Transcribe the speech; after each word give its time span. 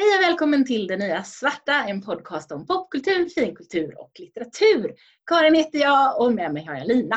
Hej 0.00 0.18
och 0.18 0.22
välkommen 0.22 0.64
till 0.64 0.86
Det 0.86 0.96
Nya 0.96 1.22
Svarta, 1.24 1.72
en 1.72 2.02
podcast 2.02 2.52
om 2.52 2.66
popkultur, 2.66 3.28
finkultur 3.28 4.00
och 4.00 4.10
litteratur. 4.18 4.94
Karin 5.26 5.54
heter 5.54 5.78
jag 5.78 6.20
och 6.20 6.32
med 6.32 6.52
mig 6.52 6.64
har 6.64 6.74
jag 6.74 6.86
Lina. 6.86 7.16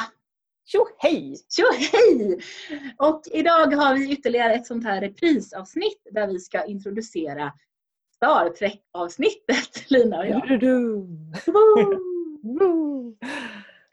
Tjo 0.65 0.85
hej! 0.97 1.35
Tjo 1.49 1.63
hej! 1.91 2.39
Och 2.97 3.21
idag 3.31 3.73
har 3.73 3.95
vi 3.95 4.11
ytterligare 4.11 4.53
ett 4.53 4.67
sånt 4.67 4.83
här 4.83 5.01
reprisavsnitt 5.01 6.07
där 6.11 6.27
vi 6.27 6.39
ska 6.39 6.65
introducera 6.65 7.53
Star 8.15 8.49
Trek-avsnittet, 8.49 9.89
Lina 9.91 10.19
och 10.19 10.27
jag. 10.27 10.63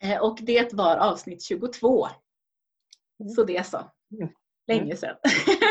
Eh, 0.02 0.20
och 0.20 0.38
det 0.42 0.72
var 0.72 0.96
avsnitt 0.96 1.42
22. 1.42 2.08
Så 3.36 3.44
det 3.44 3.66
så. 3.66 3.90
Länge 4.68 4.96
sedan. 4.96 5.16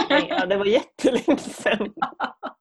Ja, 0.09 0.45
det 0.45 0.57
var 0.57 0.65
jättelänge 0.65 1.37
sedan. 1.37 1.93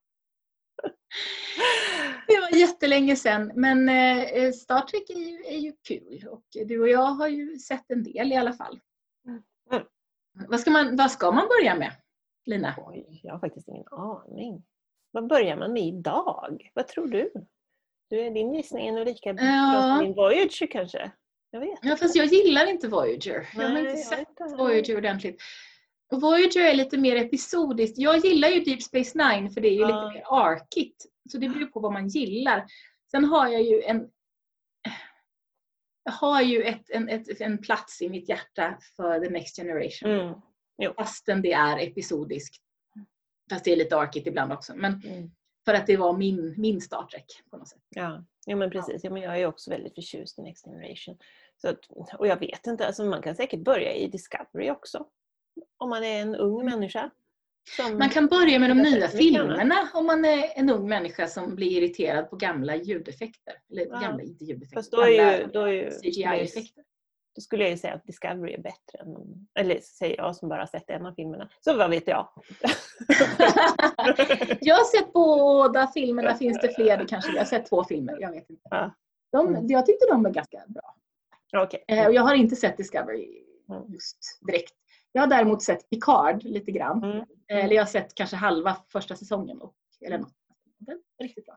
Det 2.27 2.41
var 2.41 2.59
jättelänge 2.59 3.17
sedan 3.17 3.53
men 3.55 3.89
eh, 3.89 4.53
Star 4.53 4.81
Trek 4.81 5.11
är 5.11 5.15
ju, 5.15 5.45
är 5.45 5.59
ju 5.59 5.73
kul 5.89 6.29
och 6.31 6.45
du 6.67 6.81
och 6.81 6.89
jag 6.89 7.07
har 7.07 7.29
ju 7.29 7.59
sett 7.59 7.91
en 7.91 8.03
del 8.03 8.33
i 8.33 8.37
alla 8.37 8.53
fall. 8.53 8.81
Mm. 9.27 9.43
Vad, 10.49 10.61
ska 10.61 10.71
man, 10.71 10.97
vad 10.97 11.11
ska 11.11 11.31
man 11.31 11.49
börja 11.49 11.75
med, 11.75 11.93
Lina? 12.47 12.75
Oj, 12.79 13.21
jag 13.23 13.33
har 13.33 13.39
faktiskt 13.41 13.69
ingen 13.69 13.89
aning. 13.91 14.63
Vad 15.11 15.27
börjar 15.27 15.57
man 15.57 15.73
med 15.73 15.83
idag? 15.83 16.71
Vad 16.75 16.89
tror 16.89 17.07
du? 17.07 17.33
du 18.11 18.21
är 18.21 18.31
din 18.31 18.55
gissning 18.55 18.89
är 18.89 18.93
nog 18.93 19.05
lika 19.07 19.35
bra 19.35 19.81
som 19.83 19.99
min 19.99 20.15
Voyager 20.15 20.67
kanske? 20.67 21.11
Jag 21.51 21.61
vet 21.61 21.79
Ja, 21.83 21.97
fast 21.97 22.17
jag 22.17 22.27
gillar 22.27 22.67
inte 22.67 22.89
Voyager. 22.89 23.49
jag 23.55 23.63
har 23.63 23.75
Nej, 23.75 23.83
inte 23.83 23.99
jag 23.99 24.07
sett 24.07 24.29
inte. 24.29 24.57
Voyager 24.57 24.97
ordentligt. 24.97 25.43
Och 26.11 26.21
Voyager 26.21 26.61
är 26.65 26.75
lite 26.75 26.99
mer 26.99 27.17
episodiskt. 27.17 27.99
Jag 27.99 28.25
gillar 28.25 28.49
ju 28.49 28.61
Deep 28.61 28.83
Space 28.83 29.19
Nine 29.19 29.51
för 29.51 29.61
det 29.61 29.69
är 29.69 29.73
ju 29.73 29.81
Ja. 29.81 29.87
lite 29.87 30.15
mer 30.19 30.25
arkigt. 30.31 31.07
Så 31.33 31.39
det 31.39 31.49
beror 31.49 31.67
på 31.67 31.81
vad 31.81 31.93
man 31.93 32.09
gillar. 32.09 32.67
Sen 33.11 33.25
har 33.25 33.49
jag 33.49 33.63
ju 33.63 33.83
en 33.83 34.11
jag 36.05 36.13
har 36.13 36.43
ju 36.43 36.63
ett, 36.63 36.91
en, 36.91 37.09
ett, 37.09 37.41
en 37.41 37.59
plats 37.59 38.03
i 38.03 38.09
mitt 38.09 38.29
hjärta 38.29 38.79
för 38.97 39.21
The 39.21 39.31
Next 39.31 39.57
Generation. 39.57 40.11
Mm. 40.11 40.35
Jo. 40.83 40.93
Fastän 40.97 41.43
det 41.43 41.53
är 41.53 41.79
episodiskt. 41.79 42.57
Fast 43.51 43.65
det 43.65 43.73
är 43.73 43.77
lite 43.77 43.97
arkigt 43.97 44.27
ibland 44.27 44.53
också. 44.53 44.73
Men 44.77 45.03
Mm. 45.07 45.31
för 45.65 45.75
att 45.75 45.87
det 45.87 45.97
var 45.97 46.17
min, 46.17 46.55
min 46.59 46.81
Star 46.81 47.03
Trek 47.03 47.25
på 47.51 47.57
något 47.57 47.69
sätt. 47.69 47.83
Ja, 47.89 48.25
jo, 48.47 48.57
men 48.57 48.71
precis. 48.71 49.05
Ja, 49.05 49.11
men 49.11 49.23
jag 49.23 49.41
är 49.41 49.47
också 49.47 49.71
väldigt 49.71 49.95
förtjust 49.95 50.39
i 50.39 50.43
Next 50.43 50.65
Generation. 50.65 51.19
Så 51.57 51.69
att, 51.69 51.79
och 52.19 52.27
jag 52.27 52.37
vet 52.41 52.67
inte, 52.67 52.87
alltså 52.87 53.05
man 53.05 53.23
kan 53.23 53.37
säkert 53.37 53.61
börja 53.61 53.93
i 53.95 54.07
Discovery 54.09 54.71
också. 54.71 55.07
Om 55.77 55.91
man 55.91 56.05
är 56.05 56.21
en 56.23 56.35
ung 56.35 56.65
människa. 56.65 57.11
Som, 57.77 57.99
Man 57.99 58.09
kan 58.09 58.27
börja 58.27 58.59
med 58.59 58.71
de 58.71 58.75
nya 58.83 59.09
filmerna 59.09 59.89
om 59.95 60.07
man 60.07 60.25
är 60.25 60.59
en 60.59 60.71
ung 60.71 60.89
människa 60.89 61.27
som 61.27 61.55
blir 61.55 61.71
irriterad 61.83 62.31
på 62.31 62.37
gamla 62.37 62.77
ljudeffekter. 62.77 63.55
Eller 63.73 63.87
Ja. 63.87 63.99
gamla, 64.01 64.23
inte 64.23 64.45
ljudeffekter, 64.45 64.77
Fast 64.77 64.93
då 64.93 65.01
är 65.01 65.39
ju, 65.41 65.47
då 65.47 65.61
är 65.61 65.73
ju 65.73 65.91
CGI-effekter. 65.91 66.85
Då 67.35 67.41
skulle 67.43 67.63
jag 67.65 67.71
ju 67.71 67.77
säga 67.79 67.95
att 67.95 68.05
Discovery 68.05 68.53
är 68.55 68.59
bättre 68.63 68.99
än, 68.99 69.47
eller 69.55 69.81
säger 69.81 70.17
jag 70.17 70.37
som 70.37 70.49
bara 70.49 70.67
sett 70.67 70.91
en 70.91 71.07
av 71.07 71.13
filmerna. 71.13 71.49
Så 71.61 71.77
vad 71.77 71.91
vet 71.91 72.07
jag? 72.07 72.29
jag 74.61 74.75
har 74.77 74.85
sett 74.99 75.13
båda 75.13 75.87
filmerna, 75.87 76.35
finns 76.35 76.61
det 76.61 76.75
fler? 76.75 76.97
Det 76.97 77.07
kanske, 77.07 77.31
jag 77.33 77.39
har 77.39 77.45
sett 77.45 77.67
två 77.67 77.85
filmer, 77.85 78.17
jag 78.21 78.31
vet 78.33 78.51
inte. 78.51 78.63
Ja. 78.71 78.95
De, 79.33 79.49
Mm. 79.49 79.67
jag 79.69 79.87
tyckte 79.87 80.07
de 80.11 80.23
var 80.23 80.31
ganska 80.31 80.63
bra. 80.69 80.95
Okej. 81.63 81.85
Eh, 81.89 82.09
jag 82.09 82.23
har 82.23 82.35
inte 82.35 82.57
sett 82.57 82.77
Discovery 82.77 83.45
Mm. 83.71 83.83
just 83.93 84.39
direkt. 84.47 84.75
Jag 85.19 85.23
har 85.23 85.29
däremot 85.31 85.63
sett 85.63 85.91
Picard 85.91 86.43
lite 86.45 86.71
grann. 86.71 87.05
Mm. 87.05 87.17
Eh, 87.51 87.65
Eller 87.65 87.75
jag 87.75 87.83
har 87.83 87.87
sett 87.89 88.15
kanske 88.15 88.37
halva 88.37 88.77
första 88.93 89.17
säsongen. 89.17 89.61
Och, 89.61 89.75
eller 90.07 90.19
något. 90.19 90.33
Den 90.79 90.99
är 91.19 91.23
riktigt 91.25 91.47
bra. 91.47 91.57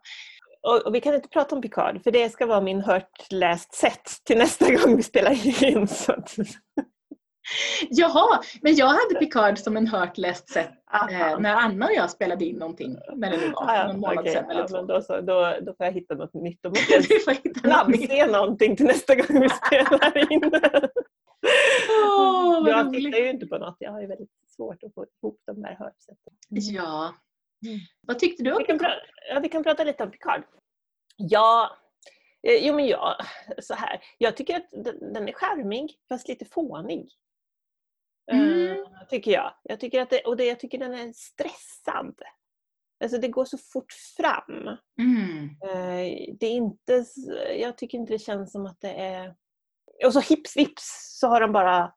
Och, 0.67 0.85
och 0.85 0.95
vi 0.95 1.01
kan 1.01 1.15
inte 1.15 1.29
prata 1.29 1.55
om 1.55 1.61
Picard 1.61 2.03
för 2.03 2.11
det 2.11 2.29
ska 2.29 2.45
vara 2.45 2.61
min 2.61 2.81
hört, 2.81 3.27
läst, 3.31 3.73
sett 3.73 4.09
till 4.23 4.37
nästa 4.37 4.75
gång 4.75 4.95
vi 4.97 5.03
spelar 5.03 5.63
in. 5.63 5.87
Så 5.87 6.11
att, 6.11 6.35
Jaha, 7.89 8.41
men 8.61 8.75
jag 8.75 8.87
hade 8.87 9.19
Picard 9.19 9.57
som 9.57 9.77
en 9.77 9.87
hört, 9.87 10.17
läst, 10.17 10.49
sett 10.49 10.69
eh, 10.93 11.21
Aha. 11.23 11.37
när 11.39 11.55
Anna 11.55 11.85
och 11.85 11.93
jag 11.93 12.09
spelade 12.11 12.45
in 12.45 12.55
någonting. 12.55 12.97
När 13.15 13.31
det 13.31 13.37
nu 13.37 13.49
var, 13.49 13.69
Ah, 13.69 13.75
ja, 13.77 13.87
någon 13.87 13.99
månad 13.99 14.17
okej. 14.19 14.33
sedan 14.33 14.49
eller 14.51 14.61
ja, 14.61 14.67
två. 14.67 14.75
men 14.77 14.87
då, 14.87 15.01
så, 15.01 15.21
då, 15.21 15.55
då 15.61 15.73
får 15.73 15.85
jag 15.85 15.93
hitta 15.93 16.15
något 16.15 16.33
nytt. 16.33 16.59
Då 16.63 16.69
måste 16.69 16.93
jag 16.93 17.03
snabbse 17.61 18.27
någonting 18.27 18.75
till 18.75 18.85
nästa 18.85 19.15
gång 19.15 19.41
vi 19.41 19.49
spelar 19.65 20.31
in. 20.33 20.51
Åh, 22.61 22.65
vad 22.65 22.73
jag 22.73 22.87
roligt. 22.87 23.05
tittar 23.05 23.17
ju 23.19 23.29
inte 23.29 23.47
på 23.47 23.57
något. 23.57 23.75
Jag 23.79 23.91
har 23.91 24.01
ju 24.01 24.07
väldigt 24.07 24.31
svårt 24.47 24.83
att 24.83 24.93
få 24.93 25.05
ihop 25.05 25.41
de 25.45 25.61
där 25.61 25.75
hörsätten. 25.79 26.33
Ja. 26.49 27.15
Mm. 27.65 27.79
Vad 28.01 28.19
tyckte 28.19 28.43
du 28.43 28.51
om 28.51 28.57
Vi 28.57 28.65
kan, 28.65 28.79
pra- 28.79 28.99
ja, 29.29 29.39
vi 29.39 29.49
kan 29.49 29.63
prata 29.63 29.83
lite 29.83 30.03
om 30.03 30.11
Picard. 30.11 30.43
Ja, 31.17 31.77
eh, 32.47 32.67
jo 32.67 32.75
men 32.75 32.87
ja, 32.87 33.17
så 33.61 33.73
här. 33.73 34.03
Jag 34.17 34.37
tycker 34.37 34.55
att 34.57 34.67
den, 34.71 35.13
den 35.13 35.27
är 35.29 35.33
charmig 35.33 35.95
fast 36.09 36.27
lite 36.27 36.45
fånig. 36.45 37.09
Mm. 38.31 38.71
Eh, 38.71 38.87
tycker 39.09 39.31
jag. 39.31 39.53
jag 39.63 39.79
tycker 39.79 40.01
att 40.01 40.09
det, 40.09 40.21
och 40.21 40.37
det, 40.37 40.45
jag 40.45 40.59
tycker 40.59 40.77
den 40.77 40.93
är 40.93 41.13
stressad. 41.13 42.21
Alltså 43.03 43.17
det 43.17 43.27
går 43.27 43.45
så 43.45 43.57
fort 43.57 43.93
fram. 44.17 44.77
Mm. 45.01 45.43
Eh, 45.63 46.35
det 46.39 46.45
är 46.45 46.51
inte, 46.51 47.05
jag 47.57 47.77
tycker 47.77 47.97
inte 47.97 48.13
det 48.13 48.19
känns 48.19 48.51
som 48.51 48.65
att 48.65 48.81
det 48.81 48.93
är... 48.93 49.35
Och 50.05 50.13
så 50.13 50.19
hips 50.19 50.57
vips 50.57 51.17
så 51.19 51.27
har 51.27 51.41
de 51.41 51.51
bara 51.51 51.93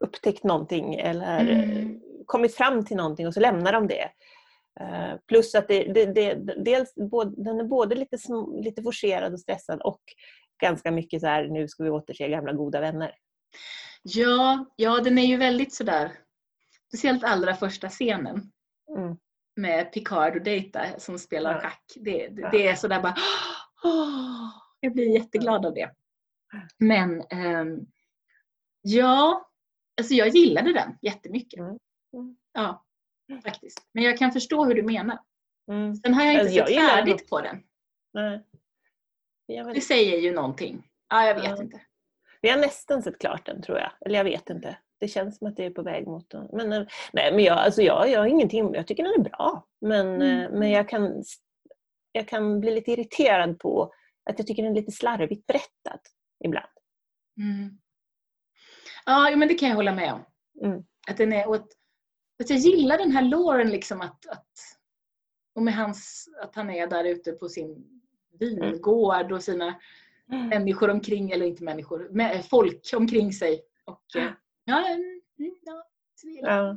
upptäckt 0.00 0.44
någonting 0.44 0.94
eller 0.94 1.40
Mm. 1.40 2.00
kommit 2.26 2.54
fram 2.54 2.84
till 2.84 2.96
någonting 2.96 3.26
och 3.26 3.34
så 3.34 3.40
lämnar 3.40 3.72
de 3.72 3.86
det. 3.88 4.10
Eh, 4.80 5.16
plus 5.26 5.54
att 5.54 5.68
det, 5.68 5.92
det, 5.92 6.06
det, 6.06 6.34
dels, 6.64 6.94
både, 6.94 7.44
den 7.44 7.60
är 7.60 7.64
både 7.64 7.94
lite, 7.94 8.16
lite 8.62 8.82
forcerad 8.82 9.32
och 9.32 9.40
stressad 9.40 9.80
och 9.82 10.00
ganska 10.62 10.90
mycket 10.90 11.20
så 11.20 11.26
här 11.26 11.44
nu 11.48 11.68
ska 11.68 11.84
vi 11.84 11.90
återse 11.90 12.28
gamla 12.28 12.52
goda 12.52 12.80
vänner. 12.80 13.14
Ja, 14.02 14.66
ja, 14.76 15.00
den 15.00 15.18
är 15.18 15.26
ju 15.26 15.36
väldigt 15.36 15.74
sådär. 15.74 16.12
Speciellt 16.88 17.24
allra 17.24 17.54
första 17.54 17.88
scenen 17.88 18.52
Mm. 18.96 19.16
med 19.56 19.92
Picard 19.92 20.36
och 20.36 20.42
Data 20.42 20.80
som 20.98 21.18
spelar 21.18 21.52
Ja. 21.54 21.60
schack. 21.60 21.82
Det, 21.96 22.28
det, 22.28 22.48
det 22.52 22.66
är 22.68 22.74
sådär 22.74 23.02
bara... 23.02 23.14
åh, 23.84 24.48
jag 24.80 24.92
blir 24.92 25.14
jätteglad 25.14 25.66
av 25.66 25.74
det. 25.74 25.90
Men 26.78 27.20
ehm, 27.30 27.80
ja, 28.82 29.48
alltså 29.96 30.14
jag 30.14 30.28
gillade 30.28 30.72
den 30.72 30.98
jättemycket. 31.02 31.58
Mm. 31.60 31.78
Mm. 32.14 32.36
Ja, 32.52 32.84
faktiskt. 33.44 33.86
Men 33.92 34.04
jag 34.04 34.18
kan 34.18 34.32
förstå 34.32 34.64
hur 34.64 34.74
du 34.74 34.82
menar. 34.82 35.18
Mm. 35.70 35.94
Sen 35.96 36.14
har 36.14 36.24
jag 36.24 36.32
inte 36.32 36.40
Alltså, 36.42 36.56
jag 36.56 36.68
sett 36.68 36.76
den 36.76 36.88
färdigt 36.88 37.14
också. 37.14 37.26
på 37.28 37.40
den. 37.40 37.62
Nej. 38.12 38.42
Det 39.74 39.80
säger 39.80 40.18
ju 40.20 40.32
någonting. 40.34 40.88
Ja, 41.08 41.26
jag 41.26 41.34
vet 41.34 41.44
Ja. 41.44 41.62
inte. 41.62 41.80
vi 42.40 42.48
har 42.50 42.58
nästan 42.58 43.02
sett 43.02 43.18
klart 43.18 43.46
den 43.46 43.62
tror 43.62 43.78
jag. 43.78 43.90
Eller 44.00 44.16
jag 44.16 44.24
vet 44.24 44.50
inte. 44.50 44.78
Det 45.00 45.08
känns 45.08 45.38
som 45.38 45.46
att 45.46 45.56
det 45.56 45.64
är 45.64 45.70
på 45.70 45.82
väg 45.82 46.06
mot 46.06 46.30
den. 46.30 46.48
Men, 46.52 46.72
eh, 46.72 46.86
nej, 47.12 47.32
men 47.34 47.44
jag, 47.44 47.58
alltså 47.58 47.82
jag, 47.82 48.10
jag 48.10 48.20
har 48.20 48.26
ingenting. 48.26 48.74
Jag 48.74 48.86
tycker 48.86 49.02
den 49.02 49.12
är 49.20 49.30
bra. 49.30 49.66
Men, 49.80 50.06
Mm. 50.14 50.40
eh, 50.40 50.50
men 50.58 50.70
jag, 50.70 50.88
kan, 50.88 51.24
jag 52.12 52.28
kan 52.28 52.60
bli 52.60 52.70
lite 52.74 52.90
irriterad 52.92 53.58
på 53.58 53.92
att 54.30 54.38
jag 54.38 54.46
tycker 54.46 54.62
den 54.62 54.72
är 54.72 54.76
lite 54.76 54.92
slarvigt 54.92 55.46
berättad 55.46 56.00
ibland. 56.44 56.68
Mm. 57.40 57.78
Ja, 59.06 59.36
men 59.36 59.48
det 59.48 59.54
kan 59.54 59.68
jag 59.68 59.76
hålla 59.76 59.92
med 59.94 60.12
om. 60.12 60.24
Mm. 60.62 60.82
Att, 61.08 61.16
den 61.16 61.32
är, 61.32 61.48
och 61.48 61.54
att, 61.54 61.68
att 62.42 62.50
jag 62.50 62.58
gillar 62.58 62.98
den 62.98 63.10
här 63.10 63.22
låren 63.22 63.70
liksom 63.70 64.00
att, 64.00 64.26
att 64.26 64.48
och 65.54 65.62
med 65.62 65.74
hans, 65.74 66.28
att 66.42 66.54
han 66.54 66.70
är 66.70 66.86
där 66.86 67.04
ute 67.04 67.32
på 67.32 67.48
sin 67.48 68.00
vingård 68.38 69.32
och 69.32 69.42
sina 69.42 69.74
människor 70.26 70.90
omkring, 70.90 71.30
eller 71.30 71.46
inte 71.46 71.64
människor, 71.64 72.08
med, 72.10 72.44
folk 72.44 72.90
omkring 72.96 73.32
sig. 73.32 73.60
Och, 73.84 74.16
eh, 74.16 74.30
ja, 74.64 74.88
mm, 74.88 75.20
ja, 75.62 75.84
det 76.22 76.28
är 76.40 76.56
Ja. 76.56 76.76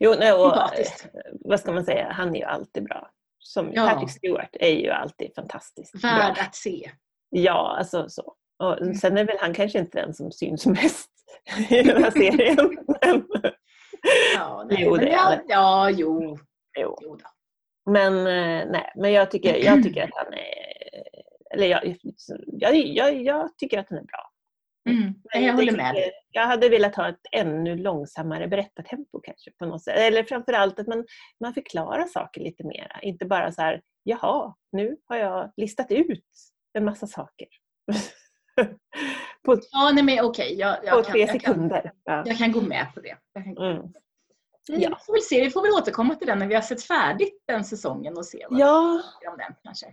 Jo, 0.00 0.14
nej, 0.18 0.32
och, 0.32 0.56
eh, 0.78 0.86
vad 1.32 1.60
ska 1.60 1.72
man 1.72 1.84
säga, 1.84 2.12
han 2.12 2.34
är 2.36 2.38
ju 2.40 2.44
alltid 2.44 2.84
bra. 2.84 3.10
Som 3.38 3.72
Ja. 3.72 3.86
Patrick 3.88 4.10
Stewart 4.10 4.56
är 4.60 4.70
ju 4.80 4.90
alltid 4.90 5.34
fantastiskt 5.34 6.04
Värd 6.04 6.34
bra. 6.34 6.42
att 6.42 6.54
se. 6.54 6.90
Ja, 7.28 7.76
alltså 7.78 8.08
så. 8.08 8.34
Och 8.58 8.80
Mm. 8.82 8.94
sen 8.94 9.18
är 9.18 9.24
väl 9.24 9.36
han 9.40 9.54
kanske 9.54 9.78
inte 9.78 10.00
den 10.00 10.14
som 10.14 10.32
syns 10.32 10.66
mest 10.82 11.10
i 11.70 11.82
den 11.82 12.02
här 12.02 12.10
serien. 12.10 12.56
Ja, 14.34 14.66
nej, 14.70 14.82
Jo, 14.84 14.96
det 14.96 15.08
är 15.08 15.12
ja, 15.12 15.30
det. 15.30 15.42
ja, 15.48 15.90
jo. 15.90 16.38
jo. 16.78 16.96
jo 17.02 17.18
men, 17.90 18.16
eh, 18.18 18.70
nej, 18.70 18.92
men 18.96 19.12
jag, 19.12 19.30
tycker, 19.30 19.56
jag 19.56 19.82
tycker 19.82 20.02
att 20.02 20.10
han 20.14 20.32
är... 20.32 20.76
Eller 21.54 21.66
jag, 21.66 21.96
jag, 22.46 22.74
jag, 22.76 23.22
jag 23.22 23.58
tycker 23.58 23.78
att 23.78 23.86
han 23.90 23.98
är 23.98 24.02
bra. 24.02 24.30
Mm, 24.88 25.14
jag 25.32 25.52
håller 25.54 25.72
tycker- 25.72 25.82
med. 25.82 26.10
Jag 26.30 26.46
hade 26.46 26.68
velat 26.68 26.94
ha 26.96 27.08
ett 27.08 27.20
ännu 27.32 27.76
långsammare 27.76 28.48
berättartempo 28.48 29.20
kanske. 29.20 29.50
på 29.58 29.66
något 29.66 29.82
sätt. 29.82 29.98
Eller 29.98 30.22
framförallt 30.24 30.80
att 30.80 30.86
man, 30.86 31.04
man 31.40 31.54
förklarar 31.54 32.04
saker 32.06 32.40
lite 32.40 32.64
mera. 32.64 33.00
Inte 33.02 33.24
bara 33.26 33.52
så 33.52 33.62
här, 33.62 33.80
jaha, 34.02 34.54
nu 34.72 34.96
har 35.04 35.16
jag 35.16 35.52
listat 35.56 35.90
ut 35.92 36.24
en 36.72 36.84
massa 36.84 37.06
saker. 37.06 37.48
på 39.44 39.56
Ja, 39.72 39.90
nej 39.94 40.04
men 40.04 40.24
okej. 40.24 40.54
Jag, 40.58 40.80
på 40.80 40.86
jag, 40.86 41.04
kan, 41.04 41.12
tre 41.12 41.20
jag, 41.20 41.28
kan, 41.30 41.40
sekunder. 41.40 41.92
Ja. 42.04 42.22
jag 42.26 42.38
kan 42.38 42.52
gå 42.52 42.60
med 42.60 42.86
på 42.94 43.00
det. 43.00 43.16
Jag. 43.32 43.46
Mm. 43.46 43.82
Vi 44.68 44.82
Ja. 44.82 44.98
får 45.06 45.12
väl 45.12 45.22
se, 45.22 45.44
vi 45.44 45.50
får 45.50 45.62
väl 45.62 45.70
återkomma 45.82 46.14
till 46.14 46.26
den 46.26 46.38
när 46.38 46.46
vi 46.46 46.54
har 46.54 46.62
sett 46.62 46.82
färdigt 46.82 47.42
den 47.46 47.64
säsongen 47.64 48.16
och 48.16 48.26
se 48.26 48.46
vad 48.50 48.60
Ja, 48.60 49.02
vi 49.20 49.28
om 49.28 49.36
den 49.38 49.54
kanske. 49.62 49.86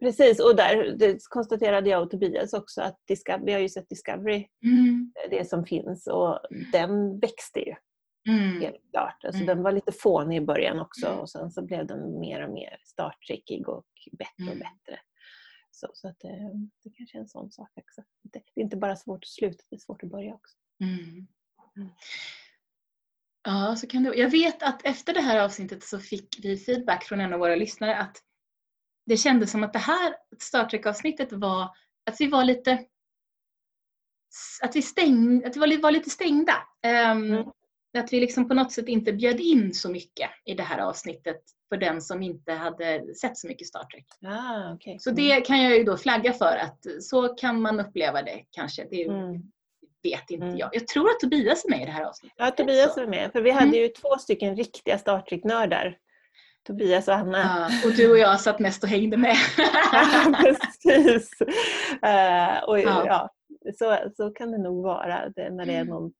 precis. 0.00 0.40
Och 0.40 0.56
där 0.56 0.96
konstaterade 1.30 1.90
jag 1.90 2.02
och 2.02 2.10
Tobias 2.10 2.52
också 2.52 2.82
att 2.82 2.96
Discovery, 3.08 3.44
vi 3.46 3.52
har 3.52 3.60
ju 3.60 3.68
sett 3.68 3.88
Discovery, 3.88 4.46
Mm. 4.64 5.12
det 5.30 5.48
som 5.48 5.64
finns, 5.64 6.06
och 6.06 6.38
den 6.72 7.20
växte 7.20 7.60
ju 7.60 7.74
Mm. 8.28 8.60
helt 8.60 8.90
klart. 8.92 9.24
Alltså, 9.24 9.42
Mm. 9.42 9.46
Den 9.56 9.62
var 9.64 9.72
lite 9.72 9.92
fånig 9.92 10.36
i 10.36 10.40
början 10.46 10.80
också 10.80 11.06
Mm. 11.06 11.18
och 11.18 11.30
sen 11.30 11.50
så 11.50 11.62
blev 11.62 11.86
den 11.86 12.20
mer 12.20 12.44
och 12.46 12.52
mer 12.52 12.76
Star 12.84 13.14
Trekig 13.28 13.68
och 13.68 13.84
bättre 14.12 14.34
och 14.50 14.56
Mm. 14.56 14.58
bättre. 14.58 15.00
Så, 15.78 15.90
så 15.94 16.08
att, 16.08 16.24
eh, 16.24 16.30
det 16.84 16.90
kanske 16.90 17.18
är 17.18 17.20
en 17.20 17.28
sån 17.28 17.50
sak 17.50 17.70
också. 17.76 18.02
Det, 18.22 18.42
det 18.54 18.60
är 18.60 18.64
inte 18.64 18.76
bara 18.76 18.96
svårt 18.96 19.24
att 19.24 19.28
sluta, 19.28 19.64
det 19.70 19.76
är 19.76 19.80
svårt 19.80 20.02
att 20.02 20.10
börja 20.10 20.34
också. 20.34 20.56
Mm. 20.80 21.26
Mm. 21.76 21.88
Ja, 23.42 23.76
så 23.76 23.86
kan 23.86 24.02
det 24.02 24.14
Jag 24.16 24.30
vet 24.30 24.62
att 24.62 24.84
efter 24.84 25.14
det 25.14 25.20
här 25.20 25.44
avsnittet 25.44 25.84
så 25.84 25.98
fick 26.00 26.38
vi 26.44 26.56
feedback 26.58 27.04
från 27.04 27.20
en 27.20 27.32
av 27.32 27.38
våra 27.38 27.54
lyssnare 27.56 27.96
att 27.98 28.22
det 29.06 29.16
kändes 29.16 29.50
som 29.50 29.64
att 29.64 29.72
det 29.72 29.78
här 29.78 30.14
Star 30.38 30.64
Trek-avsnittet 30.64 31.32
var 31.32 31.76
att 32.10 32.20
vi 32.20 32.26
var 32.26 32.44
lite 32.44 32.86
att 34.62 34.76
vi, 34.76 34.82
stäng, 34.82 35.44
att 35.44 35.56
vi 35.56 35.60
var, 35.60 35.66
li- 35.66 35.80
var 35.80 35.90
lite 35.90 36.10
stängda. 36.10 36.54
Ehm, 36.82 37.44
Mm. 37.94 38.04
Att 38.04 38.12
vi 38.12 38.20
liksom 38.20 38.48
på 38.48 38.54
något 38.54 38.72
sätt 38.72 38.88
inte 38.88 39.12
bjöd 39.12 39.40
in 39.40 39.74
så 39.74 39.90
mycket 39.90 40.30
i 40.44 40.54
det 40.54 40.62
här 40.62 40.78
avsnittet 40.78 41.42
för 41.68 41.76
den 41.76 42.00
som 42.02 42.22
inte 42.22 42.52
hade 42.52 43.14
sett 43.14 43.36
så 43.38 43.48
mycket 43.48 43.66
Star 43.66 43.84
Trek. 43.84 44.06
Ah, 44.26 44.74
okay. 44.74 44.98
Så 44.98 45.10
det 45.10 45.40
kan 45.40 45.62
jag 45.62 45.76
ju 45.78 45.84
då 45.84 45.96
flagga 45.96 46.32
för 46.32 46.56
att 46.56 46.78
så 47.00 47.28
kan 47.28 47.60
man 47.62 47.80
uppleva 47.80 48.22
det 48.22 48.44
kanske. 48.50 48.86
Det 48.90 49.02
Mm. 49.04 49.42
vet 50.02 50.30
inte 50.30 50.46
Mm. 50.46 50.58
jag. 50.58 50.70
Jag 50.72 50.86
tror 50.86 51.10
att 51.10 51.20
Tobias 51.20 51.64
är 51.64 51.70
med 51.70 51.82
i 51.82 51.84
det 51.84 51.90
här 51.90 52.04
avsnittet. 52.04 52.36
Ja, 52.38 52.50
Tobias 52.50 52.94
Så. 52.94 53.00
var 53.00 53.06
med. 53.06 53.32
För 53.32 53.40
vi 53.42 53.50
hade 53.50 53.66
Mm. 53.66 53.78
ju 53.80 53.88
två 53.88 54.18
stycken 54.18 54.56
riktiga 54.56 54.98
Star 54.98 55.20
Trek-nördar. 55.20 55.96
Tobias 56.66 57.08
och 57.08 57.14
Anna. 57.14 57.38
Ja, 57.38 57.88
och 57.88 57.96
du 57.96 58.10
och 58.10 58.18
jag 58.18 58.40
satt 58.40 58.58
mest 58.58 58.82
och 58.82 58.88
hängde 58.88 59.16
med. 59.16 59.36
Ja, 59.92 60.34
precis. 60.42 61.30
Eh, 62.02 62.64
och, 62.64 62.80
Ja. 62.80 63.06
ja. 63.06 63.28
så, 63.78 63.98
så 64.16 64.30
kan 64.30 64.50
det 64.52 64.58
nog 64.58 64.82
vara 64.84 65.28
det, 65.36 65.50
när, 65.50 65.66
det 65.66 65.72
är 65.72 65.80
Mm. 65.80 65.86
någon, 65.94 66.12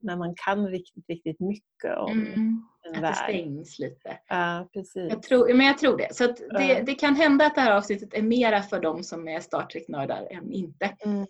när 0.00 0.16
man 0.16 0.34
kan 0.44 0.68
riktigt, 0.68 1.04
riktigt 1.08 1.40
mycket 1.40 1.96
om 1.98 2.12
Mm, 2.12 2.62
att 2.94 3.02
det 3.02 3.14
stängs 3.14 3.78
lite. 3.78 4.18
Ja, 4.28 4.68
precis. 4.72 5.10
Jag 5.10 5.22
tror, 5.22 5.54
men 5.54 5.66
jag 5.66 5.78
tror 5.78 5.96
det. 5.96 6.16
Så 6.16 6.26
det, 6.26 6.82
det 6.86 6.94
kan 6.94 7.14
hända 7.14 7.46
att 7.46 7.54
det 7.54 7.60
här 7.60 7.76
avsnittet 7.76 8.14
är 8.14 8.22
mera 8.22 8.62
för 8.62 8.80
de 8.80 9.02
som 9.02 9.28
är 9.28 9.40
Star 9.40 9.66
Trek-nördar 9.66 10.28
än 10.30 10.52
inte. 10.52 10.96
Mm. 11.04 11.26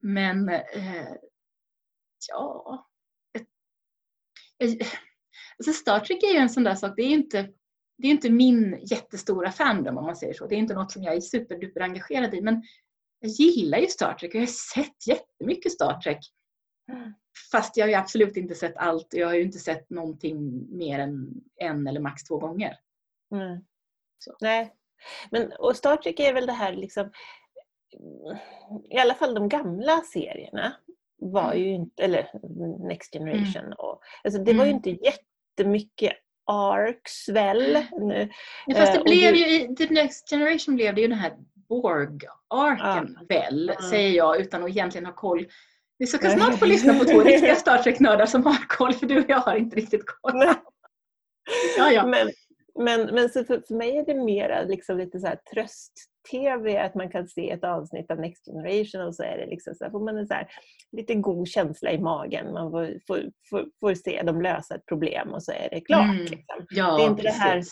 Men 0.00 0.48
eh, 0.48 1.08
ja... 2.28 2.86
Eh, 4.58 4.70
alltså 5.58 5.72
Star 5.72 6.00
Trek 6.00 6.22
är 6.22 6.32
ju 6.32 6.38
en 6.38 6.50
sån 6.50 6.64
där 6.64 6.74
sak. 6.74 6.92
Det 6.96 7.02
är 7.02 7.08
ju 7.08 7.14
inte, 7.14 7.48
det 7.98 8.06
är 8.08 8.10
inte 8.10 8.30
min 8.30 8.78
jättestora 8.90 9.52
fandom 9.52 9.98
om 9.98 10.04
man 10.04 10.16
säger 10.16 10.34
så. 10.34 10.46
Det 10.46 10.54
är 10.54 10.58
inte 10.58 10.74
något 10.74 10.92
som 10.92 11.02
jag 11.02 11.16
är 11.16 11.20
superduper 11.20 11.80
engagerad 11.80 12.34
i. 12.34 12.40
Men 12.40 12.62
jag 13.18 13.30
gillar 13.30 13.78
ju 13.78 13.86
Star 13.86 14.14
Trek 14.14 14.30
och 14.30 14.34
jag 14.34 14.42
har 14.42 14.46
sett 14.46 15.06
jättemycket 15.06 15.72
Star 15.72 16.00
Trek. 16.00 16.18
Mm. 16.92 17.12
Fast 17.52 17.76
jag 17.76 17.84
har 17.84 17.88
ju 17.88 17.94
absolut 17.94 18.36
inte 18.36 18.54
sett 18.54 18.76
allt 18.76 19.12
och 19.14 19.18
jag 19.20 19.26
har 19.26 19.34
ju 19.34 19.42
inte 19.42 19.58
sett 19.58 19.90
någonting 19.90 20.66
mer 20.78 20.98
än 20.98 21.34
en 21.56 21.86
eller 21.86 22.00
max 22.00 22.24
två 22.24 22.38
gånger. 22.38 22.76
Mm. 23.34 23.60
Nej. 24.40 24.72
Men, 25.30 25.52
och 25.58 25.76
Star 25.76 25.96
Trek 25.96 26.20
är 26.20 26.32
väl 26.34 26.46
det 26.46 26.52
här 26.52 26.72
liksom, 26.72 27.10
i 28.90 28.98
alla 28.98 29.14
fall 29.14 29.34
de 29.34 29.48
gamla 29.48 30.00
serierna 30.12 30.72
var 31.16 31.54
ju 31.54 31.68
inte, 31.70 32.02
eller 32.02 32.30
Next 32.88 33.12
Generation, 33.12 33.72
och, 33.72 34.02
alltså 34.24 34.42
det 34.42 34.52
var 34.54 34.64
ju 34.64 34.70
Mm. 34.70 34.76
inte 34.86 34.90
jättemycket 35.04 36.12
arcs 36.46 37.28
väl? 37.28 37.78
Nu, 38.00 38.28
Ja, 38.66 38.74
fast 38.76 38.88
Eh, 38.88 38.92
det 38.94 38.98
och 38.98 39.04
blev 39.04 39.32
du- 39.32 39.38
ju 39.38 39.60
i 39.60 39.76
The 39.76 39.86
Next 39.94 40.30
Generation 40.30 40.74
blev 40.76 40.94
det 40.94 41.00
ju 41.00 41.08
den 41.08 41.18
här 41.18 41.32
Borg-arken 41.68 43.18
väl, 43.28 43.72
Ja. 43.74 43.90
säger 43.90 44.10
jag 44.16 44.40
utan 44.40 44.62
att 44.62 44.68
egentligen 44.70 45.06
ha 45.06 45.12
koll. 45.14 45.46
Vi 46.02 46.06
ska 46.06 46.30
snart 46.30 46.58
få 46.58 46.66
lyssna 46.66 46.94
på 46.98 47.04
två 47.04 47.20
riktiga 47.24 47.54
Star 47.54 47.78
Trek-nördar 47.78 48.26
som 48.26 48.46
har 48.46 48.68
koll, 48.68 48.92
för 48.92 49.06
du 49.06 49.18
och 49.18 49.24
jag 49.28 49.36
har 49.38 49.56
inte 49.56 49.76
riktigt 49.76 50.06
koll. 50.06 50.34
Nej. 50.34 50.54
Ja, 51.78 51.90
ja. 51.90 52.06
Men, 52.06 52.30
men, 52.78 53.14
men 53.14 53.28
så 53.28 53.44
för, 53.44 53.62
för 53.68 53.74
mig 53.74 53.96
är 53.96 54.06
det 54.06 54.14
mera 54.14 54.62
liksom 54.62 54.98
lite 54.98 55.20
så 55.20 55.32
tröst-tv, 55.54 56.78
att 56.78 56.94
man 56.94 57.10
kan 57.10 57.28
se 57.28 57.50
ett 57.50 57.64
avsnitt 57.64 58.10
av 58.10 58.20
Next 58.20 58.44
Generation 58.44 59.06
och 59.06 59.14
så 59.14 59.22
är 59.22 59.36
det 59.36 59.46
liksom 59.46 59.74
så 59.74 59.84
här, 59.84 59.90
får 59.90 60.04
man 60.04 60.18
en 60.18 60.26
så 60.26 60.34
här, 60.34 60.48
lite 60.92 61.14
god 61.14 61.48
känsla 61.48 61.92
i 61.92 61.98
magen. 61.98 62.52
Man 62.52 62.70
får, 62.70 62.98
får, 63.06 63.22
får, 63.50 63.66
får 63.80 63.94
se 63.94 64.22
dem 64.22 64.42
lösa 64.42 64.74
ett 64.74 64.86
problem 64.86 65.28
och 65.28 65.42
så 65.42 65.52
är 65.52 65.68
det 65.70 65.80
klart. 65.80 66.14
Mm. 66.14 66.24
Liksom. 66.24 66.66
ja 66.70 66.96
det 66.96 67.02
är 67.02 67.08
inte 67.08 67.22
det 67.22 67.30
här-. 67.30 67.64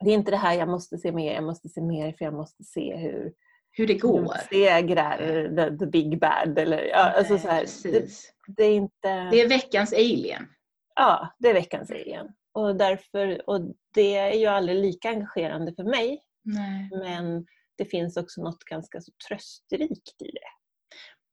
Det 0.00 0.10
är 0.10 0.14
inte 0.14 0.30
det 0.30 0.36
här 0.36 0.54
jag 0.54 0.68
måste 0.68 0.98
se 0.98 1.12
mer, 1.12 1.34
jag 1.34 1.44
måste 1.44 1.68
se 1.68 1.80
mer 1.80 2.12
för 2.12 2.24
jag 2.24 2.34
måste 2.34 2.64
se 2.64 2.96
hur 2.96 3.32
Hur 3.76 3.86
det 3.86 3.94
de 3.94 3.98
går. 3.98 4.36
segrar 4.50 5.18
the, 5.56 5.78
the 5.78 5.86
big 5.86 6.20
bad. 6.20 6.58
Eller, 6.58 6.82
ja, 6.82 6.96
alltså 6.96 7.38
så 7.38 7.48
här, 7.48 7.66
det, 7.82 8.08
det 8.46 8.64
är 8.64 8.74
inte... 8.74 9.08
Det 9.30 9.40
är 9.40 9.48
veckans 9.48 9.92
alien. 9.92 10.46
Ja, 10.94 11.34
det 11.38 11.48
är 11.48 11.54
veckans 11.54 11.88
serien. 11.88 12.26
Och, 12.52 12.76
därför, 12.76 13.50
och 13.50 13.60
det 13.94 14.16
är 14.16 14.32
ju 14.32 14.46
aldrig 14.46 14.78
lika 14.78 15.08
engagerande 15.08 15.74
för 15.74 15.84
mig. 15.84 16.22
Nej. 16.42 16.88
Men 16.90 17.46
det 17.78 17.84
finns 17.84 18.16
också 18.16 18.42
något 18.42 18.64
ganska 18.64 19.00
så 19.00 19.12
trösterikt 19.28 20.22
i 20.22 20.30
det. 20.30 20.48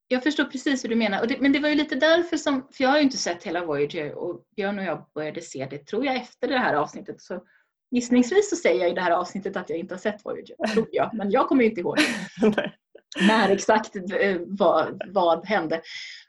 Jag 0.08 0.24
förstår 0.24 0.44
precis 0.44 0.84
hur 0.84 0.90
du 0.90 0.96
menar. 0.96 1.26
Det, 1.26 1.40
men 1.40 1.52
det 1.52 1.60
var 1.60 1.70
ju 1.70 1.76
lite 1.76 1.96
därför 1.96 2.38
som, 2.38 2.68
för 2.72 2.84
jag 2.84 2.90
har 2.90 2.98
ju 2.98 3.04
inte 3.04 3.18
sett 3.18 3.44
hela 3.44 3.66
Voyager 3.66 4.14
och 4.14 4.44
Björn 4.56 4.80
och 4.80 4.86
jag 4.86 5.06
började 5.16 5.42
se 5.42 5.68
det, 5.70 5.86
tror 5.86 6.06
jag, 6.06 6.16
efter 6.16 6.48
det 6.48 6.58
här 6.58 6.74
avsnittet. 6.74 7.22
Så 7.22 7.44
gissningsvis 7.92 8.50
så 8.50 8.56
säger 8.56 8.82
jag 8.82 8.90
i 8.92 8.94
det 8.94 9.02
här 9.02 9.12
avsnittet 9.12 9.58
att 9.58 9.70
jag 9.70 9.80
inte 9.80 9.94
har 9.94 10.00
sett 10.00 10.26
Voyager, 10.26 10.56
tror 10.74 10.88
jag. 10.92 11.14
Men 11.14 11.32
jag 11.32 11.48
kommer 11.48 11.64
ju 11.64 11.70
inte 11.70 11.82
ihåg 11.82 11.98
när 13.28 13.50
exakt 13.50 13.96
eh, 13.96 14.38
vad, 14.46 15.02
vad 15.08 15.46
hände. 15.46 15.82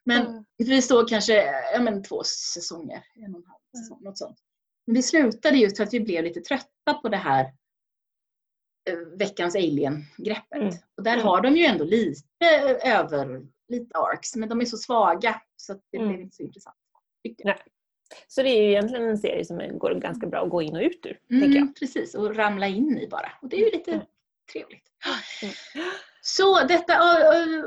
Men 0.05 0.27
Mm. 0.27 0.45
vi 0.59 0.83
såg 0.83 1.09
kanske 1.09 1.35
ja, 1.75 1.81
men, 1.81 2.03
två 2.03 2.23
säsonger, 2.25 3.05
en 3.15 3.35
och 3.35 3.41
en 3.41 3.47
halv 3.47 3.83
säsong, 3.85 3.99
något 4.03 4.19
sånt. 4.19 4.39
Men 4.87 4.95
det 4.95 5.03
slutade 5.03 5.57
just 5.57 5.77
för 5.77 5.85
att 5.85 5.95
vi 5.95 6.01
blev 6.01 6.25
lite 6.25 6.41
trötta 6.41 6.95
på 7.03 7.09
det 7.09 7.17
här 7.17 7.45
eh, 8.91 8.99
veckans 9.19 9.55
alien-greppet. 9.57 10.61
Mm. 10.61 10.75
Och 10.97 11.03
där 11.03 11.13
Mm. 11.15 11.27
har 11.27 11.41
de 11.41 11.57
ju 11.57 11.65
ändå 11.65 11.85
lite 11.85 12.47
över, 12.85 13.43
lite 13.69 13.99
arcs, 13.99 14.37
men 14.37 14.49
de 14.49 14.61
är 14.61 14.65
så 14.65 14.77
svaga 14.77 15.43
så 15.57 15.73
att 15.73 15.81
det 15.91 15.97
Mm. 15.99 16.09
blev 16.09 16.21
inte 16.21 16.37
så 16.37 16.43
intressant. 16.43 16.77
jag. 17.23 17.57
Så 18.29 18.43
det 18.43 18.49
är 18.49 18.63
ju 18.63 18.69
egentligen 18.71 19.09
en 19.09 19.19
serie 19.19 19.45
som 19.45 19.79
går 19.79 19.95
ganska 19.95 20.27
bra 20.27 20.45
att 20.45 20.51
gå 20.51 20.63
in 20.63 20.77
och 20.77 20.83
ut 20.83 21.07
ur. 21.07 21.19
tänker 21.29 21.47
jag. 21.47 21.57
Mm, 21.57 21.75
precis, 21.75 22.15
och 22.15 22.37
ramla 22.37 22.67
in 22.67 22.99
i 22.99 23.09
bara. 23.09 23.33
Och 23.43 23.49
det 23.49 23.57
är 23.57 23.61
ju 23.61 23.71
lite 23.71 23.91
Mm. 23.91 24.07
trevligt. 24.53 24.85
Mm. 25.43 25.55
Så 26.23 26.61
detta 26.67 26.95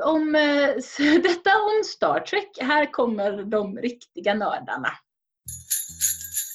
om, 0.03 0.31
detta 1.23 1.51
om 1.61 1.83
Star 1.85 2.19
Trek. 2.19 2.57
Här 2.61 2.91
kommer 2.91 3.43
de 3.43 3.77
riktiga 3.77 4.33
nördarna. 4.33 4.91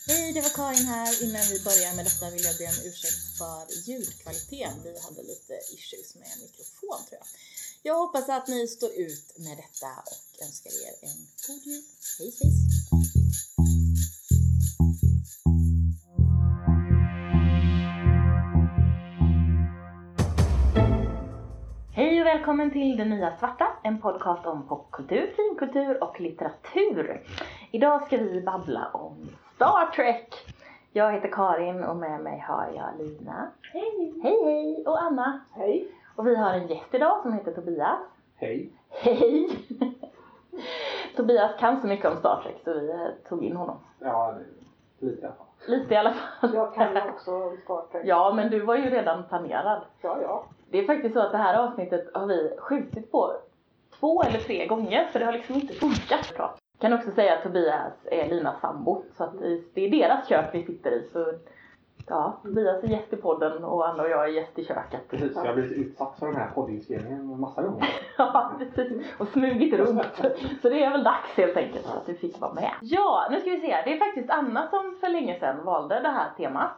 Hej, 0.09 0.33
det 0.33 0.41
var 0.41 0.55
Karin 0.61 0.87
här. 0.87 1.11
Innan 1.25 1.43
vi 1.53 1.59
börjar 1.69 1.93
med 1.97 2.05
detta 2.05 2.31
vill 2.35 2.45
jag 2.49 2.57
be 2.61 2.65
om 2.75 2.79
ursäkt 2.89 3.23
för 3.39 3.91
ljudkvaliteten. 3.91 4.77
Vi 4.85 4.91
hade 5.07 5.23
lite 5.33 5.55
issues 5.77 6.15
med 6.15 6.33
mikrofon 6.45 6.99
tror 7.09 7.19
jag. 7.23 7.27
Jag 7.83 7.95
hoppas 7.95 8.29
att 8.29 8.49
ni 8.49 8.69
står 8.69 8.91
ut 9.07 9.27
med 9.39 9.57
detta 9.63 9.91
och 10.11 10.45
önskar 10.47 10.71
er 10.87 10.95
en 11.09 11.19
god 11.47 11.63
jul. 11.67 11.83
Hej, 12.19 12.33
hej! 12.41 12.51
Välkommen 22.35 22.71
till 22.71 22.97
Det 22.97 23.05
Nya 23.05 23.37
Svarta, 23.37 23.67
en 23.83 24.01
podcast 24.01 24.47
om 24.47 24.69
popkultur, 24.69 25.33
finkultur 25.37 26.03
och 26.05 26.21
litteratur. 26.21 27.23
Idag 27.71 28.07
ska 28.07 28.17
vi 28.17 28.41
babbla 28.41 28.91
om 28.93 29.29
Star 29.55 29.87
Trek. 29.87 30.35
Jag 30.93 31.13
heter 31.13 31.29
Karin 31.29 31.85
och 31.85 31.97
med 31.97 32.21
mig 32.21 32.45
har 32.49 32.69
jag 32.77 33.07
Lina. 33.07 33.51
Hej! 33.73 34.15
Hej 34.23 34.45
hej! 34.45 34.85
Och 34.87 35.03
Anna. 35.03 35.41
Hej! 35.53 35.89
Och 36.17 36.27
vi 36.27 36.37
har 36.37 36.51
en 36.51 36.67
gäst 36.67 36.95
idag 36.95 37.23
som 37.23 37.33
heter 37.33 37.53
Tobias. 37.53 38.01
Hej! 38.37 38.73
Hej! 38.89 39.49
Tobias 41.17 41.59
kan 41.59 41.81
så 41.81 41.87
mycket 41.87 42.07
om 42.07 42.17
Star 42.17 42.41
Trek 42.43 42.61
så 42.65 42.73
vi 42.73 42.91
eh, 42.91 43.29
tog 43.29 43.45
in 43.45 43.57
honom. 43.57 43.77
Ja, 43.99 44.35
lite 44.99 45.23
i 45.23 45.25
alla 45.25 45.35
fall. 45.35 45.47
Lite 45.67 45.95
i 45.95 45.97
alla 45.97 46.13
fall. 46.13 46.55
Jag 46.55 46.75
kan 46.75 46.97
också 46.97 47.57
Star 47.65 47.83
Trek. 47.93 48.03
Ja, 48.07 48.33
men 48.37 48.51
du 48.51 48.61
var 48.61 48.77
ju 48.77 48.91
redan 48.91 49.25
planerad. 49.29 49.83
ja. 50.03 50.19
ja. 50.23 50.45
Det 50.71 50.79
är 50.79 50.87
faktiskt 50.87 51.15
så 51.15 51.21
att 51.21 51.33
det 51.33 51.39
här 51.39 51.59
avsnittet 51.59 52.11
har 52.15 52.27
vi 52.27 52.57
skjutit 52.59 53.13
på 53.13 53.33
två 54.01 54.23
eller 54.23 54.39
tre 54.39 54.67
gånger 54.67 55.05
för 55.13 55.19
det 55.19 55.25
har 55.25 55.33
liksom 55.33 55.55
inte 55.55 55.75
funkat 55.75 56.35
bra. 56.37 56.55
Kan 56.81 56.93
också 56.93 57.11
säga 57.11 57.35
att 57.37 57.43
Tobias 57.43 57.93
är 58.05 58.29
Linas 58.29 58.61
sambo 58.61 59.03
så 59.17 59.25
att 59.25 59.39
det 59.75 59.87
är 59.87 59.91
deras 59.91 60.29
kök 60.29 60.51
vi 60.53 60.65
sitter 60.65 60.91
i 60.91 61.09
så 61.13 61.33
Ja, 62.09 62.41
Tobias 62.43 62.85
är 62.85 62.89
gäst 62.89 63.13
i 63.13 63.17
podden 63.17 63.65
och 63.65 63.89
Anna 63.89 64.03
och 64.03 64.09
jag 64.09 64.25
är 64.25 64.29
gäst 64.29 64.59
i 64.59 64.65
köket. 64.65 65.09
Precis, 65.09 65.33
jag 65.35 65.45
har 65.45 65.55
blivit 65.55 65.73
utsatt 65.73 66.19
för 66.19 66.27
den 66.27 66.37
här 66.37 66.51
poddinspelningen 66.55 67.21
en 67.21 67.41
massa 67.41 67.63
gånger. 67.63 67.89
Ja, 68.19 68.53
precis. 68.59 69.07
Och 69.19 69.29
smugit 69.29 69.75
runt. 69.75 70.03
Så 70.63 70.69
det 70.69 70.85
är 70.85 70.91
väl 70.91 71.05
dags 71.05 71.37
helt 71.37 71.57
enkelt 71.57 71.87
att 71.87 72.07
du 72.07 72.15
fick 72.15 72.41
vara 72.41 72.53
med. 72.53 72.71
Ja, 72.81 73.29
nu 73.31 73.41
ska 73.41 73.51
vi 73.51 73.61
se. 73.61 73.83
Det 73.85 73.93
är 73.93 73.99
faktiskt 73.99 74.31
Anna 74.31 74.69
som 74.71 74.97
för 75.01 75.09
länge 75.09 75.39
sedan 75.41 75.65
valde 75.65 76.01
det 76.01 76.09
här 76.09 76.31
temat. 76.37 76.71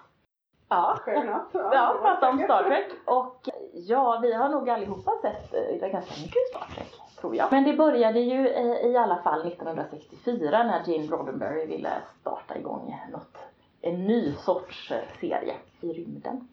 Ja, 0.72 0.98
enough. 1.06 1.42
ja 1.52 1.96
prata 2.02 2.30
om 2.30 2.38
Star 2.38 2.64
Trek. 2.64 2.86
Och 3.04 3.48
ja, 3.72 4.18
vi 4.22 4.32
har 4.32 4.48
nog 4.48 4.70
allihopa 4.70 5.12
sett 5.22 5.54
eh, 5.54 5.90
ganska 5.90 6.14
mycket 6.22 6.48
Star 6.50 6.66
Trek, 6.74 6.92
tror 7.20 7.36
jag. 7.36 7.52
Men 7.52 7.64
det 7.64 7.72
började 7.72 8.20
ju 8.20 8.48
eh, 8.48 8.86
i 8.86 8.96
alla 8.96 9.16
fall 9.16 9.46
1964 9.46 10.62
när 10.62 10.82
Gene 10.86 11.06
Roddenberry 11.06 11.66
ville 11.66 11.90
starta 12.20 12.58
igång 12.58 12.96
något, 13.12 13.36
en 13.80 14.04
ny 14.06 14.32
sorts 14.32 14.90
eh, 14.90 14.98
serie 15.20 15.54
i 15.80 15.92
rymden. 15.92 16.48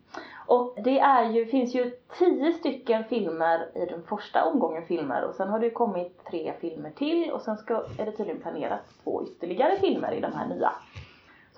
Och 0.48 0.76
det 0.84 1.00
är 1.00 1.30
ju, 1.30 1.46
finns 1.46 1.76
ju 1.76 1.92
tio 2.18 2.54
stycken 2.54 3.04
filmer 3.04 3.68
i 3.76 3.86
den 3.86 4.04
första 4.04 4.46
omgången 4.46 4.86
filmer 4.86 5.24
och 5.24 5.36
sen 5.36 5.50
har 5.50 5.60
det 5.60 5.66
ju 5.66 5.72
kommit 5.72 6.26
tre 6.26 6.54
filmer 6.60 6.92
till 6.92 7.32
och 7.32 7.42
sen 7.42 7.58
ska, 7.58 7.84
är 7.98 8.06
det 8.06 8.12
tydligen 8.12 8.42
planerat 8.42 8.82
två 9.04 9.24
ytterligare 9.24 9.78
filmer 9.78 10.12
i 10.12 10.20
de 10.20 10.34
här 10.34 10.48
nya. 10.48 10.72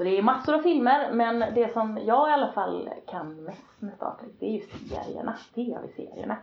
Så 0.02 0.06
det 0.06 0.18
är 0.18 0.24
massor 0.24 0.56
av 0.56 0.60
filmer 0.60 1.12
men 1.12 1.40
det 1.40 1.74
som 1.74 2.00
jag 2.06 2.30
i 2.30 2.34
alla 2.34 2.52
fall 2.52 2.90
kan 3.08 3.44
mest 3.44 3.82
med 3.82 3.94
Star 3.94 4.16
Trek 4.20 4.32
det 4.40 4.46
är 4.46 4.52
ju 4.52 4.60
serierna, 4.60 5.36
tv-serierna. 5.56 6.38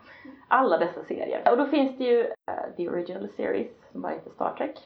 Alla 0.48 0.78
dessa 0.78 1.04
serier. 1.04 1.50
Och 1.50 1.56
då 1.56 1.66
finns 1.66 1.98
det 1.98 2.04
ju 2.04 2.22
uh, 2.22 2.76
The 2.76 2.88
Original 2.88 3.28
Series 3.36 3.68
som 3.92 4.00
bara 4.00 4.12
heter 4.12 4.30
Star 4.30 4.54
Trek. 4.58 4.78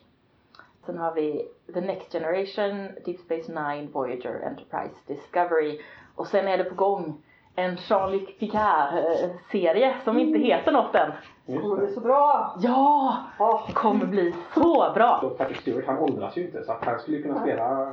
Sen 0.87 0.99
har 0.99 1.15
vi 1.15 1.49
The 1.75 1.81
Next 1.81 2.13
Generation, 2.13 2.89
Deep 3.05 3.19
Space 3.21 3.53
Nine, 3.53 3.91
Voyager, 3.93 4.47
Enterprise, 4.47 4.95
Discovery 5.07 5.81
och 6.15 6.27
sen 6.27 6.49
är 6.49 6.59
det 6.59 6.65
på 6.65 6.75
gång 6.75 7.23
en 7.55 7.77
Jean-Luc 7.77 8.39
Picard-serie 8.39 9.95
som 10.05 10.19
inte 10.19 10.39
heter 10.39 10.73
något 10.73 10.95
än. 10.95 11.13
Det 11.47 11.59
kommer 11.59 11.77
bli 11.77 11.95
så 11.95 12.01
bra! 12.01 12.57
Ja! 12.61 13.17
Det 13.67 13.73
kommer 13.73 14.07
bli 14.07 14.35
så 14.55 14.93
bra! 14.95 15.21
Och 15.23 15.39
Patrick 15.39 15.61
Stewart 15.61 15.87
han 15.87 15.99
åldras 15.99 16.37
ju 16.37 16.43
inte 16.43 16.65
så 16.65 16.73
att 16.73 16.85
han 16.85 16.99
skulle 16.99 17.23
kunna 17.23 17.41
spela 17.41 17.93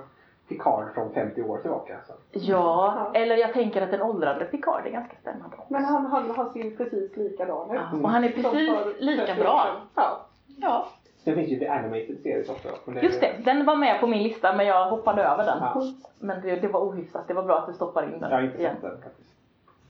Picard 0.50 0.94
från 0.94 1.14
50 1.14 1.42
år 1.42 1.58
tillbaka. 1.58 1.98
Så. 2.08 2.14
Ja, 2.32 3.12
eller 3.14 3.38
jag 3.38 3.54
tänker 3.54 3.82
att 3.82 3.94
en 3.94 4.02
åldrande 4.02 4.46
Picard 4.46 4.86
är 4.86 4.90
ganska 4.90 5.16
spännande. 5.22 5.58
Men 5.68 5.86
han, 5.86 6.06
han, 6.06 6.32
han 6.32 6.54
ser 6.54 6.78
precis 6.78 7.18
likadan 7.18 7.72
ut. 7.72 7.82
Ja, 7.92 8.00
och 8.04 8.10
han 8.10 8.24
är 8.24 8.30
precis 8.30 9.00
lika 9.00 9.26
30 9.26 9.42
år 9.42 9.44
bra. 9.44 9.66
Ja. 9.96 10.26
Ja, 10.62 10.88
Sen 11.24 11.36
finns 11.36 11.50
ju 11.50 11.60
The 11.60 11.68
Animated 11.68 12.20
Series 12.24 12.50
också. 12.50 12.68
just 13.02 13.22
det. 13.22 13.34
Den 13.46 13.66
var 13.66 13.76
med 13.76 14.00
på 14.00 14.08
min 14.08 14.24
lista 14.24 14.56
men 14.56 14.68
jag 14.68 14.90
hoppade 14.90 15.24
över 15.24 15.46
den. 15.46 15.58
Ja. 15.62 15.84
Men 16.20 16.42
det, 16.42 16.56
det 16.56 16.68
var 16.68 16.80
ohyfsat. 16.80 17.28
Det 17.28 17.34
var 17.34 17.44
bra 17.44 17.58
att 17.58 17.68
du 17.68 17.74
stoppar 17.74 18.04
in 18.04 18.20
den. 18.20 18.30
Jag 18.32 18.38
har 18.38 18.44
inte 18.44 18.58
igen. 18.58 18.76
sett 18.76 18.82
den 18.82 19.02
faktiskt. 19.02 19.29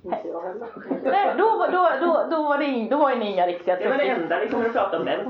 Inte 0.03 0.27
jag 0.27 0.41
heller. 0.41 0.67
Nej, 1.03 1.35
då, 1.37 1.67
då, 1.71 1.89
då, 2.01 2.27
då 2.29 2.43
var 2.43 2.57
det 2.57 2.87
då 2.89 2.97
var 2.97 3.15
det 3.15 3.25
inga 3.25 3.47
riktiga 3.47 3.75
Det 3.75 3.89
var 3.89 3.97
det 3.97 4.09
enda 4.09 4.39
vi 4.39 4.49
kommer 4.49 4.65
att 4.65 4.73
prata 4.73 4.99
om 4.99 5.05
den. 5.05 5.25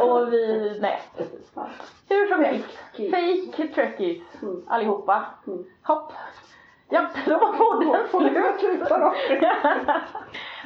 Och 0.00 0.32
vi, 0.32 0.76
nej 0.80 1.00
precis. 1.16 1.52
Hur 2.08 2.26
som 2.26 2.44
helst. 2.44 2.78
Fake 2.92 3.68
trekkies. 3.74 4.22
Mm. 4.42 4.62
Allihopa. 4.68 5.24
Mm. 5.46 5.64
Hopp. 5.82 6.12
Ja, 6.88 7.06
då 7.26 7.38
var 7.38 7.52
podden 8.10 8.58
slut. 8.58 8.80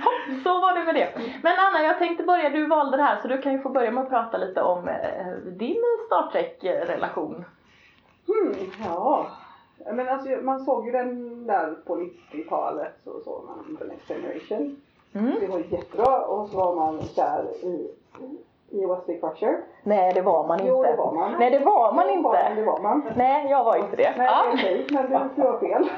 Hopp, 0.05 0.43
så 0.45 0.61
var 0.61 0.75
det 0.79 0.85
med 0.85 0.95
det. 0.95 1.09
Men 1.43 1.53
Anna, 1.59 1.83
jag 1.83 1.99
tänkte 1.99 2.25
börja, 2.25 2.51
du 2.51 2.67
valde 2.67 2.97
det 2.97 3.03
här 3.03 3.19
så 3.23 3.29
du 3.29 3.43
kan 3.43 3.53
ju 3.53 3.59
få 3.59 3.69
börja 3.69 3.91
med 3.91 4.03
att 4.03 4.11
prata 4.11 4.39
lite 4.39 4.63
om 4.63 4.89
eh, 4.89 5.27
din 5.45 5.83
Star 6.07 6.31
Trek-relation. 6.33 7.45
Hmm, 8.27 8.55
ja. 8.85 9.27
Men 9.85 10.09
alltså, 10.09 10.29
man 10.43 10.65
såg 10.65 10.87
ju 10.87 10.93
den 10.93 11.47
där 11.47 11.75
på 11.87 11.97
90-talet 11.97 12.93
så 13.05 13.21
såg 13.21 13.45
man 13.45 13.77
The 13.79 13.85
Next 13.85 14.09
Generation. 14.09 14.77
Mm. 15.15 15.35
Det 15.41 15.47
var 15.47 15.59
jättebra 15.59 16.27
och 16.27 16.49
så 16.49 16.57
var 16.57 16.77
man 16.77 17.03
kär 17.03 17.45
i, 17.63 17.91
i 18.71 18.87
Wesley 18.87 19.21
Crusher. 19.21 19.59
Nej, 19.83 20.13
det 20.15 20.23
var 20.23 20.47
man 20.47 20.61
inte. 20.61 20.71
Jo, 20.71 20.83
det 20.83 20.97
var 20.97 21.13
man. 21.13 21.33
Nej, 21.39 21.51
det 21.51 21.59
var 21.59 21.93
man 21.93 22.07
Det 22.07 22.13
inte. 22.13 22.55
Det 22.57 22.65
var 22.65 22.83
man. 22.83 23.13
Nej, 23.17 23.51
jag 23.51 23.65
var 23.65 23.77
inte 23.77 23.97
det. 23.97 24.15
Nej, 24.19 24.27
är 24.27 24.55
okej, 24.55 24.87
men 24.91 25.03
du, 25.03 25.43
du 25.43 25.43
har 25.43 25.59
fel. 25.59 25.83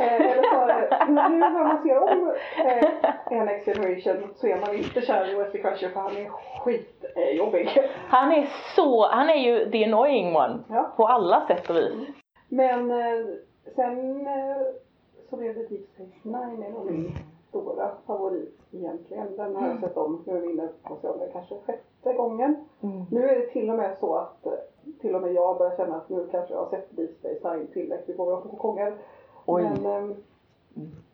eh, 0.00 0.14
eller 0.14 1.28
nu 1.28 1.38
när 1.38 1.64
man 1.64 1.82
ser 1.82 1.98
om 1.98 2.32
eh, 3.30 3.44
Next 3.44 3.64
Generation 3.64 4.34
så 4.34 4.46
är 4.46 4.60
man 4.60 4.76
inte 4.76 5.00
kär 5.00 5.30
i 5.30 5.34
Wesley 5.34 5.62
Crusher 5.62 5.88
för 5.88 6.00
han 6.00 6.16
är 6.16 6.28
skitjobbig. 6.64 7.90
Han 8.08 8.32
är 8.32 8.48
så, 8.76 9.08
han 9.08 9.30
är 9.30 9.34
ju 9.34 9.70
the 9.70 9.84
annoying 9.84 10.36
one. 10.36 10.58
Ja. 10.68 10.92
På 10.96 11.06
alla 11.06 11.46
sätt 11.46 11.70
och 11.70 11.76
vis. 11.76 12.08
Men 12.48 12.90
eh, 12.90 13.26
sen 13.74 14.26
eh, 14.26 14.56
så 15.30 15.36
blev 15.36 15.54
det 15.54 15.62
Deep 15.68 15.86
Space 15.94 16.18
Nine 16.28 16.74
min 16.86 17.12
stora 17.48 17.90
favorit 18.06 18.58
egentligen. 18.72 19.36
Den 19.36 19.56
har 19.56 19.68
jag 19.68 19.80
sett 19.80 19.96
om, 19.96 20.22
nu 20.26 20.36
är 20.36 20.40
vi 20.40 20.50
inne 20.52 20.68
på 20.82 20.96
det 21.18 21.28
kanske 21.32 21.54
sjätte 21.66 22.12
gången. 22.12 22.56
Mm. 22.82 23.02
Nu 23.10 23.28
är 23.28 23.38
det 23.38 23.46
till 23.46 23.70
och 23.70 23.76
med 23.76 23.96
så 24.00 24.14
att 24.14 24.46
eh, 24.46 24.52
till 25.00 25.14
och 25.14 25.22
med 25.22 25.32
jag 25.32 25.58
börjar 25.58 25.76
känna 25.76 25.96
att 25.96 26.08
nu 26.08 26.28
kanske 26.30 26.54
jag 26.54 26.60
har 26.60 26.70
sett 26.70 26.96
Deep 26.96 27.10
Space 27.18 27.54
Nine 27.54 27.66
tillräckligt 27.66 28.18
många 28.18 28.36
gånger. 28.40 28.94
Oj. 29.46 29.62
Men 29.62 29.86
eh, 30.10 30.16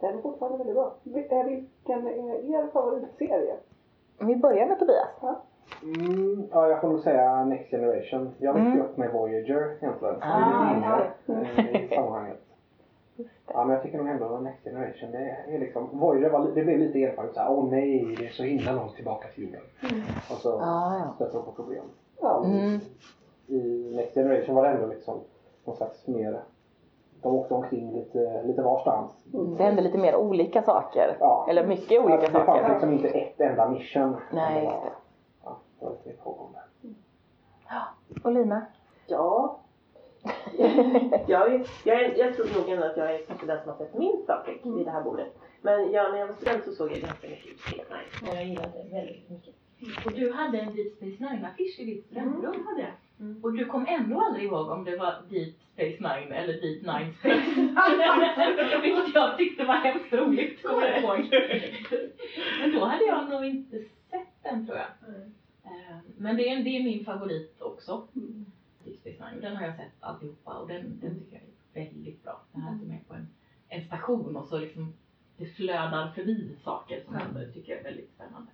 den 0.01 0.19
är 0.19 0.23
fortfarande 0.23 0.59
väldigt 0.59 0.77
bra. 0.77 0.93
Vil- 1.03 1.45
Vilken 1.45 2.07
är 2.07 2.55
er 2.55 2.67
favoritserie? 2.73 3.57
Vi 4.19 4.37
börjar 4.37 4.67
med 4.67 4.79
Tobias. 4.79 5.09
Mm, 5.83 6.49
ja, 6.53 6.69
jag 6.69 6.81
får 6.81 6.89
nog 6.89 7.01
säga 7.01 7.45
Next 7.45 7.71
Generation. 7.71 8.31
Jag 8.39 8.55
växte 8.55 8.69
Mm. 8.71 8.81
upp 8.83 8.97
med 8.97 9.13
Voyager 9.13 9.77
egentligen. 9.83 10.15
Ah, 10.21 10.75
det 11.27 11.33
är 11.33 11.45
lite 11.57 11.63
inne 11.63 11.79
eh, 11.79 11.85
i 11.85 11.95
sammanhanget. 11.95 12.41
Ja, 13.53 13.65
men 13.65 13.71
jag 13.75 13.83
tycker 13.83 13.99
nog 13.99 14.09
ändå 14.09 14.39
Next 14.39 14.65
Generation, 14.65 15.11
det 15.13 15.37
är 15.55 15.59
liksom, 15.59 15.89
Voyager 15.93 16.31
var, 16.31 16.47
det 16.55 16.63
blev 16.65 16.79
lite 16.79 17.03
erfarenhet 17.03 17.35
såhär, 17.35 17.51
åh 17.51 17.71
nej, 17.71 18.15
det 18.19 18.27
är 18.27 18.31
så 18.31 18.43
himla 18.43 18.73
långt 18.73 18.95
tillbaka 18.97 19.29
till 19.29 19.45
jorden. 19.45 19.61
Och 20.31 20.37
så 20.37 20.61
Ah, 20.61 20.99
ja. 20.99 21.13
stötte 21.15 21.37
de 21.37 21.45
på 21.45 21.53
problem. 21.53 21.85
Ja. 22.21 22.45
Mm. 22.45 22.81
I 23.47 23.93
Next 23.97 24.15
Generation 24.15 24.55
var 24.55 24.63
det 24.63 24.69
ändå 24.71 24.87
liksom 24.87 25.21
någon 25.65 25.77
slags 25.77 26.07
mer, 26.07 26.41
de 27.23 27.35
åkte 27.35 27.55
omkring 27.55 27.93
lite, 27.93 28.43
lite 28.45 28.63
varstans. 28.63 29.11
Det 29.59 29.63
hände 29.65 29.83
lite 29.83 29.99
mer 29.99 30.17
olika 30.17 30.63
saker. 30.63 31.17
Ja. 31.21 31.47
Eller 31.51 31.67
mycket 31.67 32.01
olika 32.05 32.21
det 32.21 32.31
fanns 32.31 32.47
saker. 32.47 32.69
liksom 32.69 32.93
inte 32.93 33.09
ett 33.09 33.41
enda 33.41 33.69
mission. 33.71 34.17
Nej, 34.33 34.65
just 34.65 34.77
det. 34.83 34.91
Ja, 36.31 36.31
mer 36.31 36.35
pågående. 36.35 36.59
Och 38.23 38.33
Lina? 38.33 38.67
Ja. 39.07 39.61
jag, 41.27 41.55
är, 41.55 41.67
jag, 41.85 42.03
är, 42.03 42.19
jag 42.19 42.37
tror 42.37 42.47
nog 42.61 42.69
ändå 42.69 42.87
att 42.87 42.97
jag 42.97 43.15
är 43.15 43.19
kanske 43.27 43.47
den 43.47 43.61
som 43.63 43.69
har 43.71 43.79
sett 43.79 43.95
minst 43.95 44.25
Star 44.25 44.43
Trek 44.45 44.61
vid 44.65 44.87
det 44.87 44.91
här 44.91 45.03
bordet. 45.03 45.39
Men 45.63 45.93
ja, 45.93 46.09
när 46.09 46.19
jag 46.19 46.27
var 46.27 46.35
student 46.35 46.65
så 46.65 46.73
såg 46.73 46.93
jag 46.93 46.99
ganska 47.01 47.29
mycket 47.29 47.45
Deep 47.45 47.61
Space 47.61 47.95
Nine. 47.95 48.31
Och 48.31 48.37
jag 48.37 48.45
gillade 48.47 48.69
det 48.69 48.95
väldigt 48.97 49.31
mycket. 49.31 49.55
Och 50.07 50.13
du 50.13 50.33
hade 50.33 50.59
en 50.61 50.75
Deep 50.75 50.93
Space 50.97 51.25
Nine-affisch 51.25 51.81
i 51.81 51.85
ditt 51.85 52.07
studentrum. 52.07 52.67
hade 52.67 52.81
jag. 52.81 52.91
Mm. 53.21 53.45
Och 53.45 53.53
du 53.53 53.65
kom 53.67 53.87
ändå 53.89 54.21
aldrig 54.21 54.45
ihåg 54.45 54.69
om 54.71 54.85
det 54.85 54.97
var 54.97 55.15
Deep 55.31 55.55
Space 55.73 55.97
Nine 56.01 56.33
eller 56.33 56.53
Deep 56.53 56.83
Nine 56.83 57.13
Space. 57.19 58.81
Vilket 58.83 59.15
jag 59.15 59.39
tyckte 59.39 59.65
var 59.65 59.75
hemskt 59.75 60.13
roligt, 60.13 60.63
kommer 60.63 60.87
jag 60.87 61.03
ihåg. 61.03 61.19
Men 62.61 62.73
då 62.75 62.85
hade 62.85 63.05
jag 63.05 63.31
nog 63.31 63.45
inte 63.45 63.79
sett 64.11 64.29
den 64.43 64.67
tror 64.67 64.79
jag. 64.79 64.87
Eh, 64.87 65.30
Men 66.21 66.37
det 66.37 66.49
är, 66.49 66.65
det 66.65 66.77
är 66.77 66.85
min 66.85 67.05
favorit 67.05 67.63
också. 67.63 67.93
Och 67.93 68.09
Den 69.41 69.57
har 69.57 69.67
jag 69.67 69.77
sett 69.77 69.93
alltihopa 70.01 70.59
och 70.59 70.69
den, 70.69 71.01
den 71.01 71.19
tycker 71.19 71.33
jag 71.33 71.43
är 71.43 71.89
väldigt 71.89 72.23
bra. 72.25 72.43
Den 72.53 72.63
här 72.63 72.79
som 72.79 72.91
är 72.91 72.99
på 73.09 73.15
en, 73.15 73.27
en 73.69 73.87
station 73.87 74.37
och 74.37 74.47
så 74.47 74.59
liksom 74.59 74.93
det 75.37 75.47
flödar 75.47 76.11
förbi 76.11 76.57
saker 76.65 77.03
som 77.05 77.15
händer. 77.15 77.41
Det 77.41 77.53
tycker 77.53 77.73
jag 77.73 77.81
är 77.81 77.85
väldigt 77.85 78.11
spännande. 78.15 78.51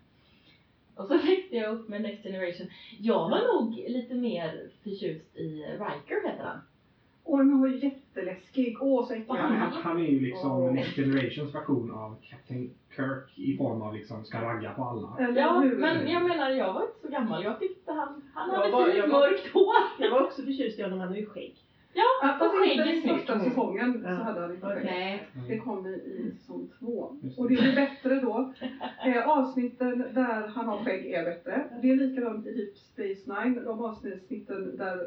Och 0.94 1.06
så 1.06 1.14
växte 1.26 1.56
jag 1.56 1.74
upp 1.74 1.88
med 1.88 2.02
Next 2.02 2.22
Generation. 2.22 2.66
Jag 2.98 3.30
var 3.30 3.54
nog 3.54 3.74
lite 3.74 4.14
mer 4.14 4.70
förtjust 4.82 5.36
i 5.36 5.62
Riker 5.62 6.30
heter 6.30 6.44
han. 6.44 6.60
Och 7.28 7.38
den 7.38 7.60
var 7.60 7.68
jätteläskig. 7.68 8.76
Åh, 8.80 9.06
så 9.06 9.12
äcklig. 9.14 9.26
Han, 9.34 9.56
han 9.56 9.72
han, 9.72 9.98
är 9.98 10.04
ju 10.08 10.20
liksom 10.20 10.50
Åh. 10.52 10.72
Next 10.72 10.96
Generations 10.96 11.54
version 11.54 11.90
av 11.90 12.16
Captain 12.22 12.70
Kirk 12.96 13.38
i 13.38 13.56
form 13.56 13.82
av 13.82 13.94
liksom 13.94 14.24
ska 14.24 14.42
ragga 14.42 14.72
på 14.74 14.82
alla. 14.84 15.16
Eller 15.28 15.40
Ja, 15.40 15.58
hur? 15.60 15.76
men 15.76 16.08
jag 16.08 16.22
menar 16.22 16.50
jag 16.50 16.72
var 16.72 16.82
inte 16.82 17.00
så 17.02 17.08
gammal. 17.08 17.44
Jag 17.44 17.58
tyckte 17.60 17.92
han, 17.92 18.22
han 18.34 18.50
Jag 18.54 18.60
hade 18.60 18.72
var- 18.72 18.90
fint 18.90 19.08
mörkt 19.08 19.52
hår. 19.52 19.74
Jag 19.98 20.10
var 20.10 20.22
också 20.24 20.42
förtjust 20.42 20.78
i 20.78 20.82
honom, 20.82 20.98
han 20.98 21.08
har 21.08 21.16
ju 21.16 21.26
skägg. 21.26 21.54
Ja, 21.92 22.28
fast 22.38 22.54
inte 22.54 22.82
skägg 22.84 22.88
är 22.88 22.94
i 22.94 23.08
första 23.18 23.40
säsongen 23.40 24.02
så 24.02 24.08
hade 24.24 24.40
han 24.40 24.54
inte 24.54 24.66
skägg. 24.66 24.84
Nej. 24.84 25.26
Det 25.48 25.58
kom 25.58 25.86
i, 25.86 25.90
i 25.90 26.30
säsong 26.40 26.68
två. 26.78 27.16
Och 27.36 27.48
det 27.48 27.54
blir 27.62 27.74
bättre 27.74 28.20
då. 28.20 28.52
Eh, 29.06 29.28
avsnitten 29.28 29.98
där 30.14 30.46
han 30.54 30.66
har 30.66 30.84
skägg 30.84 31.06
är 31.12 31.24
bättre. 31.24 31.64
Det 31.82 31.90
är 31.90 31.96
likadant 31.96 32.46
i 32.46 32.54
typ 32.54 32.76
Space 32.78 33.42
Nine. 33.44 33.64
De 33.64 33.84
avsnitten 33.84 34.76
där 34.76 34.98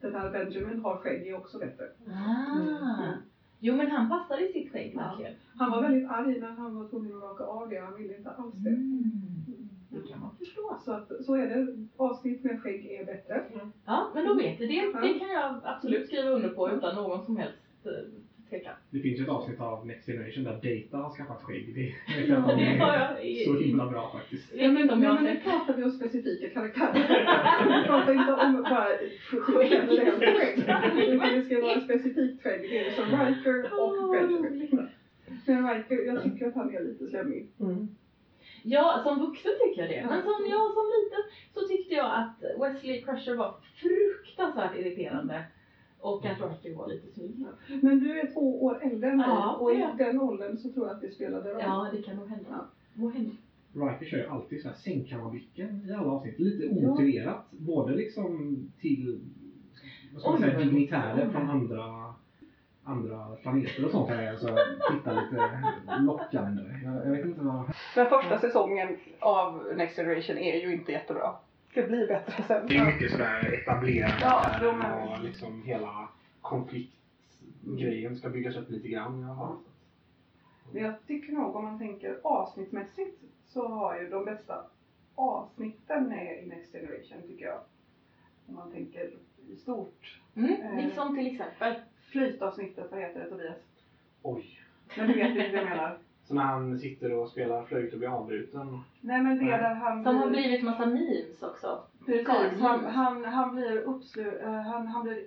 den 0.00 0.14
här 0.14 0.30
Benjamin 0.30 0.78
har 0.78 0.96
skägg 0.96 1.26
är 1.26 1.36
också 1.36 1.58
bättre. 1.58 1.84
Ah. 2.08 3.12
Jo 3.60 3.76
men 3.76 3.90
han 3.90 4.08
passade 4.08 4.48
i 4.48 4.52
sitt 4.52 4.72
skägg 4.72 4.92
Ja. 4.94 5.00
verkligen. 5.00 5.32
Han 5.54 5.70
var 5.70 5.82
väldigt 5.82 6.10
arg 6.10 6.40
när 6.40 6.50
han 6.50 6.74
var 6.74 6.88
tvungen 6.88 7.16
att 7.16 7.22
raka 7.22 7.44
av 7.44 7.68
det. 7.68 7.78
Han 7.78 7.96
ville 7.98 8.16
inte 8.16 8.30
alls 8.30 8.54
det. 8.54 8.70
Mm. 8.70 9.02
Det 9.88 10.08
kan 10.08 10.20
man 10.20 10.36
förstå. 10.36 10.76
Så, 10.84 10.92
att, 10.92 11.24
så 11.24 11.34
är 11.34 11.46
det. 11.46 11.86
Avsnitt 11.96 12.44
med 12.44 12.60
skägg 12.62 12.86
är 12.86 13.04
bättre. 13.06 13.44
Ja, 13.84 14.10
men 14.14 14.26
då 14.26 14.34
vet 14.34 14.58
du. 14.58 14.66
Det, 14.66 14.92
det 15.02 15.18
kan 15.18 15.28
jag 15.28 15.60
absolut 15.64 16.06
skriva 16.06 16.30
under 16.30 16.48
på 16.48 16.70
utan 16.70 16.94
någon 16.94 17.24
som 17.24 17.36
helst 17.36 17.58
klart. 18.50 18.76
Det 18.90 18.98
finns 19.00 19.18
ju 19.20 19.22
ett 19.22 19.28
avsnitt 19.28 19.60
av 19.60 19.86
Next 19.86 20.06
Generation 20.06 20.44
där 20.44 20.52
Data 20.52 20.96
har 20.98 21.10
skaffat 21.16 21.42
skägg. 21.42 21.74
Det, 21.74 21.80
det, 22.20 22.26
Ja, 22.26 22.54
det 22.56 22.62
är 22.62 22.76
jag. 22.78 23.44
så 23.44 23.58
himla 23.64 23.86
bra 23.86 24.10
faktiskt. 24.12 24.54
Jag 24.54 24.70
vet 24.72 24.80
inte 24.80 24.94
om 24.94 25.02
jag 25.02 25.10
Ja, 25.10 25.16
har 25.16 25.22
men 25.22 25.34
nu 25.34 25.40
pratar 25.40 25.76
vi 25.76 25.84
om 25.84 25.90
specifika 25.90 26.48
karaktärer. 26.48 26.94
Vi 27.82 27.86
pratar 27.88 28.12
inte 28.12 28.32
om 28.32 28.62
bara 28.62 28.88
skägg. 29.40 29.72
Utan 31.14 31.34
det 31.34 31.42
ska 31.44 31.60
vara 31.60 31.80
specifikt 31.80 32.42
skägg. 32.42 32.60
Det 32.62 32.78
är 32.86 32.90
som 32.90 33.04
Riker 33.04 33.80
och 33.82 34.10
Benjamin. 34.10 34.88
Men 35.46 35.74
Riker, 35.74 36.06
jag 36.06 36.22
tycker 36.22 36.46
att 36.46 36.54
han 36.54 36.74
är 36.74 36.80
lite 36.80 37.06
slemmig. 37.06 37.48
Ja, 38.66 39.00
som 39.04 39.18
vuxen 39.18 39.52
tycker 39.64 39.80
jag 39.82 39.90
det. 39.90 40.06
Men 40.08 40.22
som 40.22 40.46
jag 40.50 40.72
som 40.72 40.84
liten 40.96 41.22
så 41.54 41.68
tyckte 41.68 41.94
jag 41.94 42.06
att 42.06 42.60
Wesley 42.60 43.02
Crusher 43.02 43.34
var 43.36 43.54
fruktansvärt 43.74 44.76
irriterande. 44.78 45.44
Och 46.04 46.26
att 46.26 46.40
Riker 46.40 46.74
var 46.76 46.88
lite 46.88 47.12
snygg. 47.14 47.46
Men 47.82 47.98
du 47.98 48.20
är 48.20 48.32
två 48.32 48.64
år 48.64 48.78
äldre 48.82 49.10
än 49.10 49.16
mig 49.16 49.26
Ja, 49.28 49.56
och 49.56 49.74
i 49.74 49.78
ja. 49.78 49.94
den 49.98 50.20
åldern 50.20 50.56
så 50.56 50.72
tror 50.72 50.86
jag 50.86 50.94
att 50.94 51.00
det 51.00 51.10
spelade 51.10 51.50
roll. 51.50 51.60
Ja, 51.60 51.88
det 51.92 52.02
kan 52.02 52.16
nog 52.16 52.28
hända. 52.28 52.66
Hända. 52.94 53.30
Riker 53.72 54.06
kör 54.06 54.18
ju 54.18 54.26
alltid 54.26 54.62
så 54.62 54.68
här 54.68 54.74
sängkammarblicken 54.74 55.86
i 55.88 55.92
alla 55.92 56.10
avsnitt. 56.10 56.38
Lite 56.38 56.68
omotiverat. 56.68 57.50
Både 57.50 57.94
liksom 57.94 58.56
till 58.80 59.20
vad 60.12 60.20
ska 60.20 60.30
man 60.30 60.38
Oj, 60.38 60.44
säga, 60.44 60.58
vad 60.58 60.66
dignitärer 60.66 61.30
från 61.30 61.50
andra, 61.50 62.14
andra 62.82 63.36
planeter 63.42 63.84
och 63.84 63.90
sånt. 63.90 64.08
Här, 64.08 64.30
alltså, 64.30 64.46
titta 64.92 65.20
lite 65.20 65.62
lockande. 66.00 66.62
Jag, 66.84 67.06
jag 67.06 67.10
vet 67.10 67.24
inte 67.24 67.40
vad... 67.40 67.72
Den 67.94 68.06
första 68.08 68.38
säsongen 68.38 68.96
av 69.20 69.72
Next 69.76 69.96
Generation 69.96 70.38
är 70.38 70.60
ju 70.60 70.72
inte 70.74 70.92
jättebra. 70.92 71.34
Det 71.74 71.82
blir 71.82 72.08
bättre 72.08 72.42
sen. 72.42 72.66
Det 72.66 72.76
är 72.76 72.84
mycket 72.86 73.10
sådär 73.10 73.54
etablerat 73.62 74.14
Ja, 74.20 75.16
och 75.16 75.24
liksom 75.24 75.62
hela 75.62 76.08
konfliktgrejen 76.40 78.16
ska 78.16 78.28
byggas 78.28 78.56
upp 78.56 78.70
lite 78.70 78.88
grann. 78.88 79.20
Jag 79.20 79.28
har. 79.28 79.56
Men 80.72 80.82
jag 80.82 80.94
tycker 81.06 81.32
nog 81.32 81.56
om 81.56 81.64
man 81.64 81.78
tänker 81.78 82.20
avsnittmässigt 82.22 83.20
så 83.48 83.68
har 83.68 84.00
ju 84.00 84.08
de 84.08 84.24
bästa 84.24 84.64
avsnitten 85.14 86.08
med 86.08 86.42
i 86.42 86.46
Next 86.46 86.72
Generation 86.72 87.22
tycker 87.28 87.44
jag. 87.44 87.60
Om 88.46 88.54
man 88.54 88.72
tänker 88.72 89.10
i 89.50 89.56
stort. 89.56 90.20
Mm, 90.34 90.76
liksom 90.76 91.16
till 91.16 91.26
exempel. 91.26 91.74
Flytavsnittet, 92.00 92.90
vad 92.90 93.00
heter 93.00 93.20
det 93.20 93.30
Tobias? 93.30 93.58
Oj. 94.22 94.60
Men 94.96 95.06
du 95.06 95.14
vet 95.14 95.36
vilket 95.36 95.52
jag 95.52 95.64
menar. 95.64 95.98
Så 96.24 96.34
när 96.34 96.42
han 96.42 96.78
sitter 96.78 97.12
och 97.12 97.28
spelar 97.28 97.64
flöjt 97.64 97.92
och 97.92 97.98
blir 97.98 98.08
avbruten. 98.08 98.80
Nej 99.00 99.22
men 99.22 99.38
det 99.38 99.44
Nej. 99.44 99.58
där 99.58 99.74
han 99.74 100.04
Som 100.04 100.16
har 100.16 100.30
blivit 100.30 100.64
massa 100.64 100.86
memes 100.86 101.42
också. 101.42 101.82
Precis, 102.06 102.60
han, 102.60 102.84
han, 102.84 103.24
han 103.24 103.54
blir 103.54 103.76
uppslu, 103.78 104.38
eh, 104.38 104.60
han, 104.60 104.86
han 104.86 105.02
blir 105.02 105.26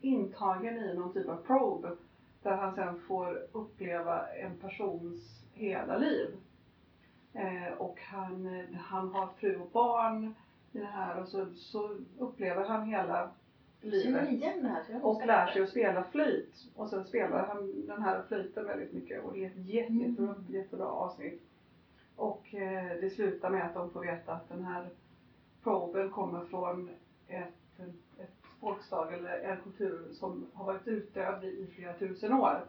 intagen 0.00 0.76
i 0.76 0.94
någon 0.94 1.12
typ 1.12 1.28
av 1.28 1.36
probe 1.36 1.90
där 2.42 2.56
han 2.56 2.74
sen 2.74 3.00
får 3.00 3.42
uppleva 3.52 4.26
en 4.28 4.58
persons 4.58 5.44
hela 5.52 5.98
liv. 5.98 6.28
Eh, 7.32 7.72
och 7.78 7.98
han, 8.00 8.66
han 8.78 9.08
har 9.08 9.28
fru 9.40 9.56
och 9.56 9.70
barn 9.72 10.34
i 10.72 10.78
det 10.78 10.86
här 10.86 11.20
och 11.22 11.28
så, 11.28 11.46
så 11.54 11.96
upplever 12.18 12.64
han 12.64 12.88
hela 12.88 13.30
livet. 13.90 14.22
det 14.30 14.36
Och 15.02 15.26
lär 15.26 15.46
sig 15.46 15.62
att 15.62 15.68
spela 15.68 16.04
flöjt. 16.04 16.54
Och 16.76 16.88
sen 16.88 17.04
spelar 17.04 17.46
han 17.46 17.86
den 17.86 18.02
här 18.02 18.22
flöjten 18.28 18.64
väldigt 18.66 18.92
mycket 18.92 19.24
och 19.24 19.32
det 19.32 19.44
är 19.44 19.46
ett 19.48 19.56
jätte, 19.66 19.92
jättebra, 19.92 20.34
jättebra 20.48 20.86
avsnitt. 20.86 21.42
Och 22.16 22.54
eh, 22.54 23.00
det 23.00 23.10
slutar 23.10 23.50
med 23.50 23.66
att 23.66 23.74
de 23.74 23.90
får 23.90 24.00
veta 24.00 24.32
att 24.32 24.48
den 24.48 24.64
här 24.64 24.88
proben 25.62 26.10
kommer 26.10 26.44
från 26.44 26.90
ett, 27.28 27.80
ett 28.18 28.30
folkslag 28.60 29.14
eller 29.14 29.38
en 29.40 29.56
kultur 29.62 30.08
som 30.12 30.46
har 30.54 30.64
varit 30.64 30.88
utdöd 30.88 31.44
i 31.44 31.66
flera 31.74 31.92
tusen 31.92 32.32
år. 32.32 32.64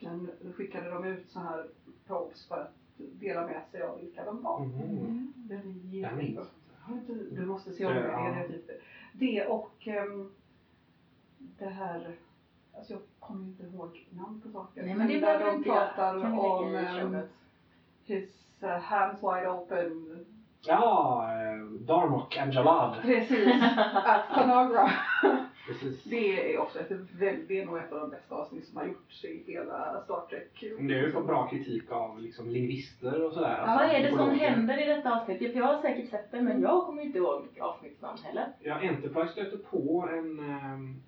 Men 0.00 0.30
då 0.40 0.52
skickade 0.52 0.90
de 0.90 1.04
ut 1.04 1.30
så 1.30 1.38
här 1.38 1.66
probes 2.06 2.46
för 2.46 2.60
att 2.60 2.72
dela 2.96 3.46
med 3.46 3.62
sig 3.70 3.82
av 3.82 4.00
vilka 4.00 4.24
de 4.24 4.42
var. 4.42 4.60
Mm. 4.64 5.32
Den 5.36 5.58
är 5.58 5.96
jättebra. 5.96 6.46
Du 7.30 7.46
måste 7.46 7.72
se 7.72 7.86
om 7.86 7.94
det. 7.94 8.00
Det 8.00 8.08
Ja. 8.08 8.34
är 8.34 8.48
typ 8.48 8.70
det 9.12 9.46
och 9.46 9.88
ehm, 9.88 10.30
det 11.58 11.68
här, 11.68 12.16
alltså 12.76 12.92
jag 12.92 13.02
kommer 13.20 13.44
inte 13.44 13.62
ihåg 13.62 14.06
namn 14.10 14.40
på 14.40 14.48
saker. 14.48 14.82
Nej 14.82 14.94
men 14.94 15.06
det 15.08 15.14
där 15.14 15.20
behöver 15.20 15.44
de 15.46 15.56
inte 15.56 15.68
jag. 15.68 15.78
pratar 15.78 16.14
vi 16.14 16.24
om 16.24 17.14
um, 17.14 17.22
his 18.04 18.28
uh, 18.62 18.68
hands 18.68 19.22
wide 19.22 19.48
open. 19.50 20.24
Ja, 20.66 21.24
eh, 21.30 21.64
Darmok 21.80 22.36
Angelad. 22.36 22.96
Precis, 23.02 23.62
at 23.94 24.24
Tanagra. 24.34 24.90
Precis. 25.66 26.04
Det 26.04 26.54
är 26.54 26.58
också 26.60 26.78
ett, 26.78 26.90
väl- 26.90 27.46
det 27.48 27.60
är 27.60 27.66
nog 27.66 27.78
ett 27.78 27.92
av 27.92 28.00
de 28.00 28.10
bästa 28.10 28.34
avsnitt 28.34 28.66
som 28.66 28.76
har 28.76 28.84
gjorts 28.84 29.24
i 29.24 29.44
hela 29.46 30.02
Star 30.04 30.26
Trek. 30.30 30.64
Det 30.88 30.94
har 30.94 31.00
ju 31.06 31.12
fått 31.12 31.26
bra 31.26 31.48
kritik 31.48 31.92
av 31.92 32.20
liksom, 32.20 32.50
lingvister 32.50 33.22
och 33.22 33.32
sådär. 33.32 33.64
Vad 33.66 33.84
är 33.84 34.02
det 34.02 34.08
som 34.08 34.18
psykologer. 34.18 34.48
händer 34.50 34.82
i 34.82 34.86
detta 34.96 35.20
avsnitt? 35.20 35.38
För 35.52 35.58
jag 35.58 35.66
har 35.66 35.82
säkert 35.82 36.10
sett 36.10 36.30
det 36.30 36.42
men 36.42 36.60
jag 36.60 36.86
kommer 36.86 37.02
inte 37.02 37.18
ihåg 37.18 37.58
avsnittsnamn 37.60 38.18
heller. 38.22 38.48
Ja, 38.60 38.74
Enterprise 38.74 39.32
stöter 39.32 39.56
på 39.58 40.08
en, 40.12 40.38
ehm, 40.38 41.02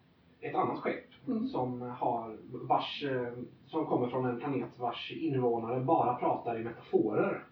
ett 0.48 0.54
annat 0.54 0.78
skepp 0.78 1.04
Mm. 1.28 1.46
som, 1.48 1.80
har, 1.82 2.36
vars, 2.68 3.04
eh, 3.04 3.32
som 3.66 3.86
kommer 3.86 4.08
från 4.08 4.24
en 4.24 4.38
planet 4.38 4.68
vars 4.78 5.12
invånare 5.16 5.80
bara 5.80 6.14
pratar 6.14 6.60
i 6.60 6.64
metaforer. 6.64 7.44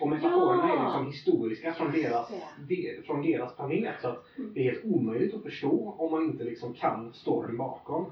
Och 0.00 0.08
metaforerna 0.08 0.68
Ja. 0.68 0.78
är 0.80 0.84
liksom 0.84 1.06
historiska 1.06 1.72
från 1.72 1.92
deras, 1.92 2.32
de, 2.68 3.02
från 3.06 3.22
deras 3.22 3.56
planet. 3.56 3.94
Så 4.02 4.08
att 4.08 4.24
det 4.54 4.60
är 4.60 4.72
helt 4.72 4.84
omöjligt 4.84 5.34
att 5.34 5.42
förstå 5.42 5.94
om 5.98 6.10
man 6.10 6.22
inte 6.24 6.44
liksom 6.44 6.72
kan 6.72 7.12
storyn 7.12 7.56
bakom. 7.56 8.04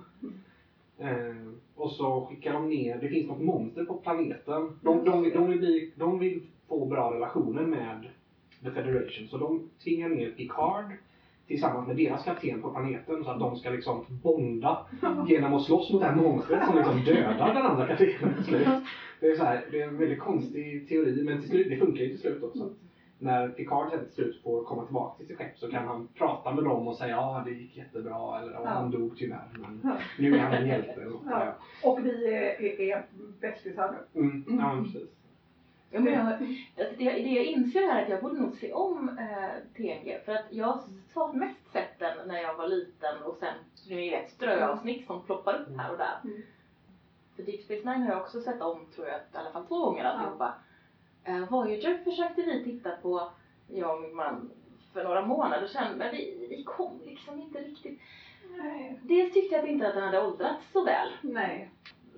Eh, 0.98 1.52
och 1.74 1.90
så 1.92 2.26
skickar 2.26 2.52
de 2.52 2.68
ner, 2.68 2.98
det 3.00 3.08
finns 3.08 3.28
något 3.28 3.40
monster 3.42 3.84
på 3.84 3.94
planeten. 3.94 4.78
De, 4.82 5.04
de, 5.04 5.30
de, 5.30 5.48
vill, 5.48 5.58
bli, 5.58 5.92
de 5.96 6.18
vill 6.18 6.42
få 6.68 6.86
bra 6.86 7.14
relationer 7.14 7.62
med 7.66 8.08
The 8.62 8.70
Federation. 8.70 9.28
Så 9.28 9.38
de 9.38 9.68
tvingar 9.84 10.08
ner 10.08 10.30
Picard 10.30 10.92
tillsammans 11.46 11.86
med 11.86 11.96
deras 11.96 12.24
kapten 12.24 12.62
på 12.62 12.70
planeten 12.70 13.24
så 13.24 13.30
att 13.30 13.40
de 13.40 13.56
ska 13.56 13.70
liksom 13.70 14.04
bonda 14.22 14.86
genom 15.28 15.54
att 15.54 15.62
slåss 15.62 15.92
mot 15.92 16.00
det 16.02 16.06
här 16.08 16.16
monstret 16.16 16.66
som 16.66 16.76
liksom 16.76 17.00
dödar 17.04 17.54
den 17.54 17.66
andra 17.66 17.86
kaptenen 17.86 18.34
till 18.34 18.44
slut. 18.44 18.68
Det 19.20 19.26
är, 19.26 19.36
så 19.36 19.44
här, 19.44 19.64
det 19.70 19.80
är 19.82 19.88
en 19.88 19.98
väldigt 19.98 20.18
konstig 20.20 20.88
teori 20.88 21.22
men 21.24 21.40
till 21.40 21.50
slut, 21.50 21.66
det 21.70 21.76
funkar 21.76 22.02
ju 22.02 22.08
till 22.08 22.20
slut 22.20 22.42
också. 22.42 22.70
När 23.18 23.48
Picard 23.48 23.90
till 23.90 24.14
slut 24.14 24.42
får 24.42 24.64
komma 24.64 24.84
tillbaka 24.84 25.16
till 25.18 25.26
sitt 25.26 25.38
skepp 25.38 25.58
så 25.58 25.70
kan 25.70 25.86
han 25.86 26.08
prata 26.18 26.54
med 26.54 26.64
dem 26.64 26.88
och 26.88 26.96
säga 26.96 27.10
ja 27.10 27.42
det 27.46 27.50
gick 27.50 27.76
jättebra 27.76 28.40
eller 28.40 28.52
ja, 28.52 28.62
han 28.64 28.90
dog 28.90 29.16
tyvärr 29.16 29.48
men 29.52 29.90
nu 30.18 30.34
är 30.36 30.40
han 30.40 30.52
en 30.52 30.66
hjälte. 30.68 31.06
Och, 31.06 31.22
Ja. 31.30 31.54
Och 31.82 31.98
vi 32.04 32.34
är, 32.34 32.62
är, 32.62 32.80
är 32.80 33.04
bästisar 33.40 33.96
nu. 34.14 34.20
Mm, 34.20 34.44
ja, 34.60 34.82
precis. 34.84 35.08
Ja, 35.94 36.00
men 36.00 36.12
jag, 36.12 36.38
det, 36.76 36.94
det 36.98 37.30
jag 37.30 37.44
inser 37.44 37.80
här 37.80 37.98
är 37.98 38.02
att 38.02 38.08
jag 38.08 38.22
borde 38.22 38.40
nog 38.40 38.56
se 38.56 38.72
om 38.72 39.18
eh, 39.18 39.74
TNG. 39.76 40.18
För 40.24 40.32
att 40.32 40.44
jag 40.50 40.78
har 41.14 41.32
mest 41.32 41.72
sett 41.72 41.98
den 41.98 42.28
när 42.28 42.42
jag 42.42 42.54
var 42.54 42.68
liten 42.68 43.22
och 43.22 43.36
sen 43.40 43.54
som 43.74 43.96
ni 43.96 44.10
vet 44.10 44.30
ströavsnitt 44.30 45.06
som 45.06 45.22
ploppar 45.22 45.54
upp 45.54 45.76
här 45.78 45.92
och 45.92 45.98
där. 45.98 46.20
Mm. 46.24 46.42
För 47.36 47.42
Deep 47.42 47.60
Space 47.60 47.90
Nine 47.90 48.02
har 48.02 48.12
jag 48.12 48.22
också 48.22 48.40
sett 48.40 48.60
om 48.60 48.86
tror 48.94 49.06
jag 49.06 49.16
i 49.16 49.22
alla 49.32 49.50
fall 49.50 49.66
två 49.66 49.84
gånger 49.84 50.04
alltihopa. 50.04 50.54
Eh, 51.24 51.50
Voyager 51.50 51.98
försökte 52.04 52.42
vi 52.42 52.64
titta 52.64 52.90
på, 52.90 53.30
jag 53.68 53.96
och 53.96 54.02
min 54.02 54.16
man, 54.16 54.50
för 54.92 55.04
några 55.04 55.26
månader 55.26 55.66
sedan. 55.66 55.98
Men 55.98 56.10
vi, 56.10 56.46
vi 56.50 56.64
kom 56.64 57.00
liksom 57.04 57.40
inte 57.40 57.58
riktigt. 57.58 58.00
Nej. 58.58 59.00
Dels 59.02 59.32
tyckte 59.32 59.56
jag 59.56 59.68
inte 59.68 59.88
att 59.88 59.94
den 59.94 60.04
hade 60.04 60.26
åldrats 60.26 60.72
så 60.72 60.84
väl. 60.84 61.08
Nej. 61.20 61.70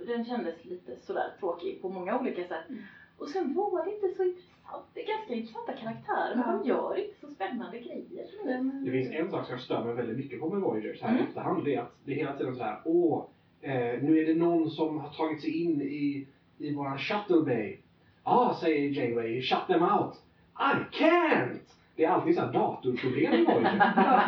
Den 0.07 0.25
kändes 0.25 0.65
lite 0.65 0.97
sådär 0.97 1.33
tråkig 1.41 1.83
på 1.83 1.89
många 1.89 2.19
olika 2.19 2.49
sätt. 2.49 2.69
Mm. 2.69 2.83
Och 3.19 3.29
sen 3.29 3.55
var 3.55 3.85
det 3.85 3.95
inte 3.95 4.17
så 4.17 4.23
intressant. 4.25 4.85
Det 4.95 5.03
är 5.03 5.07
ganska 5.17 5.35
intressanta 5.35 5.73
karaktärer 5.73 6.37
men 6.37 6.45
Ja. 6.47 6.53
de 6.63 6.69
gör 6.69 6.99
inte 7.05 7.21
så 7.21 7.27
spännande 7.29 7.79
grejer. 7.81 8.25
vet. 8.45 8.85
Det 8.85 8.91
finns 8.91 9.11
en 9.11 9.31
sak 9.31 9.45
som 9.47 9.53
jag 9.53 9.61
stör 9.61 9.85
mig 9.85 9.95
väldigt 9.95 10.17
mycket 10.17 10.41
på 10.41 10.49
med 10.49 10.61
Voyager 10.63 10.95
så 10.95 11.05
här 11.05 11.11
Mm. 11.13 11.25
i 11.25 11.29
efterhand. 11.29 11.65
Det 11.65 11.75
är 11.75 11.81
att 11.81 11.95
det 12.05 12.13
är 12.13 12.17
hela 12.17 12.37
tiden 12.37 12.57
så 12.57 12.63
här, 12.63 12.81
åh, 12.85 13.25
eh, 13.61 14.03
nu 14.03 14.19
är 14.19 14.27
det 14.27 14.35
någon 14.35 14.71
som 14.71 14.99
har 14.99 15.09
tagit 15.13 15.41
sig 15.41 15.63
in 15.65 15.81
i, 15.81 16.29
i 16.59 16.75
våran 16.75 16.99
shuttle 16.99 17.41
bay. 17.41 17.79
Ah, 18.23 18.55
säger 18.55 18.89
Janeway, 18.91 19.41
shut 19.43 19.67
them 19.67 19.83
out. 19.83 20.15
I 20.59 20.97
can't! 21.03 21.61
Det 21.97 22.05
är 22.05 22.09
alltid 22.09 22.35
så 22.35 22.41
här 22.41 22.53
datorproblem 22.53 23.35
i 23.35 23.45
Voyager. 23.45 23.79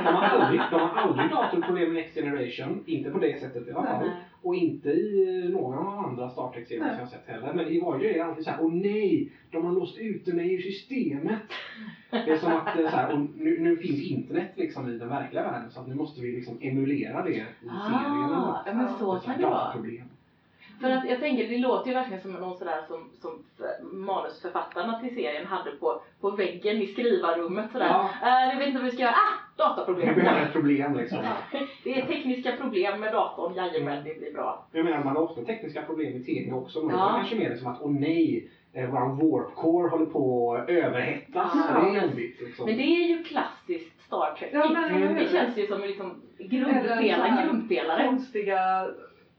De 0.05 0.15
har 0.15 0.23
aldrig, 0.23 0.61
de 0.71 0.81
har 0.81 0.89
aldrig 0.89 1.31
datorproblem 1.31 1.91
i 1.91 1.95
Next 1.95 2.15
Generation. 2.15 2.83
Inte 2.87 3.11
på 3.11 3.19
det 3.19 3.41
sättet 3.41 3.69
i 3.69 3.73
alla 3.73 3.87
fall. 3.87 4.11
Och 4.43 4.55
inte 4.55 4.91
i 4.91 5.49
någon 5.53 5.77
av 5.77 5.85
de 5.85 5.99
andra 6.05 6.29
Star 6.29 6.53
Trek-serier 6.53 6.83
som 6.83 6.93
jag 6.93 6.99
har 6.99 7.07
sett 7.07 7.27
heller. 7.27 7.53
Men 7.55 7.67
i 7.67 7.81
Voyager 7.81 8.09
är 8.09 8.15
det 8.15 8.25
alltid 8.25 8.45
så 8.45 8.51
här, 8.51 8.59
åh 8.63 8.71
nej! 8.71 9.33
De 9.51 9.65
har 9.65 9.73
låst 9.73 9.99
ute 9.99 10.35
mig 10.35 10.55
ur 10.55 10.61
systemet. 10.61 11.41
Det 12.11 12.31
är 12.31 12.37
som 12.37 12.53
att 12.53 12.77
är 12.77 12.91
så 12.91 12.97
här, 12.97 13.15
och 13.15 13.21
nu, 13.37 13.61
nu 13.61 13.77
finns 13.77 14.11
internet 14.11 14.51
liksom 14.55 14.89
i 14.89 14.99
den 14.99 15.09
verkliga 15.09 15.43
världen 15.43 15.71
så 15.71 15.81
att 15.81 15.87
nu 15.87 15.95
måste 15.95 16.21
vi 16.21 16.33
liksom 16.33 16.59
emulera 16.61 17.23
det 17.23 17.31
i 17.31 17.69
serien. 17.89 18.33
Ah, 18.33 18.63
ja, 18.67 18.75
men 18.75 18.89
så 18.89 19.19
kan 19.25 19.39
det 19.39 19.47
vara. 19.47 19.73
För 20.81 20.91
att 20.91 21.09
jag 21.09 21.21
tänker, 21.21 21.49
det 21.49 21.59
låter 21.59 21.89
ju 21.89 21.95
verkligen 21.95 22.23
som 22.23 22.33
någon 22.33 22.59
sådär 22.59 22.81
som, 22.89 23.11
som 23.21 23.45
manusförfattarna 23.93 25.01
till 25.01 25.15
serien 25.15 25.47
hade 25.47 25.71
på, 25.71 26.03
på 26.21 26.31
väggen 26.31 26.77
i 26.77 26.87
skrivarrummet 26.87 27.73
sådär. 27.73 27.87
Ja. 27.87 28.11
Eh, 28.23 28.53
vi 28.53 28.59
vet 28.59 28.69
inte 28.69 28.79
vad 28.79 28.87
vi 28.91 28.93
ska 28.93 29.03
göra. 29.03 29.13
Ah! 29.15 29.49
Dataproblem. 29.57 30.15
Vi 30.15 30.21
har 30.21 30.41
ett 30.41 30.53
problem 30.53 30.97
liksom. 30.97 31.19
Det 31.85 32.01
är 32.01 32.07
tekniska 32.07 32.53
problem 32.57 33.01
med 33.01 33.13
datorn. 33.13 33.55
Jajamän, 33.55 34.05
det 34.05 34.19
blir 34.19 34.33
bra. 34.33 34.67
Jag 34.73 34.85
menar, 34.85 35.05
man 35.05 35.17
har 35.17 35.23
ofta 35.23 35.43
tekniska 35.45 35.83
problem 35.83 36.17
i 36.17 36.25
TV 36.25 36.53
också. 36.53 36.83
Men 36.83 36.97
Ja. 36.97 37.07
det 37.07 37.13
kanske 37.13 37.37
mer 37.37 37.57
som 37.57 37.67
att, 37.73 37.79
åh 37.83 37.91
nej, 37.93 38.51
eh, 38.73 38.91
våran 38.91 39.17
warp 39.19 39.55
core 39.55 39.89
håller 39.89 40.07
på 40.07 40.55
att 40.55 40.69
överhettas. 40.69 41.53
Ja. 41.55 41.81
Det 41.81 41.99
är 41.99 42.03
jobbigt. 42.03 42.41
Liksom. 42.41 42.67
Men 42.67 42.77
det 42.77 42.83
är 42.83 43.09
ju 43.09 43.25
klassiskt 43.25 44.03
Star 44.07 44.37
Trek. 44.39 44.51
Ja, 44.53 44.69
men 44.73 44.91
hur? 44.91 45.15
det 45.15 45.29
känns 45.31 45.59
ju 45.59 45.67
som 45.67 45.81
liksom 45.81 46.23
grundpelare. 46.39 48.05
konstiga 48.07 48.89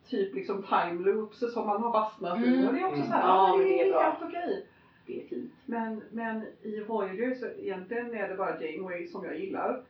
typ 0.09 0.35
liksom 0.35 0.63
time 0.63 1.01
loops 1.11 1.53
som 1.53 1.67
man 1.67 1.83
har 1.83 1.91
fastnat 1.91 2.39
i. 2.41 2.47
Mm. 2.47 2.67
Och 2.67 2.73
det 2.73 2.79
är 2.79 2.85
också 2.87 3.01
så 3.01 3.07
här, 3.11 3.27
Ja, 3.27 3.47
ja, 3.47 3.57
det 3.57 3.63
det 3.63 3.79
är 3.81 4.01
helt 4.03 4.23
okej. 4.23 4.65
Det 5.05 5.23
är 5.23 5.27
fint. 5.27 5.53
Men, 5.65 6.01
men 6.11 6.45
i 6.61 6.79
Voyager 6.87 7.35
så 7.35 7.45
egentligen 7.45 8.13
är 8.13 8.29
det 8.29 8.35
bara 8.35 8.61
Janeway 8.63 9.07
som 9.07 9.25
jag 9.25 9.39
gillar. 9.39 9.83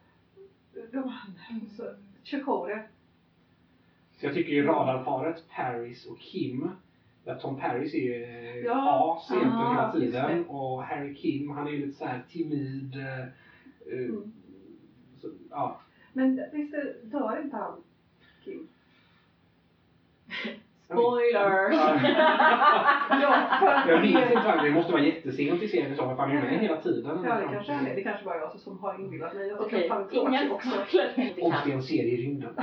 De 0.92 0.98
andra, 0.98 1.68
så 1.78 1.84
Chakotay. 2.24 2.78
Så 4.20 4.26
jag 4.26 4.34
tycker 4.34 4.52
ju 4.54 4.66
radarparet 4.66 5.44
Paris 5.56 6.06
och 6.06 6.20
Kim, 6.20 6.70
där 7.24 7.36
Tom 7.36 7.60
Paris 7.60 7.94
är 7.94 8.22
eh, 8.22 8.56
Ja. 8.58 9.20
A 9.20 9.22
egentligen 9.34 9.54
Ah, 9.58 9.72
hela 9.74 9.92
tiden 9.94 10.46
och 10.46 10.84
Harry 10.84 11.16
Kim 11.16 11.50
han 11.50 11.68
är 11.68 11.72
ju 11.72 11.86
lite 11.86 11.98
så 11.98 12.06
här 12.06 12.22
timid. 12.30 12.96
eh, 12.96 13.26
Mm. 13.94 14.32
så, 15.22 15.28
ja. 15.50 15.80
Men 16.14 16.42
visst 16.54 16.74
är- 16.74 16.96
dör 17.04 17.42
inte 17.44 17.56
han? 17.58 17.84
Kim? 18.44 18.68
Att 20.92 20.98
Jag 23.88 24.02
vet 24.02 24.32
inte, 24.32 24.42
vad- 24.46 24.64
det 24.64 24.72
måste 24.72 24.92
vara 24.92 25.02
jättesent 25.02 25.64
i 25.64 25.68
serien 25.68 25.94
i 25.94 25.96
så 25.96 26.06
han 26.06 26.32
är 26.32 26.42
med 26.42 26.60
hela 26.60 26.82
tiden. 26.82 27.20
Ja, 27.26 27.36
det 27.36 27.48
kanske 27.54 27.74
är 27.74 27.84
det. 27.84 27.94
Det 27.96 28.04
kanske 28.04 28.26
bara 28.26 28.36
är 28.36 28.40
jag 28.40 28.60
som 28.60 28.80
har 28.80 29.00
inbillat 29.00 29.34
mig. 29.34 29.48
Jag 29.48 29.62
Okej, 29.62 29.90
tråkig 29.90 30.18
inga 30.18 30.54
också. 30.54 30.70
Och 31.42 31.54
det 31.66 31.72
är 31.72 31.76
en 31.76 31.84
serie 31.84 32.14
i 32.14 32.18
rymden. 32.18 32.54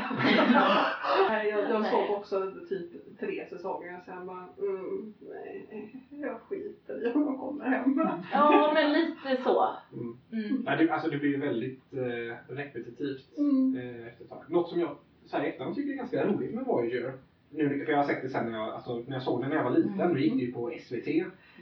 Nej, 1.29 1.49
jag, 1.49 1.71
jag 1.71 1.87
såg 1.87 2.11
också 2.11 2.53
typ 2.69 3.19
tre 3.21 3.47
säsonger 3.51 4.01
sen 4.07 4.27
bara, 4.27 4.49
mm, 4.59 5.15
nej, 5.21 5.95
jag 6.11 6.41
skiter 6.41 7.09
i 7.09 7.13
om 7.15 7.25
de 7.25 7.39
kommer 7.39 7.65
hem. 7.65 8.01
Ja, 8.33 8.71
men 8.75 8.93
lite 8.93 9.43
så. 9.45 9.69
Mm. 9.93 10.17
Mm. 10.33 10.63
Nej, 10.65 10.77
det, 10.87 10.93
alltså 10.93 11.09
det 11.11 11.19
blir 11.19 11.31
ju 11.31 11.41
väldigt 11.41 11.93
eh, 11.93 12.55
repetitivt 12.57 13.39
Mm. 13.39 13.77
eh, 13.77 14.07
efter 14.07 14.25
ett 14.25 14.31
tag. 14.31 14.45
Något 14.49 14.69
som 14.71 14.81
jag 14.81 14.97
så 15.27 15.37
här 15.37 15.45
efterhand 15.45 15.75
tycker 15.77 15.93
är 15.93 15.97
ganska 15.97 16.27
roligt 16.27 16.55
med 16.55 16.65
Voyager. 16.65 17.13
Nu, 17.51 17.85
för 17.85 17.93
jag 17.93 17.99
har 17.99 18.05
sett 18.05 18.23
det 18.23 18.29
sen 18.29 18.45
när 18.45 18.59
jag, 18.59 18.69
alltså, 18.75 19.03
när 19.07 19.17
jag 19.17 19.23
såg 19.23 19.43
det 19.43 19.49
när 19.49 19.57
jag 19.57 19.65
var 19.65 19.71
liten, 19.71 20.01
Mm. 20.01 20.13
då 20.13 20.19
gick 20.19 20.33
det 20.37 20.43
ju 20.43 20.53
på 20.53 20.71
SVT. 20.81 21.07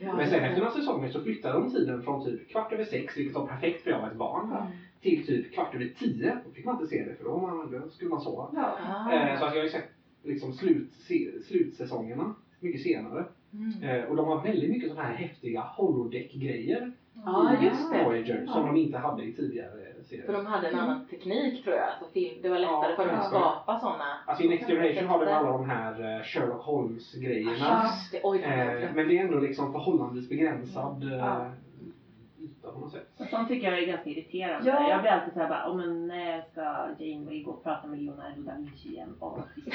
Ja, 0.01 0.17
Men 0.17 0.27
sen 0.27 0.45
efter 0.45 0.61
några 0.61 0.73
säsonger 0.73 1.09
så 1.09 1.21
flyttade 1.21 1.55
de 1.61 1.71
tiden 1.71 2.03
från 2.03 2.25
typ 2.25 2.49
kvart 2.49 2.73
över 2.73 2.85
sex, 2.85 3.17
vilket 3.17 3.35
var 3.35 3.47
perfekt 3.47 3.83
för 3.83 3.91
jag 3.91 4.01
var 4.01 4.09
ett 4.09 4.17
barn, 4.17 4.51
Mm. 4.51 4.63
till 5.01 5.27
typ 5.27 5.53
kvart 5.55 5.75
över 5.75 5.89
tio. 5.99 6.39
Då 6.45 6.51
fick 6.51 6.65
man 6.65 6.75
inte 6.75 6.87
se 6.87 7.05
det 7.05 7.15
för 7.15 7.25
då, 7.25 7.39
man, 7.39 7.71
då 7.71 7.89
skulle 7.91 8.11
man 8.11 8.21
sova. 8.21 8.49
Ja. 8.55 8.79
Ah. 8.87 9.13
Eh, 9.13 9.39
så 9.39 9.45
att 9.45 9.55
jag 9.55 9.61
har 9.61 9.65
ju 9.65 9.71
sett 9.71 9.89
liksom 10.23 10.53
slut, 10.53 10.93
se, 10.93 11.41
slutsäsongerna 11.43 12.35
mycket 12.61 12.81
senare. 12.83 13.25
Mm. 13.53 13.83
Eh, 13.83 14.05
och 14.11 14.17
de 14.17 14.29
har 14.29 14.43
väldigt 14.43 14.71
mycket 14.71 14.89
sådana 14.91 15.09
här 15.09 15.15
häftiga 15.15 15.61
holodeck-grejer 15.77 16.93
just 17.63 17.93
i 17.95 17.97
det. 17.99 18.05
Voyager 18.05 18.47
som 18.47 18.67
de 18.67 18.77
inte 18.77 18.99
hade 18.99 19.25
i 19.25 19.33
tidigare 19.33 19.84
För 20.27 20.33
de 20.33 20.47
hade 20.47 20.69
en 20.69 20.79
annan 20.79 21.07
teknik 21.07 21.65
tror 21.65 21.77
jag. 21.77 21.89
Alltså, 21.89 22.13
film, 22.13 22.43
det 22.43 22.49
var 22.49 22.59
lättare 22.59 22.91
Ja, 22.91 22.97
för 22.97 23.07
dem 23.07 23.19
att 23.19 23.27
skapa 23.29 23.81
sådana. 23.81 24.05
Alltså 24.27 24.45
i 24.45 24.49
Next 24.49 24.67
Generation 24.67 25.07
har 25.09 25.27
de 25.27 25.33
alla 25.33 25.51
de 25.53 25.71
här 25.71 26.17
eh, 26.19 26.23
Sherlock 26.23 26.63
Holmes-grejerna. 26.65 27.85
Eh, 28.23 28.91
men 28.95 29.09
det 29.09 29.19
är 29.19 29.25
ändå 29.25 29.39
liksom 29.39 29.73
förhållandevis 29.73 30.29
begränsad 30.29 31.03
eh, 31.13 31.19
Ja. 31.19 31.47
yta 32.41 32.73
på 32.73 32.79
något 32.79 32.93
sätt. 32.93 33.09
Och 33.19 33.27
sånt 33.27 33.49
tycker 33.49 33.71
jag 33.71 33.83
är 33.83 33.87
ganska 33.87 34.11
irriterande. 34.11 34.71
Ja. 34.71 34.91
Jag 34.91 35.01
blir 35.01 35.11
alltid 35.11 35.33
såhär 35.35 35.49
bara, 35.49 35.71
oh, 35.71 35.77
men 35.77 36.09
när 36.09 36.43
ska 36.53 36.63
Janeway 37.05 37.43
gå 37.43 37.51
och 37.51 37.63
prata 37.63 37.87
med 37.87 38.03
Leonardo 38.03 38.43
da 38.43 38.53
Vinci 38.59 38.89
igen? 38.89 39.17
Åh, 39.21 39.39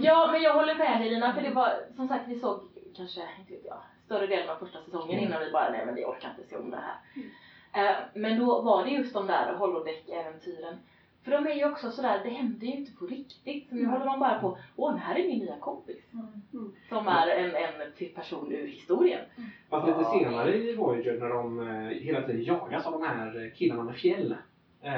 Ja, 0.00 0.28
men 0.32 0.42
jag 0.42 0.54
håller 0.54 0.74
med 0.74 1.00
dig 1.00 1.10
Lina, 1.10 1.34
för 1.34 1.42
det 1.42 1.50
var 1.50 1.70
som 1.96 2.08
sagt, 2.08 2.28
vi 2.28 2.38
såg 2.38 2.60
kanske, 2.96 3.20
inte 3.40 3.52
vet 3.52 3.64
jag, 3.64 3.76
större 4.04 4.26
delen 4.26 4.48
av 4.50 4.56
första 4.56 4.78
säsongen 4.84 5.10
Mm. 5.18 5.24
innan 5.24 5.40
vi 5.44 5.50
bara, 5.52 5.70
nej 5.70 5.86
men 5.86 5.94
vi 5.94 6.04
orkar 6.04 6.28
inte 6.30 6.48
se 6.50 6.56
om 6.56 6.70
det 6.70 6.76
här. 6.76 6.94
Eh, 7.78 7.96
men 8.14 8.38
då 8.38 8.62
var 8.62 8.84
det 8.84 8.90
just 8.90 9.14
de 9.14 9.26
där 9.26 9.54
holodeck-äventyren. 9.54 10.74
För 11.24 11.30
de 11.30 11.46
är 11.46 11.54
ju 11.54 11.64
också 11.70 11.90
sådär, 11.90 12.20
det 12.24 12.30
händer 12.30 12.66
ju 12.66 12.72
inte 12.72 12.92
på 12.92 13.06
riktigt. 13.06 13.68
Så 13.68 13.74
nu 13.74 13.80
Mm. 13.80 13.92
håller 13.92 14.04
man 14.06 14.20
bara 14.20 14.40
på, 14.40 14.58
åh 14.76 14.90
den 14.90 15.00
här 15.00 15.14
är 15.18 15.28
min 15.28 15.38
nya 15.38 15.58
kompis. 15.58 15.96
Mm. 16.12 16.72
Som 16.88 17.08
är 17.08 17.28
en, 17.28 17.50
en 17.54 17.92
till 17.96 18.14
person 18.14 18.52
ur 18.52 18.66
historien. 18.66 19.20
Fast 19.70 19.88
lite 19.88 20.04
senare 20.10 20.56
i 20.56 20.74
Voyager 20.76 21.20
när 21.20 21.28
de 21.28 21.60
eh, 21.68 21.88
hela 21.88 22.22
tiden 22.22 22.42
jagas 22.44 22.86
av 22.86 22.92
de 22.92 23.02
här 23.02 23.52
killarna 23.56 23.82
med 23.84 23.94
fjäll. 23.96 24.32
Eh, 24.82 24.92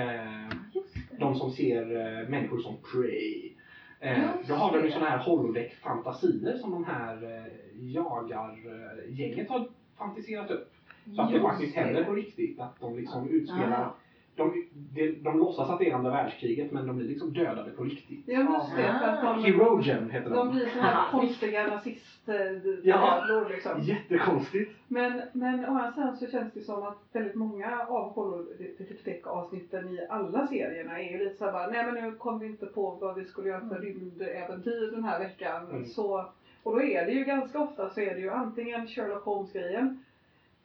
det. 0.72 1.16
de 1.18 1.34
som 1.34 1.50
ser 1.50 1.84
människor 2.28 2.58
som 2.58 2.76
prey. 2.92 3.52
Eh, 4.00 4.28
då 4.48 4.54
har 4.54 4.72
de 4.72 4.78
ju 4.78 4.86
det. 4.86 4.92
sådana 4.92 5.10
här 5.10 5.18
holodeck-fantasier 5.18 6.58
som 6.58 6.70
de 6.70 6.84
här 6.84 7.46
jagar-gänget 7.74 9.48
har 9.48 9.68
fantiserat 9.98 10.50
upp. 10.50 10.72
Så 11.16 11.22
att 11.22 11.32
det 11.32 11.40
faktiskt 11.40 11.76
händer 11.76 12.04
på 12.04 12.12
riktigt. 12.12 12.60
Att 12.60 12.80
de 12.80 12.96
liksom 12.96 13.28
utspelar 13.28 13.84
Ah. 13.84 13.94
de, 14.36 14.64
de, 14.94 15.12
de 15.22 15.38
låtsas 15.38 15.70
att 15.70 15.78
det 15.78 15.90
är 15.90 15.94
andra 15.94 16.10
världskriget 16.10 16.72
men 16.72 16.86
de 16.86 16.96
blir 16.96 17.08
liksom 17.08 17.32
dödade 17.32 17.70
på 17.70 17.84
riktigt. 17.84 18.22
Ja, 18.26 18.40
just 18.40 18.76
det. 18.76 18.82
För 19.00 19.06
att 19.08 19.22
de, 19.22 19.44
Herogen 19.44 20.10
heter 20.10 20.30
de 20.30 20.36
de. 20.36 20.50
blir 20.54 20.66
sådana 20.66 20.88
här 20.90 21.10
konstiga 21.10 21.66
nazistjävlor 21.66 22.80
Ja. 22.84 23.44
liksom. 23.48 23.82
Jättekonstigt. 23.82 24.72
Men, 24.88 25.22
men 25.32 25.64
å 25.64 25.68
andra 25.68 25.92
sidan 25.92 26.16
så 26.16 26.26
känns 26.26 26.52
det 26.52 26.60
som 26.60 26.82
att 26.82 26.98
väldigt 27.12 27.34
många 27.34 27.80
av 27.88 28.12
holodeck-avsnitten 28.14 29.88
i 29.88 30.06
alla 30.08 30.46
serierna 30.46 31.00
är 31.00 31.12
ju 31.12 31.18
lite 31.18 31.36
såhär 31.36 31.52
bara, 31.52 31.66
nej 31.66 31.86
men 31.92 31.94
nu 32.04 32.12
kom 32.16 32.38
vi 32.38 32.46
inte 32.46 32.66
på 32.66 32.90
vad 33.00 33.14
vi 33.14 33.24
skulle 33.24 33.48
göra 33.48 33.68
för 33.68 33.78
rymdäventyr 33.78 34.90
den 34.92 35.04
här 35.04 35.18
veckan. 35.18 35.66
Mm. 35.70 35.84
Så, 35.84 36.24
och 36.62 36.72
då 36.72 36.82
är 36.82 37.06
det 37.06 37.12
ju 37.12 37.24
ganska 37.24 37.58
ofta 37.60 37.90
så 37.90 38.00
är 38.00 38.14
det 38.14 38.20
ju 38.20 38.30
antingen 38.30 38.86
Sherlock 38.86 39.24
Holmes-grejen 39.24 40.04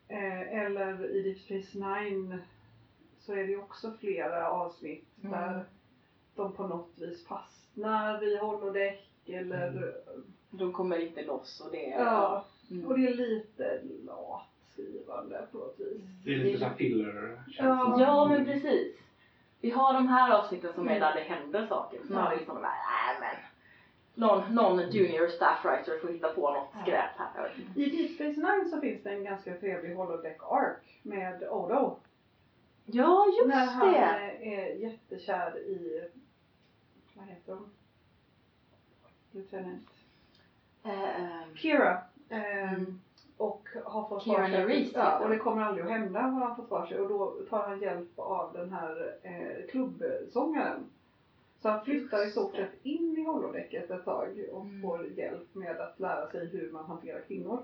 eh, 0.08 0.66
eller 0.66 1.06
i 1.06 1.22
Deep 1.22 1.40
Space 1.40 1.78
Nine 1.78 2.38
så 3.20 3.32
är 3.34 3.38
det 3.38 3.44
ju 3.50 3.58
också 3.60 3.92
flera 4.00 4.50
avsnitt 4.50 5.06
Mm. 5.24 5.32
där 5.32 5.66
de 6.36 6.52
på 6.54 6.68
något 6.68 6.92
vis 6.98 7.28
fastnar 7.28 8.24
i 8.24 8.38
holodeck 8.38 9.10
eller 9.26 9.68
Mm. 9.68 9.84
De 10.50 10.74
kommer 10.74 11.00
inte 11.00 11.26
loss 11.26 11.62
och 11.66 11.72
det 11.72 11.92
är... 11.94 12.00
ja, 12.00 12.46
Mm. 12.72 12.88
och 12.88 13.00
det 13.00 13.08
är 13.08 13.14
lite 13.14 13.82
lat 14.06 14.48
skrivande 14.74 15.48
på 15.52 15.58
något 15.58 15.80
vis. 15.80 16.02
Det 16.26 16.34
är 16.34 16.38
lite 16.38 16.60
såhär 16.60 16.76
filler 16.76 17.40
Ja. 17.48 17.96
Ja 18.00 18.26
men 18.26 18.46
precis. 18.46 18.98
Vi 19.62 19.70
har 19.70 19.94
de 19.94 20.08
här 20.08 20.32
avsnitten 20.40 20.74
som 20.74 20.88
är 20.90 21.00
där 21.00 21.14
det 21.16 21.22
händer 21.22 21.68
saker. 21.68 22.00
Vi 22.04 22.38
liksom 22.38 22.56
de 22.56 22.64
här, 22.64 22.76
nej 22.88 23.18
men. 23.20 23.46
Någon, 24.16 24.56
någon 24.56 24.90
junior 24.92 25.28
staff 25.28 25.66
writer 25.66 26.00
får 26.00 26.08
hitta 26.08 26.28
på 26.34 26.52
något 26.54 26.70
skräp 26.82 27.10
här. 27.18 27.54
I 27.76 27.86
Deep 27.90 28.12
Space 28.16 28.40
Nine 28.42 28.70
så 28.70 28.82
finns 28.82 29.04
det 29.04 29.10
en 29.10 29.24
ganska 29.24 29.54
trevlig 29.58 29.96
holodeck 29.96 30.38
ark 30.50 31.00
med 31.04 31.44
Odo. 31.50 31.96
Ja 32.86 33.26
just 33.38 33.48
när 33.48 33.66
han 33.66 33.94
det! 33.94 33.98
är 34.56 34.76
jättekär 34.76 35.58
i, 35.58 36.04
vad 37.14 37.26
heter 37.28 37.54
hon? 37.54 37.70
Lieutenant 39.32 39.90
ehm, 40.84 41.56
Kira. 41.56 42.02
Eh, 42.30 42.74
Mm. 42.74 43.00
Och 43.38 43.68
har 43.86 44.08
fått 44.10 44.24
Keira 44.24 44.48
för 44.48 44.68
sig- 44.68 44.92
ja, 44.96 45.20
och 45.20 45.30
det 45.30 45.38
kommer 45.38 45.62
aldrig 45.64 45.86
att 45.86 45.92
hända 45.92 46.20
har 46.22 46.46
han 46.46 46.56
fått 46.56 46.70
för 46.70 46.86
sig 46.86 47.00
och 47.00 47.10
då 47.10 47.36
tar 47.50 47.64
han 47.68 47.80
hjälp 47.80 48.20
av 48.20 48.54
den 48.54 48.72
här 48.74 49.16
eh, 49.24 49.70
klubbsångaren. 49.72 50.90
Så 51.66 51.70
han 51.70 51.86
flyttar 51.86 52.28
i 52.28 52.32
stort 52.32 52.56
sett 52.56 52.86
in 52.86 53.18
i 53.18 53.24
holodäcket 53.24 53.92
ett 53.92 54.06
tag 54.06 54.28
och 54.52 54.66
Mm. 54.66 54.82
får 54.82 55.06
hjälp 55.06 55.56
med 55.56 55.82
att 55.82 56.00
lära 56.00 56.28
sig 56.32 56.48
hur 56.48 56.72
man 56.72 56.86
hanterar 56.86 57.22
kvinnor. 57.22 57.60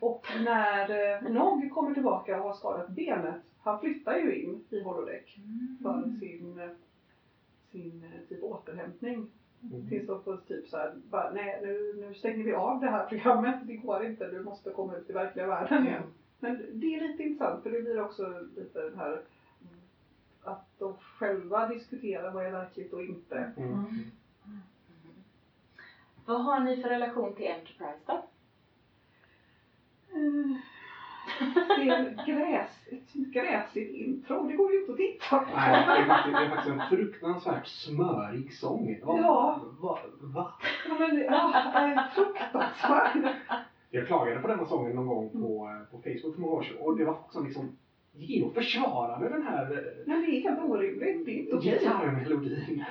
Och 0.00 0.26
när 0.44 1.14
eh, 1.24 1.32
Nog 1.32 1.70
kommer 1.70 1.94
tillbaka 1.94 2.36
och 2.36 2.42
har 2.48 2.54
skadat 2.54 2.88
benet, 2.88 3.34
han 3.60 3.80
flyttar 3.80 4.16
ju 4.16 4.42
in 4.42 4.64
i 4.70 4.80
holodäck 4.82 5.38
för 5.82 6.02
sin, 6.20 6.58
eh, 6.58 6.68
sin 7.72 8.04
eh, 8.04 8.28
typ 8.28 8.42
återhämtning. 8.42 9.26
Mm. 9.72 9.88
Tills 9.88 10.06
de 10.06 10.22
får 10.22 10.36
typ 10.36 10.68
såhär, 10.68 10.92
bara, 11.10 11.30
nej 11.30 11.60
nu, 11.62 11.94
nu 12.00 12.14
stänger 12.14 12.44
vi 12.44 12.52
av 12.52 12.80
det 12.80 12.86
här 12.90 13.06
programmet, 13.06 13.60
det 13.64 13.76
går 13.76 14.04
inte, 14.04 14.30
du 14.30 14.42
måste 14.42 14.70
komma 14.70 14.96
ut 14.96 15.10
i 15.10 15.12
verkliga 15.12 15.46
världen 15.46 15.86
igen. 15.86 16.02
Men 16.40 16.62
det 16.72 16.94
är 16.94 17.08
lite 17.08 17.22
intressant 17.22 17.62
för 17.62 17.70
det 17.70 17.82
blir 17.82 18.00
också 18.02 18.40
lite 18.56 18.80
den 18.82 18.98
här 18.98 19.20
att 20.44 20.66
de 20.78 20.96
själva 20.96 21.68
diskuterar 21.68 22.30
vad 22.30 22.46
är 22.46 22.50
verkligt 22.50 22.92
och 22.92 23.02
inte. 23.02 23.52
Mm. 23.56 23.84
Vad 26.26 26.44
har 26.44 26.60
ni 26.60 26.82
för 26.82 26.88
relation 26.88 27.34
till 27.34 27.46
Enterprise 27.46 27.98
då? 28.06 28.12
Eh, 30.12 30.56
det 31.76 31.88
är 31.88 31.98
en 31.98 32.26
gräs, 32.26 32.70
ett 32.90 33.12
gräsigt 33.14 33.94
intro. 33.94 34.48
Det 34.48 34.56
går 34.56 34.72
ju 34.72 34.80
inte 34.80 34.92
att 34.92 34.98
titta 34.98 35.38
på. 35.38 35.56
Nej, 35.56 35.86
det 35.86 36.02
är 36.02 36.06
faktiskt, 36.06 36.36
det 36.36 36.44
är 36.44 36.48
faktiskt 36.48 36.74
en 36.74 36.88
fruktansvärt 36.88 37.66
smörig 37.66 38.54
sång. 38.54 39.00
Va, 39.02 39.18
Ja. 39.18 39.60
Va, 39.80 39.98
va? 40.20 40.52
Ja, 40.88 40.94
men, 40.98 41.18
ja, 41.18 41.72
äh, 41.92 42.14
fruktansvärt. 42.14 43.36
Jag 43.90 44.06
klagade 44.06 44.40
på 44.40 44.48
denna 44.48 44.66
sången 44.66 44.96
någon 44.96 45.06
gång 45.06 45.30
på, 45.30 45.68
eh, 45.68 45.90
på 45.90 45.98
Facebook 46.02 46.34
för 46.34 46.40
många 46.40 46.52
år 46.52 46.62
sedan 46.62 46.76
och 46.80 46.96
det 46.96 47.04
var 47.04 47.18
som 47.30 47.44
liksom 47.44 47.76
gick 48.16 48.30
in 48.30 48.44
och 48.44 48.54
försvarade 48.54 49.28
den 49.28 49.42
här 49.42 49.72
eh, 49.72 50.06
Men 50.06 50.20
det 50.20 50.26
är 50.26 50.40
helt 50.42 50.60
orimligt. 50.60 51.26
Det 51.26 51.30
är 51.32 51.38
inte 51.40 51.56
okej. 51.56 51.78
gitarrmelodin. 51.78 52.84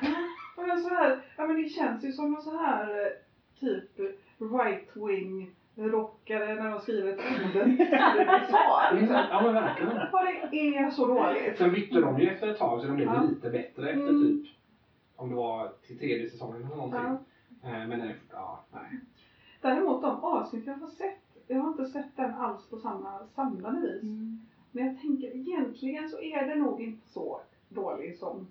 Jag 0.57 0.79
så 0.79 0.89
här, 0.89 1.19
ja 1.38 1.47
men 1.47 1.62
det 1.62 1.69
känns 1.69 2.03
ju 2.03 2.12
som 2.12 2.31
någon 2.31 2.41
så 2.41 2.57
här 2.57 2.89
eh, 3.05 3.12
typ 3.59 3.99
right-wing 4.39 5.47
rockare 5.75 6.55
när 6.55 6.69
de 6.69 6.79
skriver 6.79 7.12
ett 7.12 7.19
liksom. 8.99 9.15
Ja 9.31 9.41
men 9.43 9.53
verkligen. 9.53 9.95
Ja 10.12 10.47
det 10.51 10.57
är 10.77 10.89
så 10.89 11.05
dåligt. 11.07 11.57
Sen 11.57 11.71
bytte 11.71 11.99
de 12.01 12.19
ju 12.19 12.27
efter 12.27 12.47
ett 12.47 12.57
tag 12.57 12.81
så 12.81 12.88
de 12.88 12.95
blev 12.95 13.07
Ja. 13.07 13.23
lite 13.23 13.49
bättre 13.49 13.89
efter 13.89 14.09
Mm. 14.09 14.21
typ, 14.43 14.51
om 15.15 15.29
det 15.29 15.36
var 15.36 15.71
till 15.88 15.97
tredje 15.99 16.29
säsongen 16.29 16.65
eller 16.65 16.75
någonting. 16.75 16.99
Ja. 17.63 17.69
Eh, 17.69 17.88
Men 17.88 17.99
nej, 17.99 18.15
ja, 18.31 18.63
nej. 18.73 18.99
Däremot 19.62 20.01
de 20.01 20.23
avsnitt 20.23 20.67
jag 20.67 20.73
har 20.73 20.88
sett, 20.88 21.19
jag 21.47 21.59
har 21.59 21.67
inte 21.67 21.86
sett 21.86 22.15
den 22.17 22.33
alls 22.33 22.69
på 22.69 22.77
samma 22.77 23.19
samlade 23.36 23.79
vis. 23.81 24.01
Men 24.75 24.86
jag 24.88 25.01
tänker 25.01 25.36
egentligen 25.36 26.09
så 26.09 26.21
är 26.21 26.47
det 26.47 26.55
nog 26.55 26.81
inte 26.81 27.07
så 27.07 27.41
dålig 27.69 28.17
som 28.17 28.47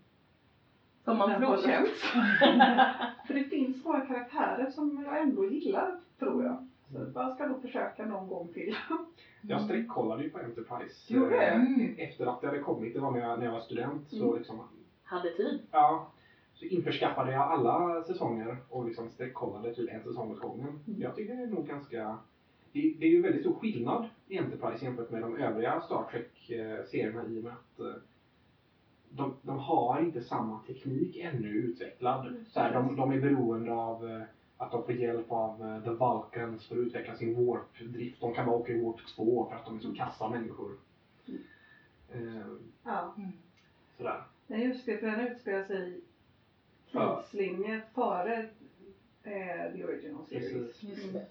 Som 1.04 1.18
man 1.18 1.40
tror. 1.40 1.56
känts. 1.56 1.90
För 3.26 3.34
det 3.34 3.44
finns 3.44 3.84
några 3.84 4.00
karaktärer 4.00 4.70
som 4.70 5.04
jag 5.04 5.22
ändå 5.22 5.44
gillar, 5.44 6.00
tror 6.18 6.44
jag. 6.44 6.66
Så 7.12 7.18
jag 7.20 7.34
ska 7.34 7.46
nog 7.46 7.62
försöka 7.62 8.06
någon 8.06 8.28
gång 8.28 8.48
till. 8.52 8.74
Jag 9.44 9.60
streckkollade 9.60 10.22
ju 10.22 10.30
på 10.30 10.38
Enterprise 10.38 11.14
Gjorde 11.14 11.30
det? 11.30 11.46
eh, 11.46 11.54
Mm. 11.56 11.94
efter 11.98 12.26
att 12.26 12.40
det 12.40 12.46
hade 12.46 12.58
kommit. 12.58 12.94
Det 12.94 13.00
var 13.00 13.10
när 13.10 13.20
jag, 13.20 13.38
när 13.38 13.46
jag 13.46 13.52
var 13.52 13.60
student. 13.60 14.08
Så, 14.10 14.24
Mm. 14.24 14.38
liksom, 14.38 14.60
Hade 15.02 15.30
tid. 15.30 15.60
ja, 15.70 16.10
så 16.54 16.64
införskaffade 16.64 17.32
jag 17.32 17.42
alla 17.42 18.02
säsonger 18.02 18.56
och 18.68 18.84
liksom 18.86 19.08
streckkollade 19.10 19.74
typ 19.74 19.90
en 19.92 20.02
säsong 20.02 20.30
åt 20.30 20.38
gången. 20.40 20.68
Mm. 20.86 21.00
Jag 21.00 21.14
tycker 21.16 21.36
det 21.36 21.42
är 21.42 21.46
nog 21.46 21.66
ganska... 21.66 22.18
Det, 22.72 22.94
det 23.00 23.06
är 23.06 23.10
ju 23.10 23.22
väldigt 23.22 23.40
stor 23.40 23.54
skillnad 23.54 24.08
i 24.28 24.38
Enterprise 24.38 24.84
jämfört 24.84 25.10
med 25.10 25.22
de 25.22 25.36
övriga 25.36 25.80
Star 25.80 26.04
Trek-serierna 26.10 27.26
i 27.26 27.38
och 27.38 27.44
med 27.44 27.52
att 27.52 27.80
eh, 27.80 27.94
de, 29.08 29.34
de 29.42 29.58
har 29.58 30.00
inte 30.00 30.22
samma 30.22 30.58
teknik 30.58 31.16
ännu 31.16 31.48
utvecklad. 31.48 32.34
Så 32.48 32.60
här, 32.60 32.72
de, 32.74 32.96
de 32.96 33.12
är 33.12 33.20
beroende 33.20 33.72
av 33.72 34.08
eh, 34.10 34.22
att 34.56 34.70
de 34.70 34.84
får 34.84 34.94
hjälp 34.94 35.30
av 35.30 35.62
eh, 35.62 35.82
The 35.82 35.90
Vulcans 35.90 36.66
för 36.68 36.74
att 36.76 36.80
utveckla 36.82 37.14
sin 37.14 37.36
warp-drift. 37.36 38.20
De 38.20 38.34
kan 38.34 38.46
bara 38.46 38.56
åka 38.56 38.72
i 38.72 38.82
warp 38.82 39.06
2 39.16 39.46
för 39.48 39.56
att 39.56 39.64
de 39.64 39.76
är 39.76 39.80
så 39.80 39.92
kassa 39.94 40.28
människor. 40.28 40.72
Eh, 42.12 42.46
Ja. 42.84 43.14
sådär. 43.96 44.22
Nej 44.46 44.66
just 44.66 44.86
det, 44.86 44.98
för 44.98 45.06
den 45.06 45.20
utspelar 45.28 45.64
sig 45.64 45.88
i 45.90 46.00
Ja. 46.90 47.22
tidslinjer 47.22 47.82
före 47.94 48.36
eh, 49.22 49.72
the 49.72 49.84
original 49.84 50.24
series. 50.26 50.52
Precis. 50.52 50.82
Just 50.82 51.12
det. 51.12 51.26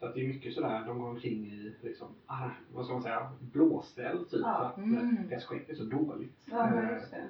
Så 0.00 0.06
att 0.06 0.14
det 0.14 0.20
är 0.24 0.28
mycket 0.28 0.54
sådär, 0.54 0.86
de 0.86 0.98
går 0.98 1.08
omkring 1.08 1.46
i 1.46 1.74
liksom, 1.80 2.08
ah, 2.26 2.48
vad 2.72 2.84
ska 2.84 2.94
man 2.94 3.02
säga, 3.02 3.32
blåställ 3.40 4.24
typ. 4.24 4.40
Ja. 4.40 4.56
För 4.58 4.64
att 4.66 4.76
Mm. 4.76 5.18
eh, 5.18 5.24
deras 5.28 5.44
skepp 5.44 5.70
är 5.70 5.74
så 5.74 5.84
dåligt. 5.84 6.36
Ja, 6.50 6.70
men 6.70 6.84
Eh, 6.84 6.92
just 6.94 7.10
det. 7.10 7.28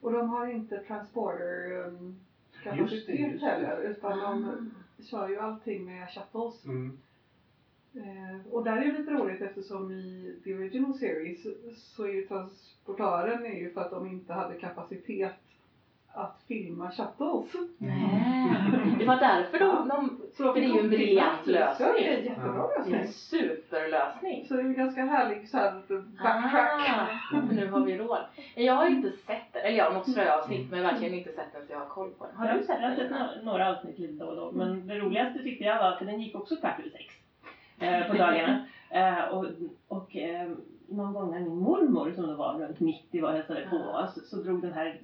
Och 0.00 0.12
de 0.12 0.28
har 0.28 0.46
inte 0.46 0.78
transporter 0.78 1.72
um, 1.86 2.20
kapacitet 2.62 3.40
heller 3.40 3.82
utan 3.82 4.18
de 4.18 4.70
kör 5.04 5.28
ju 5.28 5.36
allting 5.36 5.84
med 5.84 6.08
shuttles. 6.10 6.64
mm, 6.64 6.98
Eh, 7.94 8.46
och 8.52 8.64
där 8.64 8.76
är 8.76 8.92
det 8.92 8.98
lite 8.98 9.10
roligt 9.10 9.42
eftersom 9.42 9.90
i 9.90 10.34
the 10.44 10.54
original 10.54 10.94
series 10.94 11.46
så 11.74 12.04
är 12.04 12.08
ju 12.08 12.26
transportören 12.26 13.46
är 13.46 13.58
ju 13.58 13.70
för 13.72 13.80
att 13.80 13.90
de 13.90 14.06
inte 14.06 14.32
hade 14.32 14.54
kapacitet 14.54 15.34
att 16.12 16.42
filma 16.48 16.90
shuttles. 16.90 17.54
Nej. 17.78 18.96
Det 18.98 19.04
var 19.06 19.16
därför 19.16 19.58
de, 19.58 19.88
de 19.88 20.20
Så 20.36 20.52
För 20.52 20.60
det 20.60 20.66
är 20.66 20.74
ju 20.74 20.80
en 20.80 20.88
briljant. 20.88 21.40
Ja, 21.46 21.74
det 21.78 21.84
är 21.84 22.16
en 22.18 22.24
lösning. 22.24 22.24
jättebra 22.24 22.68
Ja. 22.76 22.82
det 22.84 22.90
är 22.90 22.94
en 22.94 23.00
lösning. 23.00 23.12
superlösning. 23.12 24.46
Så 24.48 24.54
det 24.54 24.60
är 24.62 24.66
ju 24.66 24.74
ganska 24.74 25.04
härlig 25.04 25.48
så 25.48 25.56
här 25.56 25.72
backtrack. 26.22 26.88
Ah, 27.32 27.40
nu 27.50 27.68
har 27.70 27.80
vi 27.80 27.96
råd. 27.98 28.18
Jag 28.54 28.74
har 28.74 28.88
ju 28.88 28.96
inte 28.96 29.10
sett 29.12 29.52
den, 29.52 29.62
eller 29.62 29.78
ja, 29.78 29.90
något 29.90 30.10
ströavsnitt 30.10 30.70
men 30.70 30.82
verkligen 30.82 31.14
inte 31.14 31.32
sett 31.32 31.52
den 31.52 31.66
så 31.66 31.72
jag 31.72 31.78
har 31.78 31.86
koll 31.86 32.10
på 32.10 32.26
den. 32.26 32.36
Har 32.36 32.54
du 32.54 32.62
sett 32.62 32.76
jag 32.80 32.88
har 32.88 32.96
den? 32.96 32.96
sett 32.96 33.10
några, 33.10 33.28
några 33.42 33.70
avsnitt 33.70 33.98
lite 33.98 34.24
då 34.24 34.30
och 34.30 34.36
då. 34.36 34.50
Men 34.52 34.86
det 34.86 34.98
roligaste 34.98 35.42
tyckte 35.42 35.64
jag 35.64 35.78
var, 35.82 35.96
för 35.96 36.04
den 36.04 36.20
gick 36.20 36.34
också 36.34 36.56
kvart 36.56 36.78
över 36.78 36.90
sex 36.90 37.14
eh, 37.78 38.10
på 38.10 38.16
dagarna. 38.16 38.64
Eh, 38.90 39.24
och 39.28 39.46
och 39.88 40.16
eh, 40.16 40.50
någon 40.88 41.12
gång 41.12 41.30
när 41.30 41.40
min 41.40 41.58
mormor 41.58 42.12
som 42.14 42.26
då 42.26 42.34
var 42.34 42.54
runt 42.58 42.80
90 42.80 43.22
var 43.22 43.28
och 43.28 43.34
hälsade 43.36 43.66
på 43.70 43.76
oss 43.76 44.30
så 44.30 44.36
drog 44.36 44.62
den 44.62 44.72
här 44.72 45.00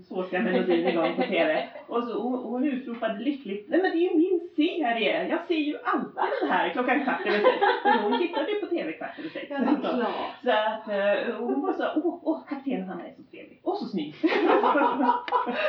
såsiga 0.00 0.42
melodin 0.42 0.88
igång 0.88 1.16
på 1.16 1.22
TV. 1.22 1.68
Och 1.86 2.04
så, 2.04 2.22
hon, 2.22 2.44
hon 2.44 2.64
utropade 2.64 3.18
lyckligt, 3.18 3.68
nej 3.68 3.82
men 3.82 3.90
det 3.90 3.96
är 3.96 4.10
ju 4.12 4.16
min 4.18 4.40
serie! 4.56 5.28
Jag 5.28 5.46
ser 5.46 5.54
ju 5.54 5.78
alltid 5.84 6.22
den 6.40 6.50
här 6.50 6.68
klockan 6.68 7.04
kvart 7.04 7.26
över 7.26 7.38
sex. 7.38 7.58
För 7.82 8.02
hon 8.02 8.18
tittade 8.18 8.50
ju 8.50 8.60
på 8.60 8.66
TV 8.66 8.92
kvart 8.92 9.18
över 9.18 9.28
sex. 9.28 9.46
Ja, 9.50 9.58
det 9.58 9.64
är 9.64 9.80
klart. 9.80 10.14
Så 10.44 10.50
att 10.50 10.88
eh, 10.88 11.36
hon 11.36 11.60
var 11.60 11.72
så, 11.72 11.84
åh, 11.96 12.20
åh 12.22 12.40
kaptenen 12.48 12.88
han 12.88 13.00
är 13.00 13.12
så 13.16 13.22
trevlig. 13.30 13.60
Och 13.62 13.78
så 13.78 13.84
snygg. 13.84 14.14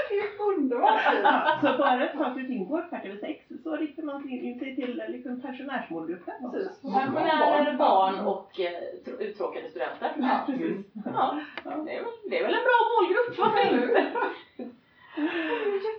Det 0.09 0.15
är 0.15 0.57
underbart! 0.57 1.61
Så 1.61 1.77
bara 1.77 2.07
saker 2.13 2.41
och 2.41 2.47
ting 2.47 2.67
går 2.67 2.89
kvart 2.89 3.05
över 3.05 3.17
sex 3.17 3.42
så 3.63 3.75
riktar 3.75 4.03
man 4.03 4.29
in 4.29 4.59
sig 4.59 4.75
till 4.75 4.99
eh, 4.99 5.09
liksom, 5.09 5.41
pensionärsmålgruppen. 5.41 6.51
Precis. 6.51 6.81
Pensionärer, 6.81 7.77
barn 7.77 8.19
och 8.27 8.59
eh, 8.59 8.81
tr- 9.05 9.19
uttråkade 9.19 9.69
studenter. 9.69 10.13
Ja, 10.19 10.45
mm. 10.47 10.83
Ja, 11.05 11.39
det 11.63 11.95
är 11.95 12.03
väl, 12.03 12.11
det 12.29 12.39
är 12.39 12.43
väl 12.43 12.53
en 12.55 12.63
bra 12.69 12.79
målgrupp, 12.93 13.39
varför 13.39 13.73
inte? 13.73 14.11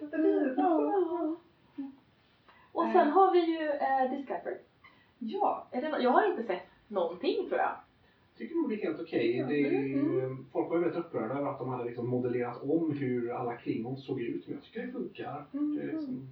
Jättemysigt. 0.03 0.59
Och 2.72 2.85
sen 2.92 3.11
har 3.11 3.33
vi 3.33 3.40
ju 3.59 3.68
eh, 3.68 4.11
Discovery. 4.18 4.57
Ja, 5.18 5.66
Är 5.70 5.83
det, 5.83 6.03
jag 6.03 6.11
har 6.11 6.31
inte 6.31 6.42
sett 6.42 6.62
någonting 6.88 7.48
tror 7.48 7.59
jag. 7.61 7.70
tycker 8.38 8.55
nog 8.57 8.68
det 8.68 8.74
är 8.74 8.83
helt 8.87 9.00
okej. 9.00 9.44
Det 9.48 9.55
är 9.55 9.70
ju- 9.83 9.94
Mm. 10.24 10.46
Folk 10.53 10.68
var 10.70 10.77
ju 10.77 10.83
väldigt 10.83 11.00
upprörda 11.05 11.35
över 11.35 11.50
att 11.50 11.59
de 11.59 11.68
hade 11.68 11.85
liksom 11.85 12.09
modellerat 12.09 12.62
om 12.62 12.90
hur 12.98 13.33
alla 13.33 13.55
klingons 13.57 14.07
såg 14.07 14.20
ut. 14.20 14.46
Men 14.46 14.55
jag 14.57 14.64
tycker 14.64 14.87
det 14.87 14.92
funkar. 14.92 15.44
Det 15.53 15.83
är 15.83 15.87
liksom, 15.92 16.29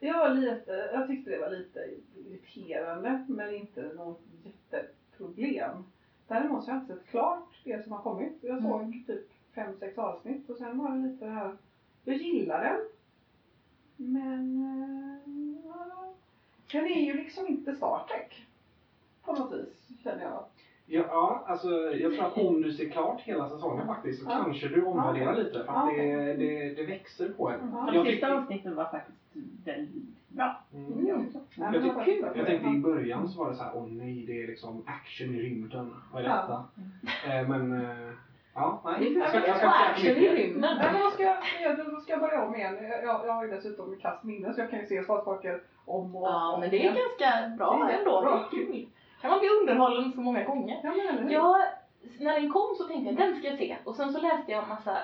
jag, 0.00 0.18
var 0.18 0.34
lite, 0.34 0.72
jag 0.92 1.06
tyckte 1.06 1.30
det 1.30 1.38
var 1.38 1.50
lite 1.50 1.80
irriterande 2.16 3.24
men 3.28 3.54
inte 3.54 3.82
något 3.82 4.20
jätteproblem. 4.42 5.84
Däremot 6.28 6.64
så 6.64 6.70
har 6.70 6.76
jag 6.78 6.82
inte 6.84 6.94
sett 6.96 7.06
klart 7.10 7.60
det 7.64 7.82
som 7.84 7.92
har 7.92 8.02
kommit. 8.02 8.34
Jag 8.40 8.62
såg 8.62 8.80
Mm. 8.80 9.04
typ 9.04 9.30
fem 9.54 9.76
sex 9.80 9.98
avsnitt 9.98 10.50
och 10.50 10.56
sen 10.56 10.78
var 10.78 10.90
det 10.92 11.08
lite 11.08 11.24
det 11.24 11.30
här. 11.30 11.56
Jag 12.04 12.16
gillar 12.16 12.64
den. 12.64 12.78
Men 13.96 14.62
ja, 15.64 16.14
den 16.72 16.86
är 16.86 17.00
ju 17.06 17.14
liksom 17.14 17.46
inte 17.46 17.74
Star 17.74 18.06
Trek. 18.08 18.46
På 19.22 19.32
något 19.32 19.52
vis 19.52 20.02
känner 20.02 20.22
jag. 20.22 20.44
Ja, 20.86 21.04
ja, 21.08 21.44
alltså 21.46 21.68
jag 21.92 22.14
tror 22.14 22.24
att 22.26 22.38
om 22.38 22.62
du 22.62 22.72
ser 22.72 22.88
klart 22.88 23.20
hela 23.20 23.48
säsongen 23.48 23.86
faktiskt 23.86 24.22
så 24.22 24.30
Ja. 24.30 24.44
kanske 24.44 24.68
du 24.68 24.84
omvärderar 24.84 25.32
Ja. 25.32 25.38
lite. 25.38 25.58
För 25.64 25.72
Ja. 25.72 25.72
att 25.88 25.96
det, 25.96 26.34
det, 26.34 26.74
det 26.74 26.82
växer 26.86 27.28
på 27.28 27.50
en. 27.50 27.60
Ja. 27.74 27.86
De 27.92 27.96
Jag, 27.96 28.06
sista 28.06 28.34
avsnitten 28.34 28.74
var 28.76 28.84
faktiskt 28.84 29.18
väldigt 29.64 30.28
bra. 30.28 30.60
mm. 30.74 31.06
Jag. 31.06 31.24
Ja, 31.54 31.70
Jag 31.72 31.82
tyck- 31.82 31.94
bra. 32.22 32.36
Jag 32.36 32.46
tänkte 32.46 32.68
i 32.68 32.78
början 32.78 33.28
så 33.28 33.38
var 33.44 33.50
det 33.50 33.56
så 33.56 33.62
här, 33.64 33.72
åh 33.74 33.86
nej, 33.88 34.24
det 34.26 34.42
är 34.42 34.46
liksom 34.46 34.82
action 34.86 35.34
i 35.34 35.40
rymden. 35.42 35.94
Vad 36.12 36.24
är 36.24 36.28
detta? 36.28 36.64
Eh, 37.28 37.48
men, 37.48 37.72
eh, 37.84 38.10
ja, 38.54 38.80
nej. 38.84 39.12
Jag 39.12 39.28
ska, 39.28 39.38
jag 39.38 39.44
ska 39.46 39.48
inte 39.48 39.58
säga 39.60 39.70
action 39.70 40.16
i 40.16 40.28
rymden. 40.28 40.60
Nej, 40.60 40.92
men 40.92 41.02
då 41.02 41.10
ska 41.10 41.22
jag, 41.22 41.36
jag, 41.62 41.76
då 41.90 42.00
ska 42.00 42.12
jag 42.12 42.20
börja 42.20 42.44
om 42.44 42.54
igen. 42.54 42.76
Jag, 43.04 43.04
jag 43.26 43.32
har 43.32 43.44
ju 43.44 43.50
dessutom 43.50 43.96
kast 44.02 44.24
minne 44.24 44.52
så 44.54 44.60
jag 44.60 44.70
kan 44.70 44.80
ju 44.80 44.86
se 44.86 45.02
saker 45.04 45.60
om 45.84 46.16
och 46.16 46.28
Ja, 46.28 46.52
om 46.54 46.60
men 46.60 46.70
det 46.70 46.76
är 46.76 46.80
igen. 46.80 46.94
ganska 47.18 47.56
bra 47.56 47.84
Det 47.88 47.92
är 47.94 47.98
ändå. 47.98 48.20
Bra. 48.20 48.48
kul. 48.50 48.86
Kan 49.20 49.30
man 49.30 49.40
bli 49.40 49.48
underhållen 49.48 50.12
så 50.12 50.20
många 50.20 50.44
gånger. 50.44 50.80
Ja, 50.82 50.90
men 50.90 51.08
eller 51.08 51.22
hur? 51.22 51.30
Jag, 51.30 51.56
när 52.20 52.40
den 52.40 52.52
kom 52.52 52.74
så 52.78 52.84
tänkte 52.84 53.10
jag 53.10 53.16
den 53.16 53.38
ska 53.38 53.48
jag 53.48 53.58
se. 53.58 53.76
Och 53.84 53.96
sen 53.96 54.12
så 54.12 54.20
läste 54.20 54.52
jag 54.52 54.62
en 54.62 54.68
massa 54.68 54.98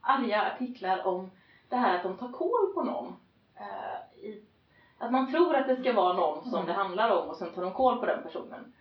arga 0.00 0.42
artiklar 0.42 1.06
om 1.06 1.30
det 1.68 1.76
här 1.76 1.96
att 1.96 2.02
de 2.02 2.16
tar 2.16 2.32
koll 2.32 2.72
på 2.74 2.82
någon. 2.82 3.06
Eh, 3.56 4.24
i, 4.24 4.42
att 4.98 5.12
man 5.12 5.30
tror 5.30 5.54
att 5.54 5.66
det 5.66 5.76
ska 5.76 5.92
vara 5.92 6.12
någon 6.12 6.50
som 6.50 6.66
det 6.66 6.72
handlar 6.72 7.22
om 7.22 7.28
och 7.28 7.36
sen 7.36 7.52
tar 7.52 7.62
de 7.62 7.72
koll 7.72 7.98
på 7.98 8.06
den 8.06 8.22
personen 8.22 8.72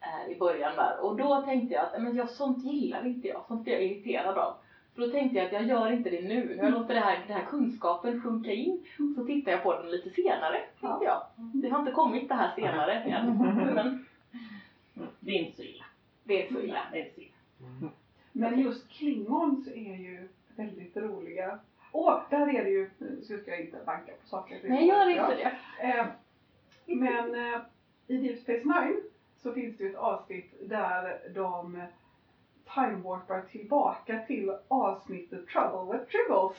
eh, 0.00 0.32
i 0.32 0.38
början 0.38 0.76
där. 0.76 0.98
Och 1.00 1.16
då 1.16 1.42
tänkte 1.42 1.74
jag 1.74 1.84
att 1.84 2.02
men 2.02 2.16
jag, 2.16 2.30
sånt 2.30 2.64
gillar 2.64 3.06
inte 3.06 3.28
jag, 3.28 3.44
sånt 3.48 3.64
blir 3.64 3.74
jag 3.74 3.84
irriterad 3.84 4.38
av. 4.38 4.54
Så 4.94 5.00
då 5.00 5.08
tänkte 5.10 5.38
jag 5.38 5.46
att 5.46 5.52
jag 5.52 5.66
gör 5.66 5.92
inte 5.92 6.10
det 6.10 6.22
nu. 6.22 6.58
Jag 6.62 6.72
låter 6.72 6.94
det 6.94 7.00
här, 7.00 7.24
den 7.26 7.36
här 7.36 7.44
kunskapen 7.44 8.22
sjunka 8.22 8.52
in. 8.52 8.84
Så 9.16 9.24
tittar 9.24 9.52
jag 9.52 9.62
på 9.62 9.72
den 9.72 9.90
lite 9.90 10.10
senare, 10.10 10.60
tänkte 10.80 11.04
jag. 11.04 11.22
Det 11.36 11.68
har 11.68 11.78
inte 11.78 11.92
kommit 11.92 12.28
det 12.28 12.34
här 12.34 12.52
senare 12.56 12.92
än. 12.92 13.38
Men 13.74 14.06
Det 15.20 15.30
är 15.30 15.38
inte 15.38 15.56
så 15.56 15.62
illa. 15.62 15.84
det 16.24 16.46
är 16.46 16.52
så 16.52 16.60
illa. 16.60 16.80
Det 16.92 16.98
är 16.98 17.02
inte 17.04 17.14
så 17.14 17.20
illa. 17.20 17.90
Men 18.32 18.60
just 18.60 18.88
klingons 18.88 19.66
är 19.68 19.96
ju 19.96 20.28
väldigt 20.56 20.96
roliga. 20.96 21.58
Åh, 21.92 22.20
där 22.30 22.54
är 22.54 22.64
det 22.64 22.70
ju, 22.70 22.90
nu 22.98 23.38
ska 23.42 23.50
jag 23.50 23.60
inte 23.60 23.78
banka 23.86 24.12
på 24.22 24.28
saker. 24.28 24.60
Nej, 24.64 24.88
gör 24.88 25.08
inte 25.10 25.34
det. 25.36 25.56
Eh, 25.88 26.06
men 26.86 27.34
eh, 27.34 27.60
i 28.06 28.16
Deep 28.16 28.38
Space 28.38 28.62
Nine 28.64 29.00
så 29.42 29.52
finns 29.52 29.76
det 29.76 29.84
ju 29.84 29.90
ett 29.90 29.96
avsnitt 29.96 30.54
där 30.60 31.20
de 31.34 31.82
time-warpar 32.74 33.42
tillbaka 33.50 34.18
till 34.26 34.52
avsnittet 34.68 35.48
Trouble 35.48 35.98
with 35.98 36.10
Tribbles. 36.10 36.56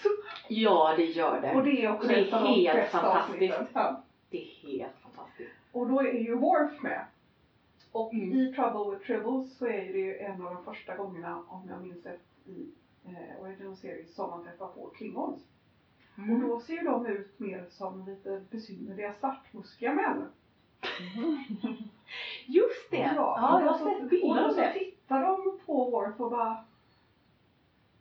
Ja, 0.48 0.94
det 0.98 1.06
gör 1.06 1.42
det. 1.42 1.56
Och 1.56 1.64
det 1.64 1.86
är 1.86 1.94
också 1.94 2.08
det 2.08 2.16
är 2.16 2.28
ett 2.28 2.34
av 2.34 2.44
de 2.44 2.54
helt 2.54 2.78
bästa 2.78 3.00
fantastiskt. 3.02 3.70
Ja. 3.74 4.02
Det 4.30 4.38
är 4.38 4.68
helt 4.68 5.00
fantastiskt. 5.04 5.52
Och 5.72 5.88
då 5.90 6.00
är 6.00 6.14
ju 6.14 6.36
Worf 6.36 6.82
med. 6.82 7.06
Och 7.98 8.14
Mm. 8.14 8.38
i 8.38 8.54
Trouble 8.56 8.96
with 8.96 9.08
Tribbles 9.08 9.58
så 9.58 9.66
är 9.68 9.94
det 9.94 10.00
ju 10.00 10.18
en 10.18 10.46
av 10.46 10.54
de 10.54 10.64
första 10.64 10.96
gångerna, 10.96 11.42
om 11.48 11.62
jag 11.70 11.82
minns 11.82 12.06
rätt, 12.06 12.22
i 12.46 12.70
eh, 13.06 13.42
original 13.42 13.76
series 13.76 14.16
som 14.16 14.30
man 14.30 14.44
träffar 14.44 14.68
på 14.68 14.90
Klingons. 14.98 15.42
Mm. 16.18 16.34
Och 16.36 16.42
då 16.50 16.60
ser 16.60 16.74
ju 16.74 16.82
de 16.82 17.06
ut 17.06 17.40
mer 17.40 17.66
som 17.70 18.06
lite 18.06 18.42
besynnerliga 18.52 19.14
svartmuskiga 19.14 19.94
män. 19.94 20.26
Just 22.46 22.92
det! 22.92 23.14
Ja, 23.16 23.62
jag 23.64 23.72
har 23.72 23.78
sett 24.00 24.10
bilder 24.10 24.48
Och 24.48 24.54
så 24.54 24.64
tittar 24.74 25.22
de 25.22 25.60
på 25.66 25.90
Worf 25.90 26.20
och 26.20 26.32
bara 26.32 26.58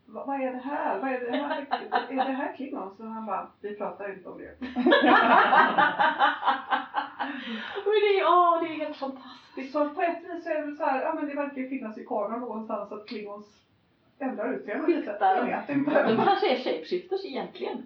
"Va- 0.07 0.25
vad 0.27 0.41
är 0.41 0.53
det 0.53 0.59
här? 0.59 1.01
Vad 1.01 1.11
är 1.11 1.21
det 1.21 1.37
här? 1.37 1.67
är 2.11 2.25
det 2.27 2.33
här 2.33 2.57
Klingons? 2.57 3.01
Och 3.01 3.07
han 3.07 3.27
bara, 3.27 3.49
vi 3.61 3.77
pratar 3.77 4.13
inte 4.13 4.29
om 4.29 4.39
det. 4.39 4.57
Men 7.85 7.95
det 8.05 8.19
är, 8.19 8.25
åh, 8.25 8.63
det 8.63 8.69
är 8.69 8.87
helt 8.87 8.97
fantastiskt. 8.97 9.73
Så 9.73 9.89
på 9.89 10.03
ett 10.03 10.19
vis 10.25 10.45
så 10.45 10.51
är 10.51 10.55
det 10.55 10.67
väl 10.67 10.77
så 10.77 10.85
här, 10.85 11.03
ja 11.03 11.15
men 11.15 11.29
det 11.29 11.35
verkar 11.35 11.57
ju 11.63 11.69
finnas 11.69 11.99
i 11.99 12.05
kanon 12.05 12.41
någonstans 12.41 12.93
att 12.93 13.07
Klingons 13.07 13.47
ändrar 14.19 14.55
utseende 14.55 14.87
lite. 14.87 15.01
Skiftar. 15.01 15.37
Jag 15.37 15.45
vet 15.45 16.07
De 16.07 16.25
kanske 16.25 16.53
är 16.53 16.57
shapeshifters 16.57 17.25
egentligen. 17.25 17.85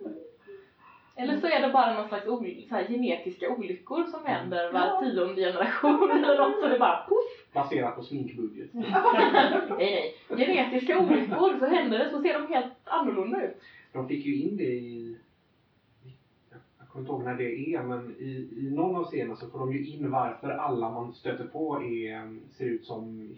Eller 1.17 1.41
så 1.41 1.47
är 1.47 1.61
det 1.61 1.73
bara 1.73 1.95
någon 1.95 2.09
slags 2.09 2.25
så 2.25 2.75
här, 2.75 2.87
genetiska 2.89 3.51
olyckor 3.51 4.05
som 4.05 4.25
händer 4.25 4.73
var 4.73 4.81
Ja. 4.81 5.01
tionde 5.01 5.43
generation 5.43 6.11
eller 6.11 6.39
något 6.39 6.61
så 6.61 6.69
det 6.69 6.79
bara 6.79 6.97
poff. 6.97 7.53
Baserat 7.53 7.97
på 7.97 8.03
sminkbudget. 8.03 8.69
Nej 8.75 8.95
nej. 9.79 10.15
Genetiska 10.29 10.99
olyckor 10.99 11.59
så 11.59 11.67
händer 11.67 11.99
det 11.99 12.11
så 12.11 12.23
ser 12.23 12.35
de 12.35 12.55
helt 12.55 12.73
annorlunda 12.85 13.43
ut. 13.43 13.63
De 13.93 14.09
fick 14.09 14.27
ju 14.27 14.35
in 14.43 14.57
det 14.57 14.65
i... 14.65 15.10
Jag 16.95 17.07
kommer 17.07 17.21
inte 17.21 17.29
ihåg 17.29 17.39
när 17.39 17.45
det 17.45 17.75
är, 17.75 17.83
men 17.83 18.11
i, 18.19 18.49
i 18.57 18.71
någon 18.77 18.97
av 18.97 19.05
scenerna 19.05 19.37
så 19.37 19.51
får 19.51 19.59
de 19.59 19.73
ju 19.73 19.87
in 19.87 20.11
varför 20.11 20.51
alla 20.51 20.91
man 20.91 21.13
stöter 21.13 21.45
på 21.45 21.83
är, 21.83 22.39
ser 22.53 22.65
ut 22.65 22.85
som 22.85 23.29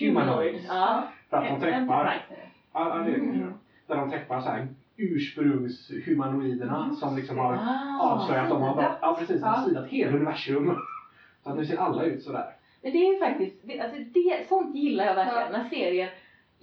humanoids. 0.00 0.64
Ja. 0.68 1.08
För 1.30 1.36
att 1.36 1.48
de 1.48 1.60
träffar... 1.60 2.26
Ja, 2.72 2.98
det 3.06 3.14
Mm. 3.14 3.32
kanske. 3.32 3.52
Där 3.86 3.96
de 3.96 4.10
träffar 4.10 4.40
så 4.40 4.48
här 4.50 4.68
ursprungshumanoiderna 4.96 6.92
som 6.94 7.16
liksom 7.16 7.38
har 7.38 7.52
Ah. 7.54 8.00
avslöjat 8.02 8.48
dem. 8.48 8.62
Har 8.62 8.74
bara, 8.76 8.96
ja, 9.02 9.16
precis. 9.18 9.40
Ja. 9.42 9.64
Sidat 9.66 9.86
hela 9.88 10.16
universum. 10.16 10.76
Så 11.42 11.50
att 11.50 11.56
nu 11.56 11.64
ser 11.64 11.76
alla 11.76 12.04
ut 12.04 12.22
sådär. 12.22 12.46
Men 12.82 12.92
det 12.92 12.98
är 12.98 13.12
ju 13.12 13.18
faktiskt, 13.18 13.56
det, 13.62 13.80
alltså 13.80 13.98
det, 14.14 14.48
sånt 14.48 14.76
gillar 14.76 15.04
jag 15.04 15.14
verkligen 15.14 15.52
när 15.52 15.68
serier 15.68 16.10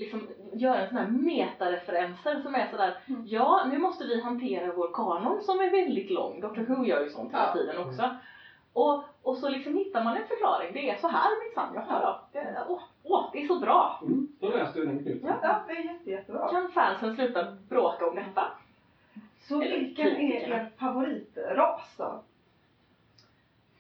liksom 0.02 0.28
gör 0.54 0.76
en 0.76 0.88
sån 0.90 0.98
här 0.98 1.08
metareferenser 1.08 2.42
som 2.42 2.56
är 2.56 2.68
sådär, 2.72 2.98
Mm. 3.08 3.24
ja 3.28 3.66
nu 3.72 3.78
måste 3.78 4.04
vi 4.06 4.22
hantera 4.22 4.74
vår 4.74 4.90
kanon 4.94 5.42
som 5.42 5.60
är 5.60 5.72
väldigt 5.72 6.10
lång. 6.12 6.42
Dr 6.42 6.62
Who 6.62 6.86
gör 6.86 7.04
ju 7.04 7.10
sånt 7.10 7.32
hela 7.34 7.48
Ja. 7.48 7.54
tiden 7.54 7.78
också. 7.88 8.10
Och, 8.74 9.04
och 9.22 9.38
så 9.38 9.50
liksom 9.50 9.78
hittar 9.78 10.04
man 10.04 10.18
en 10.18 10.28
förklaring, 10.28 10.74
det 10.74 10.90
är 10.90 10.98
så 10.98 11.08
här 11.08 11.30
minsann, 11.46 11.74
jaha 11.76 12.00
då. 12.02 12.40
Det- 12.40 12.66
Åh, 12.70 12.82
åh, 13.04 13.30
det 13.34 13.44
är 13.44 13.48
så 13.48 13.60
bra! 13.60 14.00
Mm. 14.04 14.28
Då 14.40 14.50
löste 14.50 14.80
du 14.80 14.86
den 14.86 15.00
knuten. 15.04 15.28
Ja, 15.30 15.36
ja, 15.44 15.64
det 15.68 15.74
är 15.74 15.84
jätte, 15.94 16.10
jättebra. 16.12 16.48
Kan 16.52 16.72
fansen 16.72 17.16
sluta 17.16 17.52
bråka 17.70 18.08
om 18.08 18.16
detta? 18.16 18.44
Så 19.48 19.62
Eller 19.62 19.80
vilken 19.80 20.08
är 20.08 20.50
er 20.50 20.70
favoritras 20.80 21.96
då? 21.98 22.22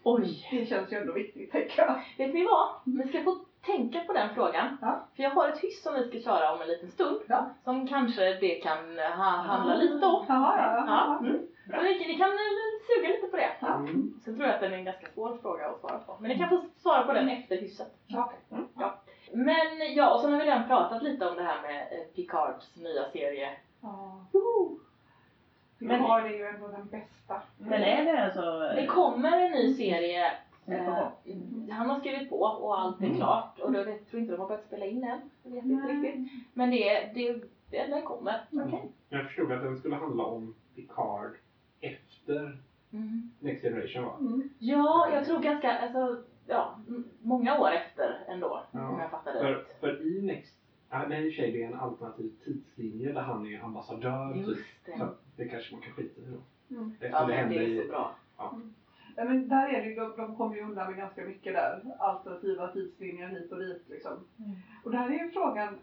Oj! 0.04 0.48
Det 0.52 0.66
känns 0.66 0.92
ju 0.94 0.98
ändå 0.98 1.14
viktigt, 1.14 1.52
tänker 1.52 1.82
jag. 1.82 2.02
Vet 2.18 2.34
ni 2.34 2.44
vad? 2.46 2.68
Vi 2.86 3.08
ska 3.10 3.24
få 3.24 3.38
tänka 3.66 4.00
på 4.00 4.14
den 4.14 4.36
frågan. 4.36 4.78
Ja. 4.82 5.08
För 5.16 5.24
jag 5.24 5.30
har 5.30 5.50
ett 5.50 5.60
hyss 5.60 5.84
som 5.84 5.94
vi 5.94 6.08
ska 6.08 6.20
köra 6.20 6.54
om 6.54 6.62
en 6.62 6.68
liten 6.68 6.92
stund. 6.92 7.22
Ja. 7.28 7.50
Som 7.64 7.88
kanske 7.88 8.34
det 8.34 8.56
kan 8.56 8.98
ha, 8.98 9.30
handla 9.30 9.76
lite 9.76 10.06
om. 10.06 10.26
Ja, 10.28 10.56
ja, 10.58 10.74
Ja. 10.76 10.86
ja. 10.88 11.20
Mm. 11.20 11.48
Så 11.66 11.82
ni, 11.82 12.08
ni 12.08 12.18
kan 12.18 12.30
eh, 12.30 12.72
suga 12.88 13.10
lite 13.10 13.28
på 13.28 13.38
det. 13.38 13.52
Ja. 13.60 13.76
Mm. 13.76 14.14
Sen 14.26 14.36
tror 14.36 14.48
jag 14.48 14.56
att 14.56 14.62
den 14.62 14.74
är 14.74 14.78
en 14.78 14.86
ganska 14.86 15.08
svår 15.14 15.38
fråga 15.42 15.70
att 15.70 15.80
svara 15.80 16.00
på. 16.00 16.18
Men 16.20 16.30
ni 16.30 16.38
kan 16.38 16.50
få 16.50 16.62
svara 16.78 17.04
på 17.04 17.14
den 17.14 17.30
efter 17.30 17.58
hysset. 17.58 17.94
Mm. 18.52 18.68
Men 19.34 19.94
ja, 19.96 20.14
och 20.14 20.22
så 20.22 20.30
har 20.30 20.38
vi 20.38 20.46
redan 20.46 20.68
pratat 20.68 21.04
lite 21.04 21.30
om 21.30 21.36
det 21.36 21.44
här 21.44 21.62
med 21.62 21.82
eh, 21.82 22.16
Picards 22.16 22.76
nya 22.76 23.10
serie. 23.14 23.50
Ja. 23.82 24.26
Woho! 24.32 24.80
Men 25.80 26.02
har 26.02 26.22
det 26.22 26.30
ju 26.30 26.46
ändå 26.46 26.68
den 26.68 26.88
bästa. 26.88 27.42
Men 27.58 27.84
är 27.84 28.06
det 28.06 28.24
alltså... 28.24 28.60
Det 28.76 28.86
kommer 28.86 29.38
en 29.38 29.52
ny 29.52 29.74
serie. 29.74 30.32
Eh, 30.80 30.86
gång? 31.26 31.70
han 31.72 31.90
har 31.90 32.00
skrivit 32.00 32.30
på 32.30 32.40
och 32.42 32.80
allt 32.80 33.02
är 33.02 33.06
Mm. 33.06 33.18
klart. 33.18 33.60
Och 33.60 33.72
då 33.72 33.84
tror 33.84 34.22
inte 34.22 34.32
de 34.32 34.40
har 34.40 34.48
börjat 34.48 34.66
spela 34.66 34.86
in 34.86 35.04
än. 35.04 35.22
Jag 35.44 35.52
vet 35.52 35.64
inte 35.66 35.88
riktigt. 35.88 36.32
Men 36.54 36.70
det, 36.72 37.12
det, 37.16 37.34
det, 37.70 37.88
den 37.88 38.02
kommer. 38.02 38.42
Okej. 38.52 38.92
Jag 39.10 39.26
förstod 39.26 39.52
att 39.52 39.62
den 39.64 39.78
skulle 39.78 39.96
handla 39.96 40.24
om 40.24 40.56
Picard 40.76 41.32
efter 41.82 42.58
Mm. 42.94 43.32
Next 43.40 43.62
Generation 43.64 44.04
va? 44.06 44.16
Mm. 44.20 44.50
Ja, 44.60 45.10
jag 45.14 45.26
tror 45.26 45.40
ganska, 45.40 45.78
alltså, 45.80 46.24
ja, 46.48 46.76
många 47.22 47.60
år 47.60 47.72
efter 47.72 48.20
ändå. 48.28 48.64
Ja. 48.72 48.90
Om 48.90 49.00
jag 49.00 49.12
fattade 49.12 49.40
För, 49.40 49.54
rätt. 49.54 49.80
för 49.80 50.02
i 50.08 50.22
Next... 50.22 50.58
Ja, 50.90 51.06
nej, 51.10 51.26
i 51.26 51.30
och 51.30 51.34
för 51.34 51.42
sig 51.42 51.52
det 51.52 51.64
är 51.64 51.68
en 51.68 51.80
alternativ 51.80 52.32
tidslinje 52.46 53.12
där 53.14 53.22
han 53.22 53.46
är 53.46 53.60
ambassadör. 53.64 54.34
Typ. 54.34 54.48
Just 54.48 54.62
det. 54.86 54.98
Så 54.98 55.08
det 55.36 55.46
kanske 55.46 55.74
man 55.76 55.82
kan 55.82 55.94
skita 55.94 56.22
i 56.22 56.24
då. 56.26 56.76
Mm. 56.76 56.92
Efter 56.94 57.10
Ja, 57.10 57.22
det 57.22 57.28
men 57.28 57.38
händer 57.38 57.60
det 57.60 57.66
är 57.66 57.68
i... 57.68 57.82
så 57.84 57.88
bra. 57.92 58.16
Ja, 58.38 58.60
men 59.16 59.48
där 59.50 59.68
är 59.68 59.86
det 59.86 59.96
de, 59.96 60.14
de 60.18 60.36
kommer 60.36 60.56
ju 60.56 60.62
undan 60.62 60.88
med 60.88 60.98
ganska 60.98 61.22
mycket 61.26 61.54
där. 61.54 61.82
Alternativa 62.00 62.68
tidslinjer 62.68 63.28
hit 63.28 63.52
och 63.52 63.60
dit 63.60 63.84
liksom. 63.90 64.12
Mm. 64.12 64.52
Och 64.84 64.92
där 64.92 65.06
är 65.10 65.24
ju 65.26 65.32
frågan, 65.32 65.78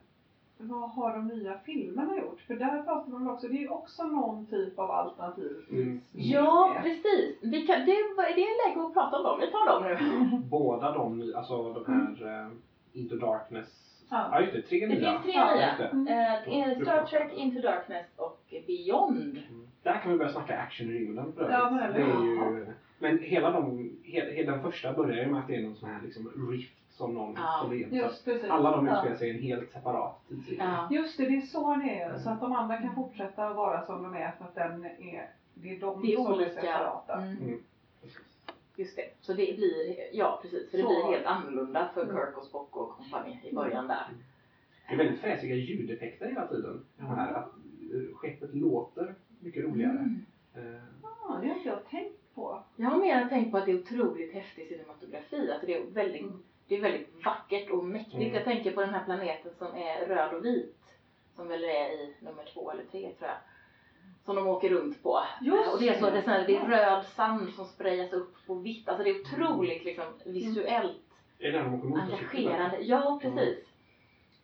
vad 0.59 0.91
har 0.91 1.13
de 1.13 1.27
nya 1.29 1.59
filmerna 1.59 2.17
gjort? 2.17 2.41
För 2.41 2.55
där 2.55 2.83
pratar 2.83 3.11
man 3.13 3.29
också, 3.31 3.49
det 3.49 3.55
är 3.57 3.61
ju 3.61 3.69
också 3.69 4.03
någon 4.07 4.47
typ 4.47 4.79
av 4.79 4.91
alternativ 4.91 5.65
Mm. 5.71 6.01
tidslinje. 6.01 6.35
Ja, 6.37 6.77
precis. 6.83 7.37
Vi 7.43 7.67
kan, 7.67 7.81
det, 7.87 7.97
var- 8.17 8.35
det 8.35 8.43
är 8.43 8.69
läge 8.69 8.87
att 8.87 8.95
prata 8.95 9.17
om 9.17 9.23
dem. 9.25 9.41
Vi 9.41 9.51
tar 9.51 9.67
dem 9.67 9.83
nu. 9.83 10.39
Båda 10.51 10.93
de, 10.93 11.33
alltså 11.37 11.73
de 11.73 11.93
här 11.93 12.43
eh, 12.47 12.51
Into 12.93 13.17
Darkness... 13.17 13.85
Ja. 14.11 14.29
Ja 14.33 14.41
just 14.41 14.53
det, 14.53 14.63
tre 14.63 14.81
Det 14.87 14.87
nya. 14.95 15.11
finns 15.11 15.23
tre 15.23 15.33
Ja, 15.33 15.55
nya. 15.55 15.89
Mm. 15.91 16.71
Eh, 16.71 16.83
Star 16.83 17.07
Trek 17.07 17.33
Into 17.37 17.61
Darkness 17.61 18.07
och 18.17 18.41
Beyond. 18.67 19.19
Mm. 19.51 19.67
Där 19.83 19.99
kan 20.03 20.13
vi 20.13 20.19
börja 20.19 20.33
snacka 20.33 20.59
action 20.59 20.91
i 20.91 20.93
rymden 20.93 21.33
för 21.33 21.51
Ja, 21.51 21.71
det 21.71 22.01
är 22.03 22.07
ju, 22.25 22.67
Men 22.99 23.19
hela, 23.19 23.51
de, 23.51 23.91
hela, 24.03 24.31
hela 24.31 24.53
den 24.53 24.63
första 24.63 24.93
börjar 24.93 25.25
ju 25.25 25.31
med 25.31 25.41
att 25.41 25.47
det 25.49 25.57
är 25.57 25.63
någon 25.63 25.77
sån 25.77 25.89
här 25.91 26.03
liksom 26.03 26.51
rift 26.51 26.73
som 26.91 27.15
någon 27.15 27.35
Ja, 27.37 27.59
som 27.63 27.73
är. 27.73 28.49
Alla 28.51 28.71
de 28.77 28.89
utspelar 28.89 29.17
sig 29.17 29.29
i 29.29 29.37
en 29.37 29.43
helt 29.43 29.71
separat 29.73 30.29
tidslinje. 30.29 30.65
Ja. 30.65 30.89
Just 30.91 31.19
det, 31.19 31.25
det 31.27 31.37
är 31.37 31.41
så 31.41 31.75
det 31.77 32.01
är. 32.01 32.19
Så 32.19 32.31
att 32.31 32.41
de 32.41 32.53
andra 32.53 32.77
kan 32.77 32.95
fortsätta 32.95 33.49
att 33.49 33.57
vara 33.57 33.87
som 33.87 34.03
de 34.03 34.15
är 34.15 34.31
för 34.39 34.45
att 34.45 34.55
den 34.55 34.85
är, 34.85 35.31
det 35.55 35.77
är 35.77 35.81
de 35.81 36.03
Det 36.03 36.13
är 36.13 36.17
som 36.17 36.27
är 36.27 36.37
olika. 36.37 36.51
separata. 36.51 37.15
Mm. 37.23 37.37
Mm. 37.43 37.59
Just 38.77 38.97
det. 38.97 39.03
Så 39.21 39.33
det 39.33 39.57
blir, 39.57 39.97
ja 40.17 40.39
precis, 40.43 40.71
för 40.71 40.79
det 40.79 40.85
Så. 40.85 40.89
blir 40.89 41.13
helt 41.17 41.27
annorlunda 41.27 41.91
för 41.95 42.03
Mm. 42.03 42.17
Kirk 42.17 42.37
och 42.39 42.45
Spock 42.45 42.77
och 42.77 42.91
kompani 42.91 43.41
i 43.51 43.55
början 43.55 43.89
där. 43.89 44.07
Det 44.89 44.95
är 44.95 44.99
väldigt 44.99 45.21
fräsiga 45.21 45.55
ljudeffekter 45.55 46.27
hela 46.29 46.47
tiden. 46.47 46.85
De 46.97 47.07
här, 47.07 47.33
att 47.33 47.53
skeppet 48.15 48.55
låter 48.55 49.15
mycket 49.41 49.65
roligare. 49.65 49.93
Mm. 49.93 50.21
Ja, 51.03 51.39
det 51.43 51.49
har 51.49 51.55
inte 51.57 51.69
jag 51.69 51.85
tänkt 51.91 52.18
på. 52.39 52.63
Jag 52.77 52.89
har 52.91 52.99
mer 52.99 53.29
tänkt 53.29 53.51
på 53.53 53.59
att 53.59 53.67
det 53.67 53.73
är 53.73 53.79
otroligt 53.81 54.35
häftig 54.35 54.69
cinematografi. 54.69 55.51
Alltså 55.53 55.67
det 55.67 55.75
är 55.77 55.83
väldigt, 55.87 56.23
Mm. 56.23 56.43
det 56.69 56.77
är 56.77 56.81
väldigt 56.83 57.25
vackert 57.25 57.71
och 57.71 57.85
mäktigt. 57.85 58.15
Mm. 58.15 58.35
Jag 58.35 58.45
tänker 58.45 58.71
på 58.73 58.81
den 58.81 58.95
här 58.95 59.05
planeten 59.05 59.53
som 59.59 59.67
är 59.77 60.07
röd 60.07 60.35
och 60.35 60.45
vit. 60.45 60.75
Som 61.37 61.49
väl 61.49 61.65
är 61.65 61.91
i 61.93 62.15
nummer 62.21 62.45
två 62.55 62.71
eller 62.71 62.85
tre 62.85 63.01
tror 63.01 63.31
jag. 63.31 63.39
Som 64.25 64.37
de 64.37 64.47
åker 64.49 64.69
runt 64.69 65.03
på. 65.03 65.21
Just 65.41 65.73
och 65.73 65.81
det 65.81 65.89
är, 65.89 66.01
så, 66.01 66.05
det. 66.07 66.11
det, 66.11 66.19
är 66.19 66.23
här, 66.23 66.47
det 66.47 66.57
är 66.57 66.67
röd 66.67 67.05
sand 67.07 67.51
som 67.57 67.65
sprayas 67.67 68.13
upp 68.13 68.47
på 68.47 68.55
vitt. 68.55 68.89
Alltså 68.89 69.05
det 69.05 69.11
är 69.11 69.21
otroligt 69.21 69.85
liksom, 69.85 70.05
visuellt 70.25 70.97
är 71.39 71.53
det 71.53 71.59
de 71.59 71.93
engagerande. 72.01 72.79
Ja, 72.81 73.19
precis. 73.23 73.59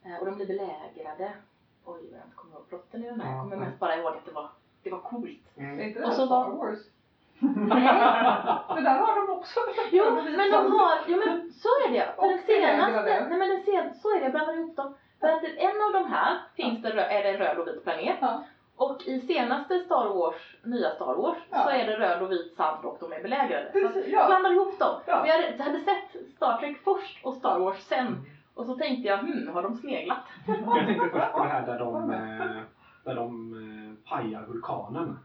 Eh, 0.04 0.16
Och 0.20 0.26
de 0.26 0.37
blir 0.37 0.46
belägrade. 0.46 1.33
Oj, 1.85 2.00
vad 2.11 2.20
jag 2.20 2.26
inte 2.26 2.37
kommer 2.37 2.54
ihåg 2.54 2.68
plotten 2.68 3.04
i 3.04 3.07
den 3.07 3.20
här. 3.20 3.30
Jag 3.30 3.38
Ja, 3.38 3.42
kommer 3.42 3.57
mest 3.57 3.78
bara 3.78 3.96
ihåg 3.96 4.07
att 4.16 4.24
det 4.26 4.33
var, 4.33 4.50
det 4.83 4.90
var 4.90 5.00
coolt. 5.00 5.40
Mm. 5.57 5.78
Är 5.80 5.85
inte 5.85 6.00
det 6.00 6.07
Och 6.07 6.12
så 6.12 6.26
Star 6.26 6.50
Wars? 6.50 6.78
Nej. 7.57 7.88
För 8.74 8.80
där 8.80 8.98
har 8.98 9.26
de 9.26 9.33
också 9.33 9.61
Jo, 9.90 10.04
men 10.14 10.50
de 10.50 10.72
har, 10.72 10.98
jo 11.07 11.16
men 11.26 11.50
så 11.52 11.68
är 11.87 11.92
det 11.92 12.14
För 12.16 12.22
Och 12.22 12.28
den 12.28 12.38
senaste, 12.38 13.26
nej 13.28 13.38
men 13.38 13.48
den 13.48 13.62
sen, 13.62 13.94
så 13.94 14.09
är 14.09 14.18
det, 14.18 14.22
jag 14.22 14.33
blandar 14.33 14.54
ihop 14.54 14.76
dem. 14.76 14.94
För 15.20 15.28
att 15.28 15.44
en 15.44 15.83
av 15.87 15.92
de 15.92 16.12
här 16.12 16.38
finns 16.57 16.83
det, 16.83 16.88
är 16.88 17.22
det 17.22 17.30
en 17.30 17.37
röd 17.37 17.59
och 17.59 17.66
vit 17.66 17.85
planet. 17.85 18.16
Ja. 18.20 18.44
Och 18.76 19.02
i 19.02 19.20
senaste 19.20 19.78
Star 19.78 20.09
Wars, 20.09 20.57
nya 20.62 20.90
Star 20.90 21.14
Wars, 21.14 21.38
Ja. 21.50 21.62
så 21.62 21.70
är 21.70 21.87
det 21.87 21.96
röd 21.96 22.22
och 22.22 22.33
vit 22.33 22.57
sand 22.57 22.85
och 22.85 22.96
de 23.00 23.12
är 23.12 23.22
belägrade. 23.22 23.70
Precis, 23.72 24.07
jag 24.07 24.22
ja. 24.22 24.26
blandar 24.26 24.52
ihop 24.52 24.78
dem. 24.78 25.00
Ja. 25.07 25.20
Men 25.20 25.30
jag 25.30 25.64
hade 25.64 25.80
sett 25.80 26.28
Star 26.37 26.59
Trek 26.59 26.78
först 26.85 27.24
och 27.24 27.35
Star 27.35 27.59
Wars 27.59 27.78
sen. 27.78 28.07
Mm. 28.07 28.24
Och 28.54 28.66
så 28.66 28.74
tänkte 28.76 29.09
jag, 29.09 29.18
hmm, 29.18 29.48
har 29.54 29.62
de 29.62 29.74
sneglat? 29.74 30.24
Jag 30.46 30.87
tänkte 30.87 31.09
först 31.09 31.33
på 31.33 31.42
det 31.42 31.48
här 31.48 31.66
där 31.66 31.78
de, 31.78 32.11
eh, 32.11 32.62
där 33.04 33.14
de 33.14 33.52
eh, 33.54 34.11
pajar 34.11 34.42
vulkanen. 34.46 35.18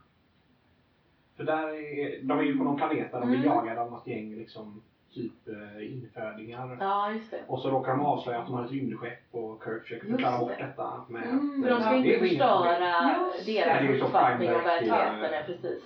För 1.40 1.46
där 1.46 1.68
är, 1.68 2.22
de 2.22 2.38
är 2.38 2.42
ju 2.42 2.58
på 2.58 2.64
någon 2.64 2.76
planet 2.76 3.12
där 3.12 3.20
de 3.20 3.28
blir 3.28 3.38
Mm. 3.38 3.48
jagade 3.48 3.80
av 3.80 3.90
något 3.90 4.06
gäng 4.06 4.34
liksom 4.36 4.82
typ 5.14 5.48
eh, 5.48 5.92
infödingar. 5.92 6.76
Ja, 6.80 7.12
just 7.12 7.30
det. 7.30 7.40
Och 7.46 7.60
så 7.60 7.70
råkar 7.70 7.90
de 7.92 8.00
avslöja 8.00 8.38
att 8.38 8.46
de 8.46 8.54
har 8.54 8.64
ett 8.64 8.70
rymdskepp 8.70 9.18
och 9.34 9.62
Kirk 9.64 9.82
försöker 9.82 10.08
förklara 10.08 10.38
bort 10.38 10.52
det. 10.58 10.64
detta 10.64 11.04
med 11.08 11.22
Mm, 11.24 11.60
att... 11.60 11.62
För 11.68 11.70
de 11.74 11.80
ska 11.82 11.90
eh, 11.90 11.96
inte 11.96 12.14
är 12.14 12.18
förstöra. 12.18 13.16
Just 13.34 13.46
det. 13.46 13.58
Är 13.58 13.82
deras 13.82 13.98
så 14.00 14.04
uppfattning 14.06 14.48
om 14.48 14.54
verkligheten. 14.54 15.32
Ja, 15.32 15.42
precis. 15.46 15.82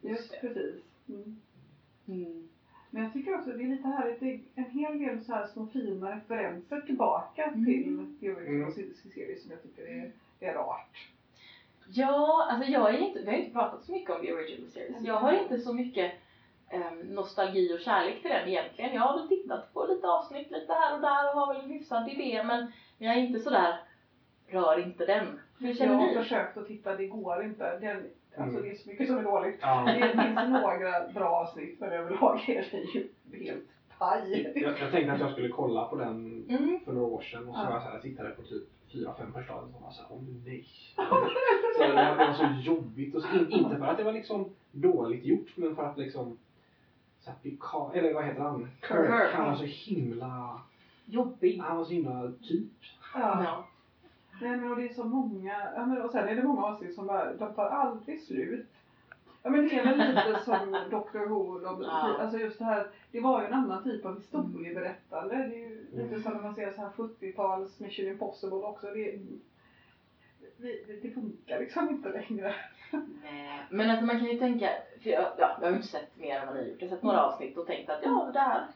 Just 0.00 0.40
precis. 0.40 0.74
Mm. 1.08 1.36
Mm. 2.08 2.48
Men 2.90 3.02
jag 3.02 3.12
tycker 3.12 3.34
också 3.34 3.50
det 3.50 3.62
är 3.64 3.68
lite 3.68 3.88
härligt, 3.88 4.20
det 4.20 4.30
är 4.30 4.40
en 4.54 4.70
hel 4.70 4.98
del 4.98 5.20
så 5.24 5.32
här 5.32 5.46
små 5.46 5.66
fina 5.66 6.16
referenser 6.16 6.80
tillbaka 6.80 7.44
Mm. 7.44 7.64
till 7.64 8.14
The 8.20 8.30
Original 8.30 8.72
Mm. 8.72 8.72
Series 9.14 9.42
som 9.42 9.50
jag 9.50 9.62
tycker 9.62 9.82
är, 9.82 10.12
är 10.40 10.54
rart. 10.54 11.08
Ja, 11.92 12.46
alltså 12.50 12.70
jag 12.70 12.94
är 12.94 12.98
inte, 12.98 13.18
vi 13.20 13.26
har 13.30 13.38
inte 13.38 13.52
pratat 13.52 13.82
så 13.84 13.92
mycket 13.92 14.10
om 14.10 14.20
The 14.22 14.32
Original 14.32 14.70
Series. 14.70 15.02
Jag 15.04 15.14
har 15.14 15.32
inte 15.32 15.58
så 15.58 15.72
mycket 15.74 16.12
em, 16.68 16.98
nostalgi 16.98 17.74
och 17.74 17.80
kärlek 17.80 18.22
till 18.22 18.30
den 18.30 18.48
egentligen. 18.48 18.94
Jag 18.94 19.02
har 19.02 19.18
väl 19.18 19.28
tittat 19.28 19.72
på 19.74 19.86
lite 19.86 20.06
avsnitt 20.08 20.50
lite 20.50 20.72
här 20.72 20.94
och 20.94 21.00
där 21.00 21.28
och 21.34 21.40
har 21.40 21.54
väl 21.54 21.62
en 21.64 21.70
hyfsad 21.70 22.08
idé 22.08 22.42
men 22.44 22.72
jag 22.98 23.14
är 23.14 23.18
inte 23.18 23.38
sådär, 23.40 23.76
rör 24.48 24.80
inte 24.80 25.06
den. 25.06 25.40
Hur 25.58 25.66
Jag 25.68 25.76
känner 25.76 25.94
har 25.94 26.06
ni? 26.06 26.14
försökt 26.14 26.56
att 26.56 26.66
titta, 26.66 26.96
det 26.96 27.06
går 27.06 27.44
inte. 27.44 27.78
Den, 27.78 27.96
alltså 28.36 28.58
Mm. 28.58 28.62
det 28.62 28.70
är 28.70 28.74
så 28.74 28.88
mycket 28.88 29.06
som 29.06 29.18
är 29.18 29.22
dåligt. 29.22 29.58
Ja. 29.62 29.84
Det 29.86 30.08
finns 30.08 30.48
några 30.48 31.08
bra 31.14 31.28
avsnitt 31.30 31.80
men 31.80 31.92
överlag 31.92 32.44
är 32.48 32.66
det 32.70 32.76
ju 32.78 33.08
helt 33.44 33.68
paj. 33.98 34.52
Jag, 34.54 34.78
jag 34.80 34.90
tänkte 34.90 35.12
att 35.12 35.20
jag 35.20 35.30
skulle 35.32 35.48
kolla 35.48 35.84
på 35.84 35.96
den 35.96 36.46
Mm. 36.48 36.80
för 36.84 36.92
några 36.92 37.06
år 37.06 37.20
sedan 37.20 37.48
och 37.48 37.54
så 37.54 37.60
Ja. 37.60 37.64
var 37.66 37.72
jag 37.72 37.82
så 37.82 37.86
här, 37.88 37.94
jag 37.94 38.02
tittade 38.02 38.30
på 38.30 38.42
typ 38.42 38.62
fyra, 38.92 39.14
fem 39.18 39.32
första 39.32 39.54
avsnitt 39.54 39.76
och 39.76 39.82
var 39.82 39.90
såhär, 39.90 40.12
åh 40.12 40.22
nej. 40.46 40.66
så 41.76 41.82
det, 41.82 41.94
var, 41.94 42.32
så 42.32 42.60
jobbigt. 42.62 43.14
Och 43.14 43.22
så, 43.22 43.28
in, 43.36 43.50
inte 43.50 43.76
för 43.76 43.86
att 43.86 43.96
det 43.96 44.04
var 44.04 44.12
liksom 44.12 44.54
dåligt 44.72 45.24
gjort 45.24 45.56
men 45.56 45.76
för 45.76 45.82
att 45.82 45.98
liksom 45.98 46.38
så 47.20 47.30
här, 47.30 47.38
Picard, 47.42 47.96
eller 47.96 48.14
vad 48.14 48.24
heter 48.24 48.40
han? 48.42 48.70
Kirk, 48.80 49.06
Kirk, 49.06 49.32
han 49.32 49.46
var 49.46 49.56
så 49.56 49.64
himla, 49.64 50.60
Jobbig. 51.04 51.58
han 51.58 51.76
var 51.76 51.84
så 51.84 51.92
himla 51.92 52.32
typ. 52.42 52.72
Ja. 53.14 53.44
Ja. 53.44 53.66
Nej 54.40 54.56
men 54.56 54.70
och 54.70 54.76
det 54.76 54.88
är 54.88 54.94
så 54.94 55.04
många, 55.04 55.56
och 56.04 56.10
sen 56.10 56.28
är 56.28 56.36
det 56.36 56.42
många 56.42 56.62
avsnitt 56.62 56.94
som 56.94 57.06
bara, 57.06 57.34
de 57.34 57.54
tar 57.54 57.68
aldrig 57.68 58.22
slut. 58.22 58.69
Ja 59.42 59.50
men 59.50 59.68
det 59.68 59.78
är 59.78 59.84
väl 59.84 60.08
lite 60.08 60.40
som 60.44 60.76
Doctor 60.90 61.26
Who, 61.26 61.58
de, 61.58 61.82
Ja. 61.82 62.16
alltså 62.20 62.38
just 62.38 62.58
det 62.58 62.64
här, 62.64 62.86
det 63.12 63.20
var 63.20 63.40
ju 63.40 63.46
en 63.46 63.54
annan 63.54 63.84
typ 63.84 64.06
av 64.06 64.16
historieberättande. 64.16 65.34
Det 65.34 65.54
är 65.54 65.68
ju 65.68 65.86
lite 65.92 66.22
som 66.22 66.32
när 66.32 66.40
man 66.40 66.54
ser 66.54 66.72
så 66.72 66.80
här 66.80 66.90
70-tals 66.96 67.80
Mission 67.80 68.06
Impossible 68.06 68.56
också. 68.56 68.86
Det, 68.86 69.18
det, 70.56 71.02
det 71.02 71.10
funkar 71.10 71.58
liksom 71.60 71.88
inte 71.88 72.08
längre. 72.08 72.54
Nej, 73.22 73.60
Men 73.70 73.90
alltså 73.90 74.04
man 74.04 74.18
kan 74.18 74.28
ju 74.28 74.38
tänka, 74.38 74.70
för 75.02 75.10
jag, 75.10 75.22
ja, 75.38 75.56
jag 75.60 75.66
har 75.66 75.70
ju 75.70 75.76
inte 75.76 75.88
sett 75.88 76.16
mer 76.16 76.36
än 76.40 76.46
vad 76.46 76.56
ni 76.56 76.62
har 76.62 76.68
gjort. 76.68 76.82
Jag 76.82 76.88
har 76.88 76.96
sett 76.96 77.02
några 77.02 77.24
avsnitt 77.24 77.56
och 77.56 77.66
tänkt 77.66 77.90
att 77.90 78.00
ja, 78.02 78.30
det 78.32 78.38
här, 78.38 78.66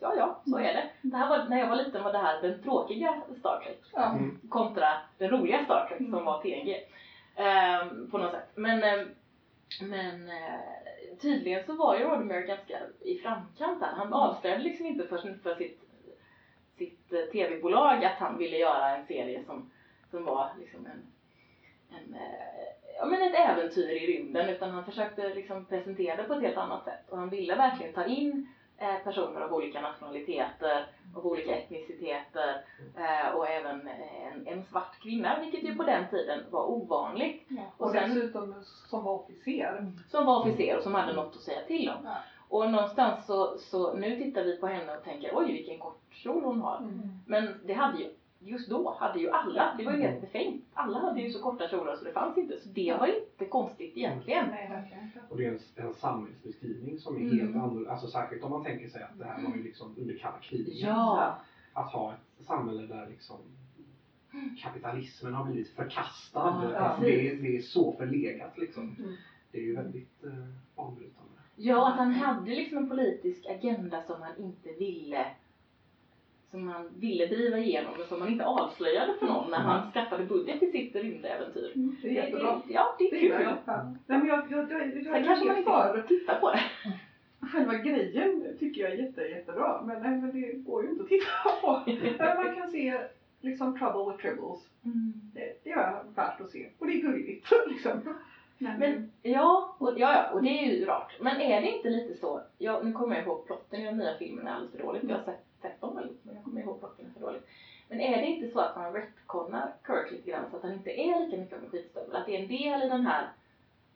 ja 0.00 0.14
ja, 0.16 0.40
så 0.44 0.58
är 0.58 0.74
det. 0.74 0.90
det 1.02 1.16
här 1.16 1.28
var, 1.28 1.48
när 1.48 1.58
jag 1.58 1.68
var 1.68 1.76
liten 1.76 2.04
var 2.04 2.12
det 2.12 2.18
här 2.18 2.42
den 2.42 2.62
tråkiga 2.62 3.22
Star 3.38 3.60
Trek. 3.64 3.80
Ja. 3.92 4.12
Mm. 4.12 4.38
kontra 4.48 4.86
den 5.18 5.30
roliga 5.30 5.64
Star 5.64 5.86
Trek 5.88 6.10
som 6.10 6.24
var 6.24 6.42
TNG. 6.42 6.76
Ehm, 7.36 8.10
på 8.10 8.18
något 8.18 8.32
sätt. 8.32 8.48
Men, 8.54 8.82
ehm, 8.82 9.08
men 9.80 10.28
eh, 10.28 11.16
tydligen 11.20 11.66
så 11.66 11.74
var 11.74 11.98
ju 11.98 12.04
Roddenberry 12.04 12.46
ganska 12.46 12.78
i 13.00 13.18
framkant 13.18 13.82
här. 13.82 13.92
Han 13.92 14.12
avslöjade 14.12 14.62
liksom 14.62 14.86
inte 14.86 15.06
för, 15.06 15.38
för 15.42 15.54
sitt, 15.54 15.80
sitt 16.78 17.12
eh, 17.12 17.20
tv-bolag 17.20 18.04
att 18.04 18.18
han 18.18 18.38
ville 18.38 18.56
göra 18.56 18.96
en 18.96 19.06
serie 19.06 19.44
som, 19.44 19.70
som 20.10 20.24
var 20.24 20.50
liksom 20.60 20.86
en, 20.86 21.02
en 21.98 22.14
eh, 22.14 22.70
ja, 22.96 23.06
men 23.06 23.22
ett 23.22 23.34
äventyr 23.34 23.88
i 23.88 24.06
rymden 24.06 24.48
utan 24.48 24.70
han 24.70 24.84
försökte 24.84 25.34
liksom 25.34 25.64
presentera 25.64 26.16
det 26.16 26.24
på 26.24 26.34
ett 26.34 26.42
helt 26.42 26.56
annat 26.56 26.84
sätt. 26.84 27.08
Och 27.08 27.18
han 27.18 27.30
ville 27.30 27.54
verkligen 27.54 27.92
ta 27.92 28.04
in 28.04 28.48
personer 29.04 29.40
av 29.40 29.54
olika 29.54 29.80
nationaliteter, 29.80 30.86
av 31.16 31.26
olika 31.26 31.56
etniciteter 31.56 32.62
eh, 32.96 33.34
och 33.36 33.48
även 33.48 33.88
en, 34.32 34.46
en 34.46 34.64
svart 34.64 35.00
kvinna, 35.02 35.40
vilket 35.40 35.64
ju 35.70 35.74
på 35.74 35.82
den 35.82 36.08
tiden 36.10 36.44
var 36.50 36.70
ovanligt. 36.70 37.48
Och, 37.78 37.86
Och 37.86 37.92
sen- 37.92 38.14
dessutom 38.14 38.54
som 38.64 39.04
var 39.04 39.12
officer. 39.12 39.92
Som 40.10 40.26
var 40.26 40.40
officer 40.40 40.76
och 40.76 40.82
som 40.82 40.94
hade 40.94 41.12
något 41.12 41.34
att 41.36 41.42
säga 41.42 41.62
till 41.66 41.88
om. 41.88 42.04
Ja. 42.04 42.16
Och 42.48 42.70
någonstans 42.70 43.26
så, 43.26 43.58
så 43.58 43.92
nu 43.94 44.16
tittar 44.16 44.44
vi 44.44 44.56
på 44.56 44.66
henne 44.66 44.96
och 44.96 45.04
tänker 45.04 45.30
oj 45.34 45.52
vilken 45.52 45.78
kort 45.78 46.00
kjol 46.10 46.44
hon 46.44 46.60
har. 46.60 46.76
Mm. 46.78 47.00
Men 47.26 47.60
det 47.64 47.72
hade 47.72 47.98
ju, 47.98 48.10
just 48.42 48.70
då 48.70 48.96
hade 49.00 49.18
ju 49.20 49.30
alla, 49.30 49.74
det 49.78 49.84
var 49.84 49.92
ju 49.92 50.02
helt 50.02 50.20
befängt. 50.20 50.64
Alla 50.74 50.98
hade 50.98 51.20
ju 51.20 51.30
så 51.30 51.42
korta 51.42 51.68
kjolar 51.68 51.96
så 51.96 52.04
det 52.04 52.12
fanns 52.12 52.38
inte. 52.38 52.60
Så 52.60 52.68
det 52.68 52.96
var 53.00 53.06
inte 53.06 53.44
konstigt 53.46 53.96
egentligen. 53.96 54.46
Nej, 54.50 54.68
verkligen 54.68 55.04
inte. 55.04 55.20
Och 55.28 55.36
det 55.36 55.46
är 55.46 55.50
en, 55.50 55.86
en 55.86 55.94
samhällsbeskrivning 55.94 56.98
som 56.98 57.16
är 57.16 57.20
Mm. 57.20 57.38
helt 57.38 57.56
annorlunda. 57.56 57.90
Alltså 57.90 58.06
särskilt 58.06 58.44
om 58.44 58.50
man 58.50 58.64
tänker 58.64 58.88
sig 58.88 59.02
att 59.02 59.18
det 59.18 59.24
här 59.24 59.42
var 59.42 59.56
ju 59.56 59.62
liksom 59.62 59.94
under 59.98 60.14
kalla 60.18 60.38
kriget. 60.38 60.74
Ja. 60.74 61.36
Att 61.72 61.92
ha 61.92 62.12
ett 62.12 62.44
samhälle 62.46 62.82
där 62.86 63.06
liksom 63.06 63.36
kapitalismen 64.62 65.34
har 65.34 65.44
blivit 65.44 65.68
förkastad. 65.68 66.70
Ja, 66.74 66.96
precis. 66.98 67.30
det, 67.42 67.48
det 67.48 67.56
är 67.56 67.60
så 67.62 67.92
förlegat 67.92 68.58
liksom. 68.58 68.96
Mm. 68.98 69.12
Det 69.52 69.58
är 69.58 69.62
ju 69.62 69.76
väldigt 69.76 70.24
eh, 70.24 70.30
banbrytande. 70.76 71.30
Ja, 71.56 71.88
att 71.92 71.96
han 71.98 72.12
hade 72.12 72.50
liksom 72.50 72.78
en 72.78 72.88
politisk 72.88 73.46
agenda 73.46 74.02
som 74.02 74.22
han 74.22 74.36
inte 74.38 74.72
ville 74.72 75.26
som 76.50 76.68
han 76.68 76.88
ville 76.98 77.26
driva 77.26 77.58
igenom 77.58 77.94
men 77.98 78.06
som 78.06 78.20
han 78.20 78.30
inte 78.32 78.44
avslöjade 78.44 79.14
för 79.18 79.26
någon 79.26 79.50
när 79.50 79.58
han 79.58 79.92
skaffade 79.92 80.24
budget 80.24 80.58
till 80.60 80.72
sitt 80.72 80.94
rymdäventyr. 80.96 81.72
Mm, 81.74 81.96
Det 82.02 82.08
är 82.08 82.12
jättebra. 82.12 82.62
Ja, 82.68 82.96
det 82.98 83.04
är 83.04 83.10
Det 83.10 83.18
gillar 83.18 83.36
kul. 83.38 83.46
jag. 83.46 83.56
Ja. 83.64 83.82
Nej, 84.06 84.18
men 84.18 84.26
jag, 84.26 84.44
jag, 84.50 84.70
jag, 84.72 84.96
jag, 84.96 85.04
Sen 85.04 85.24
kanske 85.24 85.44
man 85.46 85.54
är 85.54 85.58
inte 85.58 85.70
får 85.70 86.02
titta 86.08 86.34
på 86.34 86.50
det. 86.52 86.60
Själva 87.52 87.74
grejen 87.74 88.56
tycker 88.58 88.80
jag 88.82 88.90
är 88.92 88.96
jätte, 88.96 89.20
jättebra. 89.22 89.82
Men, 89.86 90.02
nej, 90.02 90.10
men 90.20 90.40
det 90.40 90.52
går 90.52 90.84
ju 90.84 90.90
inte 90.90 91.02
att 91.02 91.08
titta 91.08 91.26
på. 91.60 91.82
Men 92.18 92.36
man 92.46 92.54
kan 92.56 92.70
se 92.70 93.00
liksom 93.40 93.78
Trouble 93.78 94.12
with 94.12 94.22
Tribbles. 94.22 94.60
Det, 95.34 95.60
det 95.64 95.70
är 95.70 96.02
värt 96.16 96.40
att 96.40 96.50
se. 96.50 96.68
Och 96.78 96.86
det 96.86 96.92
är 96.92 97.02
gulligt. 97.02 97.46
Liksom. 97.68 98.00
Men, 98.60 99.10
ja, 99.22 99.76
och, 99.78 99.92
ja, 99.96 100.12
ja, 100.12 100.30
och 100.32 100.42
det 100.42 100.48
är 100.48 100.72
ju 100.72 100.86
rart. 100.86 101.16
Men 101.20 101.40
är 101.40 101.60
det 101.60 101.76
inte 101.76 101.90
lite 101.90 102.14
så, 102.14 102.40
ja, 102.58 102.80
nu 102.82 102.92
kommer 102.92 103.16
jag 103.16 103.24
ihåg 103.24 103.46
plotten 103.46 103.80
i 103.80 103.84
de 103.86 103.96
nya 103.96 104.16
filmerna 104.16 104.52
alldeles 104.52 104.72
för 104.72 104.82
dåligt. 104.82 105.02
Jag 105.08 105.16
har 105.16 105.24
sett, 105.24 105.44
sett 105.62 105.80
dem 105.80 105.96
väl, 105.96 106.10
men 106.22 106.34
jag 106.34 106.44
kommer 106.44 106.60
ihåg 106.60 106.78
plotten 106.78 107.10
för 107.14 107.20
dåligt. 107.20 107.46
Men 107.88 108.00
är 108.00 108.20
det 108.20 108.26
inte 108.26 108.46
så 108.46 108.60
att 108.60 108.76
man 108.76 108.92
retconnar 108.92 109.74
Kirk 109.86 110.10
lite 110.10 110.30
grann 110.30 110.50
så 110.50 110.56
att 110.56 110.62
han 110.62 110.72
inte 110.72 110.90
är 110.90 111.24
lika 111.24 111.36
mycket 111.36 111.56
av 111.56 111.64
en 111.64 111.70
skitstövel? 111.70 112.16
Att 112.16 112.26
det 112.26 112.36
är 112.36 112.40
en 112.42 112.48
del 112.48 112.82
i 112.82 112.88
den 112.88 113.06
här 113.06 113.22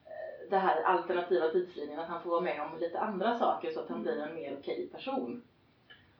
eh, 0.05 0.51
det 0.51 0.57
här 0.57 0.83
alternativa 0.83 1.49
tidslinjen, 1.49 2.01
att 2.01 2.09
han 2.09 2.23
får 2.23 2.31
vara 2.31 2.41
med 2.41 2.63
om 2.63 2.79
lite 2.79 3.01
andra 3.01 3.39
saker 3.39 3.71
så 3.71 3.81
att 3.81 3.89
han 3.89 4.03
blir 4.03 4.23
en 4.23 4.35
mer 4.35 4.57
okej 4.61 4.89
person. 4.93 5.43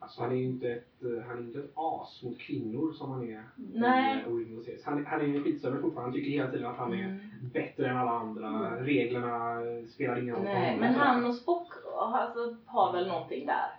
Alltså 0.05 0.21
han 0.21 0.31
är 0.31 0.35
ju 0.35 0.43
inte 0.43 0.71
ett, 0.71 1.03
eh, 1.03 1.23
han 1.27 1.37
är 1.37 1.41
inte 1.41 1.59
ett 1.59 1.71
as 1.75 2.23
mot 2.23 2.39
kvinnor 2.39 2.93
som 2.93 3.11
han 3.11 3.23
är 3.29 3.43
Nej. 3.73 4.17
i 4.17 4.21
eh, 4.21 4.33
Original 4.33 4.63
Series. 4.63 4.85
Han, 4.85 5.05
han 5.05 5.21
är 5.21 5.25
ju 5.25 5.37
en 5.37 5.43
skitstövel 5.43 5.81
fortfarande. 5.81 6.01
Han 6.11 6.13
tycker 6.13 6.31
hela 6.31 6.51
tiden 6.51 6.65
att 6.71 6.77
han 6.77 6.93
är 6.93 7.05
Mm. 7.05 7.19
bättre 7.53 7.89
än 7.89 7.97
alla 7.97 8.11
andra. 8.11 8.75
Reglerna 8.83 9.61
eh, 9.61 9.85
spelar 9.85 10.19
ingen 10.21 10.35
roll 10.35 10.43
Nej, 10.43 10.65
honom. 10.65 10.79
men 10.79 10.93
han 10.95 11.25
och 11.25 11.35
Spock 11.35 11.67
alltså, 11.99 12.55
har 12.65 12.93
väl 12.93 13.07
någonting 13.07 13.45
där. 13.45 13.69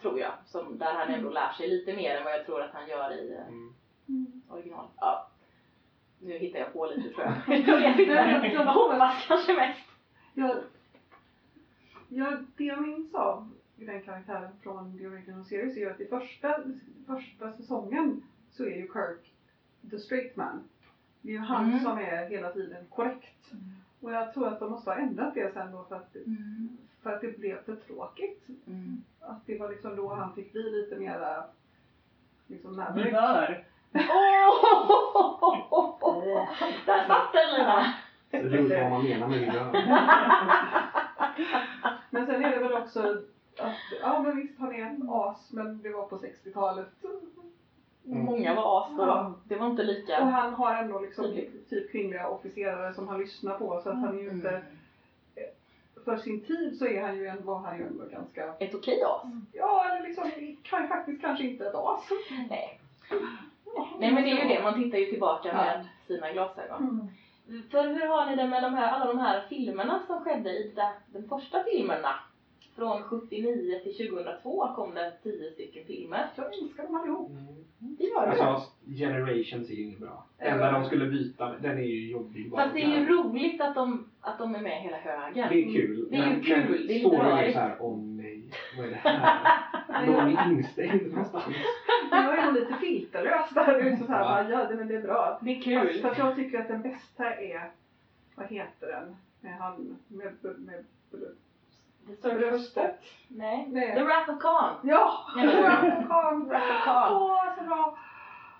Tror 0.00 0.18
jag. 0.18 0.32
Som, 0.46 0.78
där 0.78 0.94
han 0.94 1.08
ändå 1.14 1.30
lär 1.30 1.52
sig 1.52 1.68
lite 1.68 1.96
mer 1.96 2.16
än 2.16 2.24
vad 2.24 2.32
jag 2.32 2.46
tror 2.46 2.60
att 2.62 2.72
han 2.72 2.88
gör 2.88 3.12
i 3.12 3.32
eh, 3.34 3.46
Mm. 4.08 4.42
original. 4.48 4.86
Ja. 4.96 5.28
Nu 6.20 6.38
hittar 6.38 6.58
jag 6.58 6.72
på 6.72 6.86
lite 6.86 7.08
tror 7.14 7.26
jag. 7.46 7.58
jag 7.68 7.80
vet 7.80 7.98
inte. 8.00 8.12
Jag 8.54 8.64
hoppas 8.66 9.24
kanske 9.28 9.52
mest. 9.54 9.80
jag, 10.34 10.56
jag, 12.08 12.44
det 12.56 12.64
jag 12.64 12.82
minns 12.82 13.14
av 13.14 13.50
den 13.76 14.02
karaktären 14.02 14.50
från 14.62 14.98
The 14.98 15.06
Original 15.06 15.44
Series 15.44 15.76
är 15.76 15.80
ju 15.80 15.90
att 15.90 16.00
i 16.00 16.06
första, 16.06 16.56
första 17.06 17.52
säsongen 17.52 18.22
så 18.50 18.64
är 18.64 18.76
ju 18.76 18.88
Kirk 18.92 19.32
the 19.90 19.98
straight 19.98 20.36
man. 20.36 20.68
Det 21.20 21.28
är 21.28 21.32
ju 21.32 21.38
han 21.38 21.68
Mm. 21.68 21.80
som 21.84 21.98
är 21.98 22.26
hela 22.28 22.52
tiden 22.52 22.86
korrekt. 22.90 23.52
Och 24.00 24.12
jag 24.12 24.34
tror 24.34 24.48
att 24.48 24.60
de 24.60 24.70
måste 24.70 24.90
ha 24.90 24.96
ändrat 24.96 25.34
det 25.34 25.52
sen 25.54 25.72
då 25.72 25.84
för 25.88 25.96
att, 25.96 26.16
för 27.02 27.10
att 27.12 27.20
det 27.20 27.38
blev 27.38 27.64
för 27.64 27.76
tråkigt. 27.76 28.48
Mm. 28.66 29.02
Att 29.20 29.46
det 29.46 29.58
var 29.58 29.68
liksom 29.70 29.96
då 29.96 30.14
han 30.14 30.34
fick 30.34 30.52
bli 30.52 30.62
lite 30.62 30.96
mera 30.96 31.44
liksom 32.46 32.76
närmare. 32.76 33.10
hör. 33.10 33.64
Oh! 36.02 36.48
Där 36.86 37.06
satt 37.06 37.32
den 37.32 37.54
Lina! 37.54 37.94
Så 38.30 38.36
det 38.48 38.58
är 38.76 38.82
vad 38.82 38.90
man 38.90 39.04
menar 39.04 39.28
med 39.28 39.40
det. 39.40 39.50
Men 42.10 42.26
sen 42.26 42.44
är 42.44 42.50
det 42.50 42.58
väl 42.58 42.72
också 42.72 43.22
att, 43.58 43.74
ja 44.00 44.22
men 44.22 44.36
visst 44.36 44.58
han 44.58 44.74
är 44.74 44.86
ett 44.86 44.98
as 45.10 45.50
men 45.52 45.82
det 45.82 45.90
var 45.90 46.02
på 46.06 46.16
60-talet. 46.18 46.88
Många 48.06 48.54
var 48.54 48.82
as 48.86 48.96
då. 48.96 49.32
Det 49.44 49.56
var 49.56 49.66
inte 49.66 49.82
Och 49.82 49.88
lika 49.88 50.24
han 50.24 50.54
har 50.54 50.74
ändå 50.74 50.98
liksom 51.00 51.24
Tydligt. 51.24 51.70
typ 51.70 51.90
kvinnliga 51.92 52.28
officerare 52.28 52.94
som 52.94 53.08
han 53.08 53.20
lyssnar 53.20 53.58
på 53.58 53.80
så 53.82 53.88
att 53.90 53.96
han 53.98 54.18
är 54.18 54.22
ju 54.22 54.30
inte, 54.30 54.48
Mm. 54.50 54.62
för 56.04 56.16
sin 56.16 56.40
tid 56.40 56.78
så 56.78 56.86
är 56.86 57.02
han 57.02 57.16
ju, 57.16 57.26
en- 57.26 57.44
var 57.46 57.58
han 57.58 57.78
ju 57.78 57.86
ändå 57.86 58.04
ganska, 58.04 58.54
ett 58.58 58.74
okej 58.74 59.02
as. 59.04 59.22
ja 59.52 59.84
eller 59.90 60.08
liksom 60.08 60.30
kan, 60.62 60.88
faktiskt 60.88 61.20
kanske 61.20 61.44
inte 61.44 61.66
ett 61.68 61.74
as. 61.74 62.08
Nej. 62.48 62.80
Nej 63.98 64.12
men 64.12 64.22
det 64.22 64.30
är 64.30 64.42
ju 64.42 64.48
det, 64.56 64.62
man 64.62 64.82
tittar 64.82 64.98
ju 64.98 65.06
tillbaka 65.06 65.48
Ja. 65.48 65.54
med 65.54 65.86
sina 66.06 66.32
glasögon. 66.32 67.08
Mm. 67.48 67.62
För 67.70 67.84
hur 67.84 68.06
har 68.06 68.26
ni 68.26 68.36
det 68.36 68.46
med 68.46 68.62
de 68.62 68.74
här, 68.74 68.88
alla 68.92 69.06
de 69.06 69.18
här 69.18 69.40
filmerna 69.48 70.00
som 70.06 70.20
skedde 70.24 70.50
i 70.50 70.72
de, 70.76 70.92
de 71.06 71.28
första 71.28 71.62
filmerna? 71.64 72.08
Från 72.76 73.02
79 73.02 73.80
till 73.84 74.08
2002 74.08 74.68
kom 74.76 74.94
det 74.94 75.12
10 75.22 75.50
stycken 75.52 75.84
filmer. 75.86 76.26
Jag 76.36 76.54
älskar 76.62 76.82
dem 76.82 76.94
allihop. 76.94 77.30
Mm. 77.30 77.44
Det 77.78 78.04
gör 78.04 78.26
det. 78.26 78.42
Alltså, 78.44 78.70
Generations 78.86 79.70
är 79.70 79.74
ju 79.74 79.82
inget 79.82 79.98
bra. 79.98 80.24
Den 80.38 80.46
Eller- 80.46 80.64
där 80.64 80.72
de 80.72 80.84
skulle 80.84 81.06
byta, 81.06 81.52
den 81.62 81.78
är 81.78 81.82
ju 81.82 82.10
jobbig. 82.10 82.50
bara. 82.50 82.62
Fast 82.62 82.74
det 82.74 82.82
är 82.82 83.00
ju 83.00 83.06
roligt 83.06 83.60
att 83.60 83.74
de, 83.74 84.08
att 84.20 84.38
de 84.38 84.54
är 84.54 84.60
med 84.60 84.80
hela 84.82 84.96
högen. 84.96 85.48
Det 85.50 85.62
är 85.64 85.72
kul. 85.72 86.06
Det 86.10 86.16
är 86.16 86.20
ju 86.26 86.30
men, 86.32 86.40
kul, 86.42 86.58
men 86.58 86.72
det 86.72 86.78
är 86.78 87.04
lite 87.04 87.16
rörigt. 87.16 87.54
så 87.54 87.60
här, 87.60 87.76
åh 87.80 87.98
nej, 87.98 88.42
vad 88.76 88.86
är 88.86 88.90
det 88.90 88.96
här? 88.96 90.06
Någon 90.06 90.36
är 90.36 90.50
instängd 90.52 91.06
någonstans. 91.10 91.44
Jag 92.10 92.38
är 92.38 92.44
nog 92.46 92.54
lite 92.54 92.74
filterlös 92.80 93.50
där 93.54 93.82
nu. 93.84 93.96
Så, 93.96 94.06
här, 94.12 94.20
Ja. 94.20 94.24
bara, 94.28 94.50
ja, 94.50 94.68
det- 94.68 94.74
men 94.76 94.88
det 94.88 94.94
är 94.96 95.02
bra. 95.02 95.38
Det 95.42 95.50
är 95.50 95.54
Fast, 95.54 95.92
kul. 95.92 96.02
fast 96.02 96.18
jag 96.18 96.36
tycker 96.36 96.60
att 96.60 96.68
den 96.68 96.82
bästa 96.82 97.34
är, 97.34 97.70
vad 98.34 98.46
heter 98.46 98.86
den? 98.86 99.16
Med 99.40 99.58
han 99.58 99.96
med, 100.08 100.32
med, 100.42 100.58
med 100.58 100.84
The 102.06 102.16
Surfer 102.16 102.38
bröstet. 102.38 103.00
Nej. 103.28 103.68
Nej. 103.70 103.94
The 103.94 104.02
Wrath 104.02 104.30
of 104.30 104.38
Khan. 104.42 104.74
Ja! 104.82 105.26
Ja, 105.36 105.44
men- 105.44 105.62
Raffelkarn! 105.62 106.50
Raffelkarn. 106.50 107.12
Åh, 107.12 107.54
så 107.58 107.64
bra! 107.64 107.98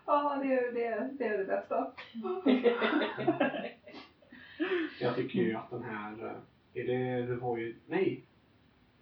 Ja, 0.07 0.39
det, 0.43 0.53
är- 0.55 0.73
det, 0.73 0.85
är- 0.87 1.11
det 1.19 1.25
är 1.25 1.39
det 1.39 1.45
bästa. 1.45 1.87
Jag 5.01 5.15
tycker 5.17 5.39
ju 5.39 5.55
att 5.55 5.71
den 5.71 5.83
här, 5.83 6.13
eh, 6.75 6.83
är 6.83 6.87
det 6.87 7.27
The 7.27 7.35
Voyage, 7.35 7.75
nej. 7.87 8.25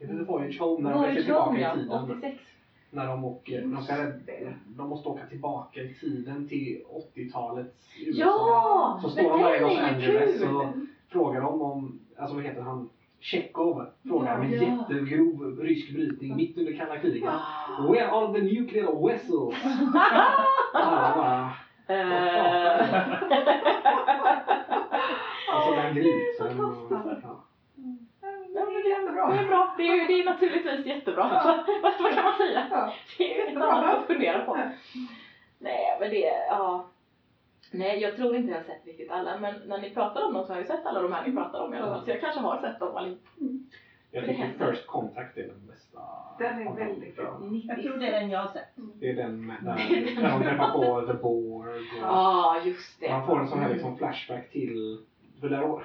Är 0.00 0.06
det 0.06 0.18
The 0.18 0.24
Voyage 0.24 0.60
Home 0.60 0.88
när 0.88 0.94
de 0.94 1.04
reser 1.04 1.22
tillbaka 1.22 1.44
Home, 1.50 1.58
i 1.58 1.62
ja. 1.62 1.74
tiden? 1.74 1.92
86. 2.18 2.38
När 2.90 3.06
de 3.06 3.24
åker, 3.24 3.62
de, 3.62 3.82
ska, 3.82 3.94
de 4.66 4.88
måste 4.88 5.08
åka 5.08 5.26
tillbaka 5.26 5.80
i 5.80 5.94
tiden 5.94 6.48
till 6.48 6.82
80-talets 7.14 7.88
USA. 8.06 8.20
Ja! 8.20 8.98
Så 9.02 9.10
står 9.10 9.22
de 9.30 9.42
där 9.42 9.56
i 9.56 9.60
Los 9.60 9.78
Angeles 9.78 10.42
och 10.42 10.64
frågar 11.08 11.40
dem 11.40 11.62
om, 11.62 12.00
alltså 12.18 12.34
vad 12.34 12.44
heter 12.44 12.60
han, 12.62 12.90
Tjechov 13.22 13.86
frågar 14.08 14.34
om 14.38 14.42
en 14.42 14.52
Ja. 14.52 14.62
jättegrov 14.62 15.60
rysk 15.60 15.92
brytning 15.92 16.36
mitt 16.36 16.58
under 16.58 16.72
kalla 16.76 16.96
kriget. 16.98 17.22
Wow. 17.78 17.92
Where 17.92 18.10
are 18.10 18.32
the 18.34 18.40
nuclear 18.40 19.08
vessels? 19.08 19.54
Alla 20.74 21.12
bara, 21.16 21.50
alltså 25.52 25.72
den 25.74 25.94
grisen. 25.94 26.56
Ja. 26.58 27.44
Ja, 28.54 28.64
men 28.64 28.72
det 28.74 28.78
är 28.78 28.82
Det 28.82 28.88
jättebra. 28.88 29.34
är 29.38 29.46
bra. 29.48 29.74
Det 29.76 29.82
är, 29.88 30.06
det 30.08 30.20
är 30.20 30.24
naturligtvis 30.24 30.86
jättebra. 30.86 31.30
Ja. 31.44 31.64
vad, 31.82 31.92
vad 32.00 32.14
kan 32.14 32.24
man 32.24 32.34
säga? 32.38 32.66
Ja. 32.70 32.92
Det 33.18 33.34
är 33.34 33.46
ju 33.46 33.56
ett 33.56 33.62
annat 33.62 33.98
att 33.98 34.06
fundera 34.06 34.44
på. 34.44 34.58
Nej, 35.58 35.96
men 36.00 36.10
det, 36.10 36.32
ja. 36.48 36.86
Nej, 37.72 38.00
jag 38.00 38.16
tror 38.16 38.36
inte 38.36 38.50
jag 38.50 38.58
har 38.58 38.64
sett 38.64 38.86
riktigt 38.86 39.10
alla, 39.10 39.38
men 39.38 39.54
när 39.66 39.78
ni 39.80 39.90
pratar 39.94 40.22
om 40.26 40.34
dem 40.34 40.46
så 40.46 40.52
har 40.52 40.58
jag 40.58 40.66
sett 40.66 40.86
alla 40.86 41.02
de 41.02 41.12
här 41.12 41.26
ni 41.26 41.32
pratar 41.32 41.60
om 41.64 41.74
i 41.74 41.76
alla 41.78 41.86
fall. 41.86 42.04
Så 42.04 42.10
jag 42.10 42.20
kanske 42.20 42.40
har 42.40 42.60
sett 42.60 42.78
dem 42.80 42.96
allihop. 42.96 43.20
Jag 44.14 44.22
Det 44.24 44.28
tycker. 44.28 44.66
First 44.72 44.86
Contact 44.86 45.36
är 45.38 45.42
den 45.46 45.66
bästa. 45.66 45.98
Den 46.38 46.66
är 46.68 46.74
väldigt 46.74 47.16
bra. 47.16 47.40
Jag 47.68 47.82
tror 47.82 47.96
det 47.96 48.06
är 48.06 48.20
den 48.20 48.30
jag 48.30 48.38
har 48.40 48.52
sett. 48.52 48.68
Det 49.00 49.10
är 49.10 49.16
den 49.16 49.46
med, 49.46 49.56
där, 49.64 49.76
de 50.38 50.42
träffar 50.42 50.72
på 50.72 51.06
The 51.06 51.12
Borg. 51.22 51.78
Och 51.78 51.84
Ja, 52.00 52.60
just 52.64 53.00
det. 53.00 53.08
Man 53.10 53.26
får 53.26 53.40
en 53.40 53.48
sån 53.48 53.58
här 53.58 53.68
liksom 53.72 53.98
flashback 53.98 54.50
till, 54.50 55.00
för 55.40 55.48
där 55.48 55.64
å- 55.64 55.82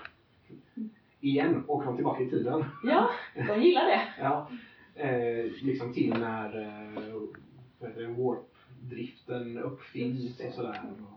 igen 1.19 1.63
åker 1.67 1.85
de 1.85 1.95
tillbaka 1.95 2.23
i 2.23 2.29
tiden. 2.29 2.65
Ja, 2.83 3.09
de 3.47 3.61
gillar 3.61 3.85
det. 3.85 4.01
Ja, 4.21 4.49
eh, 4.95 5.45
liksom 5.63 5.93
till 5.93 6.13
när 6.19 6.61
eh, 6.61 8.09
warp-driften 8.17 9.57
uppfinns 9.59 10.39
och 10.39 10.53
sådär. 10.53 10.81
Och 11.11 11.16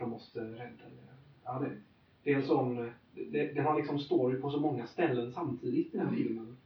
de 0.00 0.10
måste 0.10 0.40
rädda 0.40 0.84
det. 0.84 1.12
Ja, 1.44 1.58
det, 1.58 1.70
det 2.24 2.32
är 2.32 2.36
en 2.36 2.42
sån, 2.46 2.92
det, 3.14 3.54
den 3.54 3.64
har 3.64 3.76
liksom 3.76 3.98
story 3.98 4.40
på 4.40 4.50
så 4.50 4.60
många 4.60 4.86
ställen 4.86 5.32
samtidigt 5.32 5.94
i 5.94 5.98
den 5.98 6.14
filmen. 6.16 6.56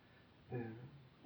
Eh, 0.50 0.60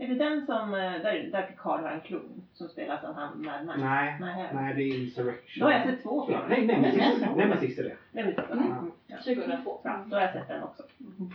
Är 0.05 0.09
det 0.09 0.15
den 0.15 0.47
som, 0.47 0.75
eh, 0.75 0.81
där, 0.81 1.29
där 1.33 1.43
Picard 1.47 1.81
har 1.81 1.91
en 1.91 2.01
klon 2.01 2.43
som 2.55 2.69
spelas 2.69 3.05
av 3.05 3.15
han 3.15 3.45
Mad 3.45 3.67
Max? 3.67 3.79
nej, 3.81 4.17
Nej. 4.21 4.51
nej, 4.55 4.75
det 4.75 4.83
är 4.83 5.03
Insurrection. 5.05 5.61
Då 5.61 5.65
har 5.67 5.73
jag 5.73 5.83
sett 5.87 6.03
två 6.03 6.27
filmer. 6.27 6.47
nej, 6.49 6.67
Nemesis, 6.67 7.21
Nemesis 7.37 7.79
är 7.79 7.83
det. 7.85 7.97
Det 8.13 8.25
första. 8.35 8.53
Mm. 8.53 8.91
Ja. 9.07 9.17
2002. 9.17 9.81
Bra, 9.83 10.05
då 10.11 10.17
har 10.17 10.23
jag 10.23 10.33
sett 10.33 10.49
den 10.49 10.63
också. 10.63 10.83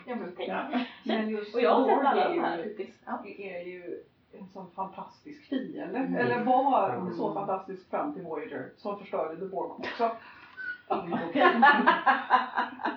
Ja, 0.08 0.16
men 0.16 0.32
tänk. 0.38 0.50
Ja. 0.50 0.68
Men 1.06 1.30
just 1.30 1.56
Och 1.56 1.62
jag 1.62 1.76
har 1.76 1.88
sett 1.88 1.98
alla 2.08 2.26
är 2.26 2.30
de 2.30 2.36
ju- 2.36 2.42
här. 2.42 2.74
Ja. 3.06 3.24
är 3.28 3.66
ju 3.68 4.00
en 4.40 4.48
sån 4.48 4.72
fantastisk 4.72 5.44
fiende. 5.50 5.98
Mm. 5.98 6.16
Eller 6.16 6.44
var 6.44 6.96
Mm. 6.96 7.14
så 7.14 7.34
fantastisk 7.34 7.90
fram 7.90 8.14
till 8.14 8.24
Voyager 8.24 8.70
som 8.78 9.00
förstörde 9.00 9.40
The 9.40 9.46
Borg 9.46 9.70
också. 9.78 10.12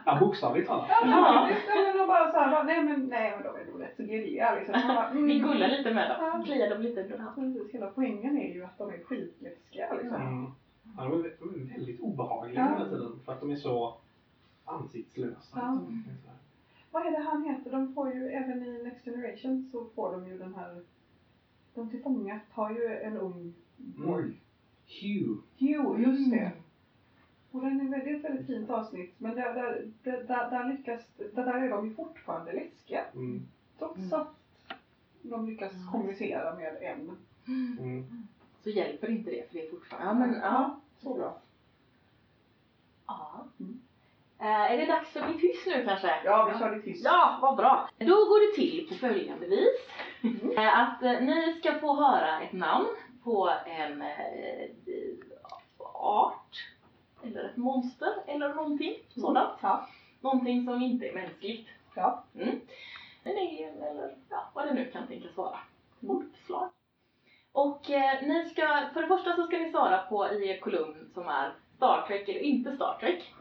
Ja, 0.04 0.18
bokstavligt 0.20 0.68
talat. 0.68 0.88
Ja, 0.90 1.48
men 1.84 1.98
de 1.98 2.06
bara 2.06 2.32
så 2.32 2.38
här, 2.38 2.50
bara, 2.50 2.62
nej 2.62 2.82
men 2.84 3.06
nej 3.06 3.30
men 3.36 3.42
de 3.42 3.60
är 3.60 3.64
nog 3.72 3.80
rätt 3.82 3.96
så 3.96 4.02
gulliga 4.02 4.54
liksom. 4.54 4.74
Bara, 4.88 5.10
mm. 5.10 5.26
Ni 5.26 5.38
gullar 5.40 5.68
lite 5.68 5.94
med 5.94 6.16
Ja. 6.20 6.30
dem. 6.30 6.44
Kliar 6.44 6.70
dem 6.70 6.82
lite 6.82 7.16
handen. 7.18 7.54
Precis, 7.54 7.74
hela 7.74 7.86
poängen 7.86 8.38
är 8.38 8.54
ju 8.54 8.64
att 8.64 8.78
de 8.78 8.90
är 8.90 8.98
skitläskiga 9.04 9.92
liksom. 9.92 10.14
Mm. 10.20 10.50
Ja, 10.96 11.02
de, 11.04 11.24
är, 11.24 11.32
de 11.40 11.48
är 11.54 11.74
väldigt 11.74 12.00
obehagliga 12.00 12.60
Ja. 12.60 12.78
hela 12.78 12.90
tiden 12.90 13.20
för 13.24 13.32
att 13.32 13.40
de 13.40 13.50
är 13.50 13.56
så 13.56 13.94
ansiktslösa. 14.64 15.38
Ja. 15.54 15.78
liksom. 15.88 16.30
Vad 16.90 17.06
är 17.06 17.10
det 17.10 17.22
han 17.30 17.44
heter? 17.44 17.70
De 17.70 17.94
får 17.94 18.14
ju 18.14 18.28
även 18.28 18.62
i 18.62 18.82
Next 18.84 19.04
Generation 19.04 19.68
så 19.72 19.84
får 19.94 20.12
de 20.12 20.28
ju 20.28 20.38
den 20.38 20.54
här 20.54 20.82
de 21.74 21.90
till 21.90 22.02
fånga 22.02 22.40
tar 22.54 22.70
ju 22.70 22.96
en 22.96 23.16
ung 23.16 23.54
Borg. 23.76 24.24
Mm. 24.24 24.36
Hugh. 25.00 25.38
Jo, 25.58 25.98
just 25.98 26.30
det. 26.30 26.52
Och 27.50 27.60
den 27.60 27.80
är 27.80 27.98
väldigt, 27.98 28.24
väldigt 28.24 28.46
fint 28.46 28.70
avsnitt. 28.70 29.14
Men 29.18 29.34
där, 29.34 29.54
där, 29.54 29.86
där, 30.02 30.22
där, 30.24 30.50
där 30.50 30.68
lyckas, 30.68 31.02
där, 31.16 31.44
där 31.44 31.54
är 31.54 31.70
de 31.70 31.88
ju 31.88 31.94
fortfarande 31.94 32.52
läskiga. 32.52 33.04
Mm. 33.14 33.42
Trots 33.78 33.96
Mm. 33.98 34.12
att 34.20 34.28
de 35.22 35.46
lyckas 35.46 35.72
kommunicera 35.92 36.54
med 36.54 36.76
en. 36.82 37.16
Mm. 37.48 38.04
Så 38.62 38.70
hjälper 38.70 39.10
inte 39.10 39.30
det, 39.30 39.48
för 39.48 39.54
det 39.54 39.66
är 39.66 39.70
fortfarande... 39.70 40.06
Ja, 40.08 40.14
men 40.14 40.40
ja. 40.40 40.80
Så 41.02 41.14
bra. 41.14 41.38
ja. 43.06 43.44
Mm. 43.60 43.80
Eh, 44.38 44.72
är 44.72 44.76
det 44.76 44.86
dags 44.86 45.10
för 45.10 45.28
mitt 45.28 45.42
hyss 45.42 45.66
nu 45.66 45.84
kanske? 45.84 46.10
Ja, 46.24 46.50
vi 46.52 46.58
kör 46.58 46.70
det 46.76 46.82
tyst. 46.82 47.04
Ja, 47.04 47.38
vad 47.42 47.56
bra. 47.56 47.88
Då 47.98 48.06
går 48.14 48.50
det 48.50 48.56
till 48.62 48.86
på 48.88 48.94
följande 48.94 49.46
vis. 49.46 49.68
Eh, 50.56 50.78
Att 50.78 51.02
eh, 51.02 51.20
ni 51.20 51.56
ska 51.60 51.78
få 51.78 51.96
höra 51.96 52.40
ett 52.40 52.52
namn 52.52 52.86
på 53.24 53.50
en 53.66 54.02
art, 55.94 56.56
eller 57.26 57.44
ett 57.44 57.56
monster, 57.56 58.12
eller 58.26 58.54
någonting 58.54 58.94
sådant. 59.14 59.52
Ja. 59.60 59.86
Någonting 60.20 60.64
som 60.64 60.82
inte 60.82 61.06
är 61.08 61.14
mänskligt. 61.14 61.68
Ja. 61.94 62.24
Mm. 62.34 62.60
En 63.24 63.32
alien 63.36 63.82
eller 63.82 64.14
ja, 64.30 64.50
vad 64.54 64.66
det 64.66 64.74
nu 64.74 64.84
kan 64.84 65.06
tänkas 65.06 65.36
vara. 65.36 65.58
Mordslag. 66.00 66.68
Och 67.52 67.90
eh, 67.90 68.22
ni 68.22 68.44
ska, 68.50 68.62
för 68.92 69.02
det 69.02 69.08
första 69.08 69.36
så 69.36 69.46
ska 69.46 69.58
ni 69.58 69.70
svara 69.70 69.98
på 69.98 70.28
i 70.32 70.48
er 70.48 70.58
kolumn 70.60 71.10
som 71.14 71.28
är 71.28 71.52
Star 71.76 72.04
Trek 72.06 72.28
eller 72.28 72.40
inte 72.40 72.76
Star 72.76 72.96
Trek. 73.00 73.34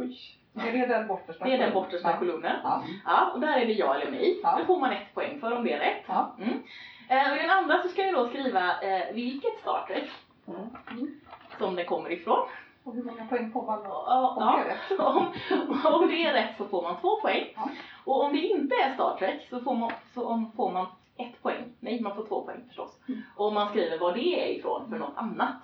Är 0.57 0.71
det 0.71 0.85
den 0.85 1.07
bortersta? 1.07 1.45
Det 1.45 1.53
är 1.53 1.57
den 1.57 1.73
bortersta 1.73 2.11
Ja. 2.11 2.17
kolumnen. 2.19 2.55
Ja. 2.63 2.83
Ja, 3.05 3.31
och 3.33 3.39
där 3.39 3.57
är 3.57 3.65
det 3.65 3.73
ja 3.73 3.95
eller 3.95 4.11
nej. 4.11 4.39
Ja. 4.43 4.57
Det 4.57 4.65
får 4.65 4.79
man 4.79 4.91
ett 4.91 5.13
poäng 5.13 5.39
för 5.39 5.51
om 5.51 5.63
det 5.63 5.73
är 5.73 5.79
rätt. 5.79 6.03
Ja. 6.07 6.35
Mm. 6.39 6.63
Eh, 7.09 7.31
och 7.31 7.37
i 7.37 7.41
den 7.41 7.49
andra 7.49 7.81
så 7.83 7.89
ska 7.89 8.01
ni 8.03 8.11
då 8.11 8.27
skriva 8.27 8.81
eh, 8.81 9.13
vilket 9.13 9.59
Star 9.61 9.85
Trek 9.87 10.09
Mm. 10.47 11.21
som 11.59 11.75
det 11.75 11.83
kommer 11.83 12.11
ifrån. 12.11 12.47
Och 12.85 12.95
hur 12.95 13.03
många 13.03 13.25
poäng 13.25 13.51
får 13.51 13.65
man 13.65 13.83
då? 13.83 13.89
Om 13.89 14.35
ja, 14.39 14.57
det 14.57 14.69
är 14.69 14.75
rätt. 14.75 14.99
om, 15.89 15.93
om 16.01 16.07
det 16.07 16.25
är 16.25 16.33
rätt 16.33 16.57
så 16.57 16.65
får 16.67 16.81
man 16.81 17.01
två 17.01 17.21
poäng. 17.21 17.45
Ja. 17.55 17.69
Och 18.05 18.23
om 18.23 18.33
det 18.33 18.39
inte 18.41 18.75
är 18.75 18.93
Star 18.93 19.17
Trek 19.19 19.47
så 19.49 19.59
får 19.59 19.75
man, 19.75 19.91
så 20.13 20.25
om, 20.25 20.51
får 20.51 20.71
man 20.71 20.85
ett 21.17 21.41
poäng. 21.41 21.63
Nej, 21.79 22.01
man 22.01 22.15
får 22.15 22.25
två 22.25 22.41
poäng 22.45 22.63
förstås. 22.67 22.99
Mm. 23.07 23.21
Och 23.35 23.47
om 23.47 23.53
man 23.53 23.69
skriver 23.69 23.99
vad 23.99 24.13
det 24.13 24.49
är 24.49 24.59
ifrån 24.59 24.89
för 24.89 24.97
något 24.99 25.13
annat. 25.15 25.55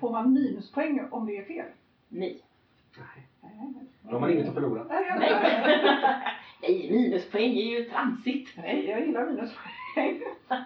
Får 0.00 0.10
man 0.10 0.32
minuspoäng 0.32 1.08
om 1.10 1.26
det 1.26 1.36
är 1.36 1.44
fel? 1.44 1.66
Nej. 2.08 2.42
Nej. 2.98 3.26
Nej, 3.40 3.74
Då 4.02 4.12
har 4.12 4.20
man 4.20 4.30
inget 4.30 4.48
att 4.48 4.54
förlora. 4.54 4.84
nej, 4.88 5.16
Nej, 6.62 6.88
minuspoäng 6.92 7.50
är 7.50 7.78
ju 7.78 7.84
tramsigt. 7.84 8.56
nej 8.56 8.90
jag 8.90 9.06
gillar 9.06 9.26
minuspoäng. 9.26 10.22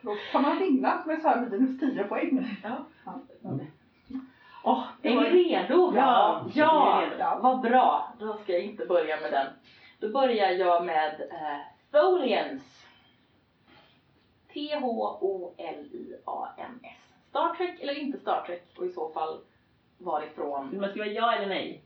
Då 0.00 0.16
kan 0.32 0.42
man 0.42 0.58
vinna 0.58 1.02
med 1.06 1.22
så 1.22 1.28
här 1.28 1.40
minus 1.50 1.80
10 1.80 2.04
poäng. 2.04 2.58
Ja. 2.62 2.76
Ja. 3.04 3.20
Åh, 4.64 4.84
är 5.02 5.14
var- 5.14 5.22
ni 5.22 5.30
redo? 5.30 5.92
Ja, 5.96 6.46
ja. 6.54 7.02
Ja. 7.18 7.38
Vad 7.42 7.60
bra. 7.60 8.12
Då 8.20 8.36
ska 8.36 8.52
jag 8.52 8.62
inte 8.62 8.86
börja 8.86 9.20
med 9.20 9.32
den. 9.32 9.46
Då 10.00 10.08
börjar 10.08 10.50
jag 10.50 10.84
med 10.84 11.20
eh, 11.30 11.58
Tholians. 11.92 12.86
T-H-O-L-I-A-N-S. 15.70 17.14
Star 17.30 17.54
Trek 17.54 17.80
eller 17.80 17.98
inte 17.98 18.18
Star 18.18 18.42
Trek? 18.46 18.62
Och 18.78 18.86
i 18.86 18.92
så 18.92 19.08
fall 19.08 19.38
varifrån? 19.98 20.80
Man 20.80 20.90
skriva 20.90 21.06
ja 21.06 21.34
eller 21.34 21.46
nej? 21.48 21.82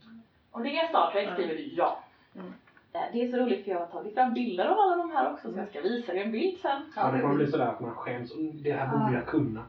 Om 0.50 0.62
det 0.62 0.78
är 0.78 0.88
Star 0.88 1.10
Trek 1.12 1.32
skriver 1.32 1.54
du 1.54 1.62
ja. 1.74 1.98
Mm. 2.34 2.52
Eh, 2.92 3.00
Det 3.12 3.22
är 3.22 3.28
så 3.30 3.36
roligt 3.36 3.64
för 3.64 3.70
jag 3.70 3.78
har 3.78 3.86
tagit 3.86 4.14
fram 4.14 4.34
bilder 4.34 4.66
av 4.66 4.78
alla 4.78 4.96
de 4.96 5.10
här 5.10 5.32
också 5.32 5.52
så 5.52 5.58
jag 5.58 5.68
ska 5.68 5.80
visa 5.80 6.14
er 6.14 6.22
en 6.24 6.32
bild 6.32 6.58
sen. 6.60 6.92
Ja, 6.96 7.10
det 7.10 7.20
kommer 7.20 7.34
bli 7.34 7.46
sådär 7.50 7.66
att 7.66 7.80
man 7.80 7.94
skäms. 7.94 8.34
"Mm, 8.34 8.62
Det 8.62 8.72
här 8.72 8.86
borde 8.98 9.12
jag 9.14 9.26
kunnat. 9.26 9.66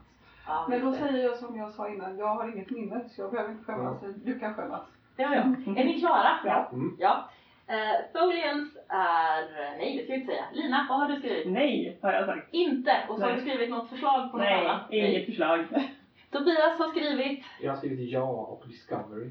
Ja, 0.48 0.66
Men 0.70 0.82
då 0.86 0.92
det. 0.92 0.98
säger 0.98 1.24
jag 1.24 1.38
som 1.38 1.58
jag 1.58 1.72
sa 1.72 1.90
innan, 1.90 2.18
jag 2.18 2.28
har 2.36 2.50
inget 2.56 2.70
minne 2.70 3.10
så 3.10 3.22
jag 3.22 3.32
behöver 3.32 3.52
inte 3.52 3.64
skämmas. 3.66 3.98
Du 4.24 4.40
kan 4.40 4.54
skämmas. 4.54 4.82
Det 5.16 5.24
har 5.24 5.36
jag. 5.36 5.46
Är 5.78 5.86
ni 5.86 6.00
klara? 6.00 6.30
Ja. 6.46 6.70
Mm. 6.74 6.98
ja. 7.00 7.30
Eh, 7.68 7.96
Tholians 8.14 8.78
är, 8.88 9.78
nej 9.78 9.98
det 9.98 10.04
ska 10.04 10.12
jag 10.14 10.22
inte 10.22 10.34
säga. 10.34 10.46
Lina, 10.54 10.86
vad 10.90 11.00
har 11.00 11.08
du 11.08 11.20
skrivit? 11.20 11.48
Nej, 11.52 12.00
har 12.02 12.14
jag 12.14 12.26
sagt. 12.26 12.48
Inte! 12.52 13.04
Och 13.10 13.16
så 13.16 13.22
har 13.22 13.30
Nej. 13.30 13.36
du 13.36 13.42
skrivit 13.50 13.70
något 13.70 13.90
förslag 13.90 14.32
på 14.32 14.38
något 14.38 14.46
Nej, 14.46 14.66
annat? 14.68 14.82
inget 14.94 15.26
förslag. 15.26 15.66
Tobias 16.32 16.80
har 16.80 16.92
skrivit, 16.92 17.44
Jag 17.62 17.72
har 17.72 17.78
skrivit 17.78 18.10
ja 18.12 18.24
och 18.24 18.64
Discovery. 18.68 19.30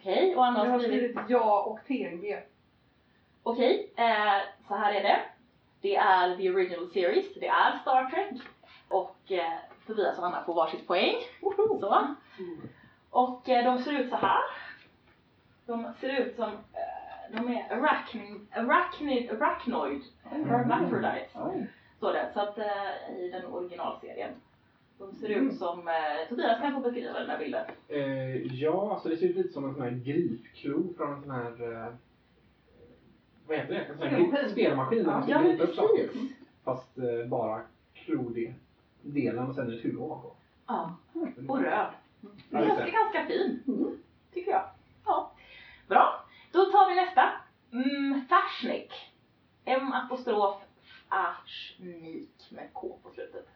okej, 0.00 0.36
och 0.36 0.46
Anna 0.46 0.58
Jag 0.58 0.64
har 0.64 0.72
har 0.72 0.78
skrivit, 0.78 1.10
skrivit 1.10 1.30
ja 1.30 1.62
och 1.62 1.78
TNG. 1.86 2.38
okej, 3.42 3.92
eh, 3.96 4.38
så 4.68 4.74
här 4.74 4.94
är 4.94 5.02
det. 5.02 5.18
Det 5.80 5.96
är 5.96 6.36
the 6.36 6.50
original 6.50 6.90
series, 6.90 7.34
det 7.34 7.46
är 7.48 7.78
Star 7.82 8.10
Trek. 8.10 8.42
Och 8.88 9.32
eh, 9.32 9.52
Tobias 9.86 10.18
och 10.18 10.26
Anna 10.26 10.42
får 10.44 10.54
varsitt 10.54 10.86
poäng. 10.86 11.14
Så. 11.80 12.14
Och 13.10 13.48
eh, 13.48 13.64
de 13.64 13.82
ser 13.82 13.92
ut 14.00 14.10
så 14.10 14.16
här. 14.16 14.40
De 15.66 15.92
ser 16.00 16.20
ut 16.20 16.36
som, 16.36 16.48
eh, 16.50 17.36
de 17.36 17.48
är 17.48 17.72
arachnid, 17.72 18.46
arachnid, 18.54 19.30
arachnoid, 19.30 20.02
hermaphrodites. 20.22 21.30
Oj. 21.34 21.66
Står 21.96 22.12
det, 22.12 22.30
så 22.34 22.40
att 22.40 22.58
eh, 22.58 23.16
i 23.18 23.30
den 23.32 23.46
originalserien. 23.46 24.30
De 24.98 25.12
ser 25.14 25.30
Mm. 25.30 25.48
ut 25.48 25.58
som, 25.58 25.88
eh, 25.88 26.28
Tobias 26.28 26.60
kan 26.60 26.72
få 26.74 26.80
beskriva 26.80 27.18
den 27.20 27.30
här 27.30 27.38
bilden. 27.38 27.64
Eh, 27.88 28.36
ja, 28.54 28.92
alltså 28.94 29.08
det 29.08 29.16
ser 29.16 29.26
ut 29.26 29.36
lite 29.36 29.52
som 29.52 29.64
en 29.64 29.74
sån 29.74 29.82
här 29.82 29.90
gripklo 29.90 30.94
från 30.96 31.12
en 31.12 31.22
sån 31.22 31.30
här... 31.30 31.72
Eh, 31.86 31.92
vad 33.46 33.56
heter 33.58 33.74
det? 33.74 33.80
En 33.80 33.98
sån 33.98 34.08
här 34.08 34.16
Spelmaskin. 34.16 34.32
grip- 34.44 34.52
spelmaskin 34.52 34.98
där 35.04 35.10
man 35.12 35.22
ska 35.22 35.32
Ja 35.32 35.42
gripa 35.42 35.64
upp 35.64 35.74
saker. 35.74 36.06
precis. 36.06 36.32
Fast 36.64 36.98
eh, 36.98 37.26
bara 37.28 37.62
klodelen 39.02 39.48
och 39.48 39.54
sen 39.54 39.72
ett 39.72 39.84
huvud 39.84 40.00
ovanpå. 40.00 40.32
Ja, 40.66 40.96
och 41.48 41.60
röd. 41.60 41.90
Den 42.50 42.68
det. 42.68 42.90
ganska 42.90 43.26
fin. 43.26 43.62
Tycker 44.32 44.50
jag. 44.50 44.64
Ja. 45.04 45.32
Bra. 45.88 46.24
Då 46.52 46.64
tar 46.64 46.88
vi 46.88 46.94
nästa. 46.94 47.30
Mm, 47.72 48.24
Fashnik. 48.28 48.92
M 49.64 49.92
apostrof 49.92 50.56
Ashnik 51.08 52.50
med 52.50 52.68
K 52.72 52.98
på 53.02 53.10
slutet. 53.10 53.48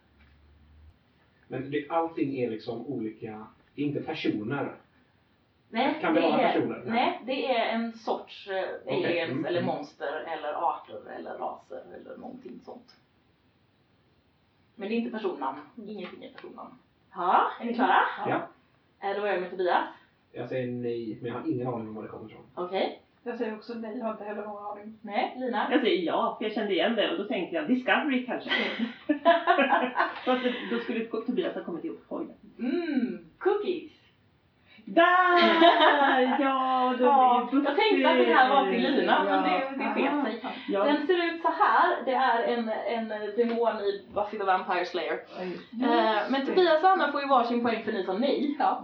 Men 1.47 1.71
det, 1.71 1.89
allting 1.89 2.39
är 2.39 2.49
liksom 2.49 2.85
olika, 2.87 3.47
det 3.75 3.81
är 3.81 3.85
inte 3.85 4.01
personer. 4.01 4.75
Nej, 5.69 5.97
Kan 6.01 6.13
det 6.13 6.21
vara 6.21 6.41
är, 6.41 6.53
personer? 6.53 6.83
Nej, 6.85 7.21
det 7.25 7.45
är 7.55 7.65
en 7.65 7.93
sorts 7.93 8.47
eh, 8.47 8.93
aliens 8.93 9.31
mm, 9.31 9.45
eller 9.45 9.61
mm. 9.61 9.75
monster 9.75 10.23
eller 10.27 10.53
arter 10.53 11.01
eller 11.17 11.37
raser 11.37 11.83
eller 11.95 12.17
någonting 12.17 12.59
sånt. 12.65 12.95
Men 14.75 14.89
det 14.89 14.95
är 14.95 14.97
inte 14.97 15.11
personnamn. 15.11 15.57
Ingenting 15.87 16.23
är 16.23 16.29
personnamn. 16.29 16.69
Ja, 17.15 17.47
är 17.61 17.65
ni 17.65 17.73
klara? 17.73 17.97
Ja. 18.27 18.47
Eh, 19.09 19.15
Då 19.15 19.21
börjar 19.21 19.33
jag 19.33 19.41
med 19.41 19.49
Tobias. 19.51 19.85
Jag 20.31 20.49
säger 20.49 20.67
nej, 20.67 21.17
men 21.21 21.31
jag 21.31 21.39
har 21.39 21.47
ingen 21.47 21.67
aning 21.67 21.87
om 21.87 21.95
var 21.95 22.03
det 22.03 22.09
kommer 22.09 22.25
ifrån. 22.31 22.43
Okej. 22.55 23.01
Jag 23.23 23.37
säger 23.37 23.55
också 23.55 23.73
nej, 23.73 23.97
jag 23.97 24.05
har 24.05 24.11
inte 24.11 24.23
heller 24.23 24.41
någon 24.45 24.71
aning. 24.71 24.97
Nej, 25.01 25.35
Lina. 25.39 25.67
Jag 25.71 25.81
säger 25.81 26.03
ja, 26.03 26.35
för 26.37 26.45
jag 26.45 26.53
kände 26.53 26.73
igen 26.73 26.95
det 26.95 27.11
och 27.11 27.17
då 27.17 27.23
tänkte 27.23 27.55
jag 27.55 27.67
Discovery 27.67 28.25
kanske. 28.25 28.49
Fast 30.25 30.43
då 30.71 30.79
skulle 30.79 31.05
Tobias 31.05 31.55
ha 31.55 31.63
kommit. 31.63 31.85
Oj. 32.09 32.25
Mm, 32.59 33.25
cookies. 33.37 33.91
Där! 34.95 36.37
Ja, 36.39 36.93
då 36.99 37.05
Ja, 37.05 37.47
blir 37.51 37.63
jag 37.65 37.75
tänkte 37.75 38.09
att 38.09 38.17
det 38.17 38.33
här 38.33 38.49
var 38.49 38.71
till 38.71 38.81
Lina, 38.81 39.23
men 39.23 39.43
det, 39.43 39.83
det 39.83 39.93
sket 39.93 40.11
Ja. 40.15 40.23
sig. 40.25 40.41
Ja. 40.67 40.83
Den 40.83 41.07
ser 41.07 41.25
ut 41.35 41.41
så 41.41 41.47
här. 41.47 41.95
Det 42.05 42.13
är 42.13 42.43
en, 42.43 42.69
en 42.87 43.07
demon 43.37 43.79
i 43.79 44.05
Buffy 44.13 44.37
the 44.37 44.43
Vampire 44.43 44.85
Slayer. 44.85 45.19
Eh, 45.83 46.21
men 46.29 46.45
Tobias 46.45 46.83
och 46.83 46.89
Anna 46.89 47.11
får 47.11 47.21
ju 47.21 47.27
varsin 47.27 47.63
poäng 47.63 47.83
för 47.85 47.91
ni 47.91 48.03
sa 48.03 48.13
nej. 48.13 48.55
Ja. 48.59 48.83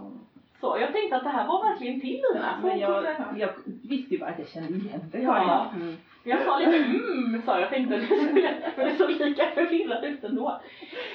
Så 0.62 0.76
jag 0.80 0.92
tänkte 0.92 1.16
att 1.16 1.22
det 1.24 1.28
här 1.30 1.46
var 1.46 1.64
verkligen 1.68 2.00
till 2.00 2.22
Lina. 2.32 2.60
Men 2.62 2.78
jag, 2.78 3.04
jag 3.36 3.48
visste 3.88 4.14
ju 4.14 4.20
bara 4.20 4.30
att 4.30 4.38
jag 4.38 4.48
kände 4.48 4.78
igen 4.78 5.00
det. 5.12 5.18
Ja. 5.18 5.70
Mm. 5.74 5.96
Jag 6.24 6.44
sa 6.44 6.58
lite 6.58 6.76
mm, 6.76 7.42
sa 7.46 7.60
jag. 7.60 7.70
tänkte 7.70 7.94
att 7.94 8.00
det 8.00 8.06
skulle, 8.06 8.72
men 8.76 8.86
det 8.88 8.96
såg 8.96 9.10
lika 9.10 9.46
förvirrat 9.50 10.04
ut 10.04 10.24
ändå. 10.24 10.60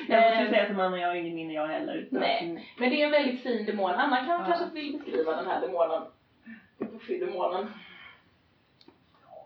Jag 0.08 0.22
måste 0.24 0.40
ju 0.40 0.46
Eh, 0.46 0.52
säga 0.52 0.68
som 0.68 0.80
Anna, 0.80 1.00
jag 1.00 1.08
har 1.08 1.16
ingen 1.16 1.36
minne 1.36 1.54
jag 1.54 1.68
heller. 1.68 2.08
Så, 2.10 2.20
Nej. 2.20 2.46
mm. 2.50 2.64
Men 2.78 2.90
det 2.90 3.02
är 3.02 3.06
en 3.06 3.12
väldigt 3.12 3.44
fin 3.44 3.66
demon. 3.66 3.92
Anna 3.92 4.18
kan 4.18 4.28
Ja. 4.40 4.46
kanske 4.48 4.66
vill 4.74 4.94
beskriva 4.94 5.36
den 5.36 5.46
här 5.48 5.62
demonen. 5.62 6.02
Buffy-demonen. 6.80 7.68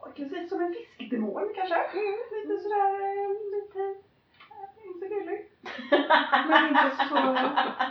Jag 0.06 0.16
kan 0.16 0.30
säga 0.30 0.47
som 0.47 0.62
en 0.62 0.74
fiskdemon 0.97 1.54
kanske. 1.56 1.76
Lite 2.43 2.62
sådär, 2.64 2.93
eh, 3.02 3.30
lite, 3.56 3.95
inte 4.88 4.99
så 4.99 5.14
gullig. 5.14 5.51
Men 6.49 6.68
inte 6.68 6.91
så, 7.09 7.38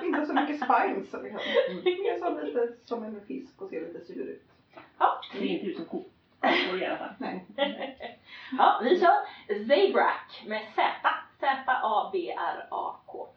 inte 0.06 0.26
så 0.26 0.34
mycket 0.34 0.56
spines. 0.56 1.12
Liksom. 1.12 1.40
Mer 1.84 2.18
som 2.18 2.38
lite 2.38 2.72
som 2.84 3.04
en 3.04 3.20
fisk 3.26 3.62
och 3.62 3.68
ser 3.68 3.80
lite 3.80 4.00
sur 4.04 4.26
ut. 4.26 4.42
Det 5.32 5.38
ser 5.38 5.44
inte 5.44 5.66
ut 5.66 5.76
som 5.76 5.84
ko. 5.84 6.04
Apor 6.40 6.82
i 6.82 6.86
alla 6.86 6.98
fall. 6.98 7.14
Nej. 7.18 7.46
Ja, 8.58 8.80
vi 8.82 9.00
kör 9.00 9.16
Zabrak 9.66 10.42
med 10.46 10.62
Z. 10.74 10.82
Z-A-B-R-A-K. 11.40 13.28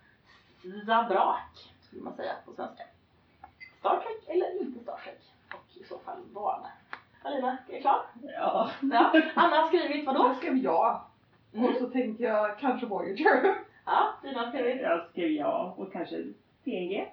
Zabrak 0.86 1.72
skulle 1.82 2.02
man 2.02 2.16
säga 2.16 2.34
på 2.46 2.54
svenska. 2.54 2.84
Star 3.80 3.98
Trek 4.00 4.36
eller 4.36 4.62
inte 4.62 4.80
Star 4.80 4.98
Trek? 5.04 5.22
Och 5.54 5.78
i 5.82 5.84
så 5.84 6.00
fall 6.00 6.18
vad? 6.34 6.66
Alina, 7.24 7.58
är 7.70 7.74
du 7.74 7.82
klar? 7.82 8.06
Ja. 8.24 8.72
Ja. 8.82 9.22
Anna 9.36 9.56
har 9.56 9.68
skrivit 9.68 10.06
vadå? 10.06 10.28
Jag 10.28 10.36
skrev 10.38 10.58
ja. 10.58 11.06
Mm. 11.54 11.66
Och 11.66 11.76
så 11.76 11.90
tänkte 11.90 12.24
jag 12.24 12.60
kanske 12.60 12.86
Voyager. 12.86 13.56
Ja, 13.86 14.14
Lina 14.24 14.40
har 14.40 14.50
skrivit. 14.52 14.82
Jag 14.82 15.02
skrev 15.12 15.32
ja 15.32 15.74
och 15.78 15.94
kanske 15.94 16.16
TNG. 16.64 17.06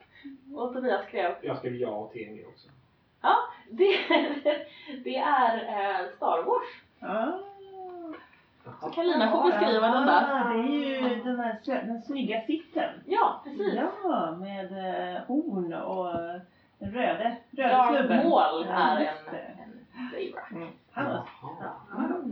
Och 0.55 0.73
Tobias 0.75 1.05
skrev. 1.07 1.35
Jag 1.43 1.59
skrev 1.59 1.75
ja 1.75 1.89
och 1.91 2.13
TNG 2.13 2.45
också. 2.49 2.69
Ja, 3.23 3.37
det, 3.71 3.97
det 5.05 5.17
är 5.17 5.57
eh, 5.57 6.07
Star 6.17 6.43
Wars. 6.43 6.67
Ah. 7.01 7.33
Så 8.81 8.91
kan 8.91 9.07
Lina 9.07 9.31
få 9.31 9.43
beskriva 9.49 9.89
den 9.89 10.07
där. 10.07 10.25
Ah, 10.31 10.53
Det 10.53 10.59
är 10.59 11.11
ju 11.11 11.23
den 11.25 11.37
där 11.37 11.59
sö- 11.65 11.87
den 11.87 12.03
snygga 12.03 12.41
sitten. 12.47 12.91
Ja, 13.07 13.41
precis. 13.45 13.75
Ja, 14.05 14.37
med 14.41 14.65
eh, 15.17 15.23
horn 15.27 15.73
och 15.75 16.11
eh, 16.11 16.41
den 16.79 16.93
röde, 16.93 17.37
röde 17.51 17.69
Darth 17.69 17.89
snubben. 17.99 18.29
Maul 18.29 18.67
Ja, 18.69 18.73
är 18.73 19.01
just 19.01 19.29
en, 19.29 19.35
det. 19.35 19.41
en 19.63 20.11
Zabrak. 20.11 20.51
Mm. 20.53 20.69
Han 20.93 21.05
var... 21.05 21.23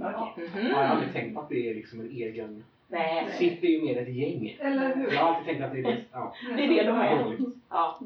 Jaha. 0.00 0.12
Ja, 0.12 0.28
okej. 0.32 0.48
Mhm. 0.54 0.62
Ja, 0.66 0.68
jag 0.70 0.76
har 0.76 0.84
aldrig 0.84 1.12
tänkt 1.12 1.34
på 1.34 1.40
att 1.40 1.48
det 1.48 1.70
är 1.70 1.74
liksom 1.74 2.00
en 2.00 2.10
egen... 2.10 2.64
Nej, 2.90 3.28
Sitt 3.38 3.64
är 3.64 3.68
ju 3.68 3.82
mer 3.82 4.02
ett 4.02 4.08
gäng. 4.14 4.56
Eller 4.60 4.96
hur? 4.96 5.12
Jag 5.12 5.20
har 5.20 5.28
alltid 5.34 5.46
tänkt 5.46 5.64
att 5.64 5.72
det 5.72 5.78
är 5.78 5.82
det. 5.82 6.04
Ja. 6.12 6.34
det 6.56 6.64
är 6.64 6.68
det 6.68 6.82
de 6.82 6.98
är. 6.98 7.36
Ja. 7.70 8.00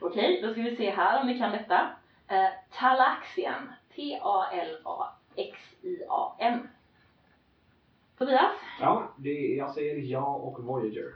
Okej, 0.00 0.40
då 0.42 0.52
ska 0.52 0.62
vi 0.62 0.76
se 0.76 0.90
här 0.90 1.20
om 1.20 1.26
ni 1.26 1.38
kan 1.38 1.52
detta. 1.52 1.88
Eh, 2.28 2.48
Talaxian. 2.78 3.72
T-A-L-A-X-I-A-N. 5.36 6.68
Tobias? 8.18 8.52
Ja, 8.80 9.12
det, 9.16 9.30
jag 9.30 9.70
säger 9.70 9.96
ja 9.98 10.34
och 10.34 10.64
Voyager. 10.64 11.12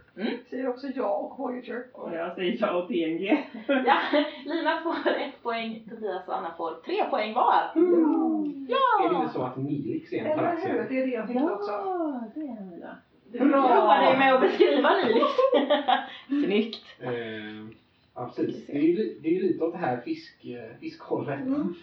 Säger 0.50 0.68
också 0.68 0.86
ja 0.86 1.08
och 1.16 1.38
Voyager. 1.38 1.84
Och 1.92 2.12
jag 2.14 2.34
säger 2.34 2.56
ja 2.60 2.82
och 2.82 2.88
TNG. 2.88 3.46
Ja, 3.86 3.98
Lina 4.44 4.80
får 4.82 5.10
ett 5.10 5.42
poäng, 5.42 5.82
Tobias 5.90 6.28
och 6.28 6.36
Anna 6.38 6.54
får 6.56 6.74
tre 6.84 7.04
poäng 7.04 7.34
var. 7.34 7.52
Är 7.74 8.66
det 8.66 8.74
Ja! 9.12 9.20
inte 9.22 9.32
så 9.32 9.42
att 9.42 9.56
Nilix 9.56 10.12
är 10.12 10.18
en 10.24 10.26
Eller 10.26 10.56
hur? 10.56 10.86
Det 10.88 10.98
är 11.02 11.06
det 11.06 11.12
jag 11.12 11.26
tänkte 11.26 11.52
också. 11.52 11.70
Ja, 11.70 12.22
det 12.34 12.40
är 12.40 12.48
han 12.48 12.78
ja. 12.82 12.88
Du 13.32 13.38
roar 13.38 14.00
dig 14.04 14.18
med 14.18 14.34
att 14.34 14.40
beskriva 14.40 14.90
Lilith. 14.94 15.30
Snyggt. 16.46 16.84
Eh, 17.00 17.10
ja, 18.14 18.26
precis. 18.36 18.66
Det 18.66 18.72
är 18.72 18.82
ju 18.82 19.18
det 19.22 19.28
är 19.28 19.32
ju 19.32 19.42
lite 19.42 19.64
åt 19.64 19.72
det 19.72 19.78
här 19.78 20.00
fisk, 20.00 20.44
eh, 20.44 20.76
fiskhållet. 20.80 21.40
Mm. 21.40 21.74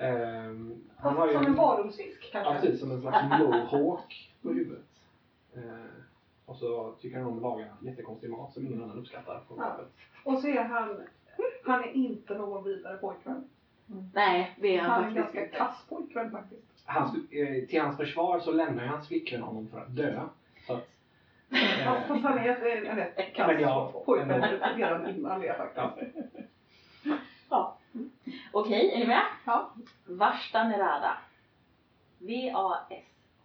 Eh, 0.00 0.76
han 0.98 1.16
har 1.16 1.26
ju 1.26 1.32
som 1.32 1.46
en 1.46 1.54
ja, 1.56 1.84
kanske. 2.32 2.52
precis, 2.60 2.80
som 2.80 2.90
en 2.90 3.00
slags 3.00 3.22
mohawk 3.40 4.29
på 4.42 4.48
huvudet. 4.48 4.84
Eh, 5.54 5.62
och 6.46 6.56
så 6.56 6.92
tycker 7.00 7.18
han 7.18 7.26
om 7.26 7.36
att 7.36 7.42
laga 7.42 7.66
jättekonstig 7.80 8.30
mat 8.30 8.52
som 8.54 8.66
ingen 8.66 8.82
annan 8.82 8.98
uppskattar 8.98 9.40
på 9.48 9.54
Ja. 9.58 9.80
Och 10.24 10.38
så 10.38 10.48
är 10.48 10.64
han, 10.64 11.02
han 11.64 11.80
är 11.84 11.92
inte 11.92 12.34
någon 12.34 12.64
vidare 12.64 12.96
pojkvän. 12.96 13.48
Nej, 14.14 14.56
det 14.60 14.76
är 14.76 14.80
Han 14.80 14.90
han 14.90 15.04
är 15.04 15.08
en 15.08 15.14
faktiskt 15.24 15.42
ganska 15.42 15.58
kass 15.58 15.84
pojkvän 15.88 16.30
faktiskt. 16.30 16.62
Hans, 16.84 17.14
eh, 17.32 17.66
till 17.68 17.80
hans 17.80 17.96
försvar 17.96 18.40
så 18.40 18.52
lämnar 18.52 18.82
ju 18.82 18.88
hans 18.88 19.08
flickvän 19.08 19.42
honom 19.42 19.68
för 19.68 19.80
att 19.80 19.96
dö. 19.96 20.20
Så 20.66 20.72
att, 20.72 20.88
Fast, 21.50 21.80
eh, 21.80 22.08
fast 22.08 22.24
han 22.24 22.38
är 22.38 22.76
en, 22.76 22.86
en 22.86 22.96
rätt 22.96 23.34
kass 23.34 23.56
ja, 23.60 24.02
pojkvän 24.06 24.60
redan 24.76 25.08
innan 25.08 25.40
det 25.40 25.56
faktiskt. 25.56 26.16
ja. 27.50 27.76
Okej, 28.52 28.92
är 28.94 28.98
ni 28.98 29.06
med? 29.06 29.22
Ja. 29.46 29.70
Värsta 30.04 30.64
Nerada. 30.64 31.18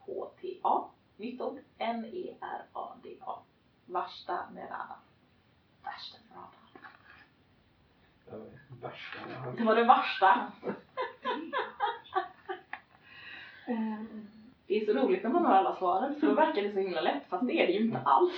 V-A-S-H-T-A. 0.05 0.89
Nytt 1.17 1.41
ord. 1.41 1.59
N-E-R-A-D-A. 1.77 3.33
Värsta 3.85 4.49
Nerada. 4.53 4.95
Värsta 5.83 6.17
Nerada. 6.29 6.51
det 8.25 8.35
var 8.35 8.45
det 8.45 8.81
värsta. 8.81 9.19
Det 9.57 9.63
var 9.63 9.75
det 9.75 9.83
värsta. 9.83 10.51
Det 14.67 14.81
är 14.81 14.85
så 14.85 14.93
roligt 14.93 15.23
när 15.23 15.29
man 15.29 15.45
har 15.45 15.53
alla 15.55 15.75
svaren 15.75 16.19
för 16.19 16.27
då 16.27 16.33
verkar 16.33 16.61
det 16.61 16.73
så 16.73 16.79
himla 16.79 17.01
lätt 17.01 17.29
fast 17.29 17.47
det 17.47 17.63
är 17.63 17.67
det 17.67 17.73
ju 17.73 17.85
inte 17.85 17.99
alls. 17.99 18.33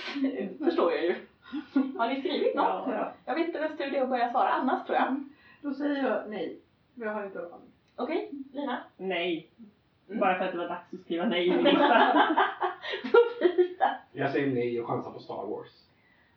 Förstår 0.58 0.92
jag 0.92 1.04
ju. 1.04 1.26
Har 1.98 2.08
ni 2.08 2.20
skrivit 2.20 2.54
något? 2.54 2.64
Ja. 2.66 2.84
ja. 2.92 3.12
Jag 3.24 3.34
vet 3.34 3.46
inte 3.46 3.60
nästa 3.60 3.76
det 3.76 3.96
är 3.96 4.02
att 4.02 4.08
börja 4.08 4.30
svara 4.30 4.48
annars 4.48 4.86
tror 4.86 4.96
jag. 4.96 5.24
Då 5.62 5.74
säger 5.74 6.08
jag 6.08 6.30
nej. 6.30 6.60
Jag 6.94 7.14
har 7.14 7.26
inte 7.26 7.38
aning. 7.38 7.72
Okej, 7.96 8.30
Lina? 8.52 8.78
Nej. 8.96 9.50
Bara 10.08 10.38
för 10.38 10.44
att 10.44 10.52
det 10.52 10.58
var 10.58 10.68
dags 10.68 10.94
att 10.94 11.00
skriva 11.00 11.26
nej 11.26 11.46
i 11.46 11.50
min 11.50 11.64
lista. 11.64 12.12
Jag 14.12 14.32
säger 14.32 14.54
nej 14.54 14.80
och 14.80 14.86
chansar 14.86 15.10
på 15.10 15.18
Star 15.18 15.46
Wars. 15.46 15.68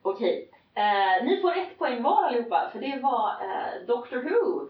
Okej. 0.02 0.50
Eh, 0.74 1.26
ni 1.26 1.42
får 1.42 1.58
ett 1.58 1.78
poäng 1.78 2.04
var 2.04 2.24
allihopa 2.24 2.70
för 2.72 2.80
det 2.80 3.00
var 3.04 3.30
eh, 3.30 3.88
Doctor 3.88 4.18
Who. 4.18 4.70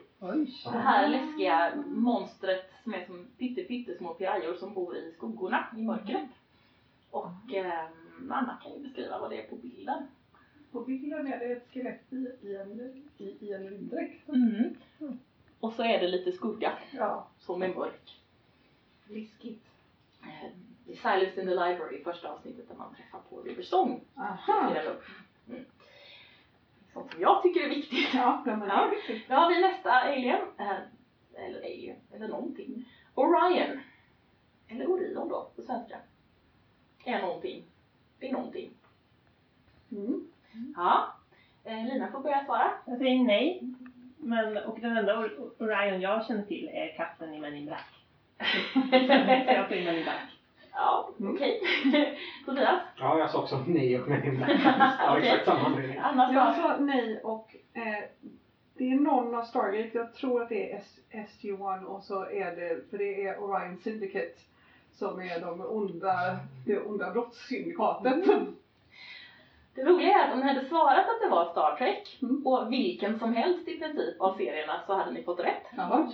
Det 0.72 0.78
här 0.78 1.08
läskiga 1.08 1.74
monstret 1.86 2.72
som 2.84 2.94
är 2.94 3.06
som 3.06 3.28
pytte, 3.38 3.62
pyttesmå 3.64 4.14
pirajor 4.14 4.54
som 4.54 4.74
bor 4.74 4.96
i 4.96 5.14
skuggorna 5.18 5.68
i 5.78 5.82
mörkret. 5.82 6.30
Och 7.12 7.54
eh, 7.54 7.84
Anna 8.30 8.58
kan 8.64 8.74
ju 8.74 8.80
beskriva 8.80 9.20
vad 9.20 9.30
det 9.30 9.42
är 9.46 9.50
på 9.50 9.56
bilden. 9.56 10.08
På 10.72 10.80
bilden 10.82 11.28
är 11.34 11.40
det 11.40 11.46
ett 11.46 11.68
skelett 11.74 12.14
i, 12.14 12.48
i 12.48 12.56
en, 12.56 13.04
i, 13.18 13.24
i 13.40 13.54
en 13.54 13.70
rymddräkt. 13.70 14.30
Mm. 14.30 14.76
Och 15.60 15.74
så 15.74 15.84
är 15.84 16.00
det 16.00 16.08
lite 16.08 16.32
skugga 16.32 16.72
Ja, 16.92 17.28
som 17.40 17.62
är 17.62 17.76
mörk. 17.76 18.21
Läskigt. 19.12 19.64
Eh, 20.24 20.46
I 20.92 20.96
Silence 20.96 21.42
in 21.42 21.48
the 21.48 21.54
Library, 21.54 22.04
första 22.04 22.30
avsnittet 22.32 22.68
där 22.68 22.76
man 22.76 22.96
träffar 22.96 23.20
på 23.30 23.42
River 23.42 23.64
Stone. 23.64 24.00
Aha. 24.16 24.76
Mm. 25.50 25.66
Sånt 26.94 27.12
som 27.12 27.22
jag 27.22 27.44
tycker 27.44 27.62
är 27.62 27.70
viktigt. 27.70 28.14
Ja, 28.14 28.44
men 28.46 28.60
det 28.60 28.66
Ja. 28.68 28.86
är 28.86 28.90
viktigt. 28.90 29.30
Då 29.30 29.36
har 29.36 29.50
vi 29.50 29.62
nästa 29.62 29.92
alien. 29.92 30.42
Eh, 30.58 30.72
eller 31.34 31.60
alien, 31.60 31.98
eller 32.14 32.28
någonting. 32.28 32.86
Orion. 33.16 33.80
Eller 34.68 34.90
Orion 34.92 35.30
då, 35.30 35.50
på 35.56 35.62
svenska. 35.62 35.98
Är 37.06 37.22
någonting. 37.22 37.64
Det 38.20 38.30
är 38.30 38.34
någonting. 38.34 38.72
Mm. 39.92 40.28
Ja. 40.76 41.14
Eh, 41.64 41.86
Lina 41.86 42.12
får 42.12 42.20
börja 42.20 42.46
svara. 42.46 42.72
Jag 42.86 42.98
säger 42.98 43.24
nej. 43.24 43.62
Men, 44.18 44.58
och 44.58 44.80
den 44.80 44.98
enda 44.98 45.16
Or- 45.16 45.52
Orion 45.60 46.02
jag 46.02 46.26
känner 46.26 46.44
till 46.44 46.68
är 46.74 46.96
katten 46.98 47.34
i 47.34 47.40
Men 47.40 47.56
in 47.56 47.66
Black. 47.66 48.01
Så 49.46 49.52
jag 49.54 49.68
får 49.68 49.78
in 49.78 50.04
Black. 50.04 50.16
Ja, 50.74 51.10
okej. 51.20 51.62
Tobias? 52.46 52.82
Ja, 53.00 53.18
jag 53.20 53.32
sa 53.32 53.40
också 53.40 53.64
nej 53.68 54.02
och 54.02 54.10
nej. 54.10 54.40
Ja, 54.66 55.18
Okej. 55.18 55.30
exakt 55.30 55.46
samma 55.46 55.66
anledning. 55.66 56.00
Jag 56.34 56.56
sa... 56.56 56.76
nej 56.80 57.20
och 57.24 57.56
eh, 57.74 58.04
det 58.78 58.92
är 58.92 58.96
någon 58.96 59.36
av 59.36 59.44
Stargate, 59.44 59.90
jag 59.98 60.14
tror 60.14 60.42
att 60.42 60.50
det 60.50 60.72
är 60.74 60.78
S- 60.78 61.00
SG-1 61.42 61.84
och 61.84 62.04
så 62.04 62.26
är 62.26 62.56
det, 62.56 62.90
för 62.90 62.98
det 62.98 63.24
är 63.26 63.44
Orion 63.44 63.78
Syndicate 63.84 64.34
som 64.94 65.22
är 65.22 65.40
de 65.42 65.62
onda, 65.62 66.38
det 66.66 66.80
onda 66.80 67.12
brottssyndikatet. 67.12 68.24
Det 69.76 69.84
roliga 69.84 70.10
är 70.20 70.28
att 70.28 70.34
om 70.34 70.40
ni 70.40 70.48
hade 70.48 70.66
svarat 70.66 71.00
att 71.10 71.22
det 71.22 71.30
var 71.30 71.52
Star 71.52 71.76
Trek 71.78 72.18
Mm. 72.22 72.48
och 72.48 72.72
vilken 72.72 73.20
som 73.20 73.34
helst 73.36 73.68
i 73.68 73.80
princip 73.80 74.22
av 74.22 74.38
serierna 74.38 74.82
så 74.88 74.94
hade 74.96 75.12
ni 75.12 75.24
fått 75.24 75.40
rätt. 75.40 75.64
Ja. 75.78 76.12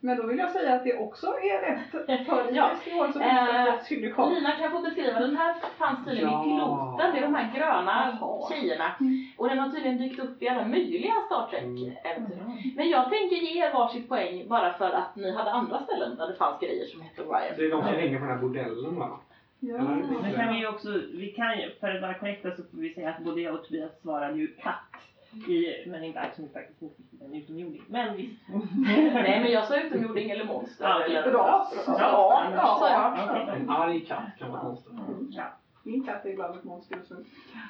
Men 0.00 0.16
då 0.16 0.26
vill 0.26 0.38
jag 0.38 0.50
säga 0.50 0.74
att 0.74 0.84
det 0.84 0.98
också 0.98 1.26
är 1.26 1.60
rätt. 1.60 2.26
För 2.26 2.46
Ja. 2.52 2.70
SG-1 2.84 3.12
så 3.12 3.18
finns 3.18 4.00
det 4.02 4.22
Eh. 4.22 4.30
Lina 4.34 4.50
kan 4.50 4.70
få 4.70 4.78
beskriva, 4.82 5.20
den 5.20 5.36
här 5.36 5.54
fanns 5.78 6.04
tydligen 6.04 6.30
Ja. 6.30 6.40
i 6.40 6.44
piloten, 6.44 7.12
det 7.14 7.18
är 7.18 7.22
de 7.22 7.34
här 7.34 7.54
gröna 7.56 8.18
Jaha. 8.20 8.48
tjejerna. 8.50 8.90
Mm. 9.00 9.24
Och 9.36 9.48
den 9.48 9.58
har 9.58 9.70
tydligen 9.70 9.98
dykt 9.98 10.18
upp 10.18 10.42
i 10.42 10.48
alla 10.48 10.64
möjliga 10.68 11.12
Star 11.26 11.46
Trek-äventyr. 11.50 12.74
Men 12.76 12.88
jag 12.88 13.04
tänker 13.10 13.36
ge 13.36 13.64
er 13.64 13.72
varsitt 13.72 14.08
poäng 14.08 14.48
bara 14.48 14.72
för 14.72 14.90
att 14.90 15.16
ni 15.16 15.30
hade 15.36 15.50
andra 15.52 15.82
ställen 15.82 16.16
där 16.16 16.28
det 16.28 16.34
fanns 16.34 16.60
grejer 16.60 16.86
som 16.86 17.00
hette 17.00 17.22
Orion. 17.22 17.52
Det 17.56 17.64
är 17.64 17.70
de 17.70 17.82
som 17.82 17.94
hänger 17.94 18.18
på 18.18 18.24
den 18.24 18.34
här 18.34 18.42
bordellen 18.42 18.96
va? 18.98 19.20
Ja. 19.60 19.78
Men 20.22 20.32
kan 20.36 20.54
vi 20.54 20.66
också, 20.66 20.88
vi 21.14 21.32
kan 21.36 21.58
ju, 21.60 21.70
för 21.80 21.88
att 21.94 22.02
vara 22.02 22.14
korrekta 22.14 22.50
så 22.50 22.62
får 22.62 22.78
vi 22.78 22.94
säga 22.94 23.10
att 23.10 23.24
både 23.24 23.40
jag 23.40 23.54
och 23.54 23.64
Tobias 23.64 24.00
svarade 24.02 24.38
ju 24.38 24.46
katt 24.62 24.94
i 25.32 25.84
Men 25.86 26.04
in 26.04 26.12
Black 26.12 26.34
som 26.34 26.44
ju 26.44 26.50
faktiskt 26.50 26.82
inte 26.82 26.94
riktigt 27.02 27.22
är 27.22 27.26
en 27.26 27.34
utomjording. 27.34 27.82
Men 27.88 28.16
visst. 28.16 28.42
Nej 28.76 29.40
men 29.42 29.52
jag 29.52 29.64
sa 29.64 29.80
utomjording 29.80 30.30
eller 30.30 30.44
monster. 30.44 30.84
Ja, 30.84 31.02
eller 31.04 31.32
ras. 31.32 31.84
Ja, 31.86 31.94
Ja, 31.98 32.50
ja, 32.54 32.76
sa 32.80 32.90
jag. 32.90 33.30
Okej. 33.30 33.60
En 33.60 33.70
arg 33.70 34.00
katt 34.00 34.38
kan 34.38 34.50
vara 34.50 34.60
konstigt. 34.60 34.92
Ja. 35.30 35.44
Min 35.82 36.04
katt 36.04 36.24
är 36.24 36.30
ibland 36.30 36.56
ett 36.56 36.64
monster 36.64 36.96
just 36.96 37.10
nu. 37.10 37.24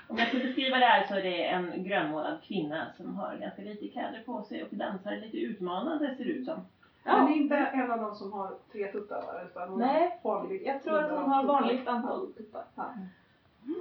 Om 0.08 0.18
jag 0.18 0.28
ska 0.28 0.38
beskriva 0.38 0.78
det 0.78 0.84
här 0.86 1.06
så 1.06 1.14
är 1.14 1.22
det 1.22 1.44
en 1.44 1.84
grönmålad 1.84 2.38
kvinna 2.42 2.86
som 2.96 3.16
har 3.16 3.36
ganska 3.36 3.62
lite 3.62 3.88
kläder 3.88 4.22
på 4.26 4.42
sig 4.42 4.62
och 4.62 4.68
dansar 4.70 5.16
lite 5.16 5.36
utmanande 5.36 6.14
ser 6.16 6.24
det 6.24 6.30
ut 6.30 6.44
som. 6.46 6.60
Men 7.04 7.26
det 7.26 7.30
Ja, 7.30 7.36
är 7.36 7.36
inte 7.42 7.56
en 7.56 7.90
av 7.90 7.98
de 8.00 8.14
som 8.14 8.32
har 8.32 8.50
tre 8.72 8.92
tuttar 8.92 9.16
va? 9.22 9.42
Utan 9.50 9.68
hon 9.68 9.78
Nej, 9.78 10.20
jag 10.64 10.82
tror 10.82 10.98
att 10.98 11.10
hon 11.10 11.30
har 11.30 11.44
vanligt 11.44 11.88
antal 11.88 12.32
tuppar. 12.32 12.64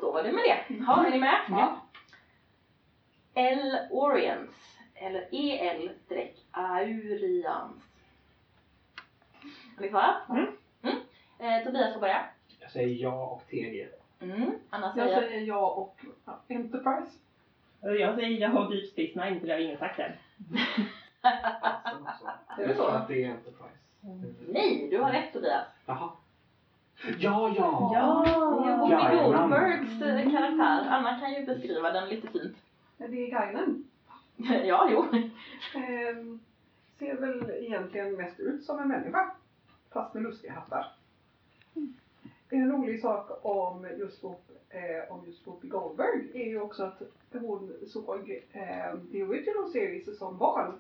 Så 0.01 0.11
var 0.11 0.23
det 0.23 0.31
med 0.31 0.43
det. 0.43 0.75
Ja, 0.87 1.05
är 1.05 1.11
ni 1.11 1.19
med? 1.19 1.35
Ja. 1.49 1.77
L. 3.37 3.77
Orients, 3.91 4.77
eller 4.95 5.27
EL-Aurians. 5.31 7.83
Har 9.75 9.81
ni 9.81 9.89
svarat? 9.89 10.29
Mm. 10.29 10.47
Mm. 10.83 10.95
Eh, 11.39 11.63
Tobias 11.65 11.93
får 11.93 11.99
börja. 12.01 12.25
Jag 12.59 12.71
säger 12.71 12.95
ja 13.03 13.25
och 13.25 13.43
TG. 13.49 13.87
Mm. 14.21 14.51
Anna 14.69 14.93
Jag 14.97 15.07
säger... 15.09 15.21
säger 15.21 15.41
ja 15.47 15.67
och 15.69 15.99
ja, 16.25 16.39
Enterprise. 16.47 17.11
Jag 17.81 18.15
säger 18.15 18.41
jag 18.41 18.49
har 18.49 18.69
Deep 18.69 18.85
Space 18.89 19.25
Nine 19.25 19.39
för 19.39 19.47
det 19.47 19.53
har 19.53 19.59
ingen 19.59 19.77
sagt 19.77 19.99
än. 19.99 20.11
Är 21.21 21.21
det 22.57 22.63
Jag 22.63 22.75
så? 22.75 22.83
tror 22.83 22.95
att 22.95 23.07
det 23.07 23.23
är 23.23 23.29
Enterprise. 23.29 23.77
Nej, 24.47 24.87
du 24.91 24.99
har 25.01 25.11
rätt 25.11 25.33
Tobias. 25.33 25.65
Jaha. 25.85 26.09
Ja, 27.19 27.53
ja! 27.57 27.91
Det 27.93 27.99
är 28.71 28.77
Whoopi 28.77 28.91
Jajamän. 28.93 29.31
Goldbergs 29.31 30.01
eh, 30.01 30.31
karaktär. 30.31 30.85
Anna 30.89 31.19
kan 31.19 31.33
ju 31.33 31.45
beskriva 31.45 31.91
den 31.91 32.09
lite 32.09 32.27
fint. 32.27 32.57
Det 32.97 33.05
är 33.05 33.29
Guinen. 33.29 33.83
ja, 34.65 34.89
jo. 34.91 35.19
Ehm, 35.81 36.39
ser 36.99 37.15
väl 37.15 37.49
egentligen 37.49 38.15
mest 38.15 38.39
ut 38.39 38.63
som 38.63 38.79
en 38.79 38.87
människa. 38.87 39.31
Fast 39.89 40.13
med 40.13 40.23
lustiga 40.23 40.53
hattar. 40.53 40.93
En 42.49 42.71
rolig 42.71 43.01
sak 43.01 43.29
om 43.41 43.87
just, 43.97 44.23
Whoop, 44.23 44.41
eh, 44.69 45.13
om 45.13 45.25
just 45.25 45.47
Whoopi 45.47 45.67
Goldberg 45.67 46.31
är 46.33 46.45
ju 46.45 46.61
också 46.61 46.83
att 46.83 47.01
hon 47.31 47.73
såg 47.87 48.43
eh, 48.51 48.99
The 49.11 49.23
Original 49.23 49.69
Series 49.71 50.17
som 50.17 50.37
barn. 50.37 50.73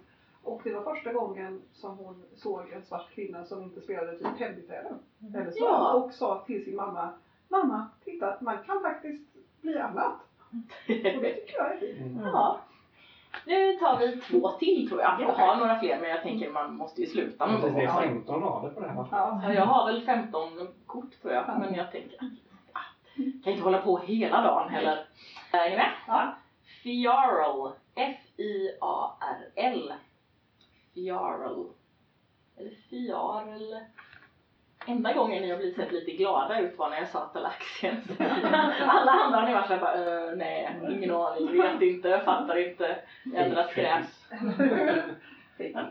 Och 0.43 0.61
det 0.63 0.73
var 0.73 0.83
första 0.95 1.13
gången 1.13 1.61
som 1.73 1.97
hon 1.97 2.23
såg 2.35 2.71
en 2.71 2.83
svart 2.83 3.11
kvinna 3.11 3.45
som 3.45 3.63
inte 3.63 3.81
spelade 3.81 4.17
typ 4.17 4.39
hembiträde. 4.39 4.97
Eller 5.35 5.51
så. 5.51 5.57
Ja. 5.59 5.93
Och 5.93 6.13
sa 6.13 6.43
till 6.45 6.65
sin 6.65 6.75
mamma, 6.75 7.09
mamma, 7.47 7.87
titta, 8.03 8.37
man 8.41 8.63
kan 8.63 8.81
faktiskt 8.81 9.23
bli 9.61 9.77
annat. 9.77 10.26
Och 10.51 10.57
det 10.87 11.33
tycker 11.33 11.57
jag 11.57 11.73
är 11.73 11.77
fint. 11.79 11.99
Mm. 11.99 12.25
ja. 12.25 12.59
Nu 13.45 13.73
tar 13.73 13.97
vi 13.97 14.17
två 14.21 14.51
till 14.51 14.89
tror 14.89 15.01
jag. 15.01 15.21
Jag 15.21 15.33
har 15.33 15.55
några 15.55 15.79
fler 15.79 15.99
men 15.99 16.09
jag 16.09 16.21
tänker 16.21 16.49
man 16.49 16.75
måste 16.75 17.01
ju 17.01 17.07
sluta 17.07 17.45
någon 17.45 17.61
gång. 17.61 17.73
det 17.73 17.83
är 17.83 17.87
också. 17.87 18.01
15 18.01 18.41
rader 18.43 18.69
på 18.69 18.79
det 18.79 18.87
här? 18.87 19.05
Ja. 19.11 19.41
Ja, 19.43 19.53
jag 19.53 19.65
har 19.65 19.85
väl 19.85 20.01
15 20.05 20.49
kort 20.85 21.21
tror 21.21 21.33
jag. 21.33 21.59
Men 21.59 21.75
jag 21.75 21.91
tänker 21.91 22.15
att 22.15 22.31
ah, 22.73 22.79
kan 23.43 23.53
inte 23.53 23.63
hålla 23.63 23.81
på 23.81 23.97
hela 23.97 24.41
dagen 24.41 24.69
heller. 24.69 25.05
Är 25.51 25.69
ni 25.69 25.75
med? 25.75 25.91
Ja. 26.07 26.35
Fiarl. 26.83 27.71
F-I-A-R-L. 27.95 29.93
Fiarl. 30.93 31.65
Eller 32.57 32.71
Fiarl. 32.89 33.75
Enda 34.87 35.13
gången 35.13 35.41
ni 35.41 35.49
har 35.49 35.57
blivit 35.57 35.75
sett 35.75 35.91
lite 35.91 36.11
glada 36.11 36.59
ut 36.59 36.77
var 36.77 36.89
när 36.89 36.97
jag 36.97 37.07
sa 37.07 37.25
Talaxiens. 37.25 38.05
Alla 38.81 39.11
andra 39.11 39.39
har 39.39 39.47
ni 39.47 39.53
varit 39.53 39.67
såhär 39.67 39.81
bara, 39.81 40.29
uh, 40.29 40.37
nej, 40.37 40.75
ingen 40.89 41.11
aning, 41.11 41.61
vet 41.61 41.81
inte, 41.81 42.21
fattar 42.25 42.69
inte, 42.69 42.97
jädra 43.23 43.67
skräp. 43.67 44.05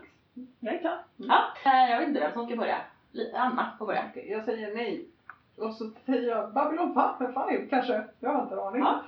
Jag 0.61 0.75
är 0.75 0.79
klar. 0.79 0.99
Ja, 1.17 1.45
eh, 1.65 1.91
jag 1.91 1.99
vet 1.99 2.09
inte 2.09 2.21
vem 2.21 2.33
som 2.33 2.47
ska 2.47 2.57
börja. 2.57 2.77
Anna 3.35 3.73
får 3.79 3.87
börja. 3.87 4.11
Jag 4.15 4.45
säger 4.45 4.75
nej. 4.75 5.05
Och 5.57 5.75
så 5.75 5.91
säger 6.07 6.29
jag 6.29 6.53
Babylon 6.53 6.95
5 6.95 7.69
kanske. 7.71 8.05
Jag 8.21 8.31
har 8.31 8.43
inte 8.43 8.55
en 8.55 8.61
aning. 8.61 8.83
Ja. 8.83 9.03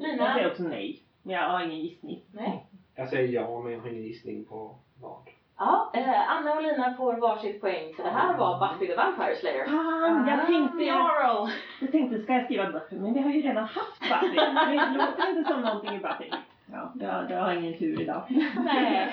Jag 0.00 0.02
Lina? 0.02 0.34
säger 0.34 0.50
också 0.50 0.62
nej. 0.62 1.02
Men 1.22 1.34
jag 1.34 1.48
har 1.48 1.64
ingen 1.64 1.80
gissning. 1.80 2.22
Nej. 2.32 2.66
Jag 2.94 3.08
säger 3.08 3.28
ja, 3.28 3.60
men 3.60 3.72
jag 3.72 3.80
har 3.80 3.88
ingen 3.88 4.02
gissning 4.02 4.44
på 4.44 4.74
vad. 5.00 5.28
Ja, 5.62 5.90
eh, 5.94 6.30
Anna 6.36 6.52
och 6.54 6.62
Lina 6.62 6.94
får 6.94 7.14
varsitt 7.14 7.60
poäng 7.60 7.94
för 7.96 8.02
det 8.02 8.10
här 8.10 8.36
var 8.38 8.58
Buffy 8.68 8.86
the 8.86 8.94
Vampire 8.96 9.36
Slayer. 9.36 9.64
Fan, 9.64 10.28
jag 10.28 10.46
tänkte, 10.46 10.78
Fiarl. 10.78 11.48
jag 11.80 11.92
tänkte 11.92 12.22
ska 12.22 12.32
jag 12.32 12.44
skriva 12.44 12.70
Buffy? 12.72 12.96
Men 12.96 13.12
vi 13.14 13.20
har 13.20 13.30
ju 13.30 13.42
redan 13.42 13.64
haft 13.64 14.00
Buffy. 14.00 14.36
Det 14.36 14.98
låter 14.98 15.38
inte 15.38 15.50
som 15.52 15.60
någonting 15.60 15.94
i 15.94 15.98
Buffy. 15.98 16.30
Ja, 16.72 16.92
jag, 17.00 17.30
jag 17.30 17.40
har 17.42 17.52
ingen 17.52 17.78
tur 17.78 18.00
idag. 18.00 18.22
Nej. 18.56 19.10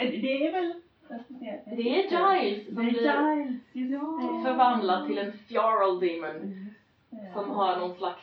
Eh, 0.00 0.10
Det 0.10 0.46
är 0.46 0.52
väl... 0.52 0.74
jag 1.40 1.76
det 1.76 1.82
är 1.82 2.42
Giles 2.44 2.66
som 2.66 2.74
Det 2.74 2.82
är 2.82 2.92
blir 3.72 4.44
förvandlad 4.44 5.06
till 5.06 5.18
en 5.18 5.32
Fiarl 5.32 6.00
Demon 6.00 6.70
det. 7.10 7.32
som 7.34 7.50
har 7.50 7.76
någon 7.76 7.94
slags 7.94 8.20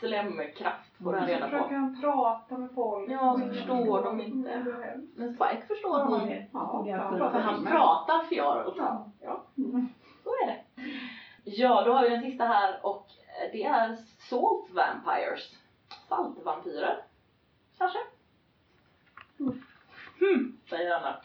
slemkraft 0.00 0.96
får 1.02 1.12
han 1.12 1.26
Så 1.26 1.32
reda 1.34 1.44
försöker 1.46 1.68
på. 1.68 1.74
han 1.74 2.00
prata 2.00 2.58
med 2.58 2.70
folk. 2.74 3.10
Ja, 3.10 3.38
så 3.40 3.48
förstår 3.54 4.02
de 4.04 4.20
inte. 4.20 4.50
Mm. 4.50 5.08
Men 5.16 5.34
Spike 5.34 5.62
förstår 5.68 6.04
hon. 6.04 6.30
Ja, 6.52 6.84
Ja, 6.86 6.96
han 6.96 7.32
För 7.32 7.40
han 7.40 7.64
pratar 7.66 8.22
Fiarl. 8.24 8.72
Ja. 8.78 9.10
Ja, 9.20 9.42
så 10.24 10.30
är 10.30 10.46
det. 10.46 10.58
Ja, 11.44 11.84
då 11.84 11.92
har 11.92 12.02
vi 12.02 12.08
den 12.08 12.22
sista 12.22 12.44
här 12.44 12.86
och 12.86 13.06
det 13.52 13.64
är 13.64 13.96
Salt 14.18 14.70
Vampires. 14.70 15.56
Saltvampyrer. 16.08 17.02
Kanske? 17.78 17.98
Hmm, 20.18 20.56
säger 20.70 20.94
Anna. 20.96 21.16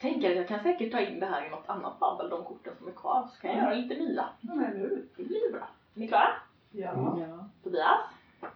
tänker 0.00 0.30
att 0.30 0.36
jag 0.36 0.48
kan 0.48 0.62
säkert 0.62 0.92
ta 0.92 1.00
in 1.00 1.20
det 1.20 1.26
här 1.26 1.46
i 1.46 1.50
något 1.50 1.68
annat 1.68 1.98
babbel, 1.98 2.30
de 2.30 2.44
korten 2.44 2.72
som 2.78 2.88
är 2.88 2.92
kvar, 2.92 3.28
så 3.34 3.40
kan 3.40 3.50
jag 3.50 3.58
göra 3.64 3.74
lite 3.74 3.94
nya. 3.94 4.28
Nu. 4.40 5.08
Det 5.16 5.22
blir 5.24 5.52
bra. 5.52 5.68
Är 5.94 6.00
ni 6.00 6.08
klara? 6.08 6.28
Ja. 6.70 6.90
Mm. 6.90 7.20
Ja. 7.30 7.48
Tobias? 7.64 8.00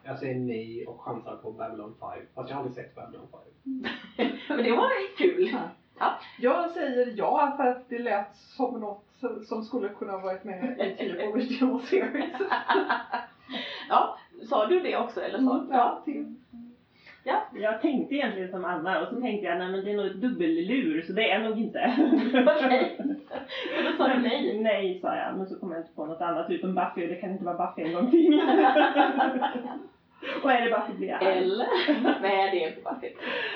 Jag 0.02 0.18
säger 0.18 0.34
nej 0.40 0.86
och 0.86 1.00
chansar 1.00 1.36
på 1.36 1.52
Babylon 1.52 1.94
5. 2.00 2.08
Fast 2.34 2.48
jag 2.50 2.56
har 2.56 2.62
aldrig 2.64 2.76
sett 2.84 2.94
Babylon 2.94 3.26
5. 3.30 3.40
Men 4.48 4.64
det 4.64 4.72
var 4.72 5.16
kul. 5.18 5.56
Jag 6.38 6.70
säger 6.70 7.14
ja 7.16 7.54
för 7.56 7.64
att 7.64 7.88
det 7.88 7.98
lät 7.98 8.36
som 8.36 8.80
något 8.80 9.04
som- 9.48 9.64
skulle 9.64 9.88
kunna 9.88 10.18
varit 10.18 10.44
med 10.44 10.80
i 10.80 10.96
typ 10.98 11.32
original 11.34 11.80
series. 11.82 12.30
Ja, 13.88 14.18
sa 14.48 14.66
du 14.66 14.80
det 14.80 14.96
också 14.96 15.20
eller 15.20 15.38
sa 15.38 15.58
du? 15.58 15.66
Ja, 15.74 16.02
till. 16.04 16.34
Jag 17.54 17.80
tänkte 17.80 18.14
egentligen 18.14 18.50
som 18.50 18.64
Anna 18.64 19.00
och 19.00 19.08
så 19.08 19.20
tänkte 19.20 19.46
jag 19.46 19.58
nej 19.58 19.70
men 19.70 19.84
det 19.84 19.90
är 19.90 19.96
nog 19.96 20.06
ett 20.06 20.20
dubbellur 20.20 21.02
så 21.02 21.12
det 21.12 21.30
är 21.30 21.38
nog 21.38 21.58
inte. 21.58 21.94
Okej. 22.56 22.96
Så 23.76 23.82
då 23.82 23.96
sa 23.96 24.08
du 24.08 24.18
nej. 24.20 24.60
Nej 24.60 24.98
sa 25.00 25.16
jag 25.16 25.36
men 25.36 25.46
så 25.46 25.58
kom 25.58 25.70
jag 25.72 25.80
inte 25.80 25.92
på 25.94 26.06
något 26.06 26.20
annat 26.20 26.50
utom 26.50 26.74
Buffy 26.74 27.02
och 27.02 27.08
det 27.08 27.14
kan 27.14 27.30
inte 27.30 27.44
vara 27.44 27.66
Buffy 27.66 27.82
en 27.82 27.94
gång 27.94 28.10
till. 28.10 28.34
och 30.42 30.52
är 30.52 30.64
det 30.64 30.70
Buffy 30.70 30.92
blir 30.98 31.08
jag 31.08 31.24
arg. 31.24 31.38
Eller? 31.38 31.66
Nej, 32.20 32.50
det 32.50 32.64
är 32.64 32.68
inte 32.68 32.82
fel. 33.00 33.12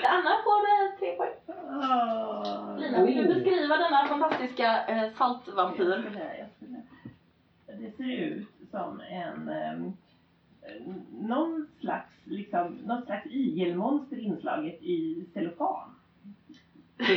Anna 0.07 0.29
får 0.43 0.61
eh, 0.73 0.99
tre 0.99 1.15
poäng. 1.15 1.33
Åh. 1.69 2.77
Lina, 2.79 3.03
vill 3.03 3.17
du 3.17 3.27
beskriva 3.33 3.77
denna 3.77 4.05
fantastiska 4.07 4.85
eh, 4.87 5.09
saltvampyr? 5.17 6.03
Det 7.79 7.91
ser 7.97 8.17
ut 8.17 8.47
som 8.71 9.01
en 9.09 9.49
um, 9.49 9.97
någon 11.11 11.67
slags, 11.79 12.13
liksom, 12.23 12.73
någon 12.85 13.05
slags 13.05 13.25
igelmonster 13.25 14.19
inslaget 14.19 14.83
i 14.83 15.25
cellofan. 15.33 15.89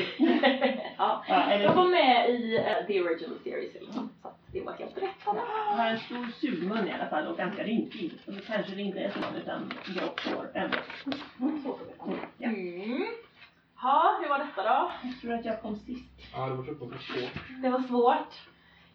ja. 0.98 1.24
Ja, 1.28 1.42
eller 1.51 1.64
Jag 1.64 1.74
var 1.74 1.88
med 1.88 2.30
i 2.30 2.57
eh, 2.57 2.86
the 2.86 3.01
original 3.01 3.38
series 3.44 3.74
liksom, 3.74 4.11
så 4.22 4.28
att 4.28 4.38
det 4.53 4.61
var 4.61 4.72
helt 4.72 4.98
rätt. 4.98 5.16
Anna. 5.24 5.40
har 5.76 5.86
en 5.90 5.98
stor 5.98 6.26
sugmun 6.40 6.88
i 6.88 6.92
alla 6.92 7.07
fall 7.07 7.26
och 7.26 7.36
ganska 7.36 7.64
rynkig. 7.64 8.12
Och 8.26 8.32
då 8.32 8.40
kanske 8.40 8.74
det 8.74 8.82
inte 8.82 9.01
är 9.01 9.11
så 9.11 9.18
utan 9.38 9.72
jag 9.96 10.20
får 10.20 10.51
ändå. 10.55 10.76
Ja. 12.38 12.46
Mm. 12.46 13.07
Ja, 13.82 14.18
hur 14.22 14.28
var 14.28 14.38
detta 14.38 14.62
då? 14.62 14.90
Jag 15.03 15.20
tror 15.20 15.32
att 15.32 15.44
jag 15.44 15.62
kom 15.62 15.76
sist. 15.76 16.11
Ja, 16.32 16.46
det 16.46 16.55
var 16.55 16.64
fruktansvärt 16.64 17.03
svårt. 17.03 17.62
Det 17.62 17.68
var 17.68 17.80
svårt. 17.80 18.34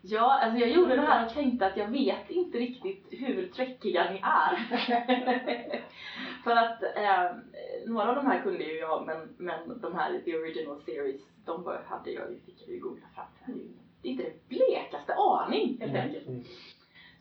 Ja, 0.08 0.40
alltså 0.44 0.60
jag 0.60 0.70
gjorde 0.70 0.96
det 0.96 1.02
här 1.02 1.26
och 1.26 1.34
tänkte 1.34 1.66
att 1.66 1.78
jag 1.78 1.88
vet 1.88 2.30
inte 2.30 2.58
riktigt 2.58 3.08
hur 3.12 3.48
träckiga 3.48 4.12
ni 4.12 4.22
är. 4.24 4.56
För 6.44 6.52
att 6.52 6.84
eh, 6.84 7.38
några 7.86 8.10
av 8.10 8.16
de 8.16 8.28
här 8.28 8.42
kunde 8.42 8.64
ju 8.64 8.80
jag, 8.80 9.06
men, 9.06 9.36
men 9.38 9.82
de 9.82 9.96
här 9.96 10.22
The 10.26 10.38
Original 10.38 10.82
Series, 10.82 11.22
de 11.46 11.64
var- 11.64 11.84
hade 11.90 12.12
jag 12.12 12.32
ju, 12.32 12.40
fick 12.46 12.62
jag 12.68 12.76
ju 12.76 12.80
googla 12.82 13.06
fram. 13.16 13.26
Hade 13.46 13.58
ju 13.60 13.66
inte 14.02 14.24
det 14.24 14.50
blekaste 14.50 15.14
aning 15.16 15.78
helt 15.82 15.96
enkelt. 15.96 16.28
Mm. 16.28 16.44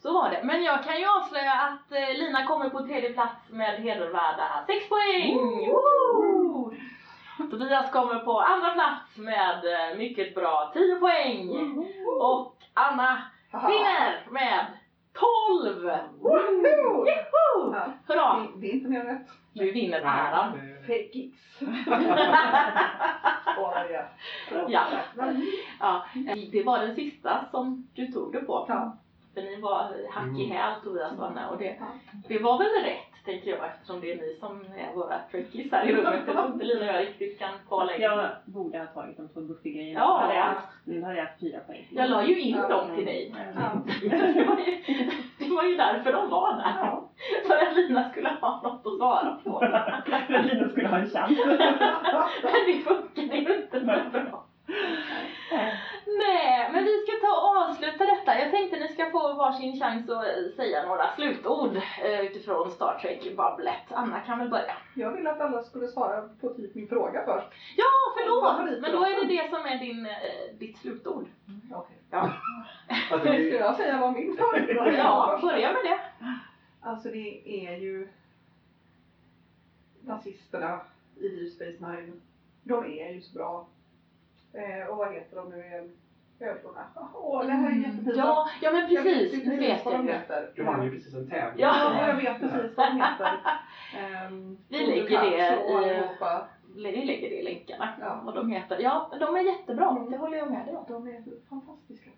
Så 0.03 0.12
var 0.12 0.30
det. 0.30 0.41
Men 0.45 0.62
jag 0.62 0.85
kan 0.85 0.99
ju 1.01 1.07
avslöja 1.07 1.53
att 1.53 1.93
eh, 1.93 2.18
Lina 2.18 2.47
kommer 2.47 2.68
på 2.70 2.87
tredje 2.87 3.12
plats 3.12 3.51
med 3.51 3.82
hedervärda 3.82 4.64
6 4.66 4.89
poäng! 4.89 5.37
Woho! 5.70 6.74
Tobias 7.51 7.91
kommer 7.91 8.18
på 8.18 8.41
andra 8.41 8.70
plats 8.70 9.16
med 9.16 9.91
eh, 9.91 9.99
mycket 9.99 10.35
bra 10.35 10.70
10 10.74 10.97
poäng. 10.97 11.49
Och 12.20 12.53
Anna 12.75 13.22
vinner 13.53 14.27
med 14.31 14.66
12! 15.12 15.91
Woho! 16.20 17.07
Joho! 17.07 17.75
Ja. 17.75 17.87
Hurra! 18.09 18.37
Det, 18.41 18.61
det 18.61 18.66
är 18.70 18.75
inte 18.75 18.89
mer 18.89 19.05
rätt. 19.05 19.29
Du 19.53 19.72
vinner 19.72 20.01
äran. 20.01 20.53
Det- 20.53 20.81
Fake 20.87 21.18
gigs. 21.18 21.61
Ja. 24.68 24.87
ja, 25.81 26.05
det 26.53 26.62
var 26.62 26.79
den 26.79 26.95
sista 26.95 27.45
som 27.51 27.89
du 27.95 28.07
tog 28.12 28.33
det 28.33 28.39
på. 28.41 28.64
Ja. 28.68 28.97
För 29.35 29.43
ni 29.43 29.61
var 29.61 30.11
hack 30.12 30.39
i 30.39 30.45
Mm. 30.45 30.51
häl 30.57 30.81
Tobias 30.85 31.18
och 31.18 31.27
Anna 31.27 31.49
och 31.51 31.59
det, 31.59 31.81
det 32.29 32.39
var 32.39 32.59
väl 32.59 32.85
rätt 32.85 33.14
tänker 33.25 33.51
jag 33.51 33.66
eftersom 33.66 34.01
det 34.01 34.11
är 34.12 34.16
ni 34.16 34.37
som 34.41 34.64
är 34.77 34.95
våra 34.95 35.18
trickies 35.31 35.72
här 35.72 35.85
i 35.89 35.93
rummet. 35.93 36.22
Jag 36.27 36.35
tror 36.35 36.47
inte 36.47 36.64
Lina 36.64 36.81
och 36.81 36.87
jag 36.87 37.01
riktigt 37.01 37.39
kan 37.39 37.59
kvala 37.68 37.95
in. 37.95 38.03
Jag 38.03 38.29
borde 38.45 38.79
ha 38.79 38.87
tagit 38.87 39.16
de 39.16 39.29
två 39.29 39.41
Buffy-grejerna. 39.41 40.01
Ja. 40.01 40.18
Hade 40.20 40.35
jag 40.35 40.55
Nu 40.85 41.03
hade 41.03 41.16
jag 41.16 41.25
haft 41.27 41.41
fyra 41.41 41.61
poäng. 41.61 41.87
Jag 41.91 42.09
la 42.09 42.22
ju 42.22 42.39
in 42.41 42.57
Ja. 42.57 42.68
dem 42.68 42.97
till 42.97 43.05
dig. 43.05 43.35
Ja. 43.55 43.70
Det 44.01 44.45
var, 44.45 44.57
ju, 44.57 44.77
det 45.39 45.49
var 45.55 45.62
ju 45.64 45.77
därför 45.77 46.12
de 46.12 46.31
var 46.31 46.53
där. 46.53 46.72
Ja. 46.81 47.09
För 47.47 47.55
att 47.66 47.75
Lina 47.75 48.09
skulle 48.11 48.29
ha 48.29 48.61
något 48.62 48.87
att 48.87 48.97
svara 48.97 49.39
på. 49.45 49.59
För 50.07 50.35
att 50.35 50.45
Lina 50.45 50.68
skulle 50.68 50.89
ha 50.89 50.99
en 50.99 51.07
chans. 51.07 51.39
Men 52.43 52.53
det 52.66 52.81
funkade 52.85 53.37
ju 53.37 53.57
inte 53.57 53.81
så 53.81 54.11
bra. 54.11 54.45
Nej, 56.19 56.71
men 56.73 56.85
vi 56.85 56.99
ska 57.07 57.27
ta 57.27 57.33
och 57.41 57.57
avsluta 57.71 58.05
detta. 58.07 58.39
Jag 58.39 58.51
tänkte 58.51 58.79
ni 58.79 58.89
ska 58.89 59.11
få 59.11 59.33
varsin 59.35 59.81
chans 59.81 60.11
att 60.11 60.55
säga 60.57 60.87
några 60.87 61.15
slutord 61.15 61.77
eh, 61.77 62.21
utifrån 62.21 62.71
Star 62.71 62.99
Trek-babblet. 63.03 63.83
Anna 63.93 64.21
kan 64.21 64.39
väl 64.39 64.49
börja. 64.49 64.77
Jag 64.95 65.12
ville 65.12 65.31
att 65.31 65.41
alla 65.41 65.62
skulle 65.62 65.89
svara 65.89 66.29
på 66.41 66.49
typ 66.55 66.75
min 66.75 66.89
fråga 66.89 67.25
först. 67.25 67.47
Ja, 67.77 67.85
förlåt! 68.17 68.81
Men 68.81 68.93
då 68.93 69.05
är 69.05 69.21
det 69.27 69.43
det 69.43 69.51
som 69.51 69.67
är 69.67 69.79
din, 69.79 70.07
eh, 70.07 70.59
ditt 70.59 70.79
slutord. 70.79 71.27
Okej. 71.73 71.97
Ja, 72.11 72.33
Alltså, 73.12 73.29
Ska 73.29 73.39
jag 73.39 73.77
säga 73.77 73.99
vad 74.01 74.12
min 74.12 74.37
favoritfråga 74.37 74.91
är 74.93 74.99
ja 74.99 75.39
börja 75.43 75.73
med 75.73 75.85
det. 75.85 75.99
Alltså 76.81 77.09
det 77.09 77.67
är 77.67 77.77
ju 77.77 78.09
nazisterna 80.01 80.81
i 81.17 81.47
Space 81.51 81.77
Nine. 81.87 82.21
De 82.62 82.85
är 82.85 83.12
ju 83.12 83.21
så 83.21 83.39
bra. 83.39 83.67
Eh, 84.53 84.89
och 84.89 84.97
vad 84.97 85.12
heter 85.15 85.37
de 85.37 85.49
nu 85.51 85.57
igen? 85.67 85.97
Ödlorna. 86.41 86.87
Åh, 87.14 87.47
det 87.47 87.53
här 87.53 87.70
är 87.70 87.74
jättepinsamt. 87.74 88.16
Ja, 88.16 88.47
ja 88.61 88.70
men 88.70 88.93
Jag 88.93 89.03
vet 89.03 89.18
precis. 89.18 89.45
precis 89.45 89.61
vet 89.61 89.85
vad 89.85 89.95
de 89.95 90.09
heter. 90.09 90.53
du 90.57 90.62
vann 90.64 90.82
ju 90.85 90.91
precis 90.91 91.14
en 91.14 91.28
tävling. 91.30 91.62
Ja. 91.62 91.95
Ja, 91.95 92.07
jag 92.09 92.16
vet 92.16 92.41
precis 92.41 92.76
vad 92.76 92.87
de 92.87 92.97
heter. 92.97 93.39
Ehm, 93.99 94.59
Vi 94.68 94.87
lägger 94.87 95.20
det 95.20 95.39
i- 95.39 95.74
allihopa. 95.74 96.47
Vi 96.76 96.80
lägger 97.05 97.30
det 97.30 97.41
i 97.41 97.43
länkarna. 97.43 97.89
Ja. 98.01 98.20
Vad 98.24 98.35
de 98.35 98.49
heter. 98.51 98.78
Ja, 98.80 99.11
de 99.20 99.37
är 99.37 99.41
jättebra. 99.41 99.91
Mm. 99.91 100.11
Det 100.11 100.16
håller 100.16 100.39
jag 100.39 100.51
med 100.51 100.66
dig 100.66 100.76
om. 100.76 100.85
De 100.89 101.09
är 101.09 101.24
fantastiska. 101.49 102.11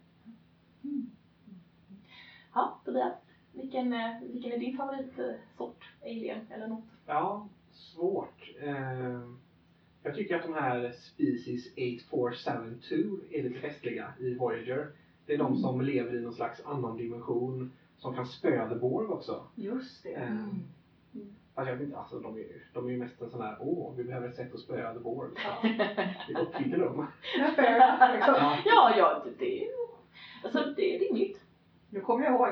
Ja, 2.55 2.79
Tobias. 2.85 3.13
Vilken, 3.53 3.93
eh, 3.93 4.21
vilken 4.33 4.53
är 4.53 4.59
din 4.59 4.77
favoritsort? 4.77 5.93
Alien 6.03 6.47
eller 6.51 6.67
något? 6.67 6.85
Ja, 7.07 7.49
svårt. 7.73 8.43
Eh, 8.63 9.21
jag 10.07 10.15
tycker 10.15 10.37
att 10.37 10.43
de 10.43 10.55
här 10.55 10.93
Species 10.93 11.67
8472 11.73 13.17
är 13.31 13.43
lite 13.43 13.61
festliga 13.61 14.13
i 14.21 14.35
Voyager. 14.35 14.89
Det 15.27 15.35
är 15.35 15.39
de 15.39 15.57
som 15.57 15.81
lever 15.81 16.15
i 16.17 16.21
någon 16.21 16.33
slags 16.35 16.61
annan 16.65 16.97
dimension. 16.97 17.73
Som 17.99 18.15
kan 18.15 18.27
spöa 18.27 18.69
The 18.69 18.75
Borg 18.75 19.07
också. 19.09 19.45
Just 19.55 20.03
det. 20.03 20.13
Eh, 20.15 20.47
Fast 21.55 21.69
jag 21.69 21.77
vet 21.77 21.87
inte, 21.87 21.97
alltså 21.99 22.19
de 22.21 22.35
är 22.35 22.39
ju 22.39 22.61
de 22.73 22.87
är 22.87 22.91
ju 22.91 22.97
mest 22.99 23.23
en 23.23 23.31
sån 23.31 23.41
här, 23.43 23.57
åh, 23.61 23.93
vi 23.97 24.05
behöver 24.05 24.29
ett 24.29 24.35
sätt 24.37 24.55
att 24.55 24.61
spöa 24.61 24.93
The 24.95 24.99
Borg. 25.01 25.31
Ja. 25.45 25.69
Vi 26.29 26.35
uppfinner 26.35 26.79
dem. 26.79 27.07
Liksom. 27.37 28.35
Ja. 28.37 28.59
Ja, 28.65 28.95
ja, 28.97 29.23
det- 29.25 29.39
det 29.39 29.65
är 29.65 29.69
alltså, 30.45 30.65
det 30.77 30.95
är 30.97 30.99
rimligt. 30.99 31.41
Nu 31.91 32.01
kommer 32.01 32.25
jag 32.25 32.35
ihåg 32.35 32.49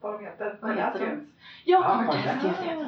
vad 0.00 0.12
de 0.14 0.24
heter. 0.24 0.58
Vad 0.60 0.70
heter 0.70 0.82
de? 0.92 0.98
Cardassians. 0.98 1.28
Ja, 1.64 2.04
Ja, 2.06 2.12
Cardassians 2.12 2.82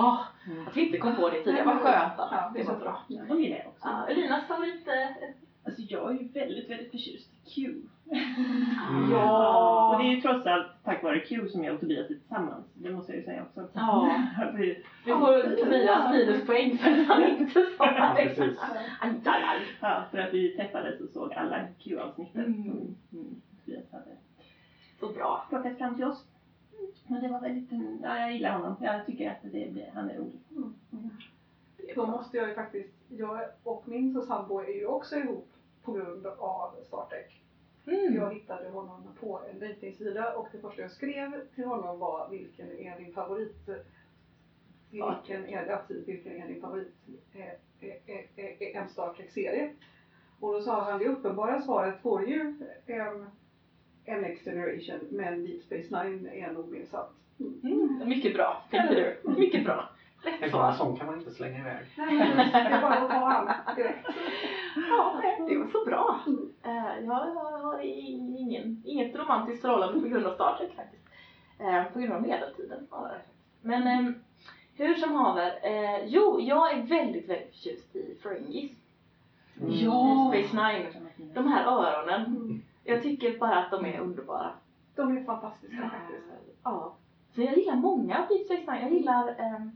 de. 0.00 0.04
Ja, 0.04 0.26
att 0.68 0.76
vi 0.76 0.86
inte 0.86 0.98
kom 0.98 1.16
på 1.16 1.30
det 1.30 1.42
tidigare. 1.44 1.64
Vad 1.66 1.78
skönt. 1.80 2.12
Ja, 2.18 2.50
det 2.52 2.58
Det 2.58 2.64
är 2.64 2.66
var 2.66 2.74
så 2.74 2.80
bra. 2.80 2.98
Ja, 3.08 3.22
de 3.28 3.40
gillar 3.42 3.56
jag 3.56 3.66
också. 3.66 3.88
Ja, 3.88 4.06
Elinas 4.08 4.46
favorit? 4.46 4.88
Alltså 5.64 5.82
jag 5.82 6.10
är 6.10 6.14
ju 6.22 6.28
väldigt, 6.28 6.70
väldigt 6.70 6.90
förtjust 6.90 7.30
i 7.44 7.50
Q. 7.50 7.74
Mm. 8.10 9.10
Ja. 9.12 9.92
Och 9.94 10.02
det 10.02 10.08
är 10.08 10.12
ju 10.14 10.20
trots 10.20 10.46
allt 10.46 10.66
tack 10.84 11.02
vare 11.02 11.20
Q 11.20 11.48
som 11.48 11.64
jag 11.64 11.74
och 11.74 11.80
Tobias 11.80 12.04
är 12.10 12.14
tillsammans. 12.14 12.66
Det 12.74 12.90
måste 12.90 13.12
jag 13.12 13.18
ju 13.18 13.24
säga 13.24 13.42
också. 13.42 13.68
Ja. 13.72 14.10
Att 14.42 14.54
vi- 14.54 14.82
får 15.04 15.56
Tobias 15.64 16.10
minuspoäng 16.12 16.78
för 16.78 16.90
att 16.90 17.06
han 17.06 17.22
inte 17.22 17.52
sa 17.78 17.86
Ja, 17.86 18.14
det. 18.16 19.62
ja, 19.80 20.04
för 20.10 20.18
att 20.18 20.34
vi 20.34 20.56
träffades 20.56 21.00
och 21.00 21.08
såg 21.08 21.32
alla 21.34 21.60
Q-avsnitten 21.84 22.44
Mm. 22.44 22.62
som 22.62 23.18
mm, 23.18 23.40
Tobias 23.64 23.92
hade 23.92 24.16
Så 25.00 25.08
bra. 25.08 25.46
plockat 25.48 25.78
fram 25.78 25.94
till 25.94 26.04
oss. 26.04 26.24
Men 27.06 27.22
det 27.22 27.28
var 27.28 27.40
väldigt, 27.40 27.72
mm, 27.72 28.00
ja 28.02 28.18
jag 28.18 28.32
gillar 28.32 28.52
honom. 28.52 28.76
Jag 28.80 29.06
tycker 29.06 29.30
att 29.30 29.42
det 29.42 29.72
blir, 29.72 29.90
han 29.94 30.10
är 30.10 30.16
rolig. 30.16 30.40
Är 31.78 31.94
Då 31.94 32.06
måste 32.06 32.36
jag 32.36 32.48
ju 32.48 32.54
faktiskt, 32.54 32.94
jag 33.08 33.40
och 33.62 33.88
min 33.88 34.22
sambo 34.22 34.60
är 34.60 34.74
ju 34.74 34.86
också 34.86 35.16
ihop 35.16 35.48
på 35.82 35.92
grund 35.92 36.26
av 36.26 36.74
Star 36.86 37.06
Trek. 37.10 37.42
Mm. 37.86 38.14
Jag 38.14 38.34
hittade 38.34 38.68
honom 38.68 39.02
på 39.20 39.40
en 39.52 39.58
dejtingsida 39.58 40.34
och 40.34 40.48
det 40.52 40.58
första 40.58 40.82
jag 40.82 40.90
skrev 40.90 41.46
till 41.54 41.64
honom 41.64 41.98
var 41.98 42.28
vilken 42.28 42.78
är 42.78 42.98
din 42.98 43.12
favorit 43.12 43.68
vilken 44.90 45.46
är, 45.46 45.66
ja, 45.66 45.82
precis, 45.88 46.08
vilken 46.08 46.42
är 46.42 46.48
din 46.48 46.60
favorit 46.60 46.94
eh, 47.32 47.46
eh, 47.80 47.96
eh, 48.06 48.44
eh, 48.60 48.76
en 48.76 48.88
Star 48.88 49.14
Trek-serie? 49.14 49.72
Och 50.40 50.52
då 50.52 50.60
sa 50.60 50.84
han 50.84 50.98
det 50.98 51.08
uppenbara 51.08 51.62
svaret 51.62 52.04
var 52.04 52.20
ju 52.20 52.54
en, 54.06 54.20
Next 54.22 54.44
Generation 54.44 54.98
men 55.10 55.44
Deep 55.46 55.62
Space 55.62 56.04
Nine 56.04 56.28
är 56.28 56.52
nog 56.52 56.68
minst 56.72 56.90
sant. 56.90 57.08
Mm. 57.62 58.08
Mycket 58.08 58.34
bra, 58.34 58.62
tänkte 58.70 58.94
du. 58.94 59.30
Mycket 59.30 59.64
bra. 59.64 59.88
En 60.40 60.50
svar. 60.50 60.72
sån 60.72 60.96
kan 60.96 61.06
man 61.06 61.18
inte 61.18 61.30
slänga 61.30 61.58
iväg. 61.60 61.86
Nej, 61.96 62.16
det 62.52 62.58
är 62.58 62.80
bara 62.82 62.94
att 62.94 63.10
ta 63.10 63.16
allt 63.16 63.76
direkt. 63.76 64.06
Ja, 64.90 65.22
det 65.48 65.58
var 65.58 65.66
så 65.66 65.84
bra. 65.84 66.20
Eh, 66.62 67.04
Jag 67.04 67.14
har 67.14 67.80
ingen, 67.82 68.82
inget 68.86 69.16
romantiskt 69.16 69.62
förhållande 69.62 70.00
på 70.00 70.08
grund 70.08 70.26
av 70.26 70.34
Star 70.34 70.56
Trek 70.58 70.74
faktiskt. 70.76 71.02
Eh, 71.58 71.84
På 71.92 71.98
grund 71.98 72.12
av 72.12 72.22
medeltiden 72.22 72.86
snarare. 72.88 73.18
Men 73.62 73.86
eh, 74.06 74.12
hur 74.74 74.94
som 74.94 75.14
haver. 75.14 75.52
eh, 75.62 76.04
Jo, 76.06 76.40
jag 76.40 76.72
är 76.72 76.82
väldigt, 76.82 77.28
väldigt 77.28 77.54
förtjust 77.54 77.96
i 77.96 78.14
Ferengis. 78.22 78.72
Ja. 79.68 80.34
I 80.34 80.42
Space 80.44 80.56
Nine. 80.72 81.08
De 81.34 81.46
här 81.48 81.64
öronen. 81.64 82.62
Jag 82.86 83.02
tycker 83.02 83.38
bara 83.38 83.56
att 83.64 83.70
de 83.70 83.84
är 83.86 84.00
underbara. 84.00 84.52
De 84.94 85.16
är 85.16 85.24
fantastiska 85.24 85.90
faktiskt. 85.90 86.26
Ja. 86.62 86.96
Så 87.34 87.42
jag 87.42 87.56
gillar 87.58 87.76
många 87.76 88.18
av 88.22 88.28
Deep 88.28 88.44
Space 88.46 88.72
Nine. 88.72 88.82
Jag 88.82 88.92
gillar, 88.92 89.34
ehm, 89.38 89.70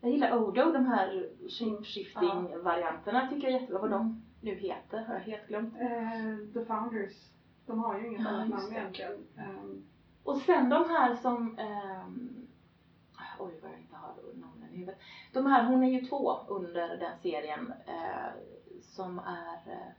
jag 0.00 0.10
gillar 0.10 0.36
Odo, 0.38 0.72
de 0.72 0.86
här 0.86 1.28
shape-shifting-varianterna 1.48 3.28
tycker 3.30 3.48
jag 3.48 3.56
är 3.56 3.60
jättebra. 3.60 3.80
Vad 3.80 3.90
de 3.90 4.22
nu 4.40 4.54
heter 4.54 5.04
har 5.04 5.14
jag 5.14 5.20
helt 5.20 5.48
glömt. 5.48 5.74
Eh, 5.80 6.52
The 6.54 6.64
Founders. 6.64 7.12
De 7.66 7.78
har 7.78 7.98
ju 7.98 8.06
inget 8.06 8.20
Ja, 8.20 8.28
annat 8.28 8.48
namn 8.48 8.72
egentligen. 8.72 9.12
Ehm, 9.38 9.82
Och 10.24 10.36
sen 10.36 10.68
de 10.68 10.90
här 10.90 11.14
som, 11.16 11.58
ehm, 11.58 12.46
oj 13.38 13.52
vad 13.62 13.70
jag 13.72 13.80
inte 13.80 13.96
har 13.96 14.14
namnen 14.34 14.68
i 14.72 14.76
huvudet. 14.76 14.98
De 15.32 15.46
här, 15.46 15.64
hon 15.64 15.82
är 15.84 15.90
ju 16.00 16.06
två 16.06 16.32
under 16.48 16.96
den 16.96 17.18
serien 17.22 17.72
eh, 17.86 18.30
som 18.82 19.18
är 19.18 19.72
eh, 19.72 19.92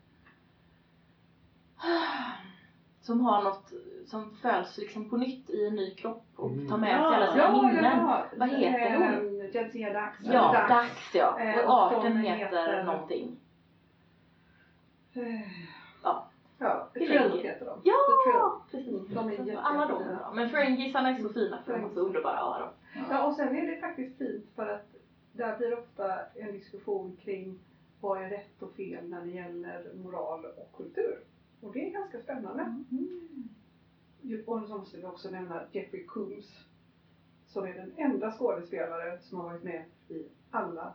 som 3.01 3.21
har 3.21 3.43
något 3.43 3.71
som 4.05 4.35
föds 4.35 4.77
liksom 4.77 5.09
på 5.09 5.17
nytt 5.17 5.49
i 5.49 5.67
en 5.67 5.75
ny 5.75 5.95
kropp 5.95 6.23
och 6.35 6.51
tar 6.69 6.77
med 6.77 6.89
sig 6.89 7.05
alla 7.05 7.31
sina 7.31 7.43
ja, 7.43 7.61
minnen. 7.61 7.83
ja, 7.83 8.25
Vad 8.37 8.49
heter 8.49 8.97
hon? 8.97 9.13
hon? 9.29 9.49
Jadzia 9.53 9.93
Dax. 9.93 10.17
Ja, 10.23 10.53
Dax. 10.53 10.69
Dax 10.69 11.15
ja. 11.15 11.39
Eh, 11.39 11.59
Och 11.59 11.65
och 11.65 11.97
arten 11.97 12.17
heter, 12.17 12.45
heter- 12.45 12.83
någonting. 12.83 13.37
Eh, 15.13 15.41
Ja. 16.03 16.25
Ja, 16.61 16.89
är 16.93 16.99
länge. 16.99 17.41
heter 17.43 17.65
de. 17.65 17.81
Ja, 17.83 18.61
precis. 18.71 19.07
De 19.07 19.29
är 19.29 19.57
alla 19.57 19.85
de 19.85 20.01
är 20.03 20.15
bra. 20.15 20.31
Men 20.35 20.49
Ferengisarna 20.49 21.09
är 21.09 21.21
så 21.21 21.29
fina 21.29 21.57
för 21.65 21.73
de 21.73 21.81
har 21.83 21.89
så 21.89 21.99
underbara 21.99 22.39
öron. 22.39 22.69
Ja, 23.09 23.23
och 23.23 23.33
sen 23.35 23.55
är 23.55 23.67
det 23.67 23.81
faktiskt 23.81 24.17
fint 24.17 24.45
för 24.55 24.67
att 24.67 24.85
där 25.31 25.57
blir 25.57 25.79
ofta 25.79 26.13
en 26.35 26.51
diskussion 26.51 27.17
kring 27.23 27.59
vad 28.01 28.21
är 28.23 28.29
rätt 28.29 28.61
och 28.61 28.73
fel 28.73 29.09
när 29.09 29.21
det 29.21 29.31
gäller 29.31 29.85
moral 30.03 30.45
och 30.45 30.77
kultur. 30.77 31.19
Och 31.61 31.73
det 31.73 31.87
är 31.87 31.91
ganska 31.91 32.19
spännande. 32.21 32.83
Ju- 34.21 34.43
Och 34.45 34.67
så 34.67 34.77
måste 34.77 34.97
vi 34.97 35.05
också 35.05 35.29
nämna 35.31 35.63
Jeffrey 35.71 36.05
Combs 36.05 36.65
som 37.47 37.63
är 37.65 37.73
den 37.73 37.93
enda 37.97 38.31
skådespelare 38.31 39.19
som 39.21 39.37
har 39.37 39.45
varit 39.45 39.63
med 39.63 39.85
i 40.07 40.25
alla 40.51 40.93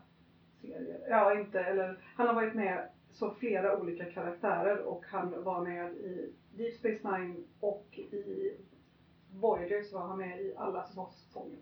serier. 0.60 1.06
Ja, 1.08 1.40
inte, 1.40 1.60
eller 1.60 1.98
han 2.16 2.26
har 2.26 2.34
varit 2.34 2.54
med 2.54 2.88
som 3.12 3.34
flera 3.34 3.80
olika 3.80 4.04
karaktärer 4.04 4.82
och 4.82 5.04
han 5.06 5.44
var 5.44 5.64
med 5.64 5.92
i 5.94 6.32
Deep 6.56 6.74
Space 6.74 7.08
Nine 7.18 7.44
och 7.60 7.86
i 7.98 8.52
Voyager 9.32 9.82
så 9.82 9.98
var 9.98 10.06
han 10.06 10.18
med 10.18 10.40
i 10.40 10.54
alla 10.56 10.86
säsonger. 10.86 11.58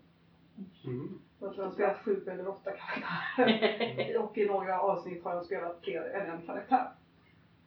Mm. 0.85 1.19
Jag 1.39 1.53
tror 1.53 1.63
han 1.63 1.65
har 1.65 1.73
spelat 1.73 1.97
sju 1.97 2.23
eller 2.27 2.47
åtta 2.47 2.71
karaktärer. 2.71 4.17
och 4.23 4.37
i 4.37 4.45
några 4.45 4.81
avsnitt 4.81 5.23
har 5.23 5.35
han 5.35 5.45
spelat 5.45 5.81
fler 5.81 6.01
än 6.09 6.29
en 6.39 6.45
karaktär. 6.45 6.91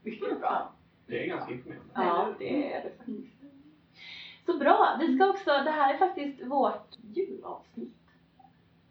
Mycket 0.03 0.41
bra. 0.41 0.73
Det 1.07 1.25
är 1.25 1.27
ganska 1.27 1.53
imponerande. 1.53 1.91
Ja, 1.95 2.29
det 2.39 2.73
är 2.73 2.83
det 2.83 2.91
faktiskt. 2.97 3.37
Så 4.47 4.59
bra! 4.59 4.97
Vi 5.01 5.17
ska 5.17 5.29
också, 5.31 5.51
det 5.51 5.71
här 5.71 5.95
är 5.95 5.99
faktiskt 5.99 6.47
vårt 6.47 6.89
julavsnitt. 7.15 7.93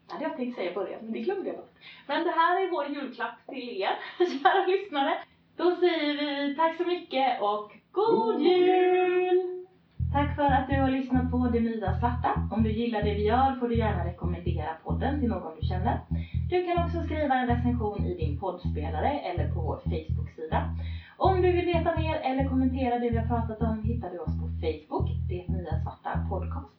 Det 0.07 0.13
hade 0.13 0.26
jag 0.26 0.38
tänkt 0.38 0.55
säga 0.55 0.72
i 0.72 0.76
början, 0.76 0.99
men 1.03 1.13
det 1.13 1.20
glömde 1.20 1.47
jag 1.47 1.55
bort. 1.55 1.74
Men 2.07 2.24
det 2.24 2.32
här 2.32 2.66
är 2.66 2.72
vår 2.72 2.88
julklapp 2.88 3.47
till 3.47 3.82
er, 3.82 3.95
kära 4.18 4.66
lyssnare. 4.66 5.18
Då 5.55 5.76
säger 5.76 6.47
vi 6.47 6.55
tack 6.55 6.78
så 6.78 6.84
mycket 6.84 7.41
och 7.41 7.72
God 7.91 8.41
Jul! 8.41 9.66
Tack 10.13 10.36
för 10.36 10.43
att 10.43 10.70
du 10.70 10.76
har 10.82 10.89
lyssnat 10.89 11.32
på 11.32 11.38
Det 11.38 11.59
Nya 11.59 11.99
Svarta. 11.99 12.49
Om 12.51 12.63
du 12.63 12.72
gillar 12.72 13.03
det 13.03 13.13
vi 13.13 13.24
gör 13.24 13.59
får 13.59 13.68
du 13.68 13.78
gärna 13.78 14.05
rekommendera 14.05 14.74
podden 14.84 15.20
till 15.20 15.30
någon 15.30 15.59
du 15.61 15.68
känner. 15.68 15.99
Du 16.49 16.66
kan 16.66 16.86
också 16.86 17.03
skriva 17.03 17.36
en 17.36 17.47
recension 17.47 18.05
i 18.05 18.13
din 18.13 18.39
poddspelare 18.39 19.20
eller 19.20 19.53
på 19.53 19.61
vår 19.61 19.78
Facebook-sida. 19.78 20.76
Om 21.18 21.41
du 21.41 21.51
vill 21.51 21.66
veta 21.66 21.95
mer 21.95 22.16
eller 22.16 22.49
kommentera 22.49 22.99
det 22.99 23.09
vi 23.09 23.18
har 23.18 23.28
pratat 23.28 23.61
om 23.61 23.84
hittar 23.84 24.09
du 24.09 24.20
oss 24.20 24.39
på 24.41 24.47
Facebook, 24.61 25.09
Det 25.30 25.47
Nya 25.47 25.82
Svarta 25.84 26.26
Podcast. 26.30 26.76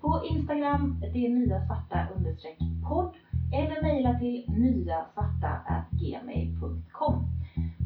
På 0.00 0.24
Instagram, 0.24 1.00
Det 1.00 1.28
Nya 1.28 1.66
Svarta 1.66 2.08
understreck 2.16 2.58
podd 2.88 3.14
eller 3.52 3.82
mejla 3.82 4.18
till 4.18 4.44
nyasvarta.gmail.com. 4.48 7.14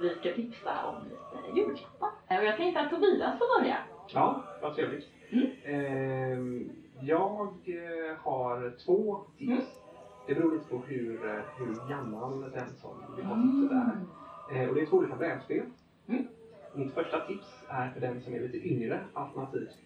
Vi 0.00 0.08
ska 0.08 0.32
tipsa 0.34 0.86
om 0.86 1.04
lite 1.04 1.60
julklappar. 1.60 2.08
Och 2.28 2.44
jag 2.44 2.56
tänkte 2.56 2.80
att 2.80 2.90
Tobias 2.90 3.38
får 3.38 3.60
börja. 3.60 3.76
Ja, 4.14 4.44
vad 4.62 4.74
trevligt. 4.74 5.06
Mm. 5.30 5.50
Ehm, 5.64 6.70
jag 7.00 7.48
eh, 7.48 8.16
har 8.22 8.84
två 8.84 9.24
tips. 9.38 9.50
Mm. 9.50 9.85
Det 10.26 10.34
beror 10.34 10.52
lite 10.52 10.68
på 10.68 10.78
hur, 10.78 11.28
eh, 11.28 11.42
hur 11.56 11.88
gammal 11.88 12.40
den 12.40 12.68
som 12.76 13.16
vill 13.16 13.24
ha 13.24 13.34
tipset 13.34 13.72
är. 13.72 14.62
Eh, 14.62 14.68
och 14.68 14.74
det 14.74 14.80
är 14.80 14.86
två 14.86 14.96
olika 14.96 15.16
brädspel. 15.16 15.62
Mm. 16.08 16.26
Mitt 16.74 16.94
första 16.94 17.26
tips 17.26 17.64
är 17.68 17.90
för 17.90 18.00
den 18.00 18.22
som 18.22 18.34
är 18.34 18.40
lite 18.40 18.68
yngre, 18.68 19.00
alternativt 19.12 19.76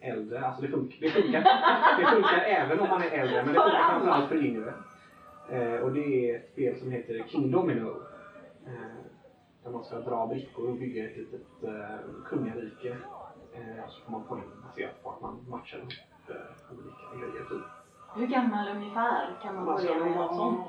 äldre. 0.00 0.40
Alltså 0.40 0.62
det 0.62 0.68
funkar, 0.68 0.96
det 1.00 1.10
funkar, 1.10 1.44
det 1.98 2.06
funkar 2.06 2.38
även 2.38 2.80
om 2.80 2.88
man 2.88 3.02
är 3.02 3.10
äldre, 3.10 3.44
men 3.44 3.54
det 3.54 3.60
funkar 3.60 3.88
framförallt 3.88 4.28
för 4.28 4.44
yngre. 4.44 4.74
Eh, 5.50 5.80
och 5.80 5.92
det 5.92 6.30
är 6.30 6.36
ett 6.36 6.48
spel 6.52 6.78
som 6.78 6.90
heter 6.90 7.24
King 7.28 7.50
Domino. 7.50 8.02
Eh, 8.66 8.98
där 9.62 9.70
man 9.70 9.84
ska 9.84 10.00
dra 10.00 10.26
brickor 10.26 10.68
och 10.68 10.76
bygga 10.76 11.10
ett 11.10 11.16
litet 11.16 11.62
eh, 11.62 12.24
kungarike. 12.24 12.96
Eh, 13.52 13.88
så 13.88 14.04
får 14.04 14.12
man 14.12 14.24
poäng 14.24 14.42
baserat 14.62 15.02
på 15.02 15.10
att 15.10 15.20
man 15.20 15.46
matchar 15.48 15.78
upp 15.78 16.28
eh, 16.28 16.78
olika 16.78 17.26
grejer. 17.26 17.44
Typ. 17.44 17.77
Hur 18.14 18.26
gammal 18.26 18.68
ungefär 18.76 19.36
kan 19.42 19.54
man 19.54 19.64
börja 19.64 19.94
med 20.04 20.16
något 20.16 20.36
sånt? 20.36 20.60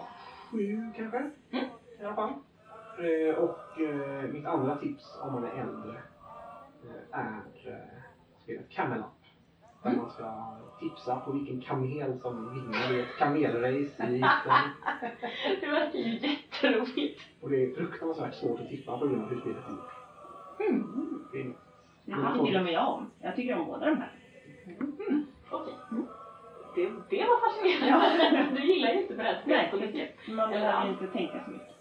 Sju 0.51 0.91
kanske, 0.95 1.17
Mm. 1.17 1.65
i 1.99 2.03
alla 2.05 2.15
fall. 2.15 2.29
Eh, 2.99 3.35
och 3.35 3.81
eh, 3.81 4.23
mitt 4.31 4.45
andra 4.45 4.75
tips 4.75 5.19
om 5.21 5.33
man 5.33 5.43
är 5.43 5.49
äldre 5.51 5.91
eh, 6.83 7.19
är 7.19 7.41
eh, 7.65 8.01
spelet 8.43 8.69
Camel 8.69 8.99
Up. 8.99 9.05
Där 9.83 9.89
Mm. 9.89 10.01
man 10.01 10.11
ska 10.11 10.57
tipsa 10.79 11.19
på 11.19 11.31
vilken 11.31 11.61
kamel 11.61 12.19
som 12.21 12.53
vinner 12.53 12.93
i 12.93 12.99
ett 13.01 13.17
kamelrace 13.19 14.03
i 14.03 14.03
Egypten. 14.13 14.69
Det 15.61 15.67
verkar 15.67 15.99
ju 15.99 16.13
jätteroligt. 16.29 17.21
Och 17.41 17.49
det 17.49 17.63
är 17.65 17.75
fruktansvärt 17.75 18.33
svårt 18.35 18.59
att 18.59 18.69
tippa 18.69 18.97
på 18.97 19.07
grund 19.07 19.21
av 19.23 19.29
hur 19.29 19.39
spelet 19.39 19.57
är 19.67 19.71
gjort. 19.71 19.91
Mm. 20.69 21.25
Det 21.31 21.39
är 21.41 21.45
Det 22.05 22.45
till 22.45 22.57
och 22.57 22.63
med 22.63 22.73
jag 22.73 22.93
om. 22.93 23.09
Jag 23.21 23.35
tycker 23.35 23.59
om 23.59 23.65
båda 23.67 23.85
de 23.85 23.95
här. 23.97 24.11
Okej. 24.81 25.25
Det, 27.09 27.17
det 27.17 27.23
var 27.23 27.39
fascinerande. 27.49 28.45
Du 28.55 28.73
gillar 28.73 28.89
ju 28.89 29.01
inte 29.01 29.13
brädspel 29.13 29.65
så 29.71 29.77
mycket. 29.77 30.09
Man 30.27 30.49
behöver 30.49 30.89
inte 30.89 31.07
tänka 31.07 31.43
så 31.45 31.51
mycket. 31.51 31.75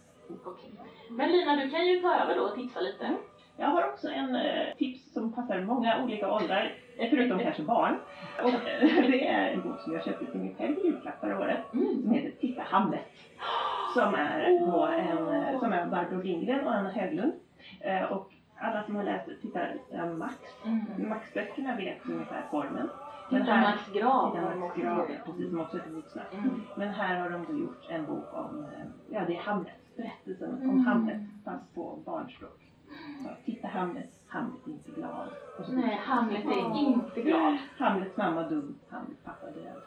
Okej. 0.44 0.70
Men 1.11 1.32
Lina, 1.32 1.57
du 1.57 1.70
kan 1.70 1.86
ju 1.86 2.01
ta 2.01 2.14
över 2.14 2.36
då 2.36 2.42
och 2.42 2.55
tipsa 2.55 2.80
lite. 2.80 3.14
Jag 3.57 3.66
har 3.66 3.88
också 3.88 4.09
en 4.09 4.34
eh, 4.36 4.74
tips 4.78 5.12
som 5.12 5.32
passar 5.32 5.61
många 5.61 6.03
olika 6.05 6.32
åldrar, 6.32 6.72
förutom 7.11 7.38
kanske 7.38 7.62
barn. 7.62 7.96
Och, 8.42 8.49
eh, 8.49 9.07
det 9.11 9.26
är 9.28 9.51
en 9.53 9.62
bok 9.62 9.80
som 9.80 9.92
jag 9.94 10.05
köpte 10.05 10.26
till 10.26 10.40
mig 10.40 10.55
själv 10.59 10.78
i 10.78 10.86
julklapp 10.86 11.20
förra 11.20 11.38
året, 11.38 11.59
Mm. 11.74 12.03
som 12.03 12.12
heter 12.12 12.30
Titta 12.40 12.62
Hamlet. 12.62 13.07
Som 13.94 14.14
är, 14.14 14.61
då 14.72 14.86
en, 14.86 15.28
eh, 15.42 15.59
som 15.61 15.72
är 15.72 15.86
Barbro 15.86 16.22
Lindgren 16.22 16.66
och 16.66 16.74
Anna 16.74 16.90
Höglund. 16.90 17.32
Eh, 17.80 18.03
och 18.12 18.30
alla 18.61 18.82
som 18.82 18.96
har 18.96 19.05
läst 19.05 19.28
Titta 19.42 19.61
eh, 19.92 20.07
Max, 20.07 20.34
Mm. 20.64 21.09
Max-böckerna 21.09 21.76
vet 21.76 21.99
ungefär 22.09 22.42
formen. 22.51 22.88
Titta 23.31 23.57
Max 23.61 23.93
grav. 23.93 24.31
Titta 24.33 24.55
Max 24.57 24.76
grav, 24.76 25.07
precis, 25.26 25.51
som 25.51 25.61
också 25.61 25.76
heter 25.76 25.91
vuxna. 25.91 26.22
Mm. 26.33 26.62
Men 26.76 26.89
här 26.89 27.20
har 27.20 27.31
de 27.31 27.45
då 27.53 27.59
gjort 27.59 27.87
en 27.89 28.07
bok 28.07 28.26
om, 28.33 28.64
eh, 28.64 28.87
ja 29.09 29.20
det 29.26 29.37
är 29.37 29.41
Hamlet, 29.41 29.97
berättelsen 29.97 30.53
om 30.55 30.62
Mm. 30.62 30.87
Hamlet 30.87 31.20
fast 31.45 31.74
på 31.74 31.99
barnspråk. 32.07 32.61
Ja, 33.24 33.31
Titta 33.45 33.68
Hamlet, 33.68 34.11
Hamlet 34.29 34.66
är 34.66 34.70
inte 34.70 34.91
glad. 34.91 35.29
Så- 35.66 35.72
Nej, 35.72 36.01
Hamlet 36.05 36.45
är 36.45 36.76
inte 36.79 37.22
glad. 37.22 37.57
Hamlets 37.79 38.16
mamma 38.16 38.43
dum, 38.43 38.74
Hamlets 38.91 39.22
pappa 39.24 39.47
död. 39.47 39.83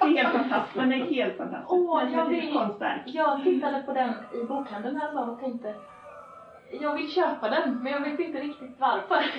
Det 0.00 0.06
är 0.08 0.22
helt 0.22 0.32
fantastiskt. 0.36 0.74
Den 0.74 0.92
är 0.92 0.96
helt 0.96 1.36
fantastisk. 1.36 1.72
Åh, 1.72 2.12
jag 2.12 2.52
konstverk. 2.52 3.02
Jag 3.06 3.42
tittade 3.44 3.82
på 3.82 3.92
den 3.92 4.12
i 4.34 4.44
bokhandeln 4.44 4.96
häromdagen 4.96 5.30
och 5.30 5.40
tänkte 5.40 5.74
jag 6.80 6.94
vill 6.94 7.10
köpa 7.10 7.48
den, 7.50 7.78
men 7.82 7.92
jag 7.92 8.00
vet 8.00 8.20
inte 8.20 8.38
riktigt 8.38 8.74
varför. 8.78 9.22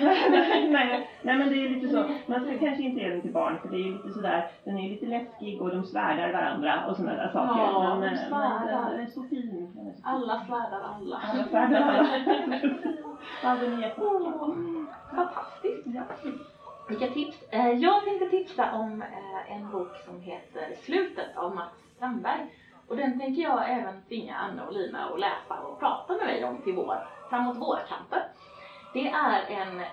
nej, 0.70 1.08
nej 1.22 1.38
men 1.38 1.48
det 1.48 1.54
är 1.54 1.68
lite 1.68 1.88
så, 1.88 2.04
man 2.26 2.40
ska 2.44 2.58
kanske 2.58 2.82
inte 2.82 3.00
ge 3.00 3.08
den 3.08 3.20
till 3.22 3.32
barn 3.32 3.58
för 3.62 3.68
det 3.68 3.76
är 3.76 3.78
ju 3.78 3.92
lite 3.92 4.10
sådär, 4.10 4.50
den 4.64 4.78
är 4.78 4.88
lite 4.90 5.06
läskig 5.06 5.62
och 5.62 5.70
de 5.70 5.84
svärdar 5.84 6.32
varandra 6.32 6.86
och 6.88 6.96
sådana 6.96 7.16
där 7.16 7.28
saker. 7.32 7.62
Ja, 7.62 7.96
men, 8.00 8.00
de 8.00 8.20
eh, 8.20 8.28
svärdar. 8.28 8.82
men 8.82 8.90
den 8.90 9.00
är 9.00 9.06
så 9.06 9.22
fin. 9.22 9.76
Alla 10.04 10.44
svärdar 10.46 10.80
alla. 10.80 11.20
Alla 11.32 11.44
svärdar 11.44 11.80
alla. 11.82 12.08
Ja, 13.42 13.50
är 13.56 13.80
jättefin. 13.80 14.04
Åh, 14.04 14.54
Fantastiskt. 15.14 15.86
Vilka 16.88 17.06
tips? 17.06 17.42
Eh, 17.50 17.68
Jag 17.68 18.04
tänkte 18.04 18.26
tipsa 18.28 18.72
om 18.72 19.02
eh, 19.02 19.56
en 19.56 19.70
bok 19.70 19.96
som 20.04 20.20
heter 20.20 20.74
Slutet 20.82 21.36
av 21.36 21.54
Mats 21.54 21.72
Strandberg. 21.96 22.40
Och 22.88 22.96
den 22.96 23.20
tänker 23.20 23.42
jag 23.42 23.70
även 23.70 24.02
tvinga 24.08 24.36
Anna 24.36 24.66
och 24.66 24.72
Lina 24.72 25.04
att 25.04 25.20
läsa 25.20 25.60
och 25.62 25.78
prata 25.80 26.12
med 26.12 26.26
mig 26.26 26.44
om 26.44 26.56
till 26.62 26.74
vår, 26.74 26.96
framåt 27.30 27.56
vårkanten. 27.56 28.20
Det 28.92 29.08
är 29.08 29.40
en 29.48 29.80
eh, 29.80 29.86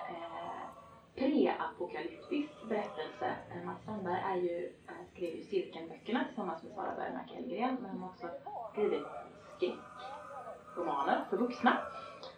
preapokalyptisk 1.14 2.52
berättelse. 2.68 3.34
Mats 3.64 3.82
Strandberg 3.82 4.22
är 4.30 4.36
ju, 4.36 4.72
eh, 4.88 4.94
skrev 5.12 5.34
ju 5.34 5.42
Cirkelböckerna 5.42 6.24
tillsammans 6.24 6.62
med 6.62 6.72
Sara 6.72 6.94
Bergmark 6.96 7.30
Hellgren 7.34 7.76
men 7.80 7.90
han 7.90 8.00
har 8.02 8.08
också 8.08 8.28
skrivit 8.72 9.06
skräckromaner 9.56 11.24
för 11.30 11.36
vuxna. 11.36 11.78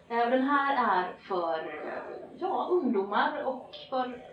Eh, 0.09 0.29
Den 0.29 0.41
här 0.43 1.01
är 1.01 1.13
för 1.27 1.59
eh, 1.59 2.17
ja, 2.37 2.67
ungdomar 2.71 3.43
och 3.45 3.69
för 3.89 4.23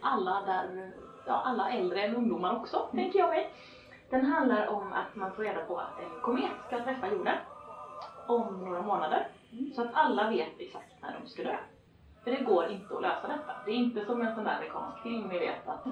alla 0.00 0.42
där, 0.46 0.92
ja, 1.26 1.42
alla 1.44 1.70
äldre 1.70 2.02
än 2.02 2.16
ungdomar 2.16 2.56
också, 2.56 2.88
tänker 2.92 3.18
jag 3.18 3.28
mig. 3.28 3.52
Den 4.10 4.26
handlar 4.26 4.66
om 4.66 4.92
att 4.92 5.16
man 5.16 5.32
får 5.32 5.42
reda 5.42 5.64
på 5.64 5.78
att 5.78 6.00
en 6.00 6.20
komet 6.22 6.50
ska 6.66 6.84
träffa 6.84 7.08
jorden 7.08 7.36
om 8.26 8.64
några 8.64 8.82
månader. 8.82 9.28
Så 9.74 9.82
att 9.82 9.94
alla 9.94 10.30
vet 10.30 10.60
exakt 10.60 11.02
när 11.02 11.20
de 11.20 11.28
ska 11.28 11.42
dö. 11.42 11.56
För 12.24 12.30
det 12.30 12.44
går 12.44 12.66
inte 12.68 12.96
att 12.96 13.02
lösa 13.02 13.28
detta. 13.28 13.52
Det 13.64 13.70
är 13.70 13.74
inte 13.74 14.04
som 14.04 14.22
en 14.22 14.34
sån 14.34 14.44
där 14.44 14.56
amerikansk 14.56 15.02
film 15.02 15.28
ni 15.28 15.38
vet 15.38 15.68
att 15.68 15.86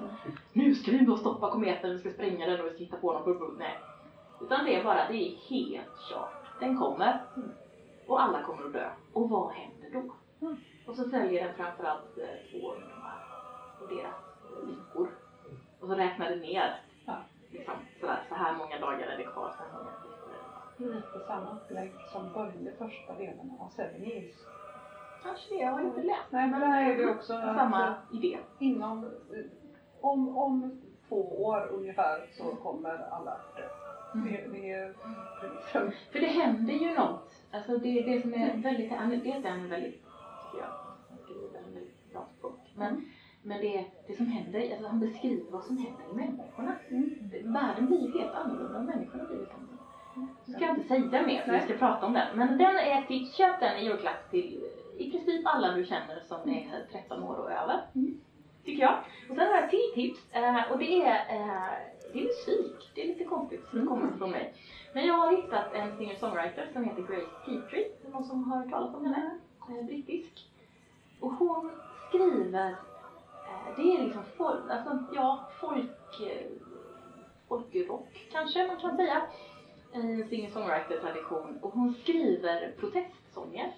nu 0.53 0.75
ska 0.75 0.91
vi 0.91 1.17
stoppa 1.17 1.51
kometen, 1.51 1.91
vi 1.91 1.99
ska 1.99 2.09
spränga 2.09 2.45
den 2.45 2.59
och 2.59 2.65
vi 2.65 2.69
ska 2.69 2.79
hitta 2.79 2.97
på 2.97 3.13
någon 3.13 3.25
bubbel. 3.25 3.57
Nej. 3.57 3.79
Utan 4.41 4.65
det 4.65 4.75
är 4.75 4.83
bara, 4.83 5.07
det 5.07 5.15
är 5.15 5.35
helt 5.49 5.99
kört. 6.09 6.59
Den 6.59 6.77
kommer 6.77 7.21
och 8.07 8.21
alla 8.21 8.43
kommer 8.43 8.65
att 8.65 8.73
dö. 8.73 8.89
Och 9.13 9.29
vad 9.29 9.51
händer 9.51 9.89
då? 9.91 10.13
Och 10.87 10.95
så 10.95 11.09
följer 11.09 11.45
den 11.45 11.55
framförallt 11.55 12.17
eh, 12.17 12.51
två 12.51 12.71
ungdomar 12.71 13.25
och 13.81 13.87
deras 13.87 14.15
eh, 14.57 14.67
lyckor. 14.69 15.09
Och 15.79 15.87
så 15.87 15.95
räknar 15.95 16.29
det 16.29 16.35
ner. 16.35 16.81
Liksom, 17.51 17.73
sådär, 17.99 18.23
så 18.29 18.35
här 18.35 18.57
många 18.57 18.79
dagar 18.79 19.07
är 19.07 19.17
det 19.17 19.23
kvar, 19.23 19.53
så 19.57 19.63
här 19.63 19.79
många 19.79 19.91
Lite 20.79 21.19
samma 21.27 21.51
upplägg 21.55 21.91
som 22.11 22.33
började 22.33 22.71
första 22.77 23.13
delen 23.13 23.51
av 23.59 23.69
Seven 23.69 24.03
Years. 24.03 24.35
Kanske 25.23 25.53
det, 25.55 25.61
jag 25.61 25.71
har 25.71 25.81
inte 25.81 26.01
läst. 26.03 26.31
Nej, 26.31 26.47
men 26.49 26.61
där 26.61 26.81
är 26.91 26.97
det 26.97 27.09
också 27.11 27.33
Samma 27.33 27.95
idé. 28.13 28.37
inom, 28.59 29.03
eh, 29.05 29.45
om, 30.01 30.37
om 30.37 30.81
två 31.09 31.43
år 31.45 31.67
ungefär 31.71 32.27
så 32.37 32.43
kommer 32.55 33.07
alla 33.11 33.31
dö. 33.55 33.63
Det, 34.13 34.47
det 34.51 34.71
är 34.71 34.93
premissen. 35.39 35.91
För 36.11 36.19
det 36.19 36.25
händer 36.27 36.73
ju 36.73 36.93
något. 36.93 37.31
Alltså 37.51 37.77
det, 37.77 38.01
det 38.01 38.21
som 38.21 38.33
är 38.33 38.57
väldigt, 38.57 38.91
han- 38.91 39.09
dels 39.09 39.45
är 39.45 39.49
han 39.49 39.69
väldigt, 39.69 39.93
tycker 40.45 40.57
jag, 40.65 40.73
han 41.09 41.17
skriver 41.23 41.57
en 41.67 41.73
väldigt 41.73 42.11
bra 42.11 42.27
språk. 42.37 42.59
Men, 42.75 43.05
men 43.43 43.61
det, 43.61 43.85
det 44.07 44.13
som 44.17 44.25
händer, 44.25 44.71
alltså 44.71 44.87
han 44.87 44.99
beskriver 44.99 45.51
vad 45.51 45.63
som 45.63 45.77
händer 45.77 46.03
i 46.11 46.15
människorna. 46.15 46.75
Världen 47.43 47.85
blir 47.85 48.19
helt 48.19 48.35
annorlunda, 48.35 48.79
människorna 48.81 49.23
blir 49.23 49.37
helt 49.37 49.49
annorlunda. 49.49 49.68
Så 50.45 50.51
ska 50.51 50.65
jag 50.65 50.77
inte 50.77 50.87
säga 50.87 51.21
mer 51.21 51.41
för 51.41 51.51
vi 51.51 51.61
ska 51.61 51.73
prata 51.73 52.05
om 52.05 52.13
den. 52.13 52.37
Men 52.37 52.57
den 52.57 52.75
är 52.75 53.01
tips, 53.01 53.35
köp 53.35 53.59
den 53.59 53.77
i 53.77 53.85
julklapp 53.85 54.31
till 54.31 54.63
i 54.99 55.11
princip 55.11 55.47
alla 55.47 55.73
du 55.73 55.85
känner 55.85 56.19
som 56.19 56.49
är 56.49 56.85
13 56.91 57.23
år 57.23 57.35
och 57.35 57.51
över. 57.51 57.81
Tycker 58.65 58.83
jag. 58.83 58.97
Och 59.29 59.35
sen 59.35 59.47
har 59.47 59.55
jag 59.55 59.63
ett 59.63 59.69
till 59.69 59.91
tips 59.93 60.19
eh, 60.31 60.71
och 60.71 60.77
det 60.77 61.01
är, 61.01 61.15
eh, 61.15 61.71
det 62.13 62.19
är 62.19 62.23
musik. 62.23 62.91
Det 62.95 63.03
är 63.03 63.07
lite 63.07 63.23
konstigt 63.23 63.65
för 63.65 63.79
det 63.79 63.85
kommer 63.85 64.17
från 64.17 64.31
mig. 64.31 64.53
Men 64.93 65.07
jag 65.07 65.13
har 65.13 65.35
hittat 65.35 65.73
en 65.73 65.97
singer-songwriter 65.97 66.67
som 66.73 66.83
heter 66.83 67.01
Grace 67.01 67.31
Petrie. 67.45 67.91
Någon 68.11 68.23
som 68.23 68.43
har 68.43 68.57
hört 68.57 68.71
talas 68.71 68.95
om 68.95 69.05
henne? 69.05 69.37
Eh, 69.69 69.85
brittisk. 69.85 70.47
Och 71.19 71.31
hon 71.31 71.71
skriver, 72.07 72.75
det 73.75 73.81
är 73.81 74.03
liksom 74.03 74.23
folk, 74.37 74.69
alltså 74.69 75.03
ja, 75.13 75.49
folk, 75.59 76.21
folkrock 77.47 78.27
kanske 78.31 78.67
man 78.67 78.77
kan 78.77 78.95
säga 78.95 79.21
i 79.93 80.23
singer-songwriter-tradition. 80.29 81.59
Och 81.61 81.71
hon 81.71 81.93
skriver 81.93 82.71
protestsånger. 82.79 83.75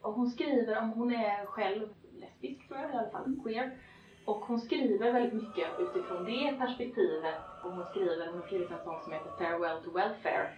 Och 0.00 0.12
hon 0.12 0.30
skriver 0.30 0.78
om, 0.78 0.90
hon 0.90 1.14
är 1.14 1.46
själv 1.46 1.88
lesbisk 2.12 2.68
tror 2.68 2.80
jag, 2.80 2.90
i 2.90 2.94
alla 2.94 3.10
fall 3.10 3.40
queer. 3.44 3.78
Och 4.24 4.40
hon 4.40 4.60
skriver 4.60 5.12
väldigt 5.12 5.42
mycket 5.42 5.68
utifrån 5.78 6.24
det 6.24 6.56
perspektivet. 6.58 7.34
Och 7.64 7.72
hon 7.72 7.84
skriver, 7.84 8.26
hon 8.26 8.40
har 8.40 8.46
skrivit 8.46 8.70
en 8.70 8.84
sång 8.84 9.00
som 9.02 9.12
heter 9.12 9.30
Farewell 9.38 9.82
to 9.84 9.90
Welfare. 9.90 10.48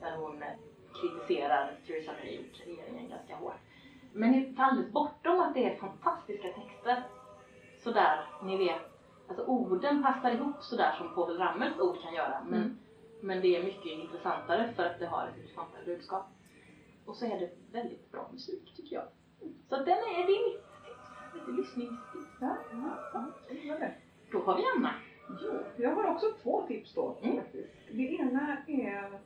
Där 0.00 0.16
hon 0.16 0.42
eh, 0.42 0.48
kritiserar 1.00 1.72
Theresa 1.86 2.12
May 2.12 2.38
och 2.38 2.66
regeringen 2.66 3.08
ganska 3.08 3.36
hårt. 3.36 3.60
Men 4.12 4.32
det 4.32 4.38
är 4.38 4.64
alldeles 4.64 4.92
bortom 4.92 5.40
att 5.40 5.54
det 5.54 5.64
är 5.64 5.76
fantastiska 5.76 6.48
texter. 6.48 7.02
Sådär, 7.78 8.26
ni 8.42 8.56
vet. 8.56 8.80
Alltså 9.28 9.44
orden 9.44 10.02
passar 10.02 10.30
ihop 10.30 10.62
sådär 10.62 10.94
som 10.98 11.14
Povel 11.14 11.38
Ramels 11.38 11.78
ord 11.80 12.02
kan 12.02 12.14
göra. 12.14 12.44
Men, 12.44 12.60
mm 12.60 12.78
men 13.20 13.40
det 13.40 13.56
är 13.56 13.64
mycket 13.64 13.86
intressantare 13.86 14.72
för 14.76 14.82
att 14.86 14.98
det 14.98 15.06
har 15.06 15.28
ett 15.28 15.36
intressantare 15.36 15.84
budskap. 15.84 16.26
Och 17.04 17.16
så 17.16 17.26
är 17.26 17.40
det 17.40 17.50
väldigt 17.72 18.12
bra 18.12 18.28
musik 18.32 18.74
tycker 18.76 18.96
jag. 18.96 19.04
Så 19.68 19.76
den 19.76 19.88
är, 19.88 20.26
det 20.26 20.32
är 20.32 20.48
mitt 20.48 20.62
tips. 20.84 21.08
Lite 21.34 21.50
lyssningstips. 21.50 22.36
Ja, 22.40 22.56
ja, 22.72 23.24
ja. 23.80 23.88
Då 24.32 24.38
har 24.38 24.56
vi 24.56 24.62
Anna. 24.76 24.94
Jo, 25.42 25.52
jag 25.76 25.94
har 25.94 26.04
också 26.04 26.26
två 26.42 26.66
tips 26.66 26.94
då 26.94 27.16
Mm. 27.22 27.40
Det 27.92 28.02
ena 28.02 28.56
är 28.66 29.20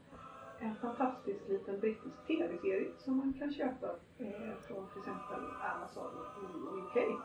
en 0.59 0.75
fantastisk 0.75 1.49
liten 1.49 1.81
brittisk 1.81 2.27
tv-serie 2.27 2.89
som 2.99 3.17
man 3.17 3.33
kan 3.33 3.53
köpa 3.53 3.87
eh, 4.19 4.55
från 4.67 4.89
till 4.89 4.99
exempel 4.99 5.41
Amazon 5.75 6.13
i 6.43 7.01
UK. 7.01 7.19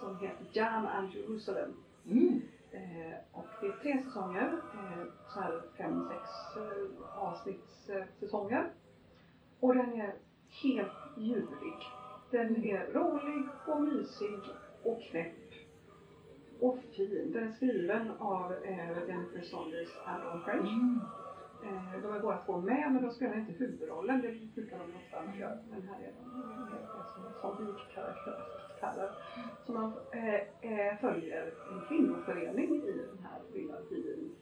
Som 0.00 0.18
heter 0.18 0.46
Jam 0.52 0.86
and 0.86 1.14
Jerusalem. 1.14 1.74
Mm. 2.10 2.42
Eh, 2.76 3.14
och 3.32 3.46
det 3.60 3.66
är 3.66 3.72
tre 3.72 4.02
säsonger, 4.04 4.52
eh, 4.74 5.04
så 5.28 5.40
här 5.40 5.62
fem, 5.78 6.08
sex 6.08 6.22
eh, 6.56 7.18
avsnittssäsonger. 7.22 8.70
Och 9.60 9.74
den 9.74 10.00
är 10.00 10.14
helt 10.62 11.16
ljuvlig. 11.16 11.74
Den 12.30 12.64
är 12.64 12.92
rolig 12.92 13.48
och 13.66 13.82
mysig 13.82 14.40
och 14.82 15.02
knäpp 15.02 15.34
och 16.60 16.78
fin. 16.96 17.32
Den 17.32 17.48
är 17.48 17.52
skriven 17.52 18.10
av 18.18 18.52
eh, 18.52 19.08
Jennifer 19.08 19.42
Saunders 19.42 19.88
Adam 20.06 20.44
French. 20.44 20.68
Mm. 20.68 21.00
Eh, 21.64 22.02
de 22.02 22.14
är 22.14 22.20
båda 22.20 22.38
två 22.46 22.60
med 22.60 22.92
men 22.92 23.02
de 23.02 23.10
spelar 23.10 23.38
inte 23.38 23.52
huvudrollen. 23.52 24.20
Det 24.20 24.54
brukar 24.54 24.78
de 24.78 24.84
ofta 24.84 25.38
göra. 25.38 25.58
Men 25.70 25.82
här 25.88 26.00
är 26.00 26.12
de 26.22 26.38
mer 26.38 26.86
som, 27.40 27.56
bikaraktärer. 27.66 29.10
Så 29.66 29.72
man 29.72 29.92
eh, 30.12 30.34
eh, 30.34 30.98
följer 31.00 31.52
en 31.72 31.80
kvinnoförening 31.88 32.74
i 32.74 32.92
den 32.92 33.18
här 33.24 33.40
lilla 33.54 33.74
byn. 33.90 34.34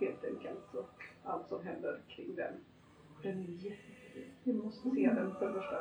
Helt 0.00 0.24
enkelt. 0.24 0.74
Och 0.74 1.02
allt 1.24 1.48
som 1.48 1.66
händer 1.66 2.00
kring 2.08 2.34
den. 2.34 2.54
Den 3.22 3.38
är 3.38 3.42
jättefin. 3.42 4.24
Vi 4.44 4.52
måste 4.52 4.90
se 4.90 5.10
den 5.14 5.34
för 5.34 5.46
det 5.46 5.52
första. 5.52 5.76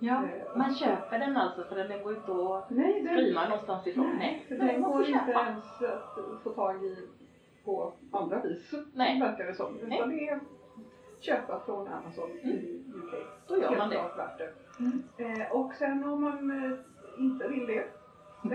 Ja, 0.00 0.24
Eh, 0.24 0.56
man 0.56 0.74
köper 0.74 1.18
den 1.18 1.36
alltså 1.36 1.64
för 1.64 1.76
den 1.76 2.02
går 2.02 2.16
inte 2.16 2.32
att 2.32 2.64
streama 2.64 3.48
någonstans 3.48 3.86
ifrån. 3.86 4.16
Nej, 4.18 4.46
den 4.48 4.82
går 4.82 5.06
inte 5.06 5.30
ens 5.30 5.82
att 5.82 6.42
få 6.42 6.50
tag 6.50 6.84
i 6.84 7.08
på 7.68 7.92
andra 8.18 8.42
vis. 8.42 8.74
Nej. 8.94 9.20
Verkar 9.20 9.46
det 9.46 9.54
som. 9.54 9.78
Nej. 9.82 9.98
Utan 9.98 10.10
det 10.10 10.28
är 10.28 10.40
köpa 11.20 11.60
från 11.66 11.88
Amazon 11.88 12.30
i 12.30 12.82
UK. 12.94 13.14
Då 13.48 13.58
gör 13.58 13.76
man 13.76 13.90
det. 13.90 13.96
värt 14.16 14.38
det. 14.38 14.52
Mm. 14.80 15.02
Eh, 15.40 15.52
och 15.52 15.74
sen 15.74 16.04
om 16.04 16.20
man 16.20 16.64
eh, 16.64 16.78
inte 17.18 17.48
vill 17.48 17.66
det, 17.66 17.84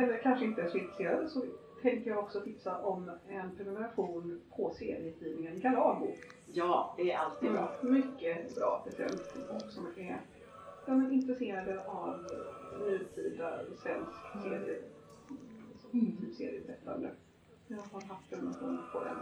eller 0.02 0.18
kanske 0.18 0.46
inte 0.46 0.62
är 0.62 0.68
så 0.68 0.78
intresserad, 0.78 1.30
så 1.30 1.42
tänker 1.82 2.10
jag 2.10 2.20
också 2.20 2.42
tipsa 2.42 2.78
om 2.82 3.12
en 3.28 3.56
prenumeration 3.56 4.42
på 4.58 4.72
serietidningen 4.72 5.60
Galago. 5.60 6.08
Ja, 6.54 6.94
det 6.98 7.12
är 7.12 7.18
alltid 7.18 7.52
bra. 7.52 7.72
Mycket 7.82 8.56
bra 8.56 8.86
present 8.86 9.36
och 9.50 9.62
som 9.62 9.88
är 9.98 10.22
ja, 10.86 10.94
men 10.94 11.12
intresserade 11.12 11.86
av 11.86 12.26
nutida 12.80 13.60
svensk 13.84 14.44
serie, 14.44 14.80
Mm. 15.94 16.18
typ 16.18 16.34
serieberättande. 16.36 17.10
Jag 17.76 17.84
har 17.92 18.08
haft 18.08 18.30
prenumeration 18.30 18.84
på 18.92 19.04
den. 19.04 19.18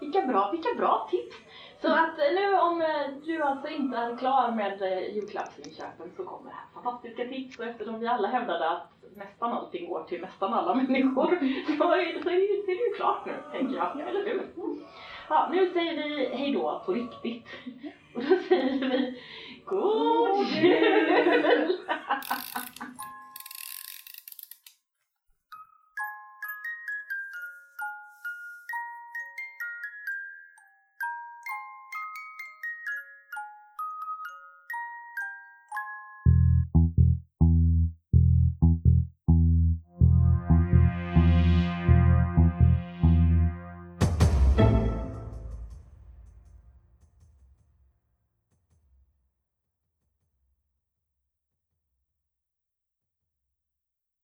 Vilka 0.00 0.22
bra, 0.26 0.50
vilka 0.50 0.74
bra 0.76 1.08
tips! 1.10 1.36
Så 1.82 1.92
att 1.92 2.18
eh, 2.18 2.34
nu 2.34 2.58
om 2.58 2.82
eh, 2.82 3.06
du 3.24 3.42
alltså 3.42 3.68
inte 3.68 3.96
är 3.96 4.16
klar 4.16 4.50
med 4.50 4.82
eh, 4.82 5.14
julklappsinköpen 5.14 6.10
så 6.16 6.24
kommer 6.24 6.50
det 6.50 6.56
här 6.56 6.82
fantastiska 6.82 7.24
tips 7.24 7.58
och 7.58 7.64
eftersom 7.64 8.00
vi 8.00 8.06
alla 8.06 8.28
hävdade 8.28 8.70
att 8.70 8.92
nästan 9.14 9.52
allting 9.52 9.88
går 9.88 10.04
till 10.04 10.20
nästan 10.20 10.54
alla 10.54 10.74
människor 10.74 11.26
så 11.78 11.92
är 11.92 12.14
det, 12.14 12.22
så 12.22 12.28
är 12.30 12.64
så 12.64 12.70
är 12.70 12.76
det 12.76 12.88
ju 12.88 12.94
klart 12.96 13.26
nu, 13.26 13.32
tänker 13.52 13.76
jag. 13.76 14.00
Eller 14.00 14.24
hur? 14.24 14.52
Ja, 15.28 15.48
nu 15.52 15.70
säger 15.70 16.08
vi 16.08 16.36
hejdå 16.36 16.82
på 16.86 16.92
riktigt. 16.92 17.46
Och 18.14 18.22
då 18.22 18.36
säger 18.48 18.88
vi 18.88 19.22
God 19.64 20.46
Jul! 20.46 21.76